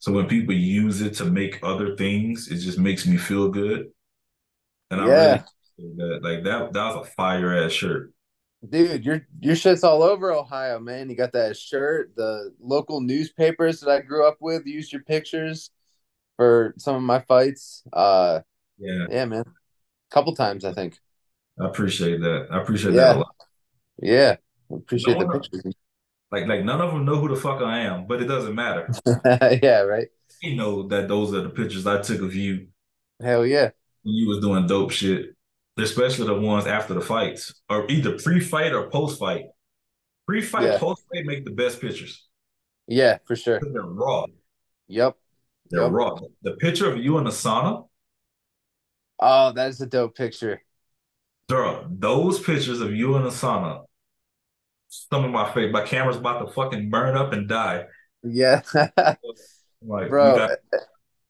So 0.00 0.12
when 0.12 0.28
people 0.28 0.54
use 0.54 1.02
it 1.02 1.14
to 1.16 1.26
make 1.26 1.60
other 1.62 1.96
things, 1.96 2.48
it 2.50 2.58
just 2.58 2.78
makes 2.78 3.06
me 3.06 3.18
feel 3.18 3.50
good. 3.50 3.88
And 4.90 5.00
I 5.00 5.06
Yeah. 5.06 5.36
really 5.36 5.44
that 5.96 6.20
like 6.22 6.44
that 6.44 6.72
that 6.72 6.94
was 6.96 7.06
a 7.06 7.10
fire 7.12 7.54
ass 7.54 7.72
shirt. 7.72 8.12
Dude, 8.68 9.04
your 9.04 9.26
your 9.40 9.54
shit's 9.54 9.84
all 9.84 10.02
over 10.02 10.32
Ohio, 10.32 10.80
man. 10.80 11.08
You 11.10 11.16
got 11.16 11.32
that 11.32 11.56
shirt. 11.56 12.16
The 12.16 12.54
local 12.60 13.00
newspapers 13.00 13.80
that 13.80 13.90
I 13.90 14.00
grew 14.00 14.26
up 14.26 14.38
with 14.40 14.66
used 14.66 14.92
your 14.92 15.02
pictures 15.02 15.70
for 16.36 16.74
some 16.78 16.96
of 16.96 17.02
my 17.02 17.20
fights. 17.20 17.84
Uh, 17.92 18.40
Yeah, 18.78 19.06
yeah, 19.10 19.24
man. 19.26 19.44
A 19.46 20.14
couple 20.14 20.34
times, 20.36 20.64
I 20.64 20.72
think. 20.74 21.00
I 21.60 21.66
appreciate 21.66 22.20
that. 22.20 22.48
I 22.50 22.60
appreciate 22.60 22.94
Yeah. 22.94 23.04
that 23.12 23.16
a 23.16 23.18
lot. 23.20 23.34
Yeah, 23.98 24.36
appreciate 24.70 25.18
No 25.18 25.26
the 25.26 25.38
pictures. 25.40 25.74
Like, 26.32 26.46
like 26.46 26.64
none 26.64 26.80
of 26.80 26.92
them 26.92 27.04
know 27.04 27.16
who 27.16 27.28
the 27.28 27.36
fuck 27.40 27.62
I 27.62 27.80
am, 27.80 28.06
but 28.06 28.20
it 28.20 28.26
doesn't 28.26 28.54
matter. 28.54 28.88
yeah, 29.62 29.80
right. 29.80 30.08
They 30.42 30.54
know 30.54 30.82
that 30.88 31.08
those 31.08 31.32
are 31.32 31.40
the 31.40 31.48
pictures 31.50 31.86
I 31.86 32.02
took 32.02 32.20
of 32.20 32.34
you 32.34 32.68
Hell 33.22 33.46
yeah. 33.46 33.70
when 34.02 34.14
you 34.14 34.28
was 34.28 34.40
doing 34.40 34.66
dope 34.66 34.90
shit, 34.90 35.34
especially 35.78 36.26
the 36.26 36.38
ones 36.38 36.66
after 36.66 36.92
the 36.94 37.00
fights, 37.00 37.54
or 37.70 37.86
either 37.90 38.18
pre-fight 38.18 38.72
or 38.74 38.90
post-fight. 38.90 39.46
Pre-fight, 40.26 40.64
Yeah. 40.64 40.78
post-fight 40.78 41.24
make 41.24 41.44
the 41.44 41.52
best 41.52 41.80
pictures. 41.80 42.26
Yeah, 42.88 43.18
for 43.26 43.36
sure. 43.36 43.60
They're 43.60 43.82
raw. 43.82 44.26
Yep. 44.88 45.16
They're 45.70 45.82
Yep. 45.82 45.92
raw. 45.92 46.18
The 46.42 46.52
picture 46.56 46.90
of 46.92 46.98
you 46.98 47.16
in 47.18 47.24
the 47.24 47.30
sauna, 47.30 47.88
Oh, 49.18 49.52
that 49.52 49.68
is 49.70 49.80
a 49.80 49.86
dope 49.86 50.14
picture. 50.16 50.60
Bro, 51.48 51.86
those 51.90 52.40
pictures 52.40 52.80
of 52.80 52.94
you 52.94 53.16
in 53.16 53.22
the 53.22 53.30
sauna, 53.30 53.84
some 54.88 55.24
of 55.24 55.30
my 55.30 55.46
favorite. 55.52 55.72
My 55.72 55.84
camera's 55.84 56.16
about 56.16 56.44
to 56.46 56.52
fucking 56.52 56.90
burn 56.90 57.16
up 57.16 57.32
and 57.32 57.48
die. 57.48 57.86
Yeah. 58.22 58.62
Like, 59.82 60.08
Bro, 60.08 60.36
got- 60.36 60.58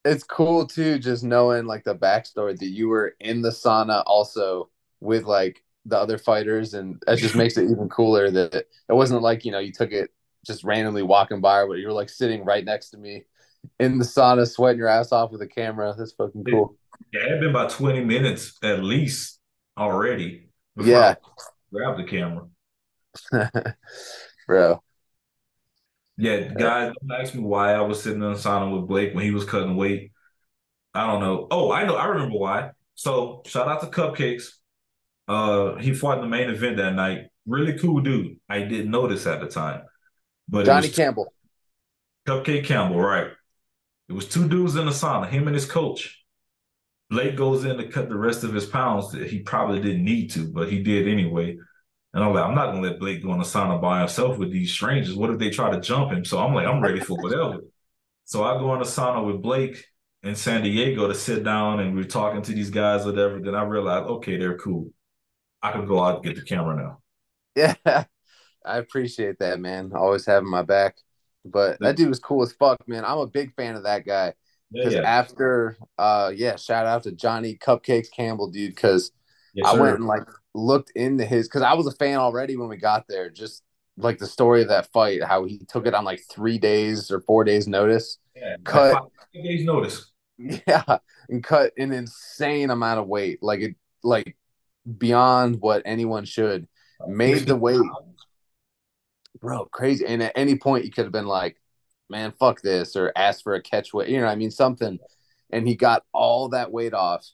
it's 0.05 0.23
cool 0.23 0.67
too, 0.67 0.99
just 0.99 1.25
knowing 1.25 1.67
like 1.67 1.85
the 1.85 1.95
backstory 1.95 2.57
that 2.59 2.67
you 2.69 2.89
were 2.89 3.15
in 3.21 3.43
the 3.43 3.51
sauna 3.51 4.03
also 4.07 4.71
with 5.01 5.25
like 5.25 5.63
the 5.85 5.99
other 5.99 6.17
fighters, 6.17 6.73
and 6.75 7.03
that 7.07 7.19
just 7.19 7.35
makes 7.35 7.57
it 7.59 7.65
even 7.71 7.89
cooler 7.89 8.31
that 8.31 8.55
it 8.55 8.67
wasn't 8.89 9.21
like 9.21 9.45
you 9.45 9.51
know 9.51 9.59
you 9.59 9.73
took 9.73 9.93
it 9.93 10.11
just 10.47 10.65
randomly 10.65 11.03
walking 11.03 11.41
by, 11.41 11.67
but 11.67 11.75
you 11.75 11.89
were 11.89 11.93
like 11.93 12.09
sitting 12.09 12.45
right 12.45 12.65
next 12.65 12.91
to 12.91 12.99
me 12.99 13.25
in 13.81 13.99
the 13.99 14.05
sauna, 14.05 14.49
sweating 14.49 14.79
your 14.79 14.89
ass 14.89 15.13
off 15.13 15.33
with 15.33 15.43
a 15.43 15.47
camera. 15.47 15.95
That's 15.99 16.13
fucking 16.13 16.45
cool. 16.45 16.77
yeah, 17.13 17.23
it 17.25 17.31
had 17.33 17.41
been 17.41 17.51
about 17.51 17.71
20 17.71 18.05
minutes 18.05 18.57
at 18.63 18.83
least 18.83 19.36
already. 19.77 20.49
before 20.77 20.93
Yeah. 20.93 21.15
I 21.19 21.43
grabbed 21.73 21.99
the 21.99 22.05
camera. 22.05 22.47
Bro. 24.47 24.83
Yeah, 26.19 26.49
guys, 26.55 26.95
don't 27.01 27.21
ask 27.21 27.35
me 27.35 27.43
why 27.43 27.75
I 27.75 27.83
was 27.83 28.03
sitting 28.03 28.23
in 28.23 28.33
the 28.33 28.39
sauna 28.39 28.75
with 28.75 28.89
Blake 28.89 29.15
when 29.15 29.25
he 29.25 29.33
was 29.33 29.45
cutting 29.45 29.77
weight. 29.77 30.13
I 30.95 31.07
don't 31.07 31.21
know. 31.21 31.47
Oh, 31.51 31.71
I 31.71 31.85
know. 31.85 31.95
I 31.95 32.07
remember 32.07 32.39
why. 32.39 32.71
So 32.95 33.43
shout 33.45 33.69
out 33.69 33.83
to 33.83 33.89
Cupcakes. 33.89 34.45
Uh, 35.29 35.75
he 35.77 35.93
fought 35.93 36.19
in 36.19 36.23
the 36.23 36.29
main 36.29 36.49
event 36.49 36.79
that 36.79 36.95
night. 36.95 37.27
Really 37.47 37.79
cool 37.79 38.01
dude. 38.01 38.39
I 38.49 38.61
didn't 38.63 38.91
notice 38.91 39.27
at 39.27 39.41
the 39.41 39.47
time, 39.47 39.83
but 40.49 40.65
Johnny 40.65 40.89
was 40.89 40.97
Campbell. 40.97 41.33
Cupcake 42.27 42.65
Campbell, 42.65 43.01
right? 43.01 43.29
It 44.09 44.13
was 44.13 44.27
two 44.29 44.49
dudes 44.49 44.77
in 44.77 44.87
the 44.87 44.93
sauna, 44.93 45.29
him 45.29 45.47
and 45.49 45.55
his 45.55 45.67
coach. 45.67 46.25
Blake 47.11 47.37
goes 47.37 47.65
in 47.65 47.77
to 47.77 47.89
cut 47.89 48.09
the 48.09 48.17
rest 48.17 48.43
of 48.45 48.53
his 48.53 48.67
pounds 48.67 49.13
that 49.13 49.29
he 49.29 49.41
probably 49.41 49.81
didn't 49.81 50.05
need 50.05 50.31
to, 50.33 50.51
but 50.53 50.71
he 50.71 50.83
did 50.83 51.07
anyway. 51.07 51.57
And 52.13 52.25
I'm 52.25 52.35
like, 52.35 52.45
I'm 52.45 52.55
not 52.55 52.73
gonna 52.73 52.81
let 52.81 52.99
Blake 52.99 53.23
go 53.23 53.31
on 53.31 53.41
a 53.41 53.45
sauna 53.45 53.81
by 53.81 54.01
himself 54.01 54.39
with 54.39 54.51
these 54.51 54.73
strangers. 54.73 55.15
What 55.15 55.31
if 55.31 55.39
they 55.39 55.51
try 55.51 55.71
to 55.71 55.81
jump 55.81 56.13
him? 56.13 56.25
So 56.25 56.39
I'm 56.39 56.55
like, 56.55 56.67
I'm 56.67 56.81
ready 56.81 57.01
for 57.01 57.17
whatever. 57.17 57.61
So 58.29 58.43
I 58.43 58.59
go 58.59 58.71
on 58.71 58.81
a 58.81 58.85
sauna 58.85 59.25
with 59.25 59.41
Blake 59.41 59.87
in 60.25 60.35
San 60.35 60.65
Diego 60.65 61.07
to 61.07 61.15
sit 61.15 61.45
down 61.45 61.79
and 61.79 61.95
we're 61.95 62.03
talking 62.03 62.43
to 62.43 62.53
these 62.53 62.71
guys, 62.71 63.07
whatever. 63.07 63.39
Then 63.39 63.55
I 63.55 63.63
realized, 63.63 64.09
okay, 64.09 64.37
they're 64.37 64.59
cool. 64.59 64.91
I 65.63 65.71
can 65.71 65.87
go 65.87 66.03
out 66.03 66.17
and 66.17 66.25
get 66.25 66.35
the 66.35 66.43
camera 66.43 66.77
now. 66.77 66.99
Yeah. 67.55 68.05
I 68.65 68.79
appreciate 68.79 69.39
that, 69.39 69.61
man. 69.61 69.93
Always 69.95 70.27
having 70.27 70.51
my 70.51 70.63
back. 70.63 70.97
But 71.45 71.79
that 71.79 71.97
dude 71.97 72.09
was 72.09 72.19
cool 72.19 72.43
as 72.43 72.53
fuck, 72.53 72.79
man. 72.89 73.05
I'm 73.05 73.19
a 73.19 73.29
big 73.29 73.55
fan 73.55 73.77
of 73.77 73.85
that 73.85 74.05
guy. 74.05 74.35
Because 74.73 74.95
yeah. 74.95 75.03
after, 75.03 75.77
uh, 75.99 76.33
yeah, 76.35 76.57
shout 76.57 76.87
out 76.87 77.05
to 77.05 77.13
Johnny 77.13 77.57
Cupcakes 77.57 78.11
Campbell, 78.11 78.51
dude. 78.51 78.75
Because 78.75 79.13
Yes, 79.55 79.69
I 79.69 79.75
sir. 79.75 79.81
went 79.81 79.99
and 79.99 80.07
like 80.07 80.29
looked 80.55 80.91
into 80.91 81.25
his, 81.25 81.49
because 81.49 81.63
I 81.63 81.75
was 81.75 81.87
a 81.87 81.93
fan 81.93 82.19
already 82.19 82.57
when 82.57 82.69
we 82.69 82.77
got 82.77 83.07
there. 83.09 83.31
Just 83.31 83.63
like 83.97 84.19
the 84.19 84.27
story 84.27 84.63
of 84.63 84.69
that 84.69 84.93
fight, 84.93 85.23
how 85.23 85.45
he 85.45 85.59
took 85.69 85.87
it 85.87 85.95
on 85.95 86.05
like 86.05 86.21
three 86.31 86.59
days 86.59 87.11
or 87.11 87.21
four 87.21 87.45
days 87.45 87.67
notice. 87.67 88.19
Yeah, 88.35 88.57
cut. 88.65 88.93
five 88.93 89.43
days 89.43 89.65
notice. 89.65 90.13
Yeah, 90.39 90.99
and 91.31 91.43
cut 91.43 91.73
an 91.79 91.93
insane 91.93 92.69
amount 92.69 93.01
of 93.01 93.07
weight, 93.07 93.43
like 93.43 93.61
it, 93.61 93.75
like 94.03 94.37
beyond 94.99 95.63
what 95.63 95.81
anyone 95.87 96.27
should. 96.27 96.69
Made 97.09 97.47
the 97.47 97.57
weight, 97.57 97.81
bro, 99.41 99.65
crazy. 99.67 100.05
And 100.07 100.23
at 100.23 100.33
any 100.37 100.57
point, 100.57 100.85
you 100.85 100.91
could 100.91 101.05
have 101.05 101.13
been 101.13 101.27
like, 101.27 101.57
"Man, 102.09 102.33
fuck 102.33 102.63
this," 102.63 102.97
or 102.97 103.13
ask 103.17 103.43
for 103.43 103.55
a 103.55 103.63
catch 103.63 103.93
weight. 103.95 104.09
You 104.09 104.21
know, 104.21 104.27
I 104.27 104.35
mean, 104.37 104.51
something. 104.51 104.99
And 105.51 105.69
he 105.69 105.77
got 105.77 106.05
all 106.13 106.49
that 106.51 106.73
weight 106.73 106.95
off. 106.95 107.27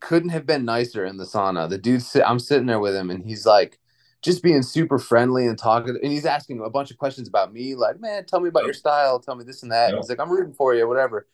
Couldn't 0.00 0.30
have 0.30 0.46
been 0.46 0.64
nicer 0.64 1.04
in 1.04 1.18
the 1.18 1.24
sauna. 1.24 1.68
The 1.68 1.78
dude, 1.78 2.02
I'm 2.24 2.38
sitting 2.38 2.66
there 2.66 2.80
with 2.80 2.94
him, 2.94 3.10
and 3.10 3.24
he's 3.24 3.44
like, 3.44 3.78
just 4.22 4.42
being 4.42 4.62
super 4.62 4.98
friendly 4.98 5.46
and 5.46 5.58
talking. 5.58 5.98
And 6.02 6.12
he's 6.12 6.24
asking 6.24 6.60
a 6.64 6.70
bunch 6.70 6.90
of 6.90 6.98
questions 6.98 7.28
about 7.28 7.52
me, 7.52 7.74
like, 7.74 8.00
"Man, 8.00 8.24
tell 8.24 8.40
me 8.40 8.48
about 8.48 8.64
your 8.64 8.74
style. 8.74 9.18
Tell 9.20 9.34
me 9.34 9.44
this 9.44 9.62
and 9.62 9.72
that." 9.72 9.90
Yep. 9.90 9.98
He's 9.98 10.08
like, 10.08 10.20
"I'm 10.20 10.30
rooting 10.30 10.54
for 10.54 10.74
you, 10.74 10.88
whatever." 10.88 11.26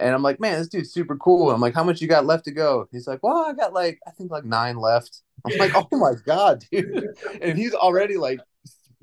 And 0.00 0.14
I'm 0.14 0.22
like, 0.22 0.40
man, 0.40 0.58
this 0.58 0.68
dude's 0.68 0.92
super 0.92 1.14
cool. 1.16 1.50
I'm 1.50 1.60
like, 1.60 1.74
how 1.74 1.84
much 1.84 2.00
you 2.00 2.08
got 2.08 2.24
left 2.24 2.46
to 2.46 2.50
go? 2.50 2.88
He's 2.90 3.06
like, 3.06 3.22
well, 3.22 3.44
I 3.44 3.52
got 3.52 3.74
like, 3.74 4.00
I 4.06 4.10
think 4.10 4.30
like 4.30 4.46
nine 4.46 4.76
left. 4.76 5.20
I'm 5.44 5.58
like, 5.58 5.72
oh 5.74 5.88
my 5.92 6.14
God, 6.24 6.64
dude. 6.72 7.06
And 7.42 7.58
he's 7.58 7.74
already 7.74 8.16
like 8.16 8.40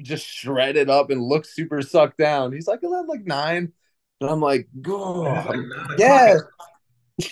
just 0.01 0.25
shredded 0.25 0.89
up 0.89 1.09
and 1.09 1.21
looks 1.21 1.55
super 1.55 1.81
sucked 1.81 2.17
down. 2.17 2.53
He's 2.53 2.67
like, 2.67 2.83
I 2.83 2.87
like 2.87 3.25
nine. 3.25 3.73
And 4.21 4.29
I'm 4.29 4.41
like, 4.41 4.67
oh, 4.87 5.21
like 5.21 5.59
yeah. 5.97 6.37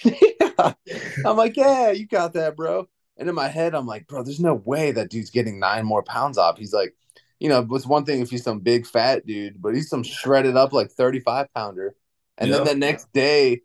yeah. 0.04 0.74
I'm 1.26 1.38
like, 1.38 1.58
yeah, 1.58 1.92
you 1.92 2.08
got 2.08 2.34
that, 2.34 2.56
bro. 2.56 2.88
And 3.18 3.30
in 3.30 3.36
my 3.36 3.48
head, 3.48 3.74
I'm 3.74 3.86
like, 3.86 4.08
bro, 4.08 4.24
there's 4.24 4.40
no 4.40 4.56
way 4.56 4.92
that 4.92 5.10
dude's 5.10 5.30
getting 5.30 5.60
nine 5.60 5.86
more 5.86 6.04
pounds 6.04 6.38
off. 6.38 6.58
He's 6.58 6.74
like, 6.74 6.96
you 7.40 7.50
know, 7.50 7.66
it's 7.72 7.86
one 7.86 8.06
thing 8.06 8.22
if 8.22 8.30
he's 8.30 8.44
some 8.44 8.60
big 8.60 8.86
fat 8.86 9.26
dude, 9.26 9.62
but 9.62 9.74
he's 9.74 9.90
some 9.90 10.04
shredded 10.04 10.56
up 10.56 10.74
like 10.74 10.92
35 10.92 11.54
pounder. 11.54 11.96
And 12.38 12.52
then 12.52 12.66
the 12.66 12.76
next 12.76 13.12
day, 13.14 13.62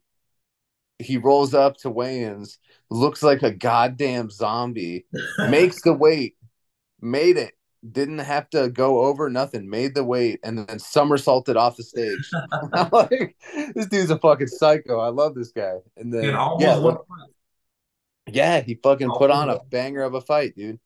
he 0.98 1.16
rolls 1.16 1.54
up 1.54 1.76
to 1.78 1.90
weigh-ins, 1.90 2.58
looks 2.90 3.22
like 3.22 3.42
a 3.42 3.50
goddamn 3.50 4.30
zombie, 4.30 5.06
makes 5.38 5.82
the 5.82 5.92
weight, 5.92 6.36
made 7.00 7.36
it, 7.36 7.54
didn't 7.88 8.18
have 8.18 8.50
to 8.50 8.68
go 8.68 9.00
over 9.00 9.30
nothing, 9.30 9.68
made 9.68 9.94
the 9.94 10.04
weight, 10.04 10.40
and 10.42 10.58
then 10.58 10.78
somersaulted 10.78 11.56
off 11.56 11.76
the 11.76 11.82
stage. 11.82 12.30
I'm 12.74 12.88
like, 12.92 13.36
this 13.74 13.86
dude's 13.86 14.10
a 14.10 14.18
fucking 14.18 14.48
psycho. 14.48 15.00
I 15.00 15.08
love 15.08 15.34
this 15.34 15.52
guy. 15.52 15.76
And 15.96 16.12
then 16.12 16.24
And 16.24 16.60
yeah, 16.60 16.78
won. 16.78 16.98
yeah, 18.26 18.60
he 18.60 18.74
fucking 18.74 19.10
put 19.10 19.30
on 19.30 19.48
a 19.48 19.60
banger 19.70 20.02
of 20.02 20.14
a 20.14 20.20
fight, 20.20 20.54
dude. 20.54 20.78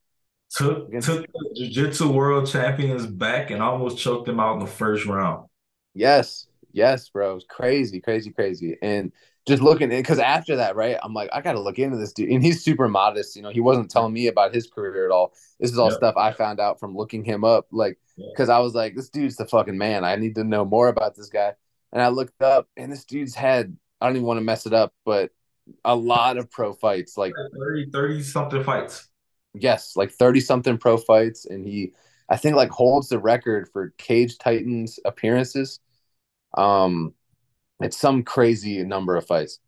took 0.51 0.91
took 1.01 1.27
the 1.27 1.55
jiu-jitsu 1.57 2.11
world 2.11 2.47
champions 2.47 3.07
back 3.07 3.51
and 3.51 3.63
almost 3.63 3.99
choked 3.99 4.29
him 4.29 4.41
out 4.41 4.55
in 4.55 4.61
the 4.61 4.67
first 4.67 5.07
round. 5.07 5.49
Yes, 5.95 6.47
yes, 6.73 7.09
bro. 7.09 7.33
It 7.33 7.35
was 7.35 7.47
crazy, 7.49 8.01
crazy, 8.01 8.31
crazy. 8.31 8.77
And 8.81 9.13
just 9.47 9.63
looking 9.63 9.93
in 9.93 9.99
because 9.99 10.19
after 10.19 10.57
that, 10.57 10.75
right? 10.77 10.97
I'm 11.03 11.13
like, 11.15 11.31
I 11.33 11.41
gotta 11.41 11.61
look 11.61 11.79
into 11.79 11.97
this 11.97 12.13
dude. 12.13 12.31
And 12.31 12.43
he's 12.43 12.65
super 12.65 12.89
modest, 12.89 13.37
you 13.37 13.43
know, 13.43 13.51
he 13.51 13.61
wasn't 13.61 13.91
telling 13.91 14.13
me 14.13 14.27
about 14.29 14.55
his 14.55 14.67
career 14.67 15.05
at 15.05 15.13
all. 15.13 15.33
This 15.61 15.71
is 15.71 15.79
all 15.79 15.91
stuff 15.91 16.17
I 16.17 16.33
found 16.33 16.61
out 16.61 16.81
from 16.81 16.97
looking 16.97 17.25
him 17.25 17.45
up, 17.45 17.67
like 17.71 17.99
Yeah. 18.17 18.27
because 18.33 18.49
I 18.49 18.59
was 18.59 18.75
like, 18.75 18.95
this 18.95 19.11
dude's 19.11 19.37
the 19.37 19.47
fucking 19.47 19.77
man. 19.79 20.05
I 20.05 20.17
need 20.17 20.35
to 20.37 20.45
know 20.45 20.65
more 20.65 20.89
about 20.89 21.15
this 21.15 21.29
guy. 21.29 21.55
And 21.93 22.03
I 22.03 22.09
looked 22.09 22.43
up, 22.43 22.69
and 22.77 22.91
this 22.91 23.05
dude's 23.05 23.35
had 23.35 23.77
I 24.01 24.07
don't 24.07 24.17
even 24.17 24.27
want 24.27 24.39
to 24.39 24.45
mess 24.45 24.67
it 24.67 24.73
up, 24.75 24.93
but 25.05 25.31
a 25.85 25.95
lot 25.97 26.37
of 26.37 26.51
pro 26.51 26.73
fights, 26.75 27.17
like 27.17 27.33
30, 27.59 27.91
30 27.91 28.23
something 28.23 28.65
fights. 28.65 29.09
yes, 29.55 29.97
like 29.97 30.11
30 30.11 30.41
something 30.41 30.79
pro 30.79 30.97
fights. 30.99 31.47
And 31.47 31.65
he, 31.67 31.93
I 32.29 32.37
think, 32.37 32.57
like 32.57 32.71
holds 32.71 33.09
the 33.09 33.19
record 33.19 33.69
for 33.73 33.95
Cage 33.97 34.37
Titans 34.39 34.99
appearances. 35.05 35.81
Um, 36.57 37.15
it's 37.81 37.97
some 37.99 38.23
crazy 38.23 38.83
number 38.85 39.17
of 39.17 39.27
fights. 39.27 39.59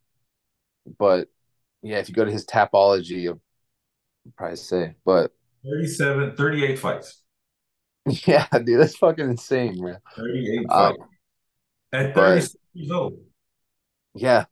But 0.98 1.28
yeah, 1.82 1.98
if 1.98 2.08
you 2.08 2.14
go 2.14 2.24
to 2.24 2.30
his 2.32 2.46
tapology, 2.46 3.22
you'll 3.22 3.40
probably 4.36 4.56
say, 4.56 4.94
but 5.04 5.32
37, 5.64 6.36
38 6.36 6.78
fights. 6.78 7.22
yeah, 8.26 8.46
dude, 8.52 8.80
that's 8.80 8.96
fucking 8.96 9.28
insane, 9.28 9.82
man. 9.82 9.98
38 10.16 10.70
Um, 10.70 10.96
fights. 10.96 11.02
At 11.92 12.14
36 12.14 12.56
years 12.74 12.90
old. 12.90 13.18
Yeah, 14.14 14.46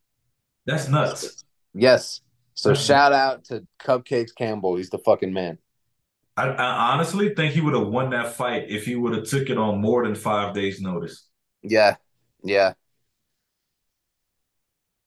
That's 0.67 0.89
nuts. 0.89 1.45
yes. 1.75 2.21
So 2.55 2.73
Mhm. 2.73 2.87
shout 2.87 3.13
out 3.13 3.45
to 3.47 3.67
Cupcakes 3.81 4.35
Campbell. 4.35 4.77
He's 4.77 4.91
the 4.91 4.99
fucking 4.99 5.33
man. 5.33 5.59
I, 6.37 6.49
I 6.49 6.93
honestly 6.93 7.35
think 7.35 7.55
he 7.55 7.61
would 7.61 7.75
have 7.75 7.87
won 7.89 8.11
that 8.11 8.35
fight 8.35 8.67
if 8.69 8.85
he 8.87 8.97
would 8.97 9.15
have 9.15 9.25
took 9.27 9.51
it 9.51 9.59
on 9.59 9.81
more 9.81 10.05
than 10.05 10.15
five 10.15 10.55
days' 10.55 10.81
notice. 10.81 11.29
Yeah, 11.63 11.97
yeah. 12.43 12.75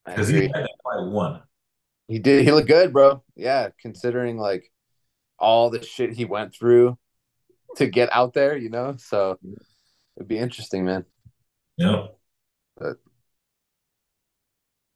Because 0.07 0.27
he 0.29 0.43
had 0.43 0.53
that 0.53 0.69
fight 0.83 1.03
won. 1.11 1.41
He 2.07 2.19
did. 2.19 2.45
He 2.45 2.51
looked 2.51 2.67
good, 2.67 2.93
bro. 2.93 3.23
Yeah, 3.35 3.69
considering 3.81 4.37
like 4.37 4.71
all 5.37 5.69
the 5.69 5.83
shit 5.83 6.13
he 6.13 6.25
went 6.25 6.55
through 6.55 6.97
to 7.75 7.87
get 7.87 8.09
out 8.13 8.33
there, 8.33 8.55
you 8.55 8.69
know. 8.69 8.95
So 8.97 9.37
it'd 10.15 10.27
be 10.27 10.37
interesting, 10.37 10.85
man. 10.85 11.05
Yep. 11.77 12.17
But- 12.77 12.97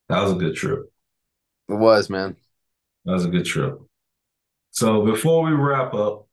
that 0.09 0.23
was 0.23 0.33
a 0.33 0.35
good 0.35 0.55
trip. 0.55 0.91
It 1.69 1.73
was, 1.75 2.09
man. 2.09 2.35
That 3.05 3.13
was 3.13 3.25
a 3.25 3.29
good 3.29 3.45
trip. 3.45 3.79
So 4.71 5.05
before 5.05 5.43
we 5.43 5.51
wrap 5.51 5.93
up, 5.93 6.27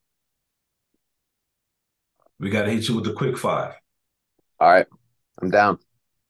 we 2.41 2.51
got 2.51 2.65
to 2.65 2.71
hit 2.71 2.89
you 2.89 2.97
with 2.97 3.05
the 3.05 3.13
quick 3.13 3.37
five. 3.39 3.75
All 4.61 4.69
right, 4.69 4.87
I'm 5.41 5.51
down. 5.51 5.79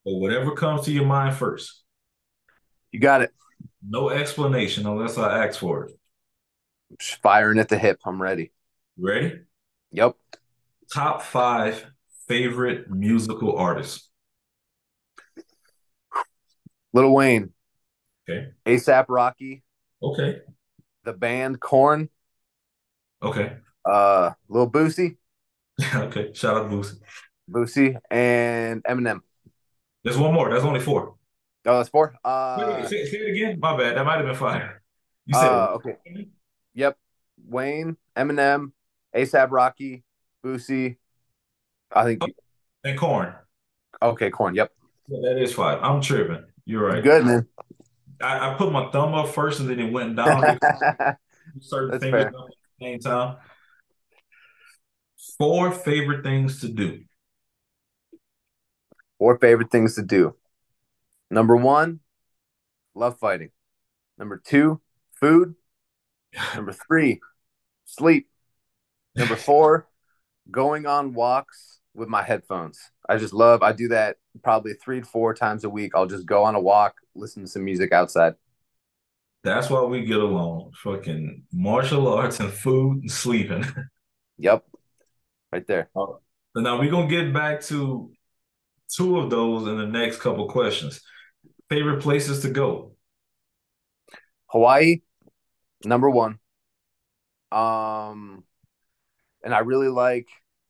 But 0.05 0.15
whatever 0.15 0.53
comes 0.55 0.85
to 0.87 0.93
your 0.93 1.07
mind 1.07 1.37
first. 1.37 1.85
You 2.93 3.01
got 3.01 3.23
it. 3.23 3.32
No 3.86 4.10
explanation 4.10 4.86
unless 4.86 5.19
I 5.19 5.47
ask 5.47 5.59
for 5.60 5.85
it. 5.85 5.93
Just 6.98 7.20
firing 7.23 7.59
at 7.59 7.69
the 7.69 7.78
hip. 7.78 8.01
I'm 8.05 8.20
ready. 8.20 8.52
Ready? 8.98 9.40
Yep. 9.93 10.16
Top 10.93 11.23
five 11.23 11.85
favorite 12.27 12.90
musical 12.90 13.56
artists. 13.56 14.09
Lil 16.94 17.12
Wayne, 17.15 17.52
Okay. 18.28 18.48
ASAP 18.66 19.06
Rocky, 19.09 19.62
Okay. 20.02 20.40
the 21.05 21.12
band 21.12 21.60
Korn, 21.60 22.09
Okay. 23.23 23.59
uh, 23.85 24.32
Lil 24.48 24.70
Boosie, 24.70 25.19
okay. 25.94 26.32
Shout 26.32 26.56
out 26.56 26.70
to 26.70 26.77
Boosie. 26.77 26.98
Boosie, 27.51 27.98
and 28.10 28.82
Eminem. 28.85 29.20
There's 30.02 30.16
one 30.16 30.32
more. 30.32 30.51
That's 30.51 30.65
only 30.65 30.81
four. 30.81 31.16
Oh, 31.69 31.77
that's 31.77 31.90
four. 31.90 32.12
Wait, 32.24 32.31
Uh, 32.31 32.78
wait, 32.81 32.89
say, 32.89 33.05
say 33.05 33.19
it 33.19 33.31
again. 33.31 33.61
My 33.61 33.77
bad. 33.77 33.97
That 33.97 34.05
might 34.07 34.16
have 34.16 34.27
been 34.27 34.35
five. 34.35 34.70
You 35.27 35.35
said 35.35 35.45
uh, 35.53 35.73
okay. 35.74 35.97
Yep. 36.74 36.97
Wayne, 37.47 37.97
Eminem, 38.16 38.73
ASAP 39.15 39.49
Rocky, 39.51 40.03
Boosie. 40.45 40.97
I 41.93 42.05
think. 42.05 42.23
and 42.85 42.99
Korn. 42.99 43.35
Okay, 44.01 44.31
Korn. 44.31 44.55
Yep. 44.55 44.73
Yeah, 45.09 45.19
that 45.28 45.43
is 45.43 45.53
five. 45.53 45.78
I'm 45.82 46.01
tripping. 46.01 46.45
You're 46.65 46.86
right. 46.86 47.03
Good 47.03 47.24
man. 47.27 47.47
I, 48.23 48.51
I 48.51 48.55
put 48.55 48.73
my 48.73 48.90
thumb 48.90 49.15
up 49.15 49.28
first 49.28 49.61
and 49.61 49.69
then 49.69 49.78
it 49.78 49.93
went 49.93 50.16
down. 50.16 50.59
certain 51.61 51.90
That's 51.90 52.03
fingers 52.03 52.24
fair. 52.24 52.28
up 52.28 52.47
at 52.47 52.55
the 52.81 52.86
same 52.86 52.99
time. 53.01 53.36
Four 55.39 55.70
favorite 55.73 56.23
things 56.24 56.61
to 56.62 56.69
do. 56.69 57.03
Four 59.19 59.39
favorite 59.39 59.70
things 59.70 59.95
to 59.97 60.03
do. 60.03 60.35
Number 61.31 61.57
one, 61.57 62.01
love 62.95 63.19
fighting. 63.19 63.51
Number 64.17 64.41
two, 64.45 64.81
food. 65.15 65.55
Number 66.55 66.73
three, 66.73 67.21
sleep. 67.85 68.29
Number 69.15 69.37
four, 69.37 69.89
going 70.51 70.87
on 70.87 71.15
walks 71.15 71.81
with 71.95 72.09
my 72.09 72.23
headphones. 72.23 72.81
I 73.09 73.17
just 73.17 73.35
love, 73.35 73.63
I 73.63 73.73
do 73.73 73.89
that 73.89 74.17
probably 74.43 74.75
three 74.75 75.01
to 75.01 75.07
four 75.07 75.35
times 75.35 75.65
a 75.65 75.71
week. 75.71 75.93
I'll 75.95 76.07
just 76.07 76.27
go 76.27 76.45
on 76.45 76.55
a 76.55 76.61
walk, 76.61 76.95
listen 77.15 77.43
to 77.43 77.49
some 77.49 77.65
music 77.65 77.93
outside. 77.93 78.35
That's 79.45 79.71
why 79.71 79.83
we 79.83 80.05
get 80.05 80.19
along. 80.19 80.73
Fucking 80.83 81.45
martial 81.53 82.13
arts 82.13 82.41
and 82.41 82.53
food 82.53 83.03
and 83.03 83.11
sleeping. 83.11 83.65
Yep. 84.41 84.65
Right 85.51 85.67
there. 85.67 85.91
Uh, 85.97 86.07
but 86.55 86.61
now 86.61 86.79
we're 86.79 86.93
gonna 86.93 87.09
get 87.09 87.33
back 87.33 87.61
to 87.63 88.13
two 88.89 89.19
of 89.19 89.31
those 89.31 89.67
in 89.67 89.77
the 89.77 89.87
next 89.87 90.21
couple 90.21 90.49
questions. 90.49 91.01
Favorite 91.69 92.03
places 92.03 92.40
to 92.43 92.51
go. 92.51 92.93
Hawaii, 94.47 95.03
number 95.85 96.09
one. 96.09 96.39
Um, 97.53 98.45
and 99.43 99.55
I 99.55 99.61
really 99.61 99.89
like 99.89 100.28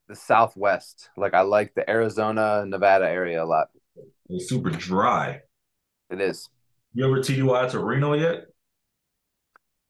the 0.08 0.16
Southwest. 0.16 1.10
Like 1.16 1.34
I 1.34 1.42
like 1.42 1.74
the 1.74 1.88
Arizona, 1.88 2.64
Nevada 2.66 3.08
area 3.08 3.42
a 3.42 3.46
lot. 3.46 3.68
It's 4.28 4.48
super 4.48 4.70
dry. 4.70 5.40
It 6.10 6.20
is. 6.20 6.48
You 6.94 7.04
ever 7.04 7.20
TDY 7.20 7.70
to 7.70 7.78
Reno 7.78 8.14
yet? 8.14 8.46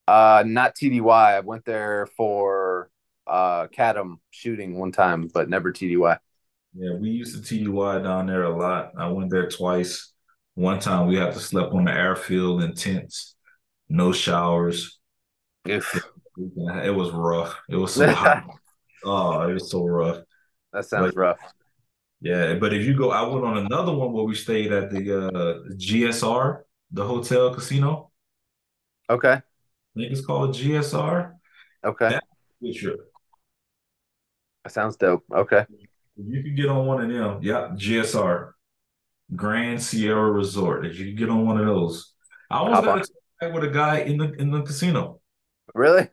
Uh, 0.06 0.43
not 0.47 0.74
TDY. 0.74 1.36
I 1.36 1.40
went 1.40 1.64
there 1.64 2.06
for 2.16 2.90
uh 3.26 3.66
CATM 3.68 4.16
shooting 4.30 4.78
one 4.78 4.93
time, 4.93 5.28
but 5.32 5.48
never 5.48 5.72
TDY. 5.72 6.18
Yeah, 6.74 6.94
we 6.94 7.10
used 7.10 7.35
to 7.35 7.55
TDY 7.55 8.02
down 8.02 8.26
there 8.26 8.44
a 8.44 8.56
lot. 8.56 8.93
I 8.98 9.09
went 9.09 9.30
there 9.30 9.48
twice. 9.48 10.12
One 10.59 10.80
time 10.80 11.06
we 11.06 11.14
had 11.14 11.35
to 11.35 11.39
sleep 11.39 11.72
on 11.72 11.85
the 11.85 11.93
airfield 11.93 12.64
in 12.64 12.74
tents, 12.74 13.36
no 13.89 14.10
showers. 14.10 14.98
Oof, 15.68 15.94
It 16.36 16.93
was 16.93 17.12
rough. 17.12 17.56
It 17.68 17.76
was 17.76 17.94
so 17.94 18.10
hot. 18.10 18.44
Oh, 19.05 19.43
it 19.48 19.52
was 19.55 19.70
so 19.70 19.85
rough. 19.86 20.18
that 20.72 20.85
sounds 20.85 21.14
But- 21.14 21.20
rough. 21.20 21.39
Yeah, 22.20 22.55
but 22.56 22.74
if 22.74 22.85
you 22.85 22.97
go, 22.98 23.12
I 23.12 23.22
went 23.22 23.44
on 23.44 23.59
another 23.59 23.93
one 23.93 24.12
where 24.12 24.24
we 24.24 24.35
stayed 24.35 24.72
at 24.72 24.90
the 24.90 25.28
uh, 25.28 25.55
GSR, 25.76 26.62
the 26.90 27.05
hotel 27.06 27.55
casino. 27.55 28.10
Okay. 29.09 29.35
I 29.35 29.43
think 29.94 30.10
it's 30.10 30.26
called 30.26 30.56
GSR. 30.56 31.35
Okay. 31.85 32.09
That- 32.09 32.74
trip. 32.74 32.98
That 34.64 34.72
sounds 34.72 34.97
dope. 34.97 35.22
Okay. 35.32 35.64
You 36.16 36.43
can 36.43 36.56
get 36.56 36.68
on 36.68 36.85
one 36.85 37.01
of 37.05 37.09
them, 37.09 37.39
yeah, 37.43 37.68
GSR, 37.76 38.51
Grand 39.34 39.82
Sierra 39.82 40.30
Resort. 40.30 40.86
If 40.86 40.98
you 40.98 41.12
get 41.12 41.28
on 41.28 41.46
one 41.46 41.59
of 41.59 41.66
those, 41.66 42.12
I 42.50 42.59
almost 42.59 42.82
got 42.82 43.09
a 43.42 43.52
with 43.52 43.64
a 43.64 43.68
guy 43.68 44.00
in 44.00 44.18
the 44.18 44.32
in 44.34 44.50
the 44.50 44.62
casino. 44.62 45.20
Really? 45.74 46.09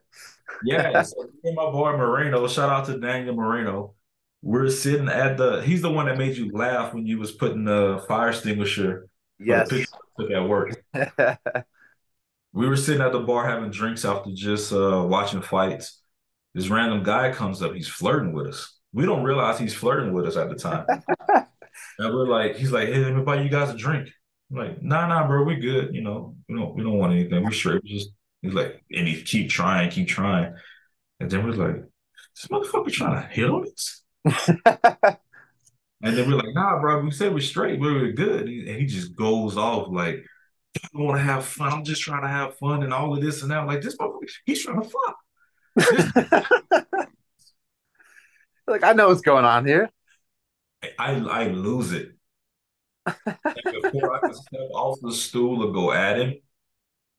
Yeah, 0.63 1.01
so 1.03 1.29
my 1.43 1.71
boy 1.71 1.95
Moreno, 1.97 2.47
shout 2.47 2.69
out 2.69 2.85
to 2.85 2.99
Daniel 2.99 3.35
Moreno. 3.35 3.95
We're 4.41 4.69
sitting 4.69 5.09
at 5.09 5.37
the. 5.37 5.61
He's 5.61 5.81
the 5.81 5.91
one 5.91 6.05
that 6.05 6.17
made 6.17 6.37
you 6.37 6.51
laugh 6.51 6.93
when 6.93 7.05
you 7.05 7.17
was 7.17 7.31
putting 7.31 7.65
the 7.65 8.03
fire 8.07 8.29
extinguisher. 8.29 9.07
Yes. 9.39 9.69
took 9.69 10.31
at 10.31 10.47
work. 10.47 10.83
We 12.55 12.69
were 12.69 12.77
sitting 12.77 13.01
at 13.01 13.11
the 13.11 13.19
bar 13.19 13.45
having 13.45 13.69
drinks 13.69 14.05
after 14.05 14.31
just 14.33 14.71
uh, 14.71 15.05
watching 15.05 15.41
fights. 15.41 16.01
This 16.53 16.69
random 16.69 17.03
guy 17.03 17.33
comes 17.33 17.61
up. 17.61 17.73
He's 17.73 17.89
flirting 17.89 18.31
with 18.31 18.47
us. 18.47 18.77
We 18.93 19.05
don't 19.05 19.23
realize 19.23 19.59
he's 19.59 19.73
flirting 19.73 20.13
with 20.13 20.25
us 20.25 20.37
at 20.37 20.47
the 20.47 20.55
time. 20.55 20.85
and 21.99 22.13
we're 22.13 22.27
like, 22.27 22.55
he's 22.55 22.71
like, 22.71 22.89
hey, 22.89 22.99
let 22.99 23.15
me 23.15 23.23
buy 23.23 23.41
you 23.41 23.49
guys 23.49 23.69
a 23.69 23.77
drink. 23.77 24.09
I'm 24.51 24.57
like, 24.57 24.81
nah, 24.81 25.07
nah, 25.07 25.27
bro, 25.27 25.43
we 25.43 25.55
good. 25.55 25.93
You 25.93 26.01
know, 26.01 26.35
we 26.47 26.55
don't, 26.55 26.75
we 26.75 26.83
don't 26.83 26.97
want 26.97 27.13
anything. 27.13 27.43
We 27.43 27.53
straight. 27.53 27.83
We 27.83 27.97
just, 27.97 28.09
he's 28.41 28.53
like, 28.53 28.83
and 28.91 29.07
he 29.07 29.21
keep 29.21 29.49
trying, 29.49 29.89
keep 29.89 30.07
trying. 30.07 30.53
And 31.19 31.29
then 31.29 31.43
we're 31.45 31.53
like, 31.53 31.83
this 32.35 32.47
motherfucker 32.47 32.91
trying 32.91 33.21
to 33.21 33.27
hit 33.27 33.49
on 33.49 33.65
us. 33.67 35.17
And 36.05 36.15
then 36.15 36.29
we're 36.29 36.37
like, 36.37 36.53
nah, 36.53 36.79
bro, 36.79 37.01
we 37.01 37.09
said 37.09 37.33
we're 37.33 37.39
straight, 37.39 37.79
we 37.79 37.91
we're 37.91 38.11
good. 38.11 38.41
And 38.41 38.49
he, 38.49 38.69
and 38.69 38.79
he 38.79 38.85
just 38.85 39.15
goes 39.15 39.57
off 39.57 39.87
like, 39.89 40.23
I 40.77 40.87
want 40.93 41.17
to 41.17 41.23
have 41.23 41.45
fun. 41.45 41.73
I'm 41.73 41.83
just 41.83 42.03
trying 42.03 42.21
to 42.21 42.27
have 42.27 42.57
fun 42.57 42.83
and 42.83 42.93
all 42.93 43.15
of 43.15 43.23
this 43.23 43.41
and 43.41 43.49
that. 43.49 43.65
Like, 43.65 43.81
this 43.81 43.97
motherfucker, 43.97 44.29
he's 44.45 44.63
trying 44.63 44.83
to 44.83 44.89
fuck. 44.89 45.17
like 48.67 48.83
I 48.83 48.93
know 48.93 49.07
what's 49.07 49.21
going 49.21 49.45
on 49.45 49.65
here. 49.65 49.89
I, 50.99 51.15
I 51.15 51.47
lose 51.47 51.91
it. 51.91 52.11
And 53.05 53.81
before 53.81 54.15
I 54.15 54.19
can 54.19 54.33
step 54.33 54.69
off 54.73 54.97
the 55.01 55.11
stool 55.11 55.63
or 55.63 55.71
go 55.71 55.91
at 55.91 56.19
him, 56.19 56.35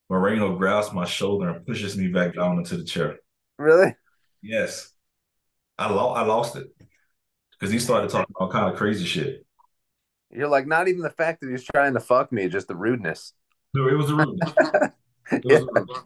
Moreno 0.08 0.56
grabs 0.56 0.92
my 0.92 1.04
shoulder 1.04 1.50
and 1.50 1.66
pushes 1.66 1.96
me 1.96 2.08
back 2.08 2.34
down 2.34 2.58
into 2.58 2.76
the 2.76 2.84
chair. 2.84 3.18
Really? 3.58 3.94
Yes. 4.42 4.92
I, 5.78 5.90
lo- 5.90 6.12
I 6.12 6.22
lost 6.22 6.56
it 6.56 6.68
because 7.52 7.72
he 7.72 7.78
started 7.78 8.10
talking 8.10 8.34
all 8.36 8.50
kind 8.50 8.70
of 8.70 8.76
crazy 8.76 9.04
shit. 9.04 9.44
You're 10.30 10.48
like 10.48 10.66
not 10.66 10.88
even 10.88 11.02
the 11.02 11.10
fact 11.10 11.40
that 11.40 11.50
he's 11.50 11.64
trying 11.64 11.94
to 11.94 12.00
fuck 12.00 12.32
me, 12.32 12.48
just 12.48 12.68
the 12.68 12.76
rudeness. 12.76 13.32
No, 13.74 13.88
it 13.88 13.94
was 13.94 14.08
the 14.08 14.14
rudeness. 14.14 14.52
It 15.32 15.44
was 15.44 15.60
the 15.60 15.72
rudeness. 15.72 15.98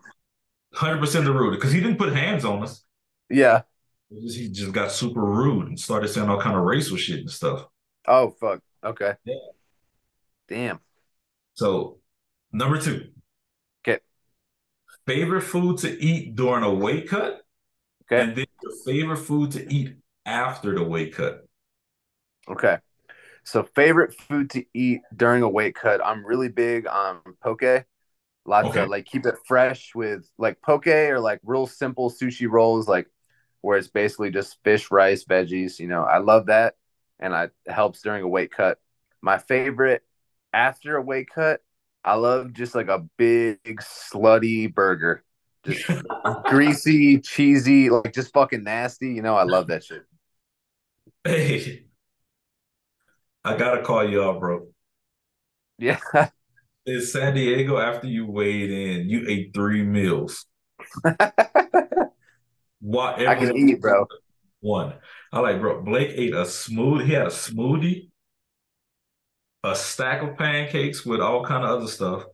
100% 0.74 1.24
the 1.24 1.32
rude 1.32 1.50
because 1.50 1.72
he 1.72 1.80
didn't 1.80 1.98
put 1.98 2.10
hands 2.14 2.44
on 2.44 2.62
us. 2.62 2.84
Yeah. 3.28 3.62
He 4.10 4.48
just 4.48 4.72
got 4.72 4.90
super 4.90 5.20
rude 5.24 5.68
and 5.68 5.78
started 5.78 6.08
saying 6.08 6.28
all 6.28 6.40
kind 6.40 6.56
of 6.56 6.64
racial 6.64 6.96
shit 6.96 7.20
and 7.20 7.30
stuff. 7.30 7.66
Oh 8.06 8.30
fuck. 8.40 8.60
Okay. 8.84 9.14
Yeah. 9.24 9.34
Damn. 10.48 10.80
So, 11.54 11.98
number 12.52 12.80
two. 12.80 13.10
Okay. 13.86 14.00
Favorite 15.06 15.42
food 15.42 15.78
to 15.78 16.02
eat 16.02 16.34
during 16.34 16.64
a 16.64 16.74
weight 16.74 17.08
cut, 17.08 17.42
Okay. 18.04 18.22
and 18.22 18.34
then 18.36 18.46
your 18.62 18.72
favorite 18.84 19.18
food 19.18 19.52
to 19.52 19.72
eat 19.72 19.94
after 20.26 20.74
the 20.74 20.82
weight 20.82 21.14
cut. 21.14 21.46
Okay. 22.48 22.78
So 23.44 23.62
favorite 23.62 24.14
food 24.28 24.50
to 24.50 24.64
eat 24.74 25.02
during 25.16 25.42
a 25.42 25.48
weight 25.48 25.74
cut. 25.74 26.04
I'm 26.04 26.26
really 26.26 26.48
big 26.48 26.86
on 26.86 27.20
poke. 27.42 27.84
Lots 28.44 28.68
Okay. 28.68 28.80
of 28.82 28.88
like 28.88 29.04
keep 29.06 29.26
it 29.26 29.36
fresh 29.46 29.92
with 29.94 30.28
like 30.36 30.60
poke 30.62 30.86
or 30.88 31.20
like 31.20 31.40
real 31.44 31.66
simple 31.66 32.10
sushi 32.10 32.50
rolls, 32.50 32.88
like 32.88 33.06
where 33.62 33.78
it's 33.78 33.88
basically 33.88 34.30
just 34.30 34.58
fish, 34.64 34.90
rice, 34.90 35.24
veggies. 35.24 35.78
You 35.78 35.88
know, 35.88 36.02
I 36.02 36.18
love 36.18 36.46
that, 36.46 36.74
and 37.18 37.34
I, 37.34 37.44
it 37.44 37.52
helps 37.72 38.02
during 38.02 38.22
a 38.22 38.28
weight 38.28 38.52
cut. 38.52 38.78
My 39.22 39.38
favorite 39.38 40.02
after 40.52 40.96
a 40.96 41.02
weight 41.02 41.28
cut, 41.32 41.60
I 42.04 42.14
love 42.14 42.52
just 42.52 42.74
like 42.74 42.88
a 42.88 43.06
big 43.16 43.58
slutty 43.64 44.72
burger, 44.72 45.24
just 45.64 45.84
greasy, 46.44 47.20
cheesy, 47.20 47.90
like 47.90 48.12
just 48.12 48.32
fucking 48.32 48.64
nasty. 48.64 49.12
You 49.12 49.22
know, 49.22 49.36
I 49.36 49.44
love 49.44 49.68
that 49.68 49.84
shit. 49.84 50.02
Hey, 51.24 51.84
I 53.44 53.56
gotta 53.56 53.82
call 53.82 54.08
you 54.08 54.22
out, 54.22 54.40
bro. 54.40 54.68
Yeah. 55.78 55.98
In 56.86 57.02
San 57.02 57.34
Diego, 57.34 57.78
after 57.78 58.06
you 58.06 58.26
weighed 58.26 58.70
in, 58.70 59.08
you 59.08 59.26
ate 59.28 59.52
three 59.54 59.82
meals. 59.82 60.46
What? 62.80 63.26
I 63.26 63.34
can 63.34 63.56
eat, 63.56 63.80
bro. 63.80 64.06
One. 64.60 64.94
I 65.32 65.40
like, 65.40 65.60
bro. 65.60 65.82
Blake 65.82 66.10
ate 66.14 66.34
a 66.34 66.42
smoothie. 66.44 67.06
He 67.06 67.12
had 67.12 67.26
a 67.26 67.30
smoothie, 67.30 68.10
a 69.64 69.74
stack 69.74 70.22
of 70.22 70.36
pancakes 70.36 71.04
with 71.04 71.20
all 71.20 71.44
kind 71.44 71.64
of 71.64 71.70
other 71.70 71.86
stuff. 71.88 72.24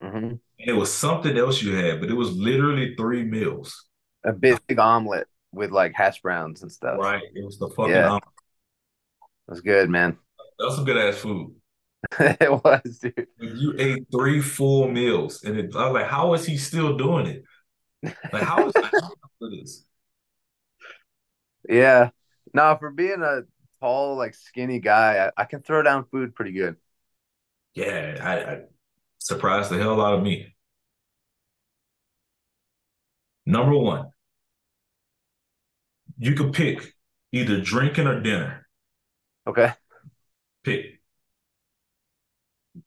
hmm 0.00 0.34
It 0.58 0.72
was 0.72 0.92
something 0.92 1.36
else 1.36 1.62
you 1.62 1.74
had, 1.74 2.00
but 2.00 2.10
it 2.10 2.14
was 2.14 2.32
literally 2.32 2.94
three 2.96 3.24
meals. 3.24 3.84
A 4.24 4.32
big, 4.32 4.58
big 4.66 4.78
omelet 4.78 5.28
with 5.52 5.70
like 5.70 5.92
hash 5.94 6.20
browns 6.20 6.62
and 6.62 6.70
stuff. 6.70 6.98
Right? 6.98 7.22
It 7.34 7.44
was 7.44 7.58
the 7.58 7.68
fucking. 7.68 7.94
Yeah. 7.94 8.06
omelet. 8.08 8.22
Was 9.48 9.60
good, 9.60 9.88
man. 9.88 10.18
That 10.58 10.66
was 10.66 10.76
some 10.76 10.84
good 10.84 10.96
ass 10.96 11.16
food. 11.18 11.54
it 12.20 12.50
was, 12.50 12.98
dude. 12.98 13.26
You 13.38 13.74
ate 13.78 14.06
three 14.12 14.40
full 14.40 14.88
meals, 14.88 15.42
and 15.44 15.56
it, 15.58 15.76
I 15.76 15.86
was 15.86 15.94
like, 15.94 16.10
how 16.10 16.34
is 16.34 16.44
he 16.46 16.56
still 16.56 16.96
doing 16.96 17.26
it? 17.26 17.42
Like, 18.32 18.42
how 18.42 18.66
is 18.66 18.74
Yeah. 21.68 22.10
Now, 22.54 22.76
for 22.76 22.90
being 22.90 23.22
a 23.22 23.42
tall, 23.80 24.16
like 24.16 24.34
skinny 24.34 24.80
guy, 24.80 25.26
I, 25.36 25.42
I 25.42 25.44
can 25.44 25.62
throw 25.62 25.82
down 25.82 26.06
food 26.10 26.34
pretty 26.34 26.52
good. 26.52 26.76
Yeah, 27.74 28.18
I, 28.22 28.52
I 28.54 28.60
surprised 29.18 29.70
the 29.70 29.78
hell 29.78 30.00
out 30.00 30.14
of 30.14 30.22
me. 30.22 30.54
Number 33.46 33.78
one, 33.78 34.10
you 36.18 36.34
could 36.34 36.52
pick 36.52 36.94
either 37.32 37.60
drinking 37.60 38.06
or 38.06 38.20
dinner. 38.20 38.66
Okay. 39.46 39.72
Pick 40.62 41.00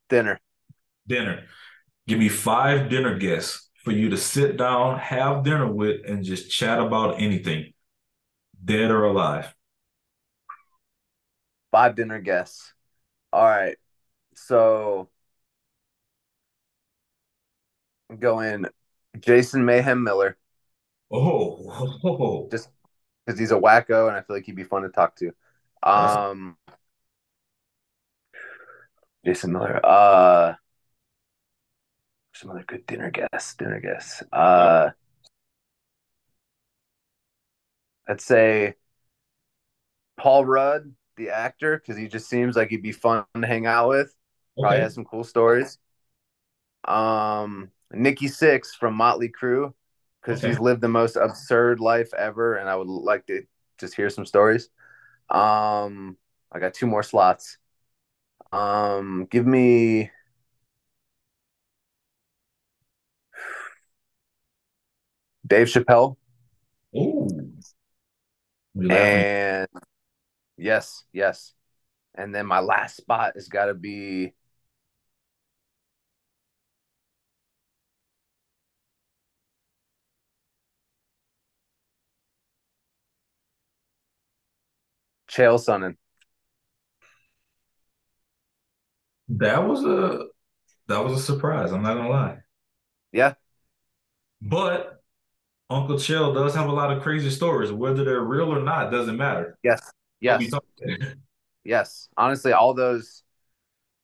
Dinner. 0.10 0.40
dinner. 1.08 1.44
Give 2.08 2.20
me 2.20 2.30
five 2.30 2.90
dinner 2.90 3.18
guests 3.18 3.69
for 3.84 3.92
you 3.92 4.10
to 4.10 4.18
sit 4.18 4.58
down, 4.58 5.00
have 5.00 5.44
dinner 5.44 5.72
with, 5.72 6.02
and 6.08 6.24
just 6.24 6.52
chat 6.52 6.80
about 6.80 7.22
anything, 7.22 7.74
dead 8.64 8.92
or 8.92 9.06
alive. 9.06 9.54
Five 11.72 11.96
dinner 11.96 12.20
guests. 12.20 12.74
All 13.32 13.46
right. 13.46 13.78
So 14.36 15.10
I'm 18.10 18.18
going 18.18 18.66
Jason 19.20 19.66
Mayhem 19.66 20.04
Miller 20.04 20.38
Oh, 21.12 22.00
oh, 22.04 22.48
Just- 22.52 22.70
because 23.26 23.40
he's 23.40 23.52
a 23.52 23.56
wacko 23.56 24.08
and 24.08 24.18
I 24.18 24.22
feel 24.22 24.36
like 24.36 24.46
he'd 24.46 24.56
be 24.56 24.64
fun 24.64 24.82
to 24.84 24.90
talk 24.90 25.16
to. 25.18 25.32
Um 25.84 26.58
Jason 29.26 29.52
Miller. 29.54 29.80
Uh 29.86 30.56
some 32.40 32.52
other 32.52 32.64
good 32.66 32.86
dinner 32.86 33.12
guests. 33.12 33.56
Dinner 33.56 33.80
guests. 33.80 34.24
Uh 34.32 34.92
I'd 38.08 38.22
say 38.22 38.76
Paul 40.18 40.46
Rudd, 40.46 40.94
the 41.18 41.30
actor, 41.30 41.78
because 41.78 41.98
he 41.98 42.08
just 42.08 42.30
seems 42.30 42.56
like 42.56 42.70
he'd 42.70 42.82
be 42.84 42.92
fun 42.92 43.26
to 43.36 43.48
hang 43.48 43.66
out 43.66 43.90
with. 43.90 44.16
Probably 44.60 44.80
okay. 44.80 44.84
has 44.84 44.94
some 44.94 45.06
cool 45.06 45.24
stories. 45.24 45.78
Um, 46.86 47.72
Nikki 47.92 48.28
Sixx 48.28 48.68
from 48.80 48.96
Motley 48.96 49.30
Crue, 49.30 49.74
because 50.22 50.40
Okay. 50.40 50.48
he's 50.48 50.60
lived 50.60 50.82
the 50.82 50.88
most 50.88 51.16
absurd 51.16 51.80
life 51.80 52.14
ever, 52.14 52.56
and 52.56 52.70
I 52.70 52.76
would 52.76 52.88
like 52.88 53.26
to 53.28 53.44
just 53.78 53.96
hear 53.96 54.10
some 54.10 54.26
stories. 54.26 54.70
Um, 55.30 56.18
I 56.52 56.60
got 56.60 56.74
two 56.74 56.88
more 56.88 57.04
slots. 57.04 57.58
Um, 58.52 59.28
give 59.30 59.46
me 59.46 60.12
Dave 65.50 65.68
Chappelle 65.68 66.16
Ooh. 66.96 67.28
And 68.90 69.68
yes, 70.58 71.04
yes. 71.12 71.54
And 72.16 72.34
then 72.34 72.46
my 72.46 72.60
last 72.60 72.98
spot 72.98 73.34
has 73.36 73.48
got 73.48 73.66
to 73.66 73.74
be 73.74 74.34
Chael 85.30 85.60
Sonnen. 85.60 85.96
That 89.30 89.68
was 89.68 89.84
a 89.86 90.26
that 90.88 91.04
was 91.04 91.20
a 91.20 91.24
surprise. 91.24 91.72
I'm 91.72 91.84
not 91.84 91.96
gonna 91.96 92.10
lie. 92.10 92.38
Yeah, 93.12 93.34
But 94.42 94.99
Uncle 95.70 96.00
Chill 96.00 96.34
does 96.34 96.56
have 96.56 96.68
a 96.68 96.72
lot 96.74 96.92
of 96.92 97.04
crazy 97.04 97.30
stories. 97.30 97.72
Whether 97.72 98.04
they're 98.04 98.22
real 98.22 98.52
or 98.54 98.62
not 98.62 98.92
doesn't 98.92 99.18
matter. 99.18 99.58
yes, 99.64 99.92
yes, 100.20 100.50
yes. 101.64 102.10
Honestly, 102.18 102.52
all 102.54 102.74
those, 102.74 103.24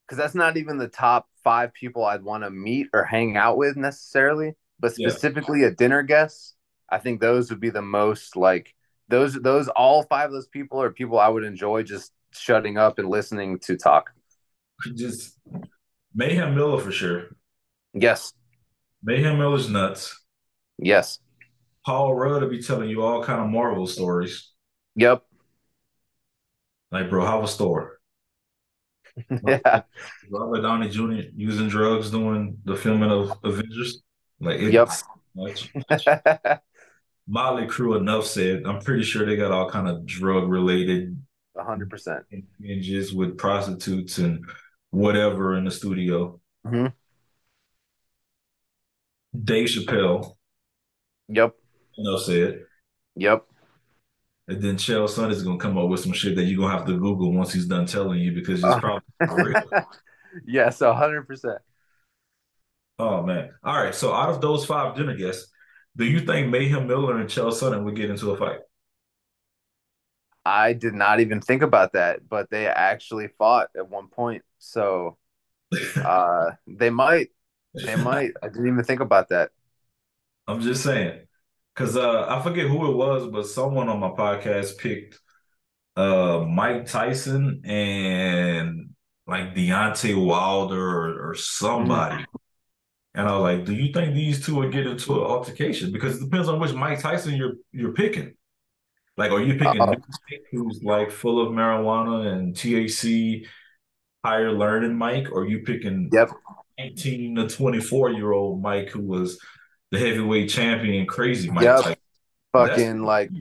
because 0.06 0.18
that's 0.18 0.36
not 0.36 0.58
even 0.58 0.78
the 0.78 0.88
top 0.88 1.28
five 1.44 1.74
people 1.74 2.06
I'd 2.06 2.24
want 2.24 2.44
to 2.44 2.50
meet 2.52 2.88
or 2.94 3.04
hang 3.04 3.38
out 3.38 3.58
with 3.58 3.78
necessarily, 3.78 4.54
but 4.80 4.94
Yeah. 4.98 5.10
specifically 5.10 5.64
a 5.64 5.72
dinner 5.72 6.04
guest. 6.04 6.56
I 6.90 7.00
think 7.00 7.20
those 7.20 7.50
would 7.50 7.60
be 7.60 7.72
the 7.72 7.82
most 7.82 8.36
like 8.36 8.76
those. 9.08 9.34
Those 9.34 9.68
all 9.70 10.04
five 10.04 10.28
of 10.28 10.34
those 10.34 10.48
people 10.48 10.80
are 10.82 10.92
people 10.92 11.20
I 11.20 11.28
would 11.30 11.44
enjoy 11.44 11.82
just 11.82 12.12
shutting 12.32 12.78
up 12.78 13.00
and 13.00 13.10
listening 13.10 13.58
to 13.60 13.76
talk. 13.76 14.12
Just 14.94 15.40
Mayhem 16.14 16.54
Miller 16.54 16.80
for 16.80 16.92
sure. 16.92 17.36
Yes, 17.94 18.34
Mayhem 19.02 19.40
Miller's 19.40 19.68
nuts. 19.70 20.20
yes, 20.78 21.18
Paul 21.86 22.16
Rudd 22.16 22.42
will 22.42 22.50
be 22.50 22.62
telling 22.62 22.90
you 22.90 23.04
all 23.04 23.24
kind 23.24 23.42
of 23.42 23.50
Marvel 23.50 23.88
stories. 23.88 24.52
yep, 24.96 25.24
Like, 26.92 27.10
bro, 27.10 27.26
how 27.26 27.42
was 27.42 27.56
Thor? 27.56 28.00
yeah, 29.48 29.82
Robert 30.30 30.62
Downey 30.62 30.90
Jr. 30.90 31.30
using 31.36 31.68
drugs 31.70 32.12
doing 32.12 32.58
the 32.66 32.76
filming 32.76 33.12
of 33.12 33.32
Avengers. 33.44 34.02
Like, 34.40 34.60
it's 34.60 34.74
Yep. 34.74 34.90
much. 35.36 35.72
Motley 37.28 37.66
Crue, 37.68 37.98
enough 37.98 38.26
said. 38.26 38.64
I'm 38.66 38.82
pretty 38.82 39.04
sure 39.04 39.26
they 39.26 39.36
got 39.36 39.52
all 39.52 39.70
kind 39.70 39.88
of 39.88 40.06
drug 40.06 40.48
related 40.50 41.18
a 41.58 41.64
hundred 41.64 41.90
percent. 41.90 42.26
impinges 42.32 43.14
with 43.14 43.38
prostitutes 43.38 44.18
and 44.18 44.46
whatever 44.92 45.56
in 45.58 45.66
the 45.66 45.72
studio. 45.72 46.40
Mhm. 46.66 46.94
Dave 49.44 49.68
Chappelle, 49.68 50.36
Yep, 51.28 51.56
enough 51.98 52.22
said. 52.22 52.62
yep. 53.16 53.46
And 54.48 54.62
then 54.62 54.76
Chael 54.76 55.08
Sonnen's 55.10 55.42
gonna 55.44 55.58
come 55.58 55.78
up 55.78 55.90
with 55.90 56.02
some 56.02 56.14
shit 56.14 56.36
that 56.36 56.44
you're 56.44 56.60
gonna 56.60 56.78
have 56.78 56.86
to 56.88 56.94
Google 57.00 57.34
once 57.34 57.52
he's 57.54 57.66
done 57.66 57.86
telling 57.88 58.20
you 58.20 58.32
because 58.32 58.64
it's 58.64 58.76
Uh. 58.76 58.80
probably 58.80 59.04
not 59.22 59.36
real. 59.42 59.88
yes, 60.46 60.80
hundred 60.80 61.24
percent. 61.24 61.60
Oh 63.00 63.24
man. 63.24 63.52
All 63.64 63.76
right. 63.76 63.94
So 63.96 64.14
out 64.14 64.30
of 64.30 64.42
those 64.42 64.66
five 64.66 64.96
dinner 64.96 65.16
guests, 65.16 65.52
do 65.98 66.06
you 66.06 66.20
think 66.20 66.50
Mayhem 66.50 66.88
Miller 66.88 67.20
and 67.20 67.30
Chael 67.30 67.52
Sonnen 67.52 67.84
would 67.84 67.96
get 67.96 68.10
into 68.10 68.32
a 68.32 68.38
fight? 68.38 68.60
I 70.46 70.74
did 70.74 70.94
not 70.94 71.20
even 71.22 71.42
think 71.42 71.64
about 71.64 71.94
that, 71.94 72.28
but 72.30 72.50
they 72.52 72.68
actually 72.68 73.28
fought 73.30 73.70
at 73.76 73.90
one 73.90 74.08
point. 74.10 74.44
So 74.60 75.18
uh 76.04 76.52
they 76.68 76.90
might. 76.90 77.30
They 77.74 77.96
might. 77.96 78.32
I 78.42 78.48
didn't 78.48 78.68
even 78.68 78.84
think 78.84 79.02
about 79.02 79.30
that. 79.30 79.52
I'm 80.48 80.62
just 80.62 80.84
saying. 80.84 81.25
Cause 81.76 81.98
uh 81.98 82.26
I 82.30 82.42
forget 82.42 82.68
who 82.68 82.90
it 82.90 82.96
was, 82.96 83.28
but 83.28 83.48
someone 83.48 83.90
on 83.90 84.00
my 84.00 84.10
podcast 84.10 84.78
picked 84.78 85.20
uh 85.96 86.40
Mike 86.48 86.86
Tyson 86.88 87.62
and 87.66 88.90
like 89.28 89.54
Deontay 89.56 90.24
Wilder 90.24 90.80
or, 90.80 91.30
or 91.30 91.36
somebody. 91.36 92.24
And 93.14 93.28
I 93.28 93.32
was 93.38 93.42
like, 93.42 93.66
do 93.66 93.74
you 93.74 93.94
think 93.94 94.14
these 94.14 94.46
two 94.46 94.56
would 94.56 94.72
get 94.74 94.86
into 94.88 95.14
an 95.16 95.22
altercation? 95.22 95.92
Because 95.92 96.18
it 96.18 96.26
depends 96.26 96.50
on 96.50 96.60
which 96.60 96.74
Mike 96.74 97.00
Tyson 97.00 97.36
you're 97.36 97.54
you're 97.72 97.94
picking. 97.94 98.36
Like, 99.18 99.32
are 99.32 99.42
you 99.42 99.54
picking 99.58 99.82
Uh-oh. 99.82 99.96
Who's 100.52 100.82
like 100.84 101.12
full 101.12 101.42
of 101.42 101.54
marijuana 101.54 102.34
and 102.34 102.54
THC, 102.54 103.46
higher 104.24 104.52
learning 104.52 104.96
Mike, 104.96 105.28
or 105.32 105.46
you 105.46 105.60
picking 105.64 106.10
Yep. 106.12 106.32
19 106.78 107.36
to 107.36 107.48
24 107.48 108.12
year 108.12 108.34
old 108.34 108.62
Mike 108.62 108.90
who 108.90 109.02
was 109.02 109.40
the 109.96 110.06
heavyweight 110.08 110.50
champion, 110.50 111.06
crazy 111.06 111.50
Mike 111.50 111.64
Yep. 111.64 111.76
Tyson? 111.78 111.96
Fucking 112.54 112.78
That's- 112.78 113.00
like 113.02 113.32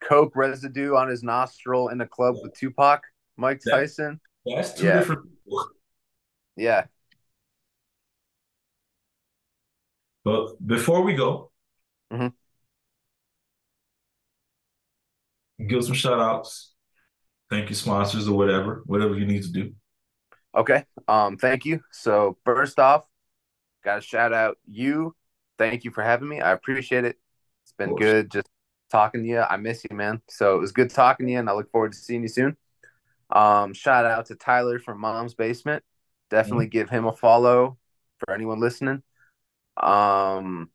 coke 0.00 0.34
residue 0.36 0.94
on 0.94 1.08
his 1.08 1.22
nostril 1.22 1.88
in 1.88 2.00
a 2.00 2.06
club 2.06 2.36
with 2.42 2.54
Tupac, 2.54 3.02
Mike 3.36 3.60
That- 3.64 3.70
Tyson. 3.72 4.20
That's 4.46 4.74
two 4.74 4.86
Yeah. 4.86 4.98
different 4.98 5.22
people. 5.44 5.70
Yeah. 6.56 6.86
But 10.24 10.64
before 10.66 11.02
we 11.02 11.14
go, 11.14 11.50
Mhm. 12.12 12.34
Give 15.66 15.84
some 15.84 15.94
shout 15.94 16.18
outs. 16.18 16.74
Thank 17.50 17.68
you, 17.68 17.74
sponsors 17.74 18.26
or 18.28 18.36
whatever, 18.36 18.82
whatever 18.86 19.14
you 19.14 19.26
need 19.26 19.42
to 19.42 19.52
do. 19.52 19.74
Okay. 20.54 20.86
Um, 21.06 21.36
thank 21.36 21.64
you. 21.66 21.82
So 21.92 22.38
first 22.44 22.78
off, 22.78 23.06
gotta 23.84 24.00
shout 24.00 24.32
out 24.32 24.58
you. 24.66 25.14
Thank 25.60 25.84
you 25.84 25.90
for 25.90 26.02
having 26.02 26.26
me. 26.26 26.40
I 26.40 26.52
appreciate 26.52 27.04
it. 27.04 27.18
It's 27.64 27.72
been 27.72 27.94
good 27.94 28.30
just 28.30 28.48
talking 28.90 29.22
to 29.22 29.28
you. 29.28 29.40
I 29.40 29.58
miss 29.58 29.84
you, 29.84 29.94
man. 29.94 30.22
So 30.30 30.56
it 30.56 30.58
was 30.58 30.72
good 30.72 30.88
talking 30.88 31.26
to 31.26 31.32
you, 31.32 31.38
and 31.38 31.50
I 31.50 31.52
look 31.52 31.70
forward 31.70 31.92
to 31.92 31.98
seeing 31.98 32.22
you 32.22 32.28
soon. 32.28 32.56
Um, 33.30 33.74
shout 33.74 34.06
out 34.06 34.24
to 34.26 34.36
Tyler 34.36 34.78
from 34.78 34.98
Mom's 35.00 35.34
Basement. 35.34 35.84
Definitely 36.30 36.68
give 36.68 36.88
him 36.88 37.04
a 37.04 37.12
follow 37.12 37.76
for 38.16 38.32
anyone 38.32 38.58
listening. 38.58 39.02
Um, 39.76 40.70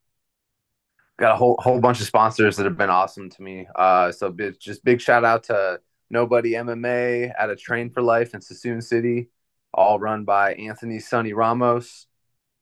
got 1.18 1.34
a 1.34 1.36
whole 1.36 1.57
whole 1.57 1.80
bunch 1.80 1.99
of 1.99 2.06
sponsors 2.06 2.57
that 2.57 2.66
have 2.66 2.78
been 2.78 2.91
awesome 2.91 3.32
to 3.32 3.41
me. 3.41 3.66
Uh, 3.76 4.12
so 4.12 4.30
big, 4.30 4.60
just 4.60 4.86
big 4.86 5.02
shout 5.02 5.26
out 5.26 5.45
to 5.45 5.80
Nobody 6.12 6.52
MMA 6.52 7.34
at 7.36 7.49
a 7.49 7.56
Train 7.56 7.90
for 7.90 8.03
Life 8.03 8.36
in 8.36 8.40
Suisun 8.40 8.84
City, 8.84 9.30
all 9.74 9.99
run 9.99 10.26
by 10.26 10.53
Anthony 10.53 10.99
Sonny 10.99 11.34
Ramos. 11.34 12.06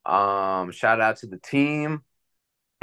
Um, 0.05 0.71
shout 0.71 1.01
out 1.01 1.17
to 1.17 1.27
the 1.27 1.37
team, 1.37 2.03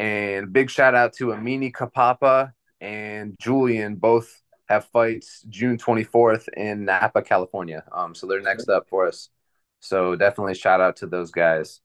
and 0.00 0.50
big 0.50 0.70
shout 0.70 0.94
out 0.94 1.12
to 1.14 1.26
Amini 1.26 1.70
Kapapa 1.70 2.54
and 2.80 3.36
Julian. 3.38 3.96
Both 3.96 4.42
have 4.66 4.86
fights 4.86 5.44
June 5.50 5.76
24th 5.76 6.48
in 6.56 6.86
Napa, 6.86 7.20
California. 7.20 7.84
Um, 7.92 8.14
so 8.14 8.26
they're 8.26 8.40
next 8.40 8.70
up 8.70 8.88
for 8.88 9.06
us. 9.06 9.28
So 9.80 10.16
definitely 10.16 10.54
shout 10.54 10.80
out 10.80 10.96
to 10.96 11.06
those 11.06 11.30
guys. 11.30 11.82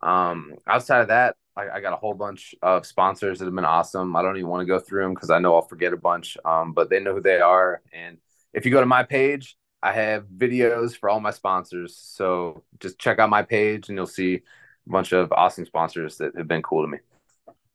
Um, 0.00 0.54
outside 0.66 1.02
of 1.02 1.08
that, 1.08 1.36
I, 1.54 1.68
I, 1.68 1.80
got 1.80 1.92
a 1.92 1.96
whole 1.96 2.14
bunch 2.14 2.54
of 2.62 2.86
sponsors 2.86 3.38
that 3.38 3.44
have 3.44 3.54
been 3.54 3.66
awesome. 3.66 4.16
I 4.16 4.22
don't 4.22 4.38
even 4.38 4.48
want 4.48 4.62
to 4.62 4.66
go 4.66 4.78
through 4.78 5.02
them 5.02 5.12
because 5.12 5.28
I 5.28 5.38
know 5.38 5.54
I'll 5.54 5.60
forget 5.60 5.92
a 5.92 5.98
bunch. 5.98 6.38
Um, 6.46 6.72
but 6.72 6.88
they 6.88 7.00
know 7.00 7.12
who 7.12 7.20
they 7.20 7.40
are. 7.40 7.82
And 7.92 8.16
if 8.54 8.64
you 8.64 8.72
go 8.72 8.80
to 8.80 8.86
my 8.86 9.02
page, 9.02 9.58
I 9.82 9.92
have 9.92 10.24
videos 10.24 10.96
for 10.96 11.10
all 11.10 11.20
my 11.20 11.30
sponsors. 11.30 11.94
So 11.94 12.62
just 12.78 12.98
check 12.98 13.18
out 13.18 13.28
my 13.28 13.42
page 13.42 13.90
and 13.90 13.98
you'll 13.98 14.06
see 14.06 14.36
a 14.36 14.90
bunch 14.90 15.12
of 15.12 15.30
awesome 15.32 15.66
sponsors 15.66 16.16
that 16.16 16.34
have 16.38 16.48
been 16.48 16.62
cool 16.62 16.84
to 16.84 16.88
me. 16.88 16.98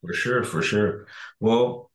For 0.06 0.14
sure, 0.14 0.44
for 0.44 0.61
sure. 0.61 1.07
Well, 1.40 1.91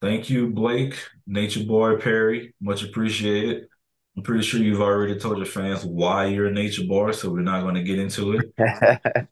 thank 0.00 0.28
you, 0.30 0.50
Blake, 0.50 0.96
Nature 1.26 1.64
Boy 1.64 1.96
Perry. 1.96 2.54
Much 2.60 2.82
appreciated. 2.82 3.66
I'm 4.16 4.22
pretty 4.22 4.42
sure 4.44 4.60
you've 4.60 4.82
already 4.82 5.18
told 5.18 5.38
your 5.38 5.46
fans 5.46 5.84
why 5.84 6.26
you're 6.26 6.46
a 6.48 6.52
nature 6.52 6.84
boy, 6.84 7.12
so 7.12 7.30
we're 7.30 7.40
not 7.40 7.62
going 7.62 7.76
to 7.76 7.82
get 7.82 7.98
into 7.98 8.32
it. 8.38 8.52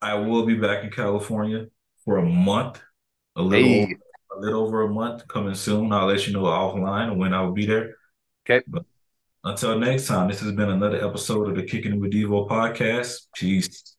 I 0.00 0.14
will 0.14 0.46
be 0.46 0.54
back 0.54 0.84
in 0.84 0.90
California 0.90 1.66
for 2.04 2.18
a 2.18 2.24
month, 2.24 2.80
a 3.34 3.42
little, 3.42 3.66
Hey. 3.68 3.82
over, 3.82 3.94
a 4.36 4.40
little 4.40 4.62
over 4.62 4.82
a 4.82 4.88
month 4.88 5.26
coming 5.26 5.54
soon. 5.56 5.92
I'll 5.92 6.06
let 6.06 6.24
you 6.26 6.32
know 6.32 6.44
offline 6.44 7.16
when 7.16 7.34
I 7.34 7.42
will 7.42 7.52
be 7.52 7.66
there. 7.66 7.96
Okay. 8.48 8.64
But 8.68 8.84
until 9.42 9.76
next 9.76 10.06
time, 10.06 10.28
this 10.28 10.38
has 10.40 10.52
been 10.52 10.70
another 10.70 11.04
episode 11.04 11.48
of 11.48 11.56
the 11.56 11.64
Kicking 11.64 11.94
It 11.94 11.98
with 11.98 12.12
Devo 12.12 12.48
podcast. 12.48 13.26
Peace. 13.34 13.96